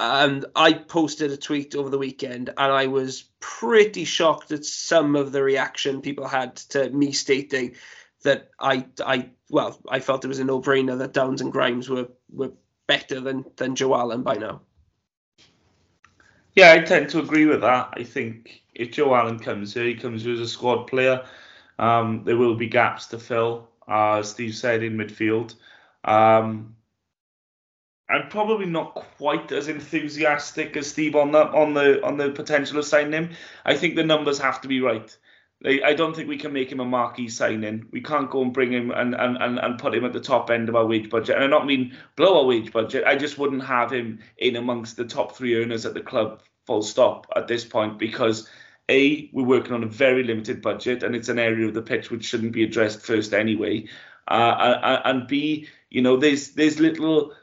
um, 0.00 0.44
i 0.56 0.72
posted 0.72 1.30
a 1.30 1.36
tweet 1.36 1.74
over 1.74 1.90
the 1.90 1.98
weekend 1.98 2.48
and 2.48 2.72
i 2.72 2.86
was 2.86 3.24
pretty 3.38 4.04
shocked 4.04 4.50
at 4.52 4.64
some 4.64 5.14
of 5.16 5.32
the 5.32 5.42
reaction 5.42 6.00
people 6.00 6.26
had 6.26 6.56
to 6.56 6.90
me 6.90 7.12
stating 7.12 7.74
that 8.22 8.50
i 8.58 8.84
i 9.04 9.28
well 9.50 9.78
i 9.88 10.00
felt 10.00 10.24
it 10.24 10.28
was 10.28 10.40
a 10.40 10.44
no-brainer 10.44 10.98
that 10.98 11.12
downes 11.12 11.40
and 11.40 11.52
grimes 11.52 11.88
were 11.88 12.08
were 12.32 12.52
better 12.86 13.20
than 13.20 13.44
than 13.56 13.76
joe 13.76 13.94
allen 13.94 14.22
by 14.22 14.34
now 14.34 14.60
yeah, 16.54 16.72
I 16.72 16.80
tend 16.80 17.10
to 17.10 17.20
agree 17.20 17.46
with 17.46 17.60
that. 17.60 17.90
I 17.92 18.02
think 18.02 18.62
if 18.74 18.90
Joe 18.90 19.14
Allen 19.14 19.38
comes 19.38 19.74
here, 19.74 19.84
he 19.84 19.94
comes 19.94 20.24
here 20.24 20.32
as 20.32 20.40
a 20.40 20.48
squad 20.48 20.84
player. 20.86 21.24
Um, 21.78 22.22
there 22.24 22.36
will 22.36 22.56
be 22.56 22.66
gaps 22.66 23.06
to 23.08 23.18
fill, 23.18 23.68
uh, 23.88 24.18
as 24.18 24.30
Steve 24.30 24.54
said, 24.54 24.82
in 24.82 24.96
midfield. 24.96 25.54
Um, 26.04 26.76
I'm 28.10 28.28
probably 28.28 28.66
not 28.66 28.94
quite 28.94 29.52
as 29.52 29.68
enthusiastic 29.68 30.76
as 30.76 30.88
Steve 30.88 31.14
on 31.14 31.32
the 31.32 31.46
on 31.46 31.74
the 31.74 32.04
on 32.04 32.16
the 32.16 32.30
potential 32.30 32.78
of 32.78 32.84
signing 32.84 33.12
him. 33.12 33.30
I 33.64 33.76
think 33.76 33.94
the 33.94 34.04
numbers 34.04 34.38
have 34.38 34.60
to 34.62 34.68
be 34.68 34.80
right. 34.80 35.16
I 35.62 35.92
don't 35.92 36.16
think 36.16 36.26
we 36.26 36.38
can 36.38 36.54
make 36.54 36.72
him 36.72 36.80
a 36.80 36.86
marquee 36.86 37.28
signing. 37.28 37.86
We 37.90 38.00
can't 38.00 38.30
go 38.30 38.40
and 38.40 38.50
bring 38.50 38.72
him 38.72 38.90
and, 38.90 39.14
and, 39.14 39.36
and, 39.36 39.58
and 39.58 39.78
put 39.78 39.94
him 39.94 40.06
at 40.06 40.14
the 40.14 40.20
top 40.20 40.50
end 40.50 40.70
of 40.70 40.74
our 40.74 40.86
wage 40.86 41.10
budget. 41.10 41.36
And 41.36 41.44
I 41.44 41.48
don't 41.48 41.66
mean 41.66 41.94
blow 42.16 42.38
our 42.38 42.46
wage 42.46 42.72
budget. 42.72 43.04
I 43.06 43.14
just 43.14 43.36
wouldn't 43.36 43.64
have 43.64 43.92
him 43.92 44.20
in 44.38 44.56
amongst 44.56 44.96
the 44.96 45.04
top 45.04 45.36
three 45.36 45.62
earners 45.62 45.84
at 45.84 45.92
the 45.92 46.00
club, 46.00 46.40
full 46.66 46.80
stop, 46.80 47.26
at 47.36 47.46
this 47.46 47.62
point, 47.62 47.98
because 47.98 48.48
A, 48.88 49.28
we're 49.34 49.44
working 49.44 49.74
on 49.74 49.82
a 49.82 49.86
very 49.86 50.24
limited 50.24 50.62
budget 50.62 51.02
and 51.02 51.14
it's 51.14 51.28
an 51.28 51.38
area 51.38 51.68
of 51.68 51.74
the 51.74 51.82
pitch 51.82 52.10
which 52.10 52.24
shouldn't 52.24 52.52
be 52.52 52.64
addressed 52.64 53.02
first 53.02 53.34
anyway. 53.34 53.86
Uh, 54.28 55.00
and 55.04 55.28
B, 55.28 55.68
you 55.90 56.00
know, 56.00 56.16
there's 56.16 56.52
there's 56.52 56.80
little 56.80 57.34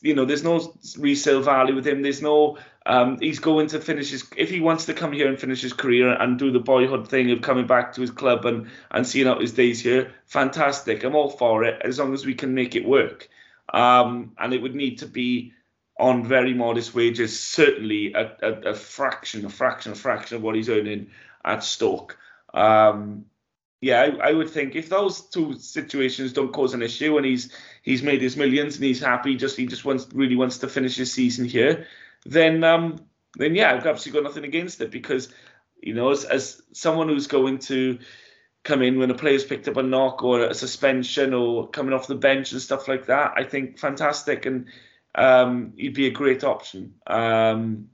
you 0.00 0.14
know, 0.14 0.24
there's 0.24 0.44
no 0.44 0.74
resale 0.98 1.42
value 1.42 1.74
with 1.74 1.86
him. 1.86 2.02
There's 2.02 2.22
no, 2.22 2.58
um, 2.84 3.18
he's 3.20 3.38
going 3.38 3.68
to 3.68 3.80
finish 3.80 4.10
his, 4.10 4.24
if 4.36 4.50
he 4.50 4.60
wants 4.60 4.86
to 4.86 4.94
come 4.94 5.12
here 5.12 5.28
and 5.28 5.38
finish 5.38 5.62
his 5.62 5.72
career 5.72 6.10
and 6.12 6.38
do 6.38 6.50
the 6.50 6.60
boyhood 6.60 7.08
thing 7.08 7.30
of 7.30 7.42
coming 7.42 7.66
back 7.66 7.94
to 7.94 8.00
his 8.00 8.10
club 8.10 8.44
and, 8.44 8.68
and 8.90 9.06
seeing 9.06 9.26
out 9.26 9.40
his 9.40 9.52
days 9.52 9.80
here, 9.80 10.12
fantastic. 10.26 11.04
I'm 11.04 11.14
all 11.14 11.30
for 11.30 11.64
it 11.64 11.80
as 11.84 11.98
long 11.98 12.12
as 12.12 12.26
we 12.26 12.34
can 12.34 12.54
make 12.54 12.76
it 12.76 12.86
work. 12.86 13.28
Um, 13.72 14.32
and 14.38 14.52
it 14.52 14.60
would 14.60 14.74
need 14.74 14.98
to 14.98 15.06
be 15.06 15.52
on 15.98 16.26
very 16.26 16.52
modest 16.52 16.94
wages, 16.94 17.38
certainly 17.38 18.12
a, 18.12 18.32
a, 18.42 18.52
a 18.70 18.74
fraction, 18.74 19.44
a 19.44 19.48
fraction, 19.48 19.92
a 19.92 19.94
fraction 19.94 20.36
of 20.36 20.42
what 20.42 20.54
he's 20.54 20.68
earning 20.68 21.10
at 21.44 21.62
Stoke. 21.62 22.18
Um, 22.52 23.26
yeah, 23.80 24.00
I, 24.00 24.28
I, 24.28 24.32
would 24.32 24.50
think 24.50 24.76
if 24.76 24.88
those 24.88 25.22
two 25.22 25.58
situations 25.58 26.32
don't 26.32 26.52
cause 26.52 26.74
an 26.74 26.82
issue 26.82 27.16
and 27.16 27.26
he's 27.26 27.52
he's 27.82 28.02
made 28.02 28.22
his 28.22 28.36
millions 28.36 28.76
and 28.76 28.84
he's 28.84 29.00
happy, 29.00 29.36
just 29.36 29.56
he 29.56 29.66
just 29.66 29.84
wants 29.84 30.08
really 30.14 30.36
wants 30.36 30.58
to 30.58 30.68
finish 30.68 30.96
his 30.96 31.12
season 31.12 31.44
here, 31.44 31.86
then 32.24 32.64
um 32.64 33.04
then 33.36 33.54
yeah, 33.54 33.72
I've 33.72 33.86
absolutely 33.86 34.20
got 34.22 34.28
nothing 34.28 34.44
against 34.44 34.80
it 34.80 34.90
because 34.90 35.28
you 35.80 35.94
know 35.94 36.10
as, 36.10 36.24
as 36.24 36.62
someone 36.72 37.08
who's 37.08 37.26
going 37.26 37.58
to 37.58 37.98
come 38.64 38.82
in 38.82 38.98
when 38.98 39.10
a 39.10 39.14
player's 39.14 39.44
picked 39.44 39.66
up 39.66 39.76
a 39.76 39.82
knock 39.82 40.22
or 40.22 40.42
a 40.42 40.54
suspension 40.54 41.34
or 41.34 41.68
coming 41.68 41.92
off 41.92 42.06
the 42.06 42.14
bench 42.14 42.52
and 42.52 42.60
stuff 42.60 42.88
like 42.88 43.06
that, 43.06 43.34
I 43.36 43.44
think 43.44 43.78
fantastic 43.78 44.46
and 44.46 44.66
um 45.14 45.74
he'd 45.76 45.94
be 45.94 46.06
a 46.06 46.10
great 46.10 46.44
option. 46.44 46.94
Um 47.06 47.88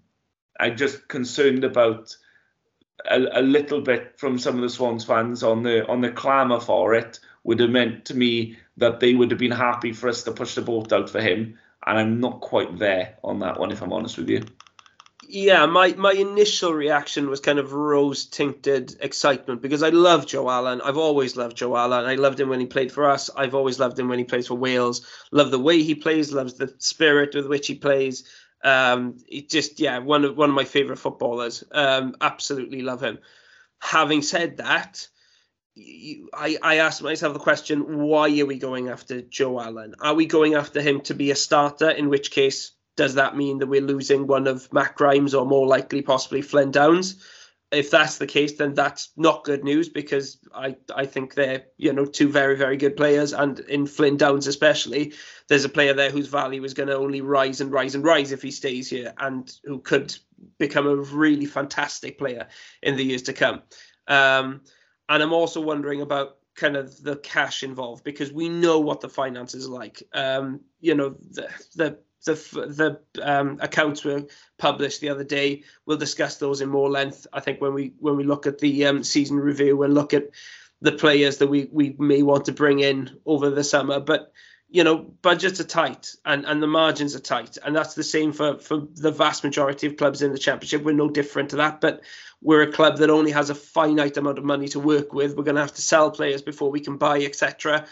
I'm 0.61 0.77
just 0.77 1.09
concerned 1.09 1.65
about 1.65 2.17
a, 3.09 3.41
a, 3.41 3.43
little 3.43 3.81
bit 3.81 4.19
from 4.19 4.39
some 4.39 4.57
of 4.57 4.63
the 4.63 4.69
Swans 4.69 5.05
fans 5.05 5.43
on 5.43 5.63
the 5.63 5.87
on 5.87 6.01
the 6.01 6.11
clamour 6.11 6.61
for 6.61 6.95
it 6.95 7.21
would 7.45 7.61
have 7.61 7.71
meant 7.71 8.05
to 8.07 8.15
me 8.15 8.57
that 8.79 9.01
they 9.01 9.15
would 9.15 9.31
have 9.31 9.41
been 9.41 9.51
happy 9.51 9.93
for 9.93 10.09
us 10.09 10.25
to 10.25 10.33
push 10.33 10.55
the 10.55 10.63
boat 10.63 10.93
out 10.93 11.11
for 11.11 11.21
him, 11.21 11.59
and 11.87 11.99
I'm 11.99 12.21
not 12.21 12.41
quite 12.41 12.79
there 12.79 13.17
on 13.23 13.41
that 13.41 13.59
one, 13.59 13.71
if 13.71 13.83
I'm 13.83 13.93
honest 13.93 14.19
with 14.19 14.29
you. 14.29 14.45
Yeah, 15.31 15.67
my, 15.67 15.93
my 15.93 16.13
initial 16.13 16.73
reaction 16.73 17.29
was 17.29 17.41
kind 17.41 17.59
of 17.59 17.75
rose 17.75 18.25
tinted 18.25 18.97
excitement 19.01 19.61
because 19.61 19.83
I 19.83 19.91
love 19.91 20.27
Joe 20.27 20.49
Allen. 20.49 20.81
I've 20.81 20.97
always 20.97 21.37
loved 21.37 21.59
Joe 21.59 21.77
Allen. 21.77 22.07
I 22.07 22.15
loved 22.15 22.41
him 22.41 22.49
when 22.49 22.61
he 22.61 22.67
played 22.67 22.91
for 22.91 23.11
us. 23.11 23.29
I've 23.37 23.55
always 23.55 23.79
loved 23.79 23.99
him 23.99 24.09
when 24.09 24.19
he 24.19 24.25
plays 24.25 24.47
for 24.47 24.55
Wales. 24.55 25.07
Love 25.31 25.51
the 25.51 25.59
way 25.59 25.83
he 25.83 25.95
plays, 25.95 26.33
loves 26.33 26.55
the 26.55 26.75
spirit 26.79 27.35
with 27.35 27.47
which 27.47 27.67
he 27.67 27.75
plays. 27.75 28.25
Um, 28.65 29.19
it 29.29 29.51
just 29.51 29.81
yeah, 29.81 29.99
one 29.99 30.25
of 30.25 30.37
one 30.37 30.49
of 30.49 30.57
my 30.57 30.65
favorite 30.65 30.99
footballers. 30.99 31.63
Um, 31.73 32.17
absolutely 32.21 32.81
love 32.81 33.03
him. 33.03 33.19
Having 33.81 34.23
said 34.23 34.57
that, 34.57 35.09
you, 35.79 36.29
I 36.35 36.59
I 36.63 36.77
asked 36.77 37.03
myself 37.03 37.33
the 37.33 37.41
question: 37.41 37.99
Why 37.99 38.29
are 38.41 38.47
we 38.47 38.59
going 38.59 38.89
after 38.89 39.23
Joe 39.23 39.61
Allen? 39.61 39.95
Are 40.01 40.15
we 40.15 40.27
going 40.27 40.55
after 40.55 40.81
him 40.81 41.01
to 41.03 41.15
be 41.15 41.31
a 41.31 41.37
starter? 41.37 41.91
In 41.91 42.09
which 42.09 42.31
case, 42.31 42.73
does 42.97 43.15
that 43.15 43.37
mean 43.37 43.59
that 43.59 43.67
we're 43.69 43.81
losing 43.81 44.27
one 44.27 44.47
of 44.47 44.73
Matt 44.73 44.95
Grimes 44.97 45.35
or 45.35 45.47
more 45.47 45.67
likely 45.67 46.03
possibly 46.03 46.43
Flynn 46.43 46.71
Downes? 46.71 47.23
if 47.71 47.91
that's 47.91 48.17
the 48.17 48.27
case, 48.27 48.55
then 48.55 48.73
that's 48.75 49.11
not 49.17 49.45
good 49.45 49.63
news 49.63 49.89
because 49.89 50.39
I, 50.55 50.77
I 50.95 51.05
think 51.05 51.35
they're 51.35 51.65
you 51.77 51.93
know 51.93 52.07
two 52.07 52.29
very 52.29 52.57
very 52.57 52.77
good 52.77 52.97
players, 52.97 53.33
and 53.33 53.59
in 53.61 53.87
Flynn 53.87 54.17
Downes 54.17 54.47
especially, 54.47 55.13
there's 55.49 55.65
a 55.65 55.69
player 55.69 55.93
there 55.93 56.11
whose 56.11 56.29
value 56.29 56.65
is 56.65 56.75
going 56.75 56.89
to 56.89 56.97
only 56.97 57.21
rise 57.21 57.61
and 57.61 57.71
rise 57.71 57.95
and 57.95 58.05
rise 58.05 58.33
if 58.33 58.43
he 58.43 58.51
stays 58.51 58.89
here, 58.89 59.13
and 59.19 59.53
who 59.65 59.81
could 59.81 60.17
become 60.59 60.87
a 60.87 60.97
really 60.97 61.47
fantastic 61.47 62.19
player 62.19 62.49
in 62.83 62.97
the 62.97 63.05
years 63.05 63.23
to 63.23 63.33
come. 63.33 63.63
Um, 64.07 64.63
and 65.09 65.23
I'm 65.23 65.33
also 65.33 65.61
wondering 65.61 66.01
about 66.03 66.37
kind 66.55 66.77
of 66.77 67.03
the 67.03 67.17
cash 67.17 67.63
involved 67.63 68.05
because 68.05 68.33
we 68.33 68.49
know 68.49 68.81
what 68.81 69.01
the 69.01 69.09
finances 69.09 69.67
are 69.67 69.73
like. 69.73 70.03
Um, 70.13 70.61
you 70.81 70.95
know 70.95 71.11
the 71.31 71.49
the 71.77 71.99
the 72.25 73.01
the 73.15 73.31
um, 73.31 73.59
accounts 73.61 74.05
were 74.05 74.25
published 74.59 75.01
the 75.01 75.09
other 75.09 75.25
day. 75.25 75.63
We'll 75.87 75.97
discuss 75.97 76.37
those 76.37 76.61
in 76.61 76.69
more 76.69 76.91
length. 76.91 77.27
I 77.33 77.41
think 77.41 77.61
when 77.61 77.75
we 77.75 77.95
when 77.99 78.17
we 78.17 78.25
look 78.25 78.47
at 78.47 78.59
the 78.59 78.87
um, 78.87 79.05
season 79.05 79.39
review 79.39 79.83
and 79.83 79.95
look 79.95 80.13
at 80.15 80.31
the 80.81 80.93
players 80.93 81.39
that 81.39 81.49
we 81.49 81.69
we 81.73 81.95
may 81.99 82.23
want 82.23 82.45
to 82.47 82.53
bring 82.53 82.81
in 82.81 83.17
over 83.25 83.51
the 83.51 83.65
summer, 83.65 84.01
but 84.01 84.33
you 84.69 84.85
know 84.85 84.99
budgets 84.99 85.61
are 85.61 85.65
tight 85.65 86.15
and 86.25 86.45
and 86.45 86.63
the 86.63 86.67
margins 86.67 87.17
are 87.17 87.21
tight. 87.21 87.59
And 87.65 87.75
that's 87.75 87.95
the 87.95 88.05
same 88.05 88.33
for 88.33 88.59
for 88.59 88.87
the 88.95 89.11
vast 89.11 89.45
majority 89.45 89.87
of 89.87 89.97
clubs 89.97 90.23
in 90.23 90.33
the 90.33 90.39
championship. 90.39 90.83
We're 90.83 90.93
no 90.93 91.09
different 91.09 91.51
to 91.51 91.57
that 91.57 91.81
but 91.81 92.03
we're 92.41 92.63
a 92.63 92.73
club 92.73 92.99
that 92.99 93.11
only 93.11 93.33
has 93.33 93.51
a 93.51 93.55
finite 93.55 94.17
amount 94.17 94.39
of 94.39 94.45
money 94.45 94.69
to 94.69 94.79
work 94.79 95.13
with. 95.13 95.37
We're 95.37 95.43
going 95.45 95.57
to 95.57 95.63
have 95.63 95.75
to 95.75 95.83
sell 95.83 96.11
players 96.11 96.43
before 96.43 96.71
we 96.71 96.81
can 96.81 96.97
buy 96.97 97.21
etc 97.21 97.87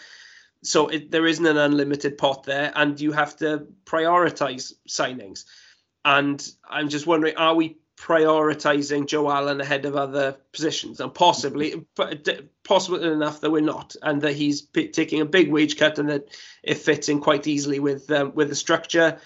so 0.63 0.87
it, 0.87 1.11
there 1.11 1.25
isn't 1.25 1.45
an 1.45 1.57
unlimited 1.57 2.17
pot 2.17 2.43
there, 2.43 2.71
and 2.75 2.99
you 2.99 3.11
have 3.11 3.37
to 3.37 3.67
prioritize 3.85 4.73
signings. 4.87 5.45
And 6.03 6.45
I'm 6.69 6.89
just 6.89 7.07
wondering, 7.07 7.35
are 7.37 7.55
we 7.55 7.77
prioritizing 7.97 9.07
Joe 9.07 9.29
Allen 9.29 9.61
ahead 9.61 9.85
of 9.85 9.95
other 9.95 10.37
positions? 10.53 10.99
And 10.99 11.13
possibly, 11.13 11.85
possible 12.63 13.03
enough 13.03 13.41
that 13.41 13.51
we're 13.51 13.61
not, 13.61 13.95
and 14.01 14.21
that 14.21 14.33
he's 14.33 14.61
p- 14.61 14.89
taking 14.89 15.21
a 15.21 15.25
big 15.25 15.51
wage 15.51 15.77
cut, 15.77 15.99
and 15.99 16.09
that 16.09 16.29
it 16.63 16.75
fits 16.75 17.09
in 17.09 17.19
quite 17.19 17.47
easily 17.47 17.79
with 17.79 18.09
um, 18.11 18.33
with 18.35 18.49
the 18.49 18.55
structure. 18.55 19.19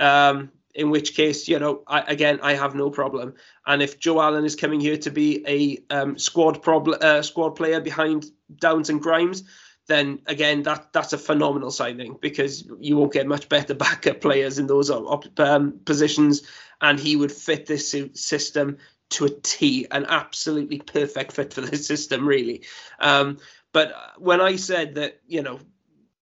Um, 0.00 0.50
in 0.74 0.90
which 0.90 1.14
case, 1.14 1.46
you 1.46 1.58
know, 1.58 1.82
I, 1.86 2.00
again, 2.00 2.40
I 2.42 2.54
have 2.54 2.74
no 2.74 2.90
problem. 2.90 3.34
And 3.64 3.80
if 3.80 4.00
Joe 4.00 4.20
Allen 4.20 4.44
is 4.44 4.56
coming 4.56 4.80
here 4.80 4.96
to 4.98 5.10
be 5.10 5.44
a 5.46 5.94
um, 5.94 6.18
squad 6.18 6.62
problem, 6.62 6.98
uh, 7.00 7.22
squad 7.22 7.50
player 7.50 7.80
behind 7.80 8.26
Downes 8.56 8.90
and 8.90 9.00
Grimes, 9.00 9.44
then 9.86 10.20
again 10.26 10.62
that 10.62 10.92
that's 10.92 11.12
a 11.12 11.18
phenomenal 11.18 11.70
signing 11.70 12.16
because 12.20 12.64
you 12.78 12.96
won't 12.96 13.12
get 13.12 13.26
much 13.26 13.48
better 13.48 13.74
backup 13.86 14.20
players 14.20 14.58
in 14.58 14.66
those 14.66 14.90
um, 14.90 15.80
positions, 15.84 16.42
and 16.80 16.98
he 16.98 17.16
would 17.16 17.32
fit 17.32 17.66
this 17.66 17.94
system 18.14 18.78
to 19.10 19.26
a 19.26 19.30
T, 19.30 19.86
an 19.90 20.06
absolutely 20.08 20.78
perfect 20.78 21.32
fit 21.32 21.52
for 21.52 21.60
this 21.60 21.86
system, 21.94 22.26
really. 22.26 22.62
Um, 22.98 23.38
but 23.72 23.92
when 24.18 24.40
I 24.40 24.56
said 24.56 24.94
that, 24.96 25.20
you 25.26 25.42
know, 25.42 25.60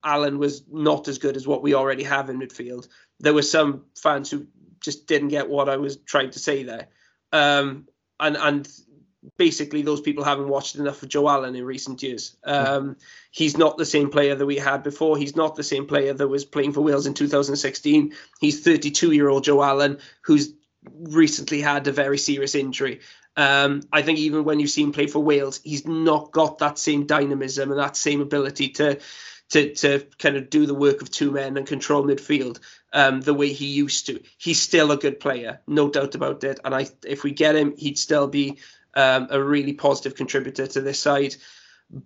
Allen 0.03 0.39
was 0.39 0.63
not 0.71 1.07
as 1.07 1.17
good 1.17 1.35
as 1.35 1.47
what 1.47 1.61
we 1.61 1.73
already 1.73 2.03
have 2.03 2.29
in 2.29 2.39
midfield, 2.39 2.87
there 3.19 3.33
were 3.33 3.41
some 3.41 3.85
fans 3.95 4.29
who 4.29 4.47
just 4.79 5.07
didn't 5.07 5.27
get 5.29 5.49
what 5.49 5.67
I 5.67 5.77
was 5.77 5.97
trying 5.97 6.31
to 6.31 6.39
say 6.39 6.63
there. 6.63 6.87
Um, 7.33 7.87
and 8.19 8.37
and 8.37 8.69
basically 9.37 9.81
those 9.81 10.01
people 10.01 10.23
haven't 10.23 10.47
watched 10.47 10.75
enough 10.75 11.03
of 11.03 11.09
Joe 11.09 11.27
Allen 11.29 11.55
in 11.55 11.65
recent 11.65 12.01
years. 12.01 12.37
Um, 12.43 12.95
he's 13.31 13.57
not 13.57 13.77
the 13.77 13.85
same 13.85 14.09
player 14.09 14.35
that 14.35 14.45
we 14.45 14.57
had 14.57 14.83
before. 14.83 15.17
He's 15.17 15.35
not 15.35 15.55
the 15.55 15.63
same 15.63 15.87
player 15.87 16.13
that 16.13 16.27
was 16.27 16.45
playing 16.45 16.73
for 16.73 16.81
Wales 16.81 17.05
in 17.05 17.13
2016. 17.13 18.13
He's 18.39 18.63
32 18.63 19.11
year 19.11 19.29
old 19.29 19.43
Joe 19.43 19.61
Allen 19.63 19.99
who's 20.21 20.53
recently 20.93 21.61
had 21.61 21.87
a 21.87 21.91
very 21.91 22.17
serious 22.17 22.55
injury. 22.55 23.01
Um, 23.35 23.83
I 23.91 24.01
think 24.01 24.19
even 24.19 24.43
when 24.43 24.59
you've 24.59 24.69
seen 24.69 24.91
play 24.91 25.07
for 25.07 25.19
Wales, 25.19 25.61
he's 25.63 25.87
not 25.87 26.31
got 26.31 26.59
that 26.59 26.77
same 26.77 27.05
dynamism 27.05 27.71
and 27.71 27.79
that 27.79 27.95
same 27.95 28.21
ability 28.21 28.69
to 28.69 28.99
to 29.49 29.73
to 29.75 30.05
kind 30.17 30.37
of 30.37 30.49
do 30.49 30.65
the 30.65 30.75
work 30.75 31.01
of 31.01 31.09
two 31.09 31.31
men 31.31 31.57
and 31.57 31.65
control 31.65 32.03
midfield 32.03 32.59
um, 32.93 33.21
the 33.21 33.33
way 33.33 33.51
he 33.53 33.67
used 33.67 34.07
to. 34.07 34.21
He's 34.37 34.61
still 34.61 34.91
a 34.91 34.97
good 34.97 35.19
player, 35.19 35.61
no 35.67 35.89
doubt 35.89 36.15
about 36.15 36.43
it. 36.43 36.59
And 36.63 36.73
I, 36.73 36.87
if 37.05 37.23
we 37.23 37.31
get 37.31 37.55
him, 37.55 37.75
he'd 37.77 37.97
still 37.97 38.27
be 38.27 38.59
um, 38.95 39.27
a 39.29 39.41
really 39.41 39.73
positive 39.73 40.15
contributor 40.15 40.67
to 40.67 40.81
this 40.81 40.99
side, 40.99 41.35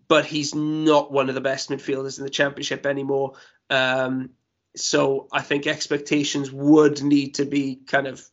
but 0.07 0.25
he's 0.25 0.55
not 0.55 1.11
one 1.11 1.29
of 1.29 1.35
the 1.35 1.41
best 1.41 1.69
midfielders 1.69 2.17
in 2.17 2.23
the 2.23 2.29
championship 2.29 2.85
anymore. 2.85 3.33
Um, 3.69 4.31
so 4.75 5.27
I 5.31 5.41
think 5.41 5.67
expectations 5.67 6.51
would 6.51 7.03
need 7.03 7.35
to 7.35 7.45
be 7.45 7.75
kind 7.75 8.07
of 8.07 8.23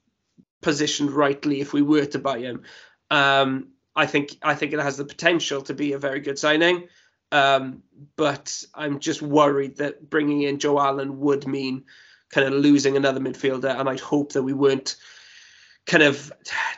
positioned 0.63 1.11
rightly 1.11 1.61
if 1.61 1.73
we 1.73 1.83
were 1.83 2.07
to 2.07 2.19
buy 2.19 2.39
him. 2.39 2.63
Um, 3.11 3.69
I 3.95 4.07
think 4.07 4.37
I 4.43 4.55
think 4.55 4.73
it 4.73 4.81
has 4.81 4.97
the 4.97 5.05
potential 5.05 5.63
to 5.63 5.75
be 5.75 5.93
a 5.93 5.99
very 5.99 6.21
good 6.21 6.39
signing, 6.39 6.89
um, 7.33 7.83
but 8.17 8.63
I'm 8.75 9.01
just 9.01 9.21
worried 9.21 9.79
that 9.79 10.09
bringing 10.09 10.43
in 10.43 10.59
Joe 10.59 10.79
Allen 10.79 11.21
would 11.21 11.47
mean 11.47 11.85
kind 12.31 12.47
of 12.47 12.55
losing 12.55 12.97
another 12.97 13.21
midfielder, 13.21 13.79
and 13.79 13.89
I'd 13.89 14.01
hope 14.01 14.33
that 14.33 14.43
we 14.43 14.53
weren't 14.53 14.97
kind 15.91 16.05
of 16.05 16.33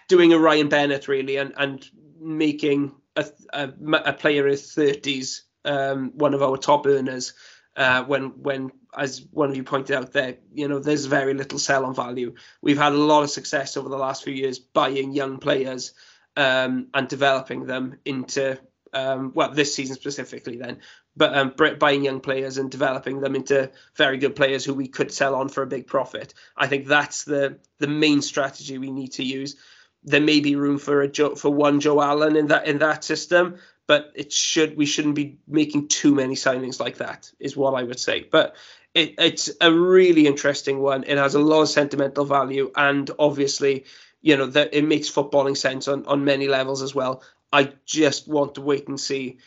doing 0.09 0.33
a 0.33 0.39
Ryan 0.39 0.69
Bennett 0.69 1.07
really 1.07 1.37
and 1.37 1.53
and 1.57 1.87
making 2.19 2.95
a, 3.15 3.27
a, 3.53 3.73
a 4.07 4.13
player 4.15 4.47
in 4.47 4.53
his 4.53 4.63
30s 4.63 5.43
um, 5.65 6.13
one 6.15 6.35
of 6.35 6.43
our 6.43 6.57
top 6.57 6.87
earners 6.87 7.35
uh, 7.77 8.05
when 8.05 8.43
when 8.43 8.73
as 8.97 9.25
one 9.31 9.51
of 9.51 9.57
you 9.57 9.65
pointed 9.65 9.97
out 9.97 10.13
there, 10.13 10.37
you 10.53 10.69
know, 10.69 10.79
there's 10.79 11.07
very 11.07 11.33
little 11.33 11.59
sell 11.59 11.87
on 11.87 11.95
value. 11.95 12.35
We've 12.61 12.79
had 12.79 12.93
a 12.93 12.97
lot 12.97 13.23
of 13.23 13.31
success 13.31 13.77
over 13.77 13.89
the 13.89 13.97
last 13.97 14.25
few 14.25 14.35
years 14.35 14.59
buying 14.59 15.13
young 15.13 15.39
players 15.39 15.95
um, 16.37 16.89
and 16.93 17.09
developing 17.09 17.65
them 17.65 17.99
into 18.05 18.59
um, 18.93 19.33
well, 19.35 19.51
this 19.51 19.75
season 19.75 19.97
specifically 19.97 20.59
then, 20.59 20.81
but 21.17 21.37
um, 21.37 21.55
buying 21.79 22.05
young 22.05 22.21
players 22.21 22.59
and 22.59 22.71
developing 22.71 23.21
them 23.21 23.35
into 23.35 23.71
very 23.97 24.19
good 24.19 24.35
players 24.35 24.65
who 24.65 24.75
we 24.75 24.89
could 24.89 25.13
sell 25.13 25.35
on 25.35 25.49
for 25.49 25.63
a 25.63 25.67
big 25.67 25.87
profit. 25.87 26.35
I 26.57 26.67
think 26.67 26.87
that's 26.87 27.25
the 27.25 27.59
the 27.79 27.87
main 27.87 28.23
strategy 28.23 28.79
we 28.79 28.91
need 28.91 29.13
to 29.13 29.25
use. 29.25 29.57
There 30.05 30.21
may 30.21 30.41
be 30.41 30.57
room 30.57 30.79
for 30.79 31.03
a 31.03 31.37
for 31.37 31.51
one 31.51 31.81
Joe 31.81 32.01
Allen 32.01 32.37
in 32.37 32.47
that 32.49 32.67
in 32.67 32.79
that 32.79 33.05
system, 33.05 33.59
but 33.87 34.13
it 34.15 34.33
should 34.33 34.77
we 34.77 34.87
shouldn't 34.87 35.15
be 35.15 35.39
making 35.47 35.89
too 35.89 36.15
many 36.15 36.35
signings 36.35 36.81
like 36.81 36.99
that. 36.99 37.31
Is 37.39 37.57
what 37.57 37.75
I 37.75 37.83
would 37.83 38.01
say. 38.01 38.27
But 38.31 38.57
it, 38.95 39.15
it's 39.19 39.51
a 39.61 39.73
really 39.73 40.27
interesting 40.27 40.81
one. 40.81 41.05
It 41.05 41.19
has 41.19 41.35
a 41.35 41.41
lot 41.41 41.63
of 41.63 41.69
sentimental 41.69 42.25
value, 42.25 42.71
and 42.77 43.11
obviously, 43.19 43.85
you 44.21 44.37
know, 44.37 44.47
that 44.47 44.75
it 44.75 44.85
makes 44.85 45.11
footballing 45.11 45.57
sense 45.57 45.89
on 45.89 46.07
on 46.07 46.25
many 46.25 46.49
levels 46.49 46.83
as 46.83 46.95
well. 46.95 47.23
I 47.53 47.73
just 47.85 48.29
want 48.29 48.55
to 48.55 48.63
wait 48.63 48.89
and 48.89 48.99
see, 48.99 49.39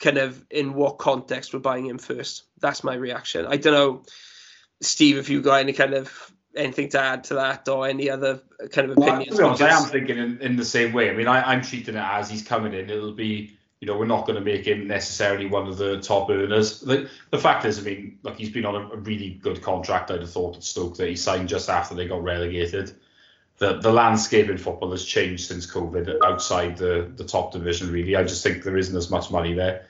kind 0.00 0.18
of 0.18 0.44
in 0.50 0.74
what 0.74 0.98
context 0.98 1.52
we're 1.52 1.60
buying 1.60 1.86
him 1.86 1.98
first. 1.98 2.44
That's 2.60 2.84
my 2.84 2.94
reaction. 2.94 3.46
I 3.46 3.56
don't 3.56 3.74
know, 3.74 4.02
Steve, 4.80 5.18
if 5.18 5.28
you 5.28 5.40
got 5.40 5.60
any 5.60 5.72
kind 5.72 5.94
of 5.94 6.32
anything 6.56 6.88
to 6.88 7.00
add 7.00 7.24
to 7.24 7.34
that 7.34 7.68
or 7.68 7.86
any 7.88 8.08
other 8.08 8.40
kind 8.70 8.90
of 8.90 8.96
opinions. 8.96 9.36
Well, 9.36 9.60
I 9.60 9.68
am 9.68 9.84
thinking 9.84 10.18
in, 10.18 10.40
in 10.40 10.56
the 10.56 10.64
same 10.64 10.92
way. 10.92 11.10
I 11.10 11.14
mean, 11.14 11.26
I, 11.26 11.42
I'm 11.42 11.62
treating 11.62 11.96
it 11.96 12.04
as 12.04 12.30
he's 12.30 12.42
coming 12.42 12.72
in. 12.74 12.90
It'll 12.90 13.12
be 13.12 13.56
you 13.84 13.92
know, 13.92 13.98
we're 13.98 14.06
not 14.06 14.26
going 14.26 14.38
to 14.38 14.44
make 14.44 14.66
him 14.66 14.86
necessarily 14.86 15.44
one 15.44 15.66
of 15.66 15.76
the 15.76 16.00
top 16.00 16.30
earners. 16.30 16.80
The, 16.80 17.06
the 17.30 17.36
fact 17.36 17.66
is, 17.66 17.78
I 17.78 17.82
mean, 17.82 18.18
like 18.22 18.38
he's 18.38 18.48
been 18.48 18.64
on 18.64 18.74
a, 18.74 18.88
a, 18.88 18.96
really 18.96 19.38
good 19.42 19.60
contract. 19.60 20.10
I'd 20.10 20.20
have 20.20 20.30
thought 20.30 20.56
at 20.56 20.64
Stoke 20.64 20.96
that 20.96 21.06
he 21.06 21.16
signed 21.16 21.50
just 21.50 21.68
after 21.68 21.94
they 21.94 22.08
got 22.08 22.22
relegated. 22.22 22.96
The 23.64 23.78
the 23.78 23.92
landscape 23.92 24.50
in 24.50 24.58
football 24.58 24.90
has 24.90 25.04
changed 25.04 25.46
since 25.46 25.66
COVID 25.66 26.18
outside 26.22 26.76
the 26.76 27.10
the 27.16 27.24
top 27.24 27.52
division. 27.52 27.90
Really, 27.90 28.14
I 28.14 28.22
just 28.22 28.42
think 28.42 28.62
there 28.62 28.76
isn't 28.76 28.96
as 28.96 29.10
much 29.10 29.30
money 29.30 29.54
there. 29.54 29.86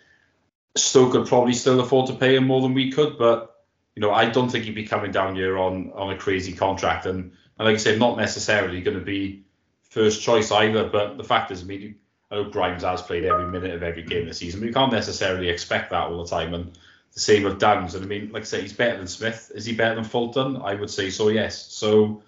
Stoke 0.77 1.13
could 1.13 1.27
probably 1.27 1.55
still 1.55 1.81
afford 1.81 2.07
to 2.07 2.15
pay 2.15 2.37
him 2.37 2.47
more 2.47 2.61
than 2.63 2.75
we 2.75 2.93
could, 2.93 3.19
but 3.19 3.65
you 3.95 4.01
know, 4.01 4.13
I 4.13 4.29
don't 4.29 4.49
think 4.49 4.65
he'd 4.65 4.75
be 4.75 4.87
coming 4.87 5.13
down 5.13 5.35
here 5.35 5.59
on 5.59 5.93
on 5.93 6.13
a 6.13 6.19
crazy 6.19 6.53
contract. 6.53 7.07
And, 7.07 7.33
and 7.59 7.67
like 7.67 7.75
I 7.75 7.79
said, 7.79 7.99
not 7.99 8.17
necessarily 8.17 8.81
going 8.81 8.99
to 8.99 9.05
be 9.05 9.45
first 9.83 10.23
choice 10.23 10.51
either. 10.51 10.89
But 10.89 11.17
the 11.17 11.25
fact 11.25 11.51
is, 11.51 11.63
I 11.63 11.65
mean, 11.65 11.97
I 12.31 12.37
know 12.37 12.51
Grimes 12.51 12.83
has 12.83 13.03
played 13.03 13.25
every 13.25 13.47
minute 13.47 13.75
of 13.75 13.83
every 13.83 14.03
game 14.03 14.27
this 14.27 14.39
season, 14.39 14.61
but 14.61 14.67
you 14.67 14.73
can't 14.73 14.93
necessarily 14.93 15.49
expect 15.49 15.91
that 15.91 16.09
all 16.09 16.23
the 16.23 16.31
time. 16.31 16.55
And 16.55 16.79
the 17.13 17.21
same 17.21 17.45
with 17.45 17.61
Downes. 17.61 17.95
And 17.95 18.05
I 18.05 18.09
mean, 18.09 18.33
like 18.33 18.43
I 18.43 18.47
say, 18.47 18.63
he's 18.63 18.73
better 18.73 18.97
than 18.99 19.07
Smith. 19.07 19.53
Is 19.55 19.65
he 19.65 19.75
better 19.75 19.95
than 19.95 20.05
Fulton? 20.05 20.57
I 20.63 20.75
would 20.75 20.91
say 20.91 21.11
so, 21.11 21.29
yes. 21.29 21.73
So, 21.73 22.23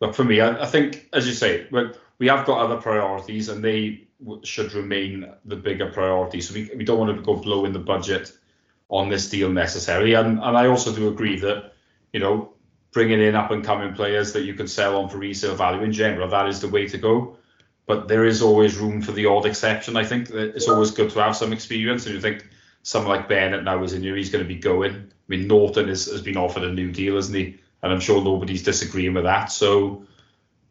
but 0.00 0.14
for 0.14 0.24
me, 0.24 0.40
I, 0.40 0.62
I 0.62 0.66
think, 0.66 1.08
as 1.12 1.26
you 1.26 1.32
say, 1.32 1.66
we 2.18 2.26
have 2.26 2.46
got 2.46 2.58
other 2.58 2.80
priorities 2.80 3.48
and 3.48 3.62
they 3.62 4.06
should 4.42 4.72
remain 4.74 5.30
the 5.44 5.56
bigger 5.56 5.90
priority. 5.90 6.40
So 6.40 6.54
we, 6.54 6.70
we 6.76 6.84
don't 6.84 6.98
want 6.98 7.16
to 7.16 7.22
go 7.22 7.36
blowing 7.36 7.72
the 7.72 7.78
budget 7.78 8.32
on 8.88 9.08
this 9.08 9.28
deal 9.28 9.50
necessarily. 9.50 10.14
And, 10.14 10.40
and 10.42 10.56
I 10.56 10.66
also 10.66 10.94
do 10.94 11.08
agree 11.08 11.38
that, 11.40 11.72
you 12.12 12.20
know, 12.20 12.52
bringing 12.92 13.20
in 13.20 13.34
up 13.34 13.50
and 13.50 13.64
coming 13.64 13.92
players 13.92 14.32
that 14.32 14.42
you 14.42 14.54
can 14.54 14.66
sell 14.66 14.96
on 14.96 15.08
for 15.08 15.18
resale 15.18 15.54
value 15.54 15.82
in 15.82 15.92
general, 15.92 16.28
that 16.28 16.48
is 16.48 16.60
the 16.60 16.68
way 16.68 16.88
to 16.88 16.98
go 16.98 17.36
but 17.88 18.06
there 18.06 18.26
is 18.26 18.42
always 18.42 18.76
room 18.76 19.00
for 19.00 19.12
the 19.12 19.24
odd 19.24 19.46
exception. 19.46 19.96
I 19.96 20.04
think 20.04 20.28
that 20.28 20.54
it's 20.54 20.68
always 20.68 20.90
good 20.90 21.10
to 21.10 21.20
have 21.20 21.34
some 21.34 21.54
experience, 21.54 22.04
and 22.04 22.14
you 22.14 22.20
think 22.20 22.46
someone 22.82 23.16
like 23.16 23.28
Bennett 23.28 23.64
now 23.64 23.82
is 23.82 23.94
in 23.94 24.02
here, 24.02 24.14
he's 24.14 24.30
going 24.30 24.44
to 24.44 24.48
be 24.48 24.60
going. 24.60 24.92
I 24.94 25.24
mean, 25.26 25.48
Naughton 25.48 25.88
is, 25.88 26.04
has 26.04 26.20
been 26.20 26.36
offered 26.36 26.64
a 26.64 26.72
new 26.72 26.92
deal, 26.92 27.16
hasn't 27.16 27.38
he? 27.38 27.58
And 27.82 27.92
I'm 27.92 28.00
sure 28.00 28.22
nobody's 28.22 28.62
disagreeing 28.62 29.14
with 29.14 29.24
that. 29.24 29.52
So, 29.52 30.04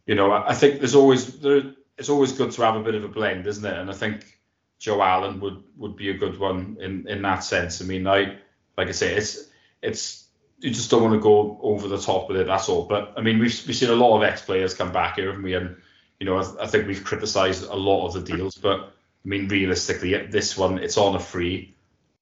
you 0.06 0.16
know, 0.16 0.32
I, 0.32 0.50
I 0.50 0.54
think 0.54 0.80
there's 0.80 0.96
always 0.96 1.40
there, 1.40 1.74
it's 1.98 2.10
always 2.10 2.32
good 2.32 2.52
to 2.52 2.62
have 2.64 2.76
a 2.76 2.84
bit 2.84 2.96
of 2.96 3.04
a 3.04 3.08
blend, 3.08 3.48
isn't 3.48 3.66
it? 3.66 3.78
And 3.78 3.90
I 3.90 3.94
think 3.94 4.40
Joe 4.80 5.02
Allen 5.02 5.40
would 5.40 5.64
would 5.78 5.96
be 5.96 6.10
a 6.10 6.18
good 6.18 6.40
one 6.40 6.78
in 6.80 7.08
in 7.08 7.22
that 7.24 7.44
sense. 7.44 7.82
I 7.82 7.86
mean, 7.86 8.08
I 8.08 8.38
like 8.78 8.90
I 8.90 8.92
say, 8.92 9.16
it's 9.16 9.50
it's 9.82 10.28
you 10.60 10.72
just 10.72 10.90
don't 10.90 11.04
want 11.04 11.14
to 11.14 11.20
go 11.20 11.60
over 11.62 11.88
the 11.88 11.98
top 11.98 12.28
with 12.28 12.38
it. 12.38 12.48
That's 12.48 12.70
all. 12.70 12.86
But 12.86 13.14
I 13.18 13.22
mean, 13.22 13.40
we've 13.40 13.64
we've 13.68 13.76
seen 13.76 13.90
a 13.90 13.96
lot 13.96 14.18
of 14.18 14.24
ex 14.24 14.42
players 14.42 14.74
come 14.74 14.92
back 14.92 15.16
here, 15.16 15.28
haven't 15.28 15.44
we? 15.44 15.54
And 15.54 15.78
you 16.20 16.26
know, 16.26 16.38
I, 16.38 16.64
I 16.64 16.68
think 16.68 16.88
we've 16.88 17.04
criticised 17.04 17.64
a 17.64 17.76
lot 17.76 18.08
of 18.08 18.14
the 18.14 18.22
deals, 18.22 18.56
but 18.56 18.80
I 18.80 19.28
mean, 19.28 19.48
realistically, 19.48 20.16
this 20.28 20.58
one 20.58 20.78
it's 20.78 20.98
on 20.98 21.16
a 21.16 21.20
free. 21.20 21.74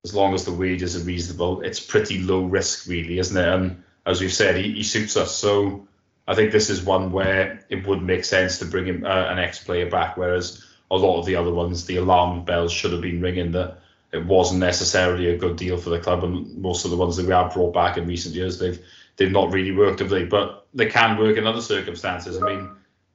As 0.03 0.13
long 0.13 0.35
as 0.35 0.45
the 0.45 0.53
wages 0.53 0.95
are 0.95 1.03
reasonable, 1.03 1.61
it's 1.61 1.79
pretty 1.79 2.19
low 2.19 2.43
risk, 2.43 2.87
really, 2.87 3.17
isn't 3.17 3.35
it? 3.35 3.47
And 3.47 3.83
as 4.05 4.21
we've 4.21 4.33
said, 4.33 4.55
he, 4.55 4.71
he 4.73 4.83
suits 4.83 5.17
us. 5.17 5.35
So 5.35 5.87
I 6.27 6.35
think 6.35 6.51
this 6.51 6.69
is 6.69 6.83
one 6.83 7.11
where 7.11 7.65
it 7.69 7.87
would 7.87 8.01
make 8.01 8.25
sense 8.25 8.59
to 8.59 8.65
bring 8.65 8.85
him 8.85 9.05
uh, 9.05 9.25
an 9.27 9.39
ex-player 9.39 9.89
back, 9.89 10.17
whereas 10.17 10.65
a 10.91 10.95
lot 10.95 11.19
of 11.19 11.25
the 11.25 11.35
other 11.35 11.51
ones, 11.51 11.85
the 11.85 11.97
alarm 11.97 12.45
bells 12.45 12.71
should 12.71 12.91
have 12.91 13.01
been 13.01 13.21
ringing 13.21 13.51
that 13.51 13.79
it 14.11 14.25
wasn't 14.25 14.59
necessarily 14.59 15.29
a 15.29 15.37
good 15.37 15.57
deal 15.57 15.77
for 15.77 15.89
the 15.89 15.99
club, 15.99 16.23
and 16.23 16.57
most 16.57 16.85
of 16.85 16.91
the 16.91 16.97
ones 16.97 17.17
that 17.17 17.25
we 17.25 17.33
have 17.33 17.53
brought 17.53 17.73
back 17.73 17.97
in 17.97 18.07
recent 18.07 18.35
years, 18.35 18.59
they've 18.59 18.79
they've 19.17 19.31
not 19.31 19.51
really 19.51 19.71
worked, 19.71 19.99
have 19.99 20.09
they? 20.09 20.25
But 20.25 20.67
they 20.73 20.85
can 20.85 21.17
work 21.17 21.37
in 21.37 21.47
other 21.47 21.61
circumstances. 21.61 22.37
I 22.37 22.45
mean, 22.45 22.69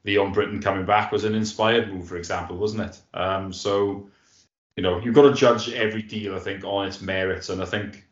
Leon 0.05 0.33
Britton 0.33 0.61
coming 0.61 0.85
back 0.85 1.13
was 1.13 1.25
an 1.25 1.35
inspired 1.35 1.93
move, 1.93 2.09
for 2.09 2.17
example, 2.17 2.57
wasn't 2.57 2.83
it? 2.83 3.01
Um, 3.15 3.53
so, 3.53 4.09
you 4.77 4.83
know, 4.83 5.01
you've 5.01 5.15
got 5.15 5.29
to 5.29 5.35
judge 5.35 5.71
every 5.71 6.03
deal, 6.03 6.35
I 6.35 6.39
think, 6.39 6.65
on 6.65 6.89
its 6.89 7.01
merits, 7.01 7.49
and 7.49 7.63
I 7.63 7.67
think, 7.67 8.05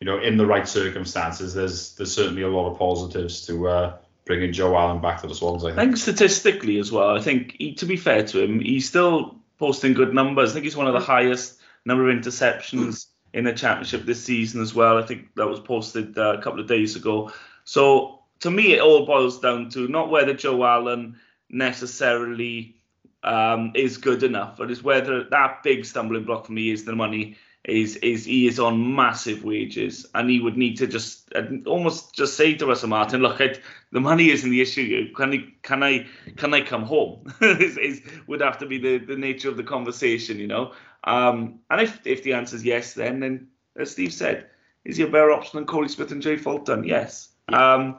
you 0.00 0.06
know, 0.06 0.18
in 0.18 0.36
the 0.36 0.46
right 0.46 0.68
circumstances, 0.68 1.54
there's 1.54 1.94
there's 1.94 2.12
certainly 2.12 2.42
a 2.42 2.48
lot 2.48 2.70
of 2.70 2.78
positives 2.78 3.46
to 3.46 3.68
uh, 3.68 3.98
bringing 4.24 4.52
Joe 4.52 4.76
Allen 4.76 5.00
back 5.00 5.20
to 5.22 5.26
the 5.26 5.34
Swans. 5.34 5.64
I 5.64 5.68
think. 5.68 5.78
I 5.78 5.84
think 5.84 5.96
statistically 5.96 6.78
as 6.78 6.92
well. 6.92 7.16
I 7.16 7.20
think 7.20 7.56
he, 7.58 7.74
to 7.74 7.86
be 7.86 7.96
fair 7.96 8.22
to 8.24 8.42
him, 8.42 8.60
he's 8.60 8.88
still 8.88 9.36
posting 9.58 9.94
good 9.94 10.12
numbers. 10.12 10.50
I 10.50 10.52
think 10.54 10.64
he's 10.64 10.76
one 10.76 10.86
of 10.86 10.92
the 10.92 11.00
highest 11.00 11.60
number 11.84 12.10
of 12.10 12.16
interceptions 12.16 13.06
in 13.32 13.44
the 13.44 13.52
championship 13.52 14.04
this 14.04 14.22
season 14.22 14.60
as 14.60 14.74
well. 14.74 14.98
I 14.98 15.02
think 15.02 15.34
that 15.36 15.46
was 15.46 15.60
posted 15.60 16.18
uh, 16.18 16.36
a 16.38 16.42
couple 16.42 16.60
of 16.60 16.66
days 16.66 16.96
ago. 16.96 17.32
So 17.64 18.20
to 18.40 18.50
me, 18.50 18.74
it 18.74 18.80
all 18.80 19.06
boils 19.06 19.40
down 19.40 19.70
to 19.70 19.88
not 19.88 20.10
whether 20.10 20.34
Joe 20.34 20.64
Allen 20.64 21.16
necessarily 21.48 22.76
um, 23.22 23.72
is 23.74 23.96
good 23.96 24.22
enough, 24.22 24.56
but 24.56 24.70
it's 24.70 24.82
whether 24.82 25.24
that 25.24 25.62
big 25.62 25.84
stumbling 25.84 26.24
block 26.24 26.46
for 26.46 26.52
me 26.52 26.70
is 26.70 26.84
the 26.84 26.94
money. 26.94 27.36
Is 27.66 27.96
is 27.96 28.24
he 28.24 28.46
is 28.46 28.60
on 28.60 28.94
massive 28.94 29.42
wages, 29.42 30.06
and 30.14 30.30
he 30.30 30.38
would 30.38 30.56
need 30.56 30.76
to 30.76 30.86
just 30.86 31.32
almost 31.66 32.14
just 32.14 32.36
say 32.36 32.54
to 32.54 32.70
us, 32.70 32.84
Martin, 32.84 33.22
look, 33.22 33.40
I, 33.40 33.56
the 33.90 34.00
money 34.00 34.30
isn't 34.30 34.48
the 34.48 34.60
issue. 34.60 35.12
Can 35.14 35.32
I 35.32 35.52
can 35.62 35.82
I 35.82 36.06
can 36.36 36.54
I 36.54 36.60
come 36.60 36.84
home? 36.84 37.26
is, 37.40 37.76
is 37.76 38.02
would 38.28 38.40
have 38.40 38.58
to 38.58 38.66
be 38.66 38.78
the, 38.78 38.98
the 38.98 39.16
nature 39.16 39.48
of 39.48 39.56
the 39.56 39.64
conversation, 39.64 40.38
you 40.38 40.46
know. 40.46 40.74
Um, 41.02 41.58
and 41.68 41.80
if 41.80 42.06
if 42.06 42.22
the 42.22 42.34
answer 42.34 42.54
is 42.54 42.64
yes, 42.64 42.94
then 42.94 43.18
then 43.18 43.48
as 43.76 43.90
Steve 43.90 44.12
said, 44.12 44.46
is 44.84 44.96
he 44.96 45.02
a 45.02 45.08
better 45.08 45.32
option 45.32 45.58
than 45.58 45.66
Korey 45.66 45.90
Smith 45.90 46.12
and 46.12 46.22
Jay 46.22 46.36
Fulton? 46.36 46.84
Yes. 46.84 47.30
Um, 47.48 47.98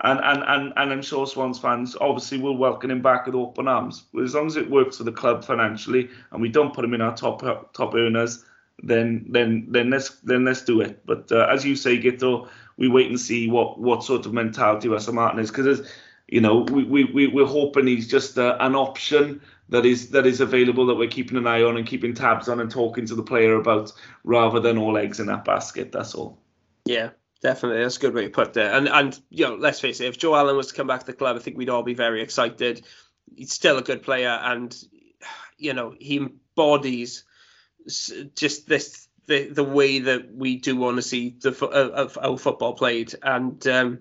and, 0.00 0.20
and, 0.20 0.42
and, 0.46 0.72
and 0.76 0.92
I'm 0.92 1.02
sure 1.02 1.26
Swans 1.26 1.58
fans 1.58 1.96
obviously 2.00 2.38
will 2.38 2.56
welcome 2.56 2.90
him 2.90 3.00
back 3.00 3.26
with 3.26 3.34
open 3.34 3.68
arms. 3.68 4.04
As 4.22 4.34
long 4.34 4.46
as 4.46 4.56
it 4.56 4.68
works 4.68 4.98
for 4.98 5.04
the 5.04 5.12
club 5.12 5.44
financially 5.44 6.10
and 6.32 6.42
we 6.42 6.48
don't 6.48 6.74
put 6.74 6.84
him 6.84 6.94
in 6.94 7.00
our 7.00 7.16
top 7.16 7.42
top 7.72 7.94
earners, 7.94 8.44
then 8.82 9.26
then 9.28 9.66
then 9.70 9.90
let's 9.90 10.10
then 10.20 10.44
let's 10.44 10.62
do 10.62 10.80
it. 10.80 11.04
But 11.06 11.30
uh, 11.32 11.46
as 11.50 11.64
you 11.64 11.76
say, 11.76 12.00
Guto, 12.00 12.48
we 12.76 12.88
wait 12.88 13.08
and 13.08 13.20
see 13.20 13.48
what 13.48 13.78
what 13.78 14.04
sort 14.04 14.26
of 14.26 14.32
mentality 14.32 14.88
Russell 14.88 15.14
Martin 15.14 15.40
is 15.40 15.50
because 15.50 15.88
you 16.28 16.40
know 16.40 16.60
we 16.60 16.84
we 16.84 17.04
we 17.04 17.26
we're 17.26 17.46
hoping 17.46 17.86
he's 17.86 18.08
just 18.08 18.38
uh, 18.38 18.56
an 18.60 18.74
option 18.74 19.40
that 19.68 19.86
is 19.86 20.10
that 20.10 20.26
is 20.26 20.40
available 20.40 20.86
that 20.86 20.96
we're 20.96 21.08
keeping 21.08 21.38
an 21.38 21.46
eye 21.46 21.62
on 21.62 21.76
and 21.76 21.86
keeping 21.86 22.14
tabs 22.14 22.48
on 22.48 22.60
and 22.60 22.70
talking 22.70 23.06
to 23.06 23.14
the 23.14 23.22
player 23.22 23.56
about 23.56 23.92
rather 24.24 24.60
than 24.60 24.78
all 24.78 24.96
eggs 24.96 25.20
in 25.20 25.26
that 25.26 25.44
basket. 25.44 25.92
That's 25.92 26.14
all. 26.14 26.38
Yeah, 26.84 27.10
Definitely, 27.44 27.82
that's 27.82 27.98
a 27.98 28.00
good 28.00 28.14
way 28.14 28.24
to 28.24 28.30
put 28.30 28.56
it. 28.56 28.72
And 28.72 28.88
and 28.88 29.20
you 29.28 29.46
know, 29.46 29.54
let's 29.56 29.78
face 29.78 30.00
it, 30.00 30.06
if 30.06 30.16
Joe 30.16 30.34
Allen 30.34 30.56
was 30.56 30.68
to 30.68 30.74
come 30.74 30.86
back 30.86 31.00
to 31.00 31.06
the 31.06 31.12
club, 31.12 31.36
I 31.36 31.40
think 31.40 31.58
we'd 31.58 31.68
all 31.68 31.82
be 31.82 31.92
very 31.92 32.22
excited. 32.22 32.86
He's 33.36 33.52
still 33.52 33.76
a 33.76 33.82
good 33.82 34.02
player, 34.02 34.30
and 34.30 34.74
you 35.58 35.74
know, 35.74 35.94
he 36.00 36.16
embodies 36.16 37.24
just 38.34 38.66
this 38.66 39.08
the 39.26 39.48
the 39.48 39.64
way 39.64 40.00
that 40.00 40.34
we 40.34 40.56
do 40.56 40.76
want 40.76 40.96
to 40.96 41.02
see 41.02 41.36
the 41.40 41.50
uh, 41.62 42.02
of 42.02 42.18
our 42.20 42.38
football 42.38 42.74
played, 42.74 43.14
and 43.22 43.66
um, 43.66 44.00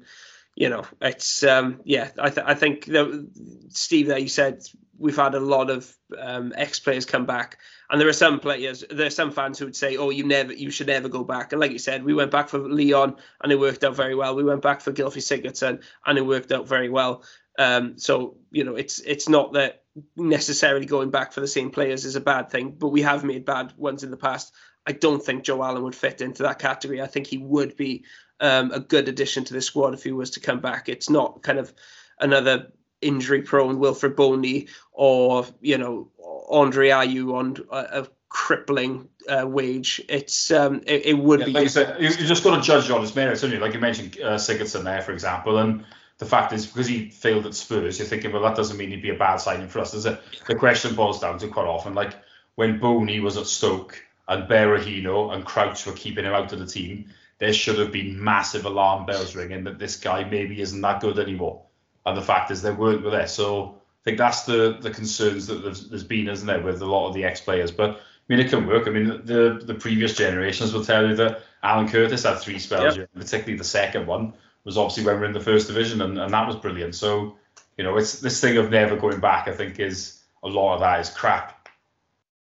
you 0.55 0.69
know, 0.69 0.83
it's 1.01 1.43
um, 1.43 1.81
yeah, 1.83 2.09
I, 2.19 2.29
th- 2.29 2.45
I 2.45 2.53
think 2.53 2.85
that 2.85 3.27
Steve, 3.69 4.07
that 4.07 4.21
you 4.21 4.27
said 4.27 4.63
we've 4.97 5.15
had 5.15 5.33
a 5.33 5.39
lot 5.39 5.69
of 5.69 5.91
um, 6.19 6.53
ex 6.55 6.79
players 6.79 7.05
come 7.05 7.25
back, 7.25 7.57
and 7.89 7.99
there 7.99 8.07
are 8.07 8.13
some 8.13 8.39
players, 8.39 8.83
there 8.89 9.07
are 9.07 9.11
some 9.11 9.31
fans 9.31 9.57
who 9.57 9.65
would 9.65 9.75
say, 9.75 9.97
"Oh, 9.97 10.09
you 10.09 10.25
never, 10.25 10.53
you 10.53 10.69
should 10.69 10.87
never 10.87 11.09
go 11.09 11.23
back." 11.23 11.53
And 11.53 11.61
like 11.61 11.71
you 11.71 11.79
said, 11.79 12.03
we 12.03 12.13
went 12.13 12.31
back 12.31 12.49
for 12.49 12.59
Leon, 12.59 13.15
and 13.41 13.51
it 13.51 13.59
worked 13.59 13.83
out 13.83 13.95
very 13.95 14.15
well. 14.15 14.35
We 14.35 14.43
went 14.43 14.61
back 14.61 14.81
for 14.81 14.91
Gylfi 14.91 15.19
Sigurdsson, 15.19 15.81
and 16.05 16.17
it 16.17 16.25
worked 16.25 16.51
out 16.51 16.67
very 16.67 16.89
well. 16.89 17.23
Um, 17.57 17.97
so 17.97 18.37
you 18.51 18.63
know, 18.63 18.75
it's 18.75 18.99
it's 18.99 19.29
not 19.29 19.53
that 19.53 19.82
necessarily 20.15 20.85
going 20.85 21.11
back 21.11 21.33
for 21.33 21.41
the 21.41 21.47
same 21.47 21.69
players 21.69 22.05
is 22.05 22.15
a 22.15 22.21
bad 22.21 22.49
thing, 22.49 22.71
but 22.71 22.89
we 22.89 23.01
have 23.01 23.23
made 23.23 23.45
bad 23.45 23.73
ones 23.77 24.03
in 24.03 24.11
the 24.11 24.17
past. 24.17 24.53
I 24.85 24.91
don't 24.91 25.23
think 25.23 25.43
Joe 25.43 25.63
Allen 25.63 25.83
would 25.83 25.95
fit 25.95 26.21
into 26.21 26.43
that 26.43 26.59
category. 26.59 27.01
I 27.01 27.07
think 27.07 27.27
he 27.27 27.37
would 27.37 27.77
be 27.77 28.05
um, 28.39 28.71
a 28.71 28.79
good 28.79 29.07
addition 29.07 29.45
to 29.45 29.53
the 29.53 29.61
squad 29.61 29.93
if 29.93 30.03
he 30.03 30.11
was 30.11 30.31
to 30.31 30.39
come 30.39 30.59
back. 30.59 30.89
It's 30.89 31.09
not 31.09 31.43
kind 31.43 31.59
of 31.59 31.73
another 32.19 32.71
injury-prone 33.01 33.77
Wilfried 33.77 34.15
Bony 34.15 34.67
or 34.91 35.45
you 35.61 35.77
know 35.77 36.09
Andre 36.49 36.89
Ayew 36.89 37.33
on 37.35 37.57
a, 37.71 38.01
a 38.01 38.07
crippling 38.29 39.09
uh, 39.29 39.47
wage. 39.47 40.01
It's 40.09 40.51
um, 40.51 40.81
it, 40.87 41.05
it 41.05 41.17
would 41.17 41.41
yeah, 41.41 41.45
be. 41.45 41.51
Like 41.53 41.63
you 41.63 41.69
said, 41.69 42.01
you, 42.01 42.09
you 42.09 42.27
just 42.27 42.43
got 42.43 42.55
to 42.55 42.61
judge 42.61 42.89
on 42.89 43.01
his 43.01 43.15
merits, 43.15 43.41
don't 43.41 43.51
you? 43.51 43.59
Like 43.59 43.73
you 43.73 43.79
mentioned 43.79 44.17
uh, 44.21 44.35
Sigurdsson 44.35 44.83
there, 44.83 45.01
for 45.01 45.11
example, 45.11 45.57
and 45.59 45.85
the 46.23 46.29
fact 46.29 46.53
is 46.53 46.65
because 46.65 46.87
he 46.87 47.09
failed 47.09 47.45
at 47.45 47.53
Spurs, 47.53 47.99
you're 47.99 48.07
thinking, 48.07 48.31
well, 48.31 48.41
that 48.43 48.55
doesn't 48.55 48.77
mean 48.77 48.89
he'd 48.89 49.01
be 49.01 49.09
a 49.09 49.17
bad 49.17 49.37
signing 49.37 49.67
for 49.67 49.79
us. 49.79 49.91
There's 49.91 50.05
a, 50.05 50.21
the 50.47 50.55
question 50.55 50.95
boils 50.95 51.19
down 51.19 51.37
to 51.39 51.49
quite 51.49 51.67
often, 51.67 51.93
like 51.93 52.15
when 52.55 52.79
Bony 52.79 53.19
was 53.19 53.35
at 53.35 53.45
Stoke 53.45 54.01
and 54.29 54.49
Berahino 54.49 55.33
and 55.33 55.43
Crouch 55.43 55.85
were 55.85 55.91
keeping 55.91 56.23
him 56.23 56.31
out 56.31 56.53
of 56.53 56.59
the 56.59 56.65
team, 56.65 57.09
there 57.39 57.51
should 57.51 57.77
have 57.77 57.91
been 57.91 58.23
massive 58.23 58.65
alarm 58.65 59.05
bells 59.05 59.35
ringing 59.35 59.65
that 59.65 59.79
this 59.79 59.97
guy 59.97 60.23
maybe 60.23 60.61
isn't 60.61 60.79
that 60.79 61.01
good 61.01 61.19
anymore. 61.19 61.61
And 62.05 62.15
the 62.15 62.21
fact 62.21 62.51
is, 62.51 62.61
they 62.61 62.71
weren't 62.71 63.03
with 63.03 63.11
there. 63.11 63.27
So 63.27 63.81
I 64.01 64.03
think 64.05 64.17
that's 64.17 64.43
the 64.43 64.77
the 64.79 64.91
concerns 64.91 65.47
that 65.47 65.61
there's, 65.61 65.89
there's 65.89 66.03
been, 66.05 66.29
isn't 66.29 66.47
there, 66.47 66.61
with 66.61 66.81
a 66.81 66.85
lot 66.85 67.09
of 67.09 67.13
the 67.13 67.25
ex 67.25 67.41
players. 67.41 67.71
But 67.71 67.91
I 67.91 67.97
mean, 68.29 68.39
it 68.39 68.49
can 68.49 68.65
work. 68.65 68.87
I 68.87 68.91
mean, 68.91 69.07
the 69.25 69.61
the 69.61 69.75
previous 69.75 70.15
generations 70.15 70.73
will 70.73 70.85
tell 70.85 71.05
you 71.07 71.15
that 71.15 71.41
Alan 71.63 71.89
Curtis 71.89 72.23
had 72.23 72.39
three 72.39 72.59
spells, 72.59 72.97
yep. 72.97 73.09
particularly 73.13 73.57
the 73.57 73.63
second 73.65 74.07
one 74.07 74.33
was 74.65 74.77
obviously 74.77 75.05
when 75.05 75.15
we 75.15 75.21
we're 75.21 75.27
in 75.27 75.33
the 75.33 75.39
first 75.39 75.67
division, 75.67 76.01
and, 76.01 76.17
and 76.17 76.33
that 76.33 76.47
was 76.47 76.55
brilliant. 76.55 76.95
So, 76.95 77.37
you 77.77 77.83
know, 77.83 77.97
it's 77.97 78.19
this 78.19 78.39
thing 78.39 78.57
of 78.57 78.71
never 78.71 78.95
going 78.95 79.19
back. 79.19 79.47
I 79.47 79.53
think 79.53 79.79
is 79.79 80.21
a 80.43 80.47
lot 80.47 80.75
of 80.75 80.79
that 80.81 80.99
is 80.99 81.09
crap. 81.09 81.69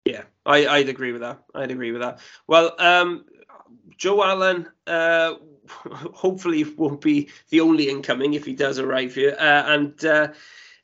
Yeah, 0.04 0.22
I, 0.44 0.66
I'd 0.66 0.88
agree 0.88 1.12
with 1.12 1.22
that. 1.22 1.42
I'd 1.54 1.70
agree 1.70 1.92
with 1.92 2.02
that. 2.02 2.18
Well, 2.46 2.74
um, 2.78 3.24
Joe 3.96 4.22
Allen, 4.22 4.68
uh, 4.86 5.34
hopefully 5.68 6.64
won't 6.64 7.00
be 7.00 7.30
the 7.50 7.60
only 7.60 7.88
incoming 7.88 8.34
if 8.34 8.44
he 8.44 8.54
does 8.54 8.78
arrive 8.78 9.14
here. 9.14 9.36
Uh, 9.38 9.64
and 9.66 10.04
uh, 10.04 10.28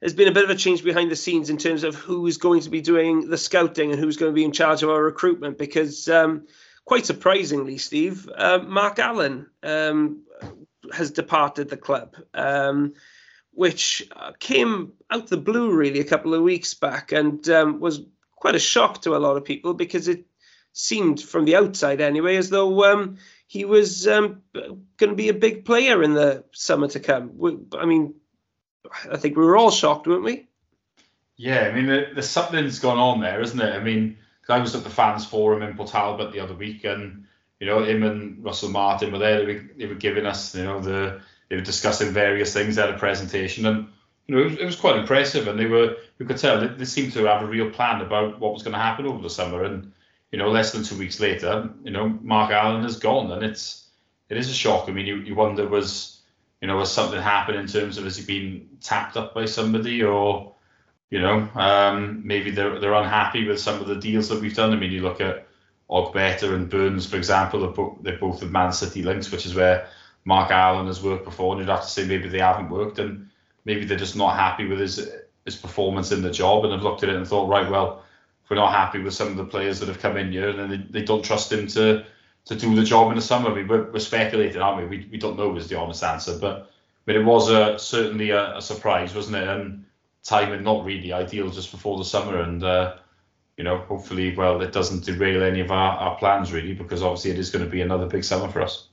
there's 0.01 0.15
been 0.15 0.29
a 0.29 0.33
bit 0.33 0.45
of 0.45 0.51
a 0.51 0.55
change 0.55 0.85
behind 0.85 1.11
the 1.11 1.17
scenes 1.17 1.51
in 1.51 1.57
terms 1.57 1.83
of 1.83 1.97
who's 1.97 2.37
going 2.37 2.61
to 2.61 2.71
be 2.71 2.81
doing 2.81 3.29
the 3.29 3.39
scouting 3.39 3.91
and 3.91 3.99
who's 3.99 4.17
going 4.17 4.31
to 4.31 4.37
be 4.37 4.45
in 4.45 4.53
charge 4.53 4.83
of 4.83 4.91
our 4.91 5.03
recruitment. 5.03 5.59
Because 5.59 6.09
um, 6.09 6.47
quite 6.85 7.07
surprisingly, 7.07 7.79
Steve, 7.79 8.29
uh, 8.33 8.59
Mark 8.59 9.01
Allen 9.01 9.49
um, 9.65 10.23
has 10.93 11.11
departed 11.11 11.69
the 11.69 11.77
club, 11.77 12.17
um, 12.35 12.95
which 13.53 14.09
uh, 14.15 14.33
came 14.39 14.93
out 15.11 15.27
the 15.29 15.37
blue 15.37 15.73
really 15.73 16.01
a 16.01 16.05
couple 16.05 16.35
of 16.35 16.43
weeks 16.43 16.75
back 16.75 17.13
and 17.13 17.49
um, 17.49 17.81
was 17.81 18.01
quite 18.37 18.55
a 18.55 18.61
shock 18.61 19.03
to 19.03 19.17
a 19.17 19.19
lot 19.19 19.37
of 19.37 19.45
people 19.45 19.75
because 19.75 20.09
it 20.09 20.27
seemed 20.73 21.21
from 21.21 21.45
the 21.45 21.57
outside 21.57 22.01
anyway 22.01 22.37
as 22.37 22.51
though 22.51 22.85
um, 22.85 23.17
he 23.47 23.65
was 23.65 24.07
um, 24.07 24.43
going 24.53 25.11
to 25.11 25.15
be 25.15 25.29
a 25.29 25.35
big 25.35 25.65
player 25.65 26.03
in 26.03 26.15
the 26.15 26.45
summer 26.53 26.87
to 26.89 27.01
come. 27.01 27.67
I 27.77 27.87
mean, 27.87 28.15
I 29.11 29.17
think 29.17 29.37
we 29.37 29.45
were 29.45 29.57
all 29.57 29.71
shocked, 29.71 30.07
weren't 30.07 30.25
we? 30.25 30.47
Yeah, 31.37 31.61
I 31.61 31.73
mean, 31.73 31.87
there's 31.87 32.29
something's 32.29 32.79
gone 32.81 32.99
on 32.99 33.21
there, 33.21 33.41
isn't 33.41 33.61
it? 33.61 33.75
I 33.75 33.81
mean, 33.83 34.19
I 34.49 34.59
was 34.59 34.75
at 34.75 34.83
the 34.83 34.91
fans 34.91 35.25
forum 35.25 35.63
in 35.63 35.77
Port 35.77 35.91
Talbot 35.91 36.33
the 36.33 36.41
other 36.41 36.55
week, 36.55 36.85
and 36.85 37.27
you 37.61 37.67
know, 37.67 37.83
him 37.83 38.03
and 38.03 38.45
Russell 38.45 38.71
Martin 38.71 39.13
were 39.13 39.19
there. 39.19 39.45
They 39.45 39.55
were, 39.55 39.65
they 39.77 39.87
were 39.87 39.95
giving 39.95 40.27
us, 40.27 40.55
you 40.55 40.65
know, 40.65 40.81
the 40.81 41.21
they 41.49 41.57
were 41.57 41.63
discussing 41.63 42.13
various 42.13 42.53
things 42.53 42.77
at 42.79 42.91
a 42.91 42.99
presentation, 42.99 43.67
and 43.67 43.89
you 44.27 44.35
know, 44.35 44.43
it 44.43 44.45
was, 44.45 44.59
it 44.59 44.65
was 44.65 44.77
quite 44.77 44.99
impressive. 44.99 45.49
And 45.49 45.59
they 45.59 45.67
were, 45.67 45.97
you 46.19 46.27
could 46.27 46.37
tell, 46.37 46.61
they, 46.61 46.67
they 46.69 46.85
seemed 46.85 47.15
to 47.15 47.25
have 47.25 47.43
a 47.43 47.47
real 47.47 47.71
plan 47.71 48.03
about 48.03 48.39
what 48.39 48.53
was 48.53 48.63
going 48.63 48.75
to 48.75 48.79
happen 48.79 49.07
over 49.07 49.23
the 49.23 49.31
summer. 49.31 49.65
And 49.65 49.93
you 50.31 50.39
know, 50.39 50.51
less 50.51 50.73
than 50.73 50.85
two 50.85 50.99
weeks 50.99 51.21
later, 51.21 51.71
you 51.83 51.91
know, 51.91 52.09
Mark 52.23 52.51
Allen 52.51 52.83
has 52.83 52.99
gone, 52.99 53.33
and 53.33 53.43
it's 53.43 53.87
it 54.29 54.37
is 54.37 54.51
a 54.51 54.55
shock. 54.55 54.89
I 54.89 54.93
mean, 54.93 55.07
you, 55.07 55.17
you 55.17 55.35
wonder 55.35 55.67
was 55.67 56.21
you 56.61 56.69
know 56.69 56.77
was 56.77 56.93
something 56.93 57.21
happened 57.21 57.59
in 57.59 57.67
terms 57.67 57.99
of 57.99 58.05
has 58.05 58.17
he 58.17 58.25
been 58.25 58.69
tapped 58.81 59.17
up 59.17 59.35
by 59.35 59.47
somebody 59.47 60.03
or 60.03 60.55
you 61.11 61.21
know 61.21 61.49
um, 61.55 62.23
maybe 62.25 62.51
they're 62.51 62.79
they're 62.79 62.95
unhappy 62.95 63.47
with 63.47 63.61
some 63.61 63.81
of 63.81 63.89
the 63.89 63.97
deals 63.97 64.29
that 64.29 64.41
we've 64.41 64.55
done. 64.55 64.73
I 64.73 64.77
mean, 64.77 64.93
you 64.93 65.03
look 65.03 65.21
at 65.21 65.48
Ogbeta 65.91 66.53
and 66.53 66.69
Burns, 66.69 67.07
for 67.07 67.17
example, 67.17 67.67
both, 67.69 68.03
they're 68.03 68.19
both 68.19 68.43
with 68.43 68.51
Man 68.51 68.73
City 68.73 69.03
links, 69.03 69.31
which 69.31 69.47
is 69.47 69.55
where 69.55 69.89
Mark 70.25 70.51
Allen 70.51 70.87
has 70.87 71.03
worked 71.03 71.25
before. 71.25 71.53
And 71.53 71.61
you'd 71.61 71.71
have 71.71 71.83
to 71.83 71.89
say 71.89 72.05
maybe 72.05 72.29
they 72.29 72.41
haven't 72.41 72.71
worked, 72.71 72.99
and 72.99 73.31
maybe 73.65 73.85
they're 73.85 73.99
just 73.99 74.17
not 74.17 74.37
happy 74.37 74.67
with 74.67 74.81
his 74.81 75.11
his 75.45 75.57
performance 75.57 76.13
in 76.13 76.21
the 76.21 76.31
job, 76.31 76.65
and 76.65 76.75
have 76.75 76.83
looked 76.83 77.03
at 77.03 77.09
it 77.09 77.17
and 77.17 77.27
thought, 77.27 77.49
right, 77.49 77.71
well, 77.71 78.05
if 78.45 78.51
we're 78.51 78.57
not 78.57 78.73
happy 78.73 78.99
with 78.99 79.15
some 79.15 79.29
of 79.29 79.37
the 79.37 79.45
players 79.47 79.81
that 79.81 79.89
have 79.89 80.01
come 80.01 80.19
in 80.19 80.31
here, 80.31 80.51
and 80.51 80.59
then 80.59 80.71
they, 80.71 81.01
they 81.01 81.05
don't 81.05 81.25
trust 81.25 81.51
him 81.51 81.67
to 81.69 82.05
to 82.45 82.55
do 82.55 82.75
the 82.75 82.85
job 82.85 83.11
in 83.11 83.17
the 83.17 83.23
summer. 83.23 83.51
I 83.51 83.55
mean, 83.55 83.69
we're, 83.69 83.91
we're 83.91 83.99
speculating, 83.99 84.61
aren't 84.61 84.91
we? 84.91 84.99
we? 84.99 85.09
We 85.13 85.19
don't 85.19 85.39
know 85.39 85.57
is 85.57 85.69
the 85.69 85.79
honest 85.79 86.05
answer, 86.05 86.39
but 86.39 86.71
but 87.07 87.17
it 87.17 87.25
was 87.25 87.49
a 87.51 87.79
certainly 87.79 88.31
a, 88.31 88.59
a 88.59 88.63
surprise, 88.63 89.15
wasn't 89.15 89.37
it? 89.37 89.49
And 89.49 89.87
timing 90.23 90.65
not 90.65 90.85
really 90.85 91.15
ideal 91.15 91.49
just 91.49 91.71
before 91.71 91.97
the 91.97 92.05
summer, 92.05 92.43
and. 92.43 92.63
Uh, 92.63 92.97
you 93.59 93.65
know, 93.65 93.79
hopefully, 93.79 94.35
well, 94.37 94.63
it 94.63 94.73
doesn't 94.73 95.05
derail 95.05 95.43
any 95.43 95.61
of 95.61 95.73
our, 95.73 95.99
our 95.99 96.17
plans 96.17 96.53
really, 96.53 96.75
because 96.75 97.03
obviously 97.03 97.33
it 97.33 97.39
is 97.39 97.51
going 97.51 97.65
to 97.65 97.71
be 97.71 97.83
another 97.83 98.07
big 98.07 98.25
summer 98.25 98.49
for 98.51 98.63
us. 98.63 98.89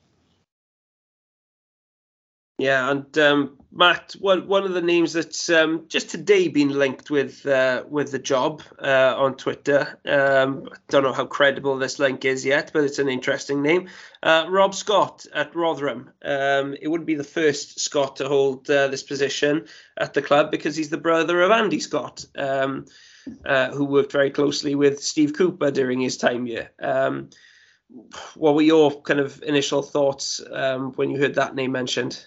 Yeah, 2.57 2.89
and 2.89 3.17
um, 3.17 3.57
Matt, 3.77 4.15
one 4.19 4.47
one 4.47 4.63
of 4.63 4.73
the 4.73 4.81
names 4.81 5.11
that's 5.11 5.49
um, 5.49 5.83
just 5.89 6.09
today 6.09 6.47
been 6.47 6.69
linked 6.69 7.09
with 7.09 7.45
uh, 7.45 7.83
with 7.89 8.09
the 8.09 8.19
job 8.19 8.63
uh, 8.81 9.15
on 9.17 9.35
Twitter. 9.35 9.99
Um, 10.05 10.69
don't 10.87 11.03
know 11.03 11.11
how 11.11 11.25
credible 11.25 11.77
this 11.77 11.99
link 11.99 12.23
is 12.23 12.45
yet, 12.45 12.71
but 12.73 12.85
it's 12.85 12.99
an 12.99 13.09
interesting 13.09 13.61
name. 13.61 13.89
Uh, 14.23 14.45
Rob 14.47 14.73
Scott 14.73 15.25
at 15.33 15.53
Rotherham. 15.53 16.09
Um, 16.23 16.77
it 16.81 16.87
wouldn't 16.87 17.05
be 17.05 17.15
the 17.15 17.25
first 17.25 17.81
Scott 17.81 18.15
to 18.15 18.29
hold 18.29 18.69
uh, 18.69 18.87
this 18.87 19.03
position 19.03 19.67
at 19.97 20.13
the 20.13 20.21
club 20.21 20.51
because 20.51 20.77
he's 20.77 20.89
the 20.89 20.97
brother 20.97 21.41
of 21.41 21.51
Andy 21.51 21.81
Scott. 21.81 22.25
Um, 22.37 22.85
uh, 23.43 23.71
who 23.71 23.85
worked 23.85 24.11
very 24.11 24.29
closely 24.29 24.75
with 24.75 25.03
Steve 25.03 25.33
Cooper 25.33 25.71
during 25.71 25.99
his 25.99 26.15
time 26.15 26.45
here. 26.45 26.69
Um, 26.79 27.31
what 28.35 28.53
were 28.55 28.61
your 28.61 29.01
kind 29.01 29.19
of 29.19 29.41
initial 29.41 29.81
thoughts 29.81 30.39
um, 30.51 30.93
when 30.93 31.09
you 31.09 31.19
heard 31.19 31.35
that 31.35 31.55
name 31.55 31.71
mentioned? 31.71 32.23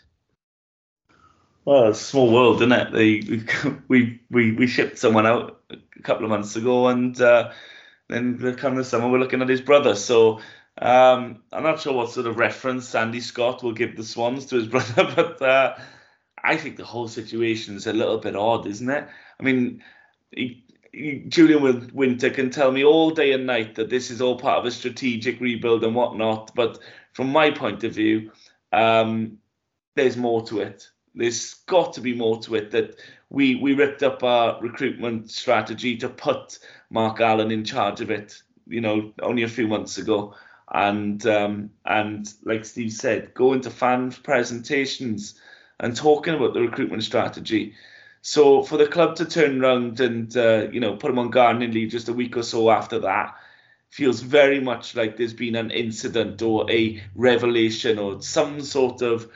Well, 1.69 1.89
it's 1.90 2.01
a 2.01 2.05
small 2.05 2.32
world, 2.32 2.62
isn't 2.62 2.73
it? 2.73 2.93
They, 2.95 3.70
we, 3.89 4.23
we 4.31 4.53
we 4.53 4.66
shipped 4.66 4.97
someone 4.97 5.27
out 5.27 5.61
a 5.70 6.03
couple 6.03 6.24
of 6.24 6.31
months 6.31 6.57
ago, 6.57 6.89
and 6.89 7.20
uh, 7.20 7.53
then 8.09 8.39
the 8.39 8.55
coming 8.55 8.82
summer 8.85 9.07
we're 9.07 9.19
looking 9.19 9.43
at 9.43 9.51
his 9.51 9.61
brother. 9.61 9.95
So 9.95 10.40
um, 10.81 11.43
I'm 11.53 11.62
not 11.62 11.78
sure 11.82 11.93
what 11.93 12.11
sort 12.11 12.27
of 12.27 12.39
reference 12.39 12.89
Sandy 12.89 13.20
Scott 13.20 13.62
will 13.62 13.74
give 13.74 13.99
the 13.99 14.03
Swans 14.03 14.47
to 14.47 14.57
his 14.57 14.66
brother, 14.74 15.12
but 15.15 15.43
uh, 15.43 15.77
I 16.43 16.57
think 16.57 16.78
the 16.78 16.86
whole 16.86 17.07
situation 17.07 17.77
is 17.77 17.86
a 17.86 17.93
little 17.93 18.16
bit 18.16 18.35
odd, 18.35 18.66
isn't 18.66 18.89
it? 18.89 19.07
I 19.39 19.43
mean, 19.43 19.85
he, 20.31 20.65
Julian 21.28 21.90
Winter 21.93 22.31
can 22.31 22.49
tell 22.49 22.73
me 22.73 22.82
all 22.82 23.11
day 23.11 23.32
and 23.32 23.45
night 23.45 23.74
that 23.74 23.90
this 23.90 24.11
is 24.11 24.23
all 24.23 24.39
part 24.39 24.61
of 24.61 24.65
a 24.65 24.70
strategic 24.70 25.39
rebuild 25.39 25.85
and 25.85 25.95
whatnot. 25.95 26.55
But 26.55 26.78
from 27.12 27.31
my 27.31 27.51
point 27.51 27.85
of 27.85 27.93
view, 27.93 28.32
um, 28.73 29.36
there's 29.97 30.16
more 30.16 30.43
to 30.47 30.61
it. 30.61 30.89
There's 31.19 31.55
got 31.66 31.93
to 31.95 32.01
be 32.01 32.15
more 32.15 32.40
to 32.43 32.55
it. 32.55 32.70
That 32.70 32.97
we 33.28 33.57
we 33.57 33.74
ripped 33.74 34.03
up 34.03 34.23
our 34.23 34.61
recruitment 34.62 35.31
strategy 35.31 35.97
to 35.99 36.09
put 36.09 36.59
Mark 36.90 37.20
Allen 37.20 37.51
in 37.51 37.65
charge 37.65 38.01
of 38.01 38.11
it. 38.11 38.43
You 38.66 38.81
know, 38.81 39.12
only 39.23 39.43
a 39.43 39.49
few 39.49 39.69
months 39.69 39.99
ago, 39.99 40.35
and 40.73 41.24
um, 41.27 41.70
and 41.85 42.32
like 42.45 42.65
Steve 42.65 42.93
said, 42.93 43.35
going 43.35 43.61
to 43.62 43.70
fan 43.70 44.12
presentations 44.12 45.39
and 45.81 45.95
talking 45.95 46.35
about 46.35 46.55
the 46.55 46.61
recruitment 46.61 47.05
strategy 47.05 47.74
so 48.23 48.62
for 48.62 48.77
the 48.77 48.86
club 48.86 49.16
to 49.16 49.24
turn 49.24 49.62
around 49.62 50.01
and 50.01 50.36
uh, 50.36 50.66
you 50.73 50.81
know 50.81 50.97
put 50.97 51.11
him 51.11 51.19
on 51.19 51.31
gardening 51.31 51.73
leave 51.73 51.90
just 51.90 52.09
a 52.09 52.12
week 52.12 52.36
or 52.36 52.43
so 52.43 52.70
after 52.70 52.99
that 52.99 53.35
feels 53.90 54.20
very 54.20 54.61
much 54.61 54.95
like 54.95 55.16
there's 55.16 55.32
been 55.32 55.57
an 55.57 55.70
incident 55.70 56.43
or 56.43 56.70
a 56.70 57.03
revelation 57.15 57.99
or 57.99 58.20
some 58.20 58.61
sort 58.61 59.03
of 59.03 59.31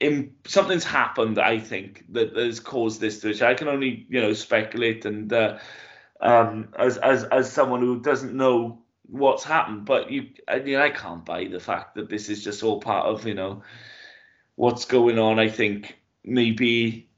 in, 0.00 0.34
something's 0.46 0.84
happened. 0.84 1.38
I 1.38 1.58
think 1.58 2.04
that 2.12 2.36
has 2.36 2.60
caused 2.60 3.00
this. 3.00 3.20
To 3.20 3.28
which 3.28 3.42
I 3.42 3.54
can 3.54 3.68
only 3.68 4.06
you 4.08 4.20
know 4.20 4.32
speculate 4.32 5.04
and. 5.04 5.32
Uh, 5.32 5.58
um, 6.20 6.68
as 6.76 6.98
as 6.98 7.24
as 7.24 7.52
someone 7.52 7.80
who 7.80 8.00
doesn't 8.00 8.34
know 8.34 8.82
what's 9.06 9.44
happened. 9.44 9.84
But 9.84 10.10
you, 10.10 10.28
I 10.46 10.60
mean, 10.60 10.76
I 10.76 10.90
can't 10.90 11.24
buy 11.24 11.44
the 11.44 11.60
fact 11.60 11.94
that 11.94 12.08
this 12.08 12.28
is 12.28 12.42
just 12.42 12.62
all 12.62 12.80
part 12.80 13.06
of 13.06 13.26
you 13.26 13.34
know 13.34 13.62
what's 14.56 14.84
going 14.84 15.18
on. 15.18 15.38
I 15.38 15.48
think 15.48 15.98
maybe 16.24 17.08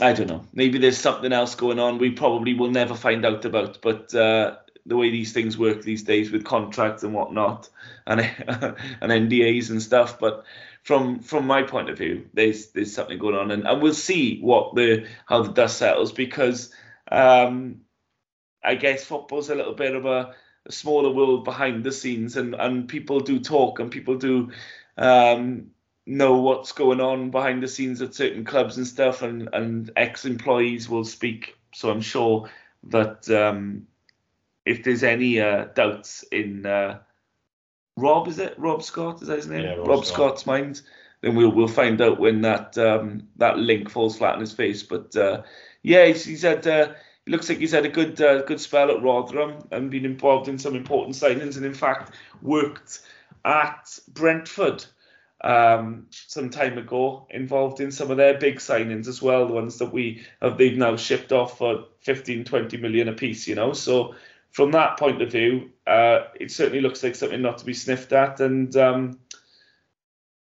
I 0.00 0.12
don't 0.12 0.28
know. 0.28 0.44
Maybe 0.52 0.78
there's 0.78 0.98
something 0.98 1.32
else 1.32 1.54
going 1.54 1.78
on 1.78 1.98
we 1.98 2.10
probably 2.10 2.54
will 2.54 2.70
never 2.70 2.94
find 2.94 3.24
out 3.24 3.44
about. 3.44 3.80
But 3.82 4.14
uh, 4.14 4.56
the 4.86 4.96
way 4.96 5.10
these 5.10 5.32
things 5.32 5.58
work 5.58 5.82
these 5.82 6.02
days 6.02 6.30
with 6.30 6.44
contracts 6.44 7.02
and 7.02 7.14
whatnot, 7.14 7.68
and 8.06 8.20
and 8.48 8.76
NDAs 9.02 9.70
and 9.70 9.82
stuff. 9.82 10.18
But 10.18 10.44
from 10.82 11.20
from 11.20 11.46
my 11.46 11.62
point 11.62 11.90
of 11.90 11.98
view, 11.98 12.28
there's 12.34 12.68
there's 12.72 12.92
something 12.92 13.18
going 13.18 13.36
on, 13.36 13.50
and, 13.50 13.66
and 13.66 13.80
we'll 13.80 13.94
see 13.94 14.40
what 14.40 14.74
the 14.74 15.06
how 15.26 15.42
the 15.42 15.52
dust 15.52 15.78
settles 15.78 16.12
because 16.12 16.72
um, 17.10 17.82
I 18.62 18.74
guess 18.74 19.04
football's 19.04 19.50
a 19.50 19.54
little 19.54 19.74
bit 19.74 19.94
of 19.94 20.06
a, 20.06 20.34
a, 20.66 20.72
smaller 20.72 21.10
world 21.10 21.44
behind 21.44 21.84
the 21.84 21.92
scenes, 21.92 22.36
and 22.36 22.54
and 22.54 22.88
people 22.88 23.20
do 23.20 23.38
talk 23.38 23.78
and 23.80 23.90
people 23.90 24.16
do. 24.16 24.50
Um, 24.98 25.70
know 26.04 26.38
what's 26.38 26.72
going 26.72 27.00
on 27.00 27.30
behind 27.30 27.62
the 27.62 27.68
scenes 27.68 28.02
at 28.02 28.12
certain 28.12 28.44
clubs 28.44 28.76
and 28.76 28.84
stuff 28.84 29.22
and 29.22 29.48
and 29.52 29.92
ex-employees 29.94 30.88
will 30.88 31.04
speak 31.04 31.56
so 31.72 31.92
i'm 31.92 32.00
sure 32.00 32.50
that 32.82 33.30
um, 33.30 33.86
if 34.66 34.82
there's 34.82 35.04
any 35.04 35.40
uh, 35.40 35.66
doubts 35.76 36.24
in 36.32 36.66
uh, 36.66 36.98
Rob, 37.96 38.28
is 38.28 38.38
it 38.38 38.54
Rob 38.58 38.82
Scott? 38.82 39.22
Is 39.22 39.28
that 39.28 39.36
his 39.36 39.48
name? 39.48 39.64
Yeah, 39.64 39.74
Rob, 39.74 39.88
Rob 39.88 40.04
Scott. 40.04 40.14
Scott's 40.14 40.46
mind. 40.46 40.82
Then 41.20 41.36
we'll 41.36 41.52
we'll 41.52 41.68
find 41.68 42.00
out 42.00 42.18
when 42.18 42.42
that 42.42 42.76
um, 42.78 43.28
that 43.36 43.58
link 43.58 43.90
falls 43.90 44.18
flat 44.18 44.34
on 44.34 44.40
his 44.40 44.52
face. 44.52 44.82
But 44.82 45.14
uh, 45.14 45.42
yeah, 45.82 46.06
he's, 46.06 46.24
he's 46.24 46.42
had. 46.42 46.66
Uh, 46.66 46.92
it 47.24 47.30
looks 47.30 47.48
like 47.48 47.58
he's 47.58 47.72
had 47.72 47.86
a 47.86 47.90
good 47.90 48.20
uh, 48.20 48.42
good 48.42 48.60
spell 48.60 48.90
at 48.90 49.02
Rotherham 49.02 49.68
and 49.70 49.90
been 49.90 50.04
involved 50.04 50.48
in 50.48 50.58
some 50.58 50.74
important 50.74 51.14
signings, 51.14 51.56
and 51.56 51.64
in 51.64 51.74
fact 51.74 52.14
worked 52.40 53.02
at 53.44 53.98
Brentford 54.08 54.84
um, 55.42 56.06
some 56.10 56.50
time 56.50 56.78
ago, 56.78 57.26
involved 57.30 57.80
in 57.80 57.90
some 57.90 58.10
of 58.10 58.16
their 58.16 58.38
big 58.38 58.56
signings 58.58 59.08
as 59.08 59.20
well, 59.20 59.46
the 59.46 59.54
ones 59.54 59.78
that 59.78 59.92
we 59.92 60.24
have 60.40 60.56
they've 60.56 60.76
now 60.76 60.96
shipped 60.96 61.32
off 61.32 61.58
for 61.58 61.84
15, 62.00 62.44
20 62.44 62.76
million 62.78 63.08
a 63.08 63.12
piece, 63.12 63.46
you 63.48 63.54
know. 63.54 63.72
So 63.72 64.14
from 64.52 64.70
that 64.72 64.98
point 64.98 65.20
of 65.22 65.32
view, 65.32 65.70
uh, 65.86 66.20
it 66.38 66.50
certainly 66.50 66.80
looks 66.80 67.02
like 67.02 67.14
something 67.14 67.42
not 67.42 67.58
to 67.58 67.64
be 67.64 67.74
sniffed 67.74 68.12
at. 68.12 68.40
And 68.40 68.74
um, 68.76 69.18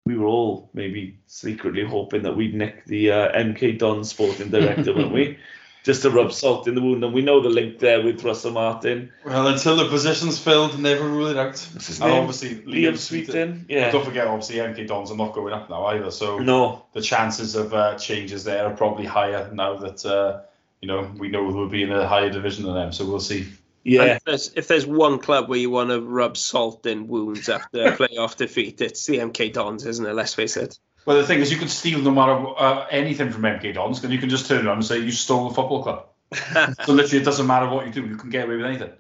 we 0.05 0.17
were 0.17 0.27
all 0.27 0.71
maybe 0.73 1.19
secretly 1.27 1.85
hoping 1.85 2.23
that 2.23 2.37
we'd 2.37 2.55
nick 2.55 2.85
the 2.87 3.11
uh, 3.11 3.33
MK 3.39 3.79
Don 3.79 4.05
sporting 4.05 4.51
director, 4.51 4.95
weren't 4.95 5.13
we? 5.13 5.39
Just 5.85 6.03
to 6.03 6.11
rub 6.11 6.33
salt 6.33 6.67
in 6.67 6.75
the 6.75 6.83
wound. 6.83 7.05
And 7.05 7.15
we 7.15 7.23
know 7.23 7.41
the 7.41 7.49
link 7.49 7.79
there 7.79 8.03
with 8.03 8.25
Russell 8.25 8.51
Martin. 8.51 9.13
Well, 9.25 9.47
until 9.47 9.77
the 9.77 9.89
position's 9.89 10.37
filled, 10.37 10.77
never 10.81 11.09
rule 11.09 11.29
it 11.29 11.37
out. 11.37 11.59
His 11.59 12.01
And 12.01 12.11
name? 12.11 12.23
obviously, 12.25 12.57
Liam 12.63 12.97
Sweeting. 12.99 13.67
Yeah. 13.69 13.93
Don't 13.93 14.05
forget, 14.05 14.27
obviously, 14.27 14.57
MK 14.57 14.89
Dons 14.89 15.13
are 15.13 15.17
not 15.17 15.33
going 15.33 15.53
up 15.53 15.71
now 15.71 15.87
either. 15.87 16.11
So 16.11 16.39
No. 16.41 16.85
the 16.93 17.01
chances 17.01 17.55
of 17.55 17.73
uh, 17.73 17.97
changes 17.99 18.43
there 18.43 18.67
are 18.67 18.75
probably 18.75 19.05
higher 19.05 19.49
now 19.53 19.77
that 19.77 20.05
uh, 20.05 20.41
you 20.81 20.89
know 20.89 21.09
we 21.19 21.29
know 21.29 21.45
we'll 21.45 21.69
be 21.69 21.85
in 21.85 21.93
a 21.93 22.07
higher 22.09 22.31
division 22.31 22.65
than 22.65 22.75
them. 22.75 22.91
So 22.93 23.05
we'll 23.07 23.21
see. 23.21 23.47
And 23.87 23.95
Yeah. 23.95 24.17
if 24.17 24.25
there's, 24.25 24.53
if 24.57 24.67
there's 24.67 24.85
one 24.85 25.21
club 25.21 25.49
where 25.49 25.59
you 25.59 25.71
want 25.71 25.91
to 25.91 26.01
rub 26.01 26.37
salt 26.37 26.87
in 26.87 27.07
wounds 27.07 27.49
after 27.49 27.85
a 27.85 27.93
playoff 27.97 28.37
defeat, 28.37 28.81
it's 28.81 29.07
the 29.07 29.19
MK 29.19 29.53
Dons, 29.53 29.87
isn't 29.87 30.05
it? 30.05 30.13
Let's 30.13 30.35
face 30.35 30.57
it. 30.57 30.79
Well, 31.05 31.17
the 31.17 31.25
thing 31.25 31.39
is, 31.39 31.53
you 31.53 31.59
can 31.59 31.69
steal 31.69 32.01
no 32.01 32.11
matter 32.11 32.33
uh, 32.59 32.87
anything 32.91 33.31
from 33.31 33.43
MK 33.43 33.75
Dons, 33.75 34.03
and 34.03 34.13
you 34.13 34.19
can 34.19 34.29
just 34.29 34.49
turn 34.49 34.67
around 34.67 34.79
and 34.79 34.85
say 34.85 34.99
you 34.99 35.13
stole 35.13 35.49
the 35.49 35.55
football 35.55 35.85
club. 35.85 36.07
so 36.85 36.93
literally, 36.93 37.23
it 37.23 37.25
doesn't 37.25 37.47
matter 37.47 37.69
what 37.69 37.87
you 37.87 37.93
do; 37.93 38.05
you 38.05 38.17
can 38.17 38.29
get 38.29 38.47
away 38.47 38.57
with 38.57 38.67
anything. 38.67 38.91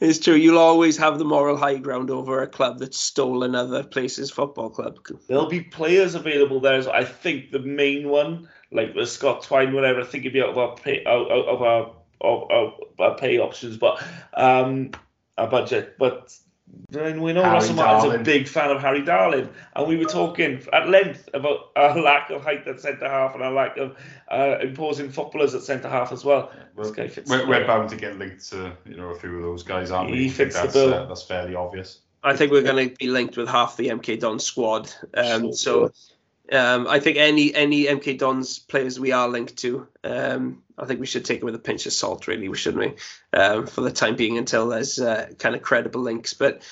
It's 0.00 0.18
true. 0.18 0.34
You'll 0.34 0.58
always 0.58 0.96
have 0.96 1.20
the 1.20 1.24
moral 1.24 1.56
high 1.56 1.76
ground 1.76 2.10
over 2.10 2.42
a 2.42 2.48
club 2.48 2.80
that 2.80 2.92
stole 2.92 3.44
another 3.44 3.84
place's 3.84 4.32
football 4.32 4.68
club. 4.68 4.98
There'll 5.28 5.48
be 5.48 5.60
players 5.60 6.16
available 6.16 6.58
there. 6.58 6.82
So 6.82 6.90
I 6.90 7.04
think 7.04 7.52
the 7.52 7.60
main 7.60 8.08
one, 8.08 8.48
like 8.72 8.96
the 8.96 9.06
Scott 9.06 9.44
Twine, 9.44 9.72
whatever, 9.72 10.00
I 10.00 10.04
think 10.04 10.24
he'd 10.24 10.32
be 10.32 10.42
out 10.42 10.48
of 10.48 10.58
our 10.58 10.74
pay, 10.74 11.04
out, 11.04 11.30
out 11.30 11.46
of 11.46 11.62
our 11.62 11.92
of, 12.20 12.50
of 12.50 12.72
our 12.98 13.16
pay 13.16 13.38
options, 13.38 13.76
but 13.76 14.02
um, 14.34 14.90
our 15.38 15.48
budget. 15.48 15.96
But 15.98 16.36
then 16.88 17.22
we 17.22 17.32
know 17.32 17.42
Harry 17.42 17.54
Russell 17.54 17.74
Martin's 17.76 18.14
a 18.14 18.18
big 18.18 18.48
fan 18.48 18.70
of 18.70 18.80
Harry 18.80 19.02
Darling, 19.02 19.48
and 19.74 19.86
we 19.88 19.96
were 19.96 20.04
talking 20.04 20.62
at 20.72 20.88
length 20.88 21.28
about 21.34 21.70
our 21.76 21.98
lack 22.00 22.30
of 22.30 22.42
height 22.42 22.66
at 22.66 22.80
centre 22.80 23.08
half 23.08 23.34
and 23.34 23.42
our 23.42 23.52
lack 23.52 23.76
of 23.76 23.96
uh, 24.30 24.58
imposing 24.60 25.10
footballers 25.10 25.54
at 25.54 25.62
centre 25.62 25.88
half 25.88 26.12
as 26.12 26.24
well. 26.24 26.50
Well, 26.74 26.90
This 26.92 27.28
We're, 27.28 27.46
we're 27.46 27.66
bound 27.66 27.90
to 27.90 27.96
get 27.96 28.18
linked 28.18 28.48
to 28.50 28.72
you 28.84 28.96
know 28.96 29.10
a 29.10 29.14
few 29.14 29.36
of 29.36 29.42
those 29.42 29.62
guys, 29.62 29.90
aren't 29.90 30.10
we? 30.10 30.18
He 30.18 30.26
I 30.26 30.28
think 30.28 30.36
fits 30.36 30.56
the 30.56 30.62
that's, 30.62 30.74
bill. 30.74 30.94
Uh, 30.94 31.06
that's 31.06 31.22
fairly 31.22 31.54
obvious. 31.54 32.00
I 32.22 32.34
think 32.34 32.50
we're 32.50 32.62
going 32.62 32.90
to 32.90 32.94
be 32.96 33.06
linked 33.06 33.36
with 33.36 33.48
half 33.48 33.76
the 33.76 33.88
MK 33.88 34.18
Don 34.18 34.40
squad. 34.40 34.90
Um, 35.14 35.42
Sure. 35.42 35.52
so 35.52 35.92
um, 36.52 36.86
I 36.86 37.00
think 37.00 37.16
any 37.16 37.54
any 37.54 37.84
MK 37.84 38.18
Dons 38.18 38.58
players 38.58 39.00
we 39.00 39.12
are 39.12 39.28
linked 39.28 39.56
to, 39.58 39.88
um, 40.04 40.62
I 40.78 40.86
think 40.86 41.00
we 41.00 41.06
should 41.06 41.24
take 41.24 41.38
it 41.38 41.44
with 41.44 41.54
a 41.54 41.60
pinch 41.60 41.86
of 41.86 41.92
salt, 41.92 42.28
really, 42.28 42.52
shouldn't 42.54 42.84
we? 42.84 43.38
Um, 43.38 43.66
for 43.66 43.80
the 43.80 43.90
time 43.90 44.16
being, 44.16 44.38
until 44.38 44.68
there's 44.68 44.98
uh, 44.98 45.30
kind 45.38 45.54
of 45.54 45.62
credible 45.62 46.02
links. 46.02 46.34
But 46.34 46.62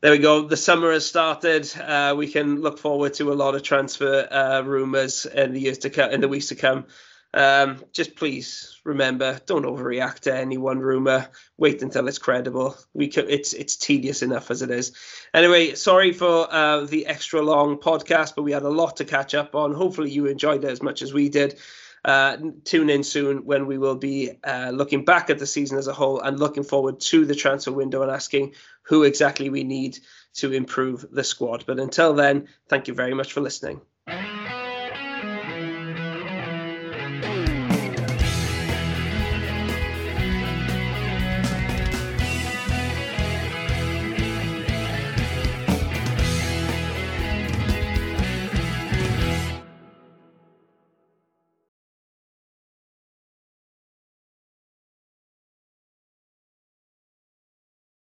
there 0.00 0.12
we 0.12 0.18
go. 0.18 0.42
The 0.42 0.56
summer 0.56 0.92
has 0.92 1.06
started. 1.06 1.70
Uh, 1.76 2.14
we 2.16 2.28
can 2.28 2.60
look 2.60 2.78
forward 2.78 3.14
to 3.14 3.32
a 3.32 3.34
lot 3.34 3.54
of 3.54 3.62
transfer 3.62 4.28
uh, 4.30 4.62
rumors 4.62 5.26
in 5.26 5.52
the 5.52 5.60
years 5.60 5.78
to 5.78 5.90
come, 5.90 6.10
in 6.10 6.20
the 6.20 6.28
weeks 6.28 6.48
to 6.48 6.54
come. 6.54 6.86
Um, 7.34 7.84
just 7.92 8.16
please 8.16 8.80
remember, 8.84 9.38
don't 9.46 9.66
overreact 9.66 10.20
to 10.20 10.34
any 10.34 10.56
one 10.56 10.78
rumor. 10.78 11.28
Wait 11.58 11.82
until 11.82 12.08
it's 12.08 12.18
credible. 12.18 12.76
We 12.94 13.08
can, 13.08 13.28
it's 13.28 13.52
it's 13.52 13.76
tedious 13.76 14.22
enough 14.22 14.50
as 14.50 14.62
it 14.62 14.70
is. 14.70 14.92
Anyway, 15.34 15.74
sorry 15.74 16.12
for 16.12 16.52
uh, 16.52 16.84
the 16.84 17.06
extra 17.06 17.42
long 17.42 17.76
podcast, 17.76 18.34
but 18.34 18.44
we 18.44 18.52
had 18.52 18.62
a 18.62 18.70
lot 18.70 18.96
to 18.96 19.04
catch 19.04 19.34
up 19.34 19.54
on. 19.54 19.74
Hopefully, 19.74 20.10
you 20.10 20.26
enjoyed 20.26 20.64
it 20.64 20.70
as 20.70 20.82
much 20.82 21.02
as 21.02 21.12
we 21.12 21.28
did. 21.28 21.58
Uh, 22.04 22.36
tune 22.64 22.88
in 22.88 23.02
soon 23.02 23.44
when 23.44 23.66
we 23.66 23.76
will 23.76 23.96
be 23.96 24.30
uh, 24.44 24.70
looking 24.72 25.04
back 25.04 25.28
at 25.28 25.38
the 25.38 25.46
season 25.46 25.76
as 25.76 25.88
a 25.88 25.92
whole 25.92 26.20
and 26.20 26.38
looking 26.38 26.62
forward 26.62 27.00
to 27.00 27.26
the 27.26 27.34
transfer 27.34 27.72
window 27.72 28.02
and 28.02 28.10
asking 28.10 28.54
who 28.82 29.02
exactly 29.02 29.50
we 29.50 29.64
need 29.64 29.98
to 30.32 30.52
improve 30.52 31.04
the 31.10 31.24
squad. 31.24 31.64
But 31.66 31.80
until 31.80 32.14
then, 32.14 32.48
thank 32.68 32.88
you 32.88 32.94
very 32.94 33.14
much 33.14 33.32
for 33.32 33.40
listening. 33.40 33.80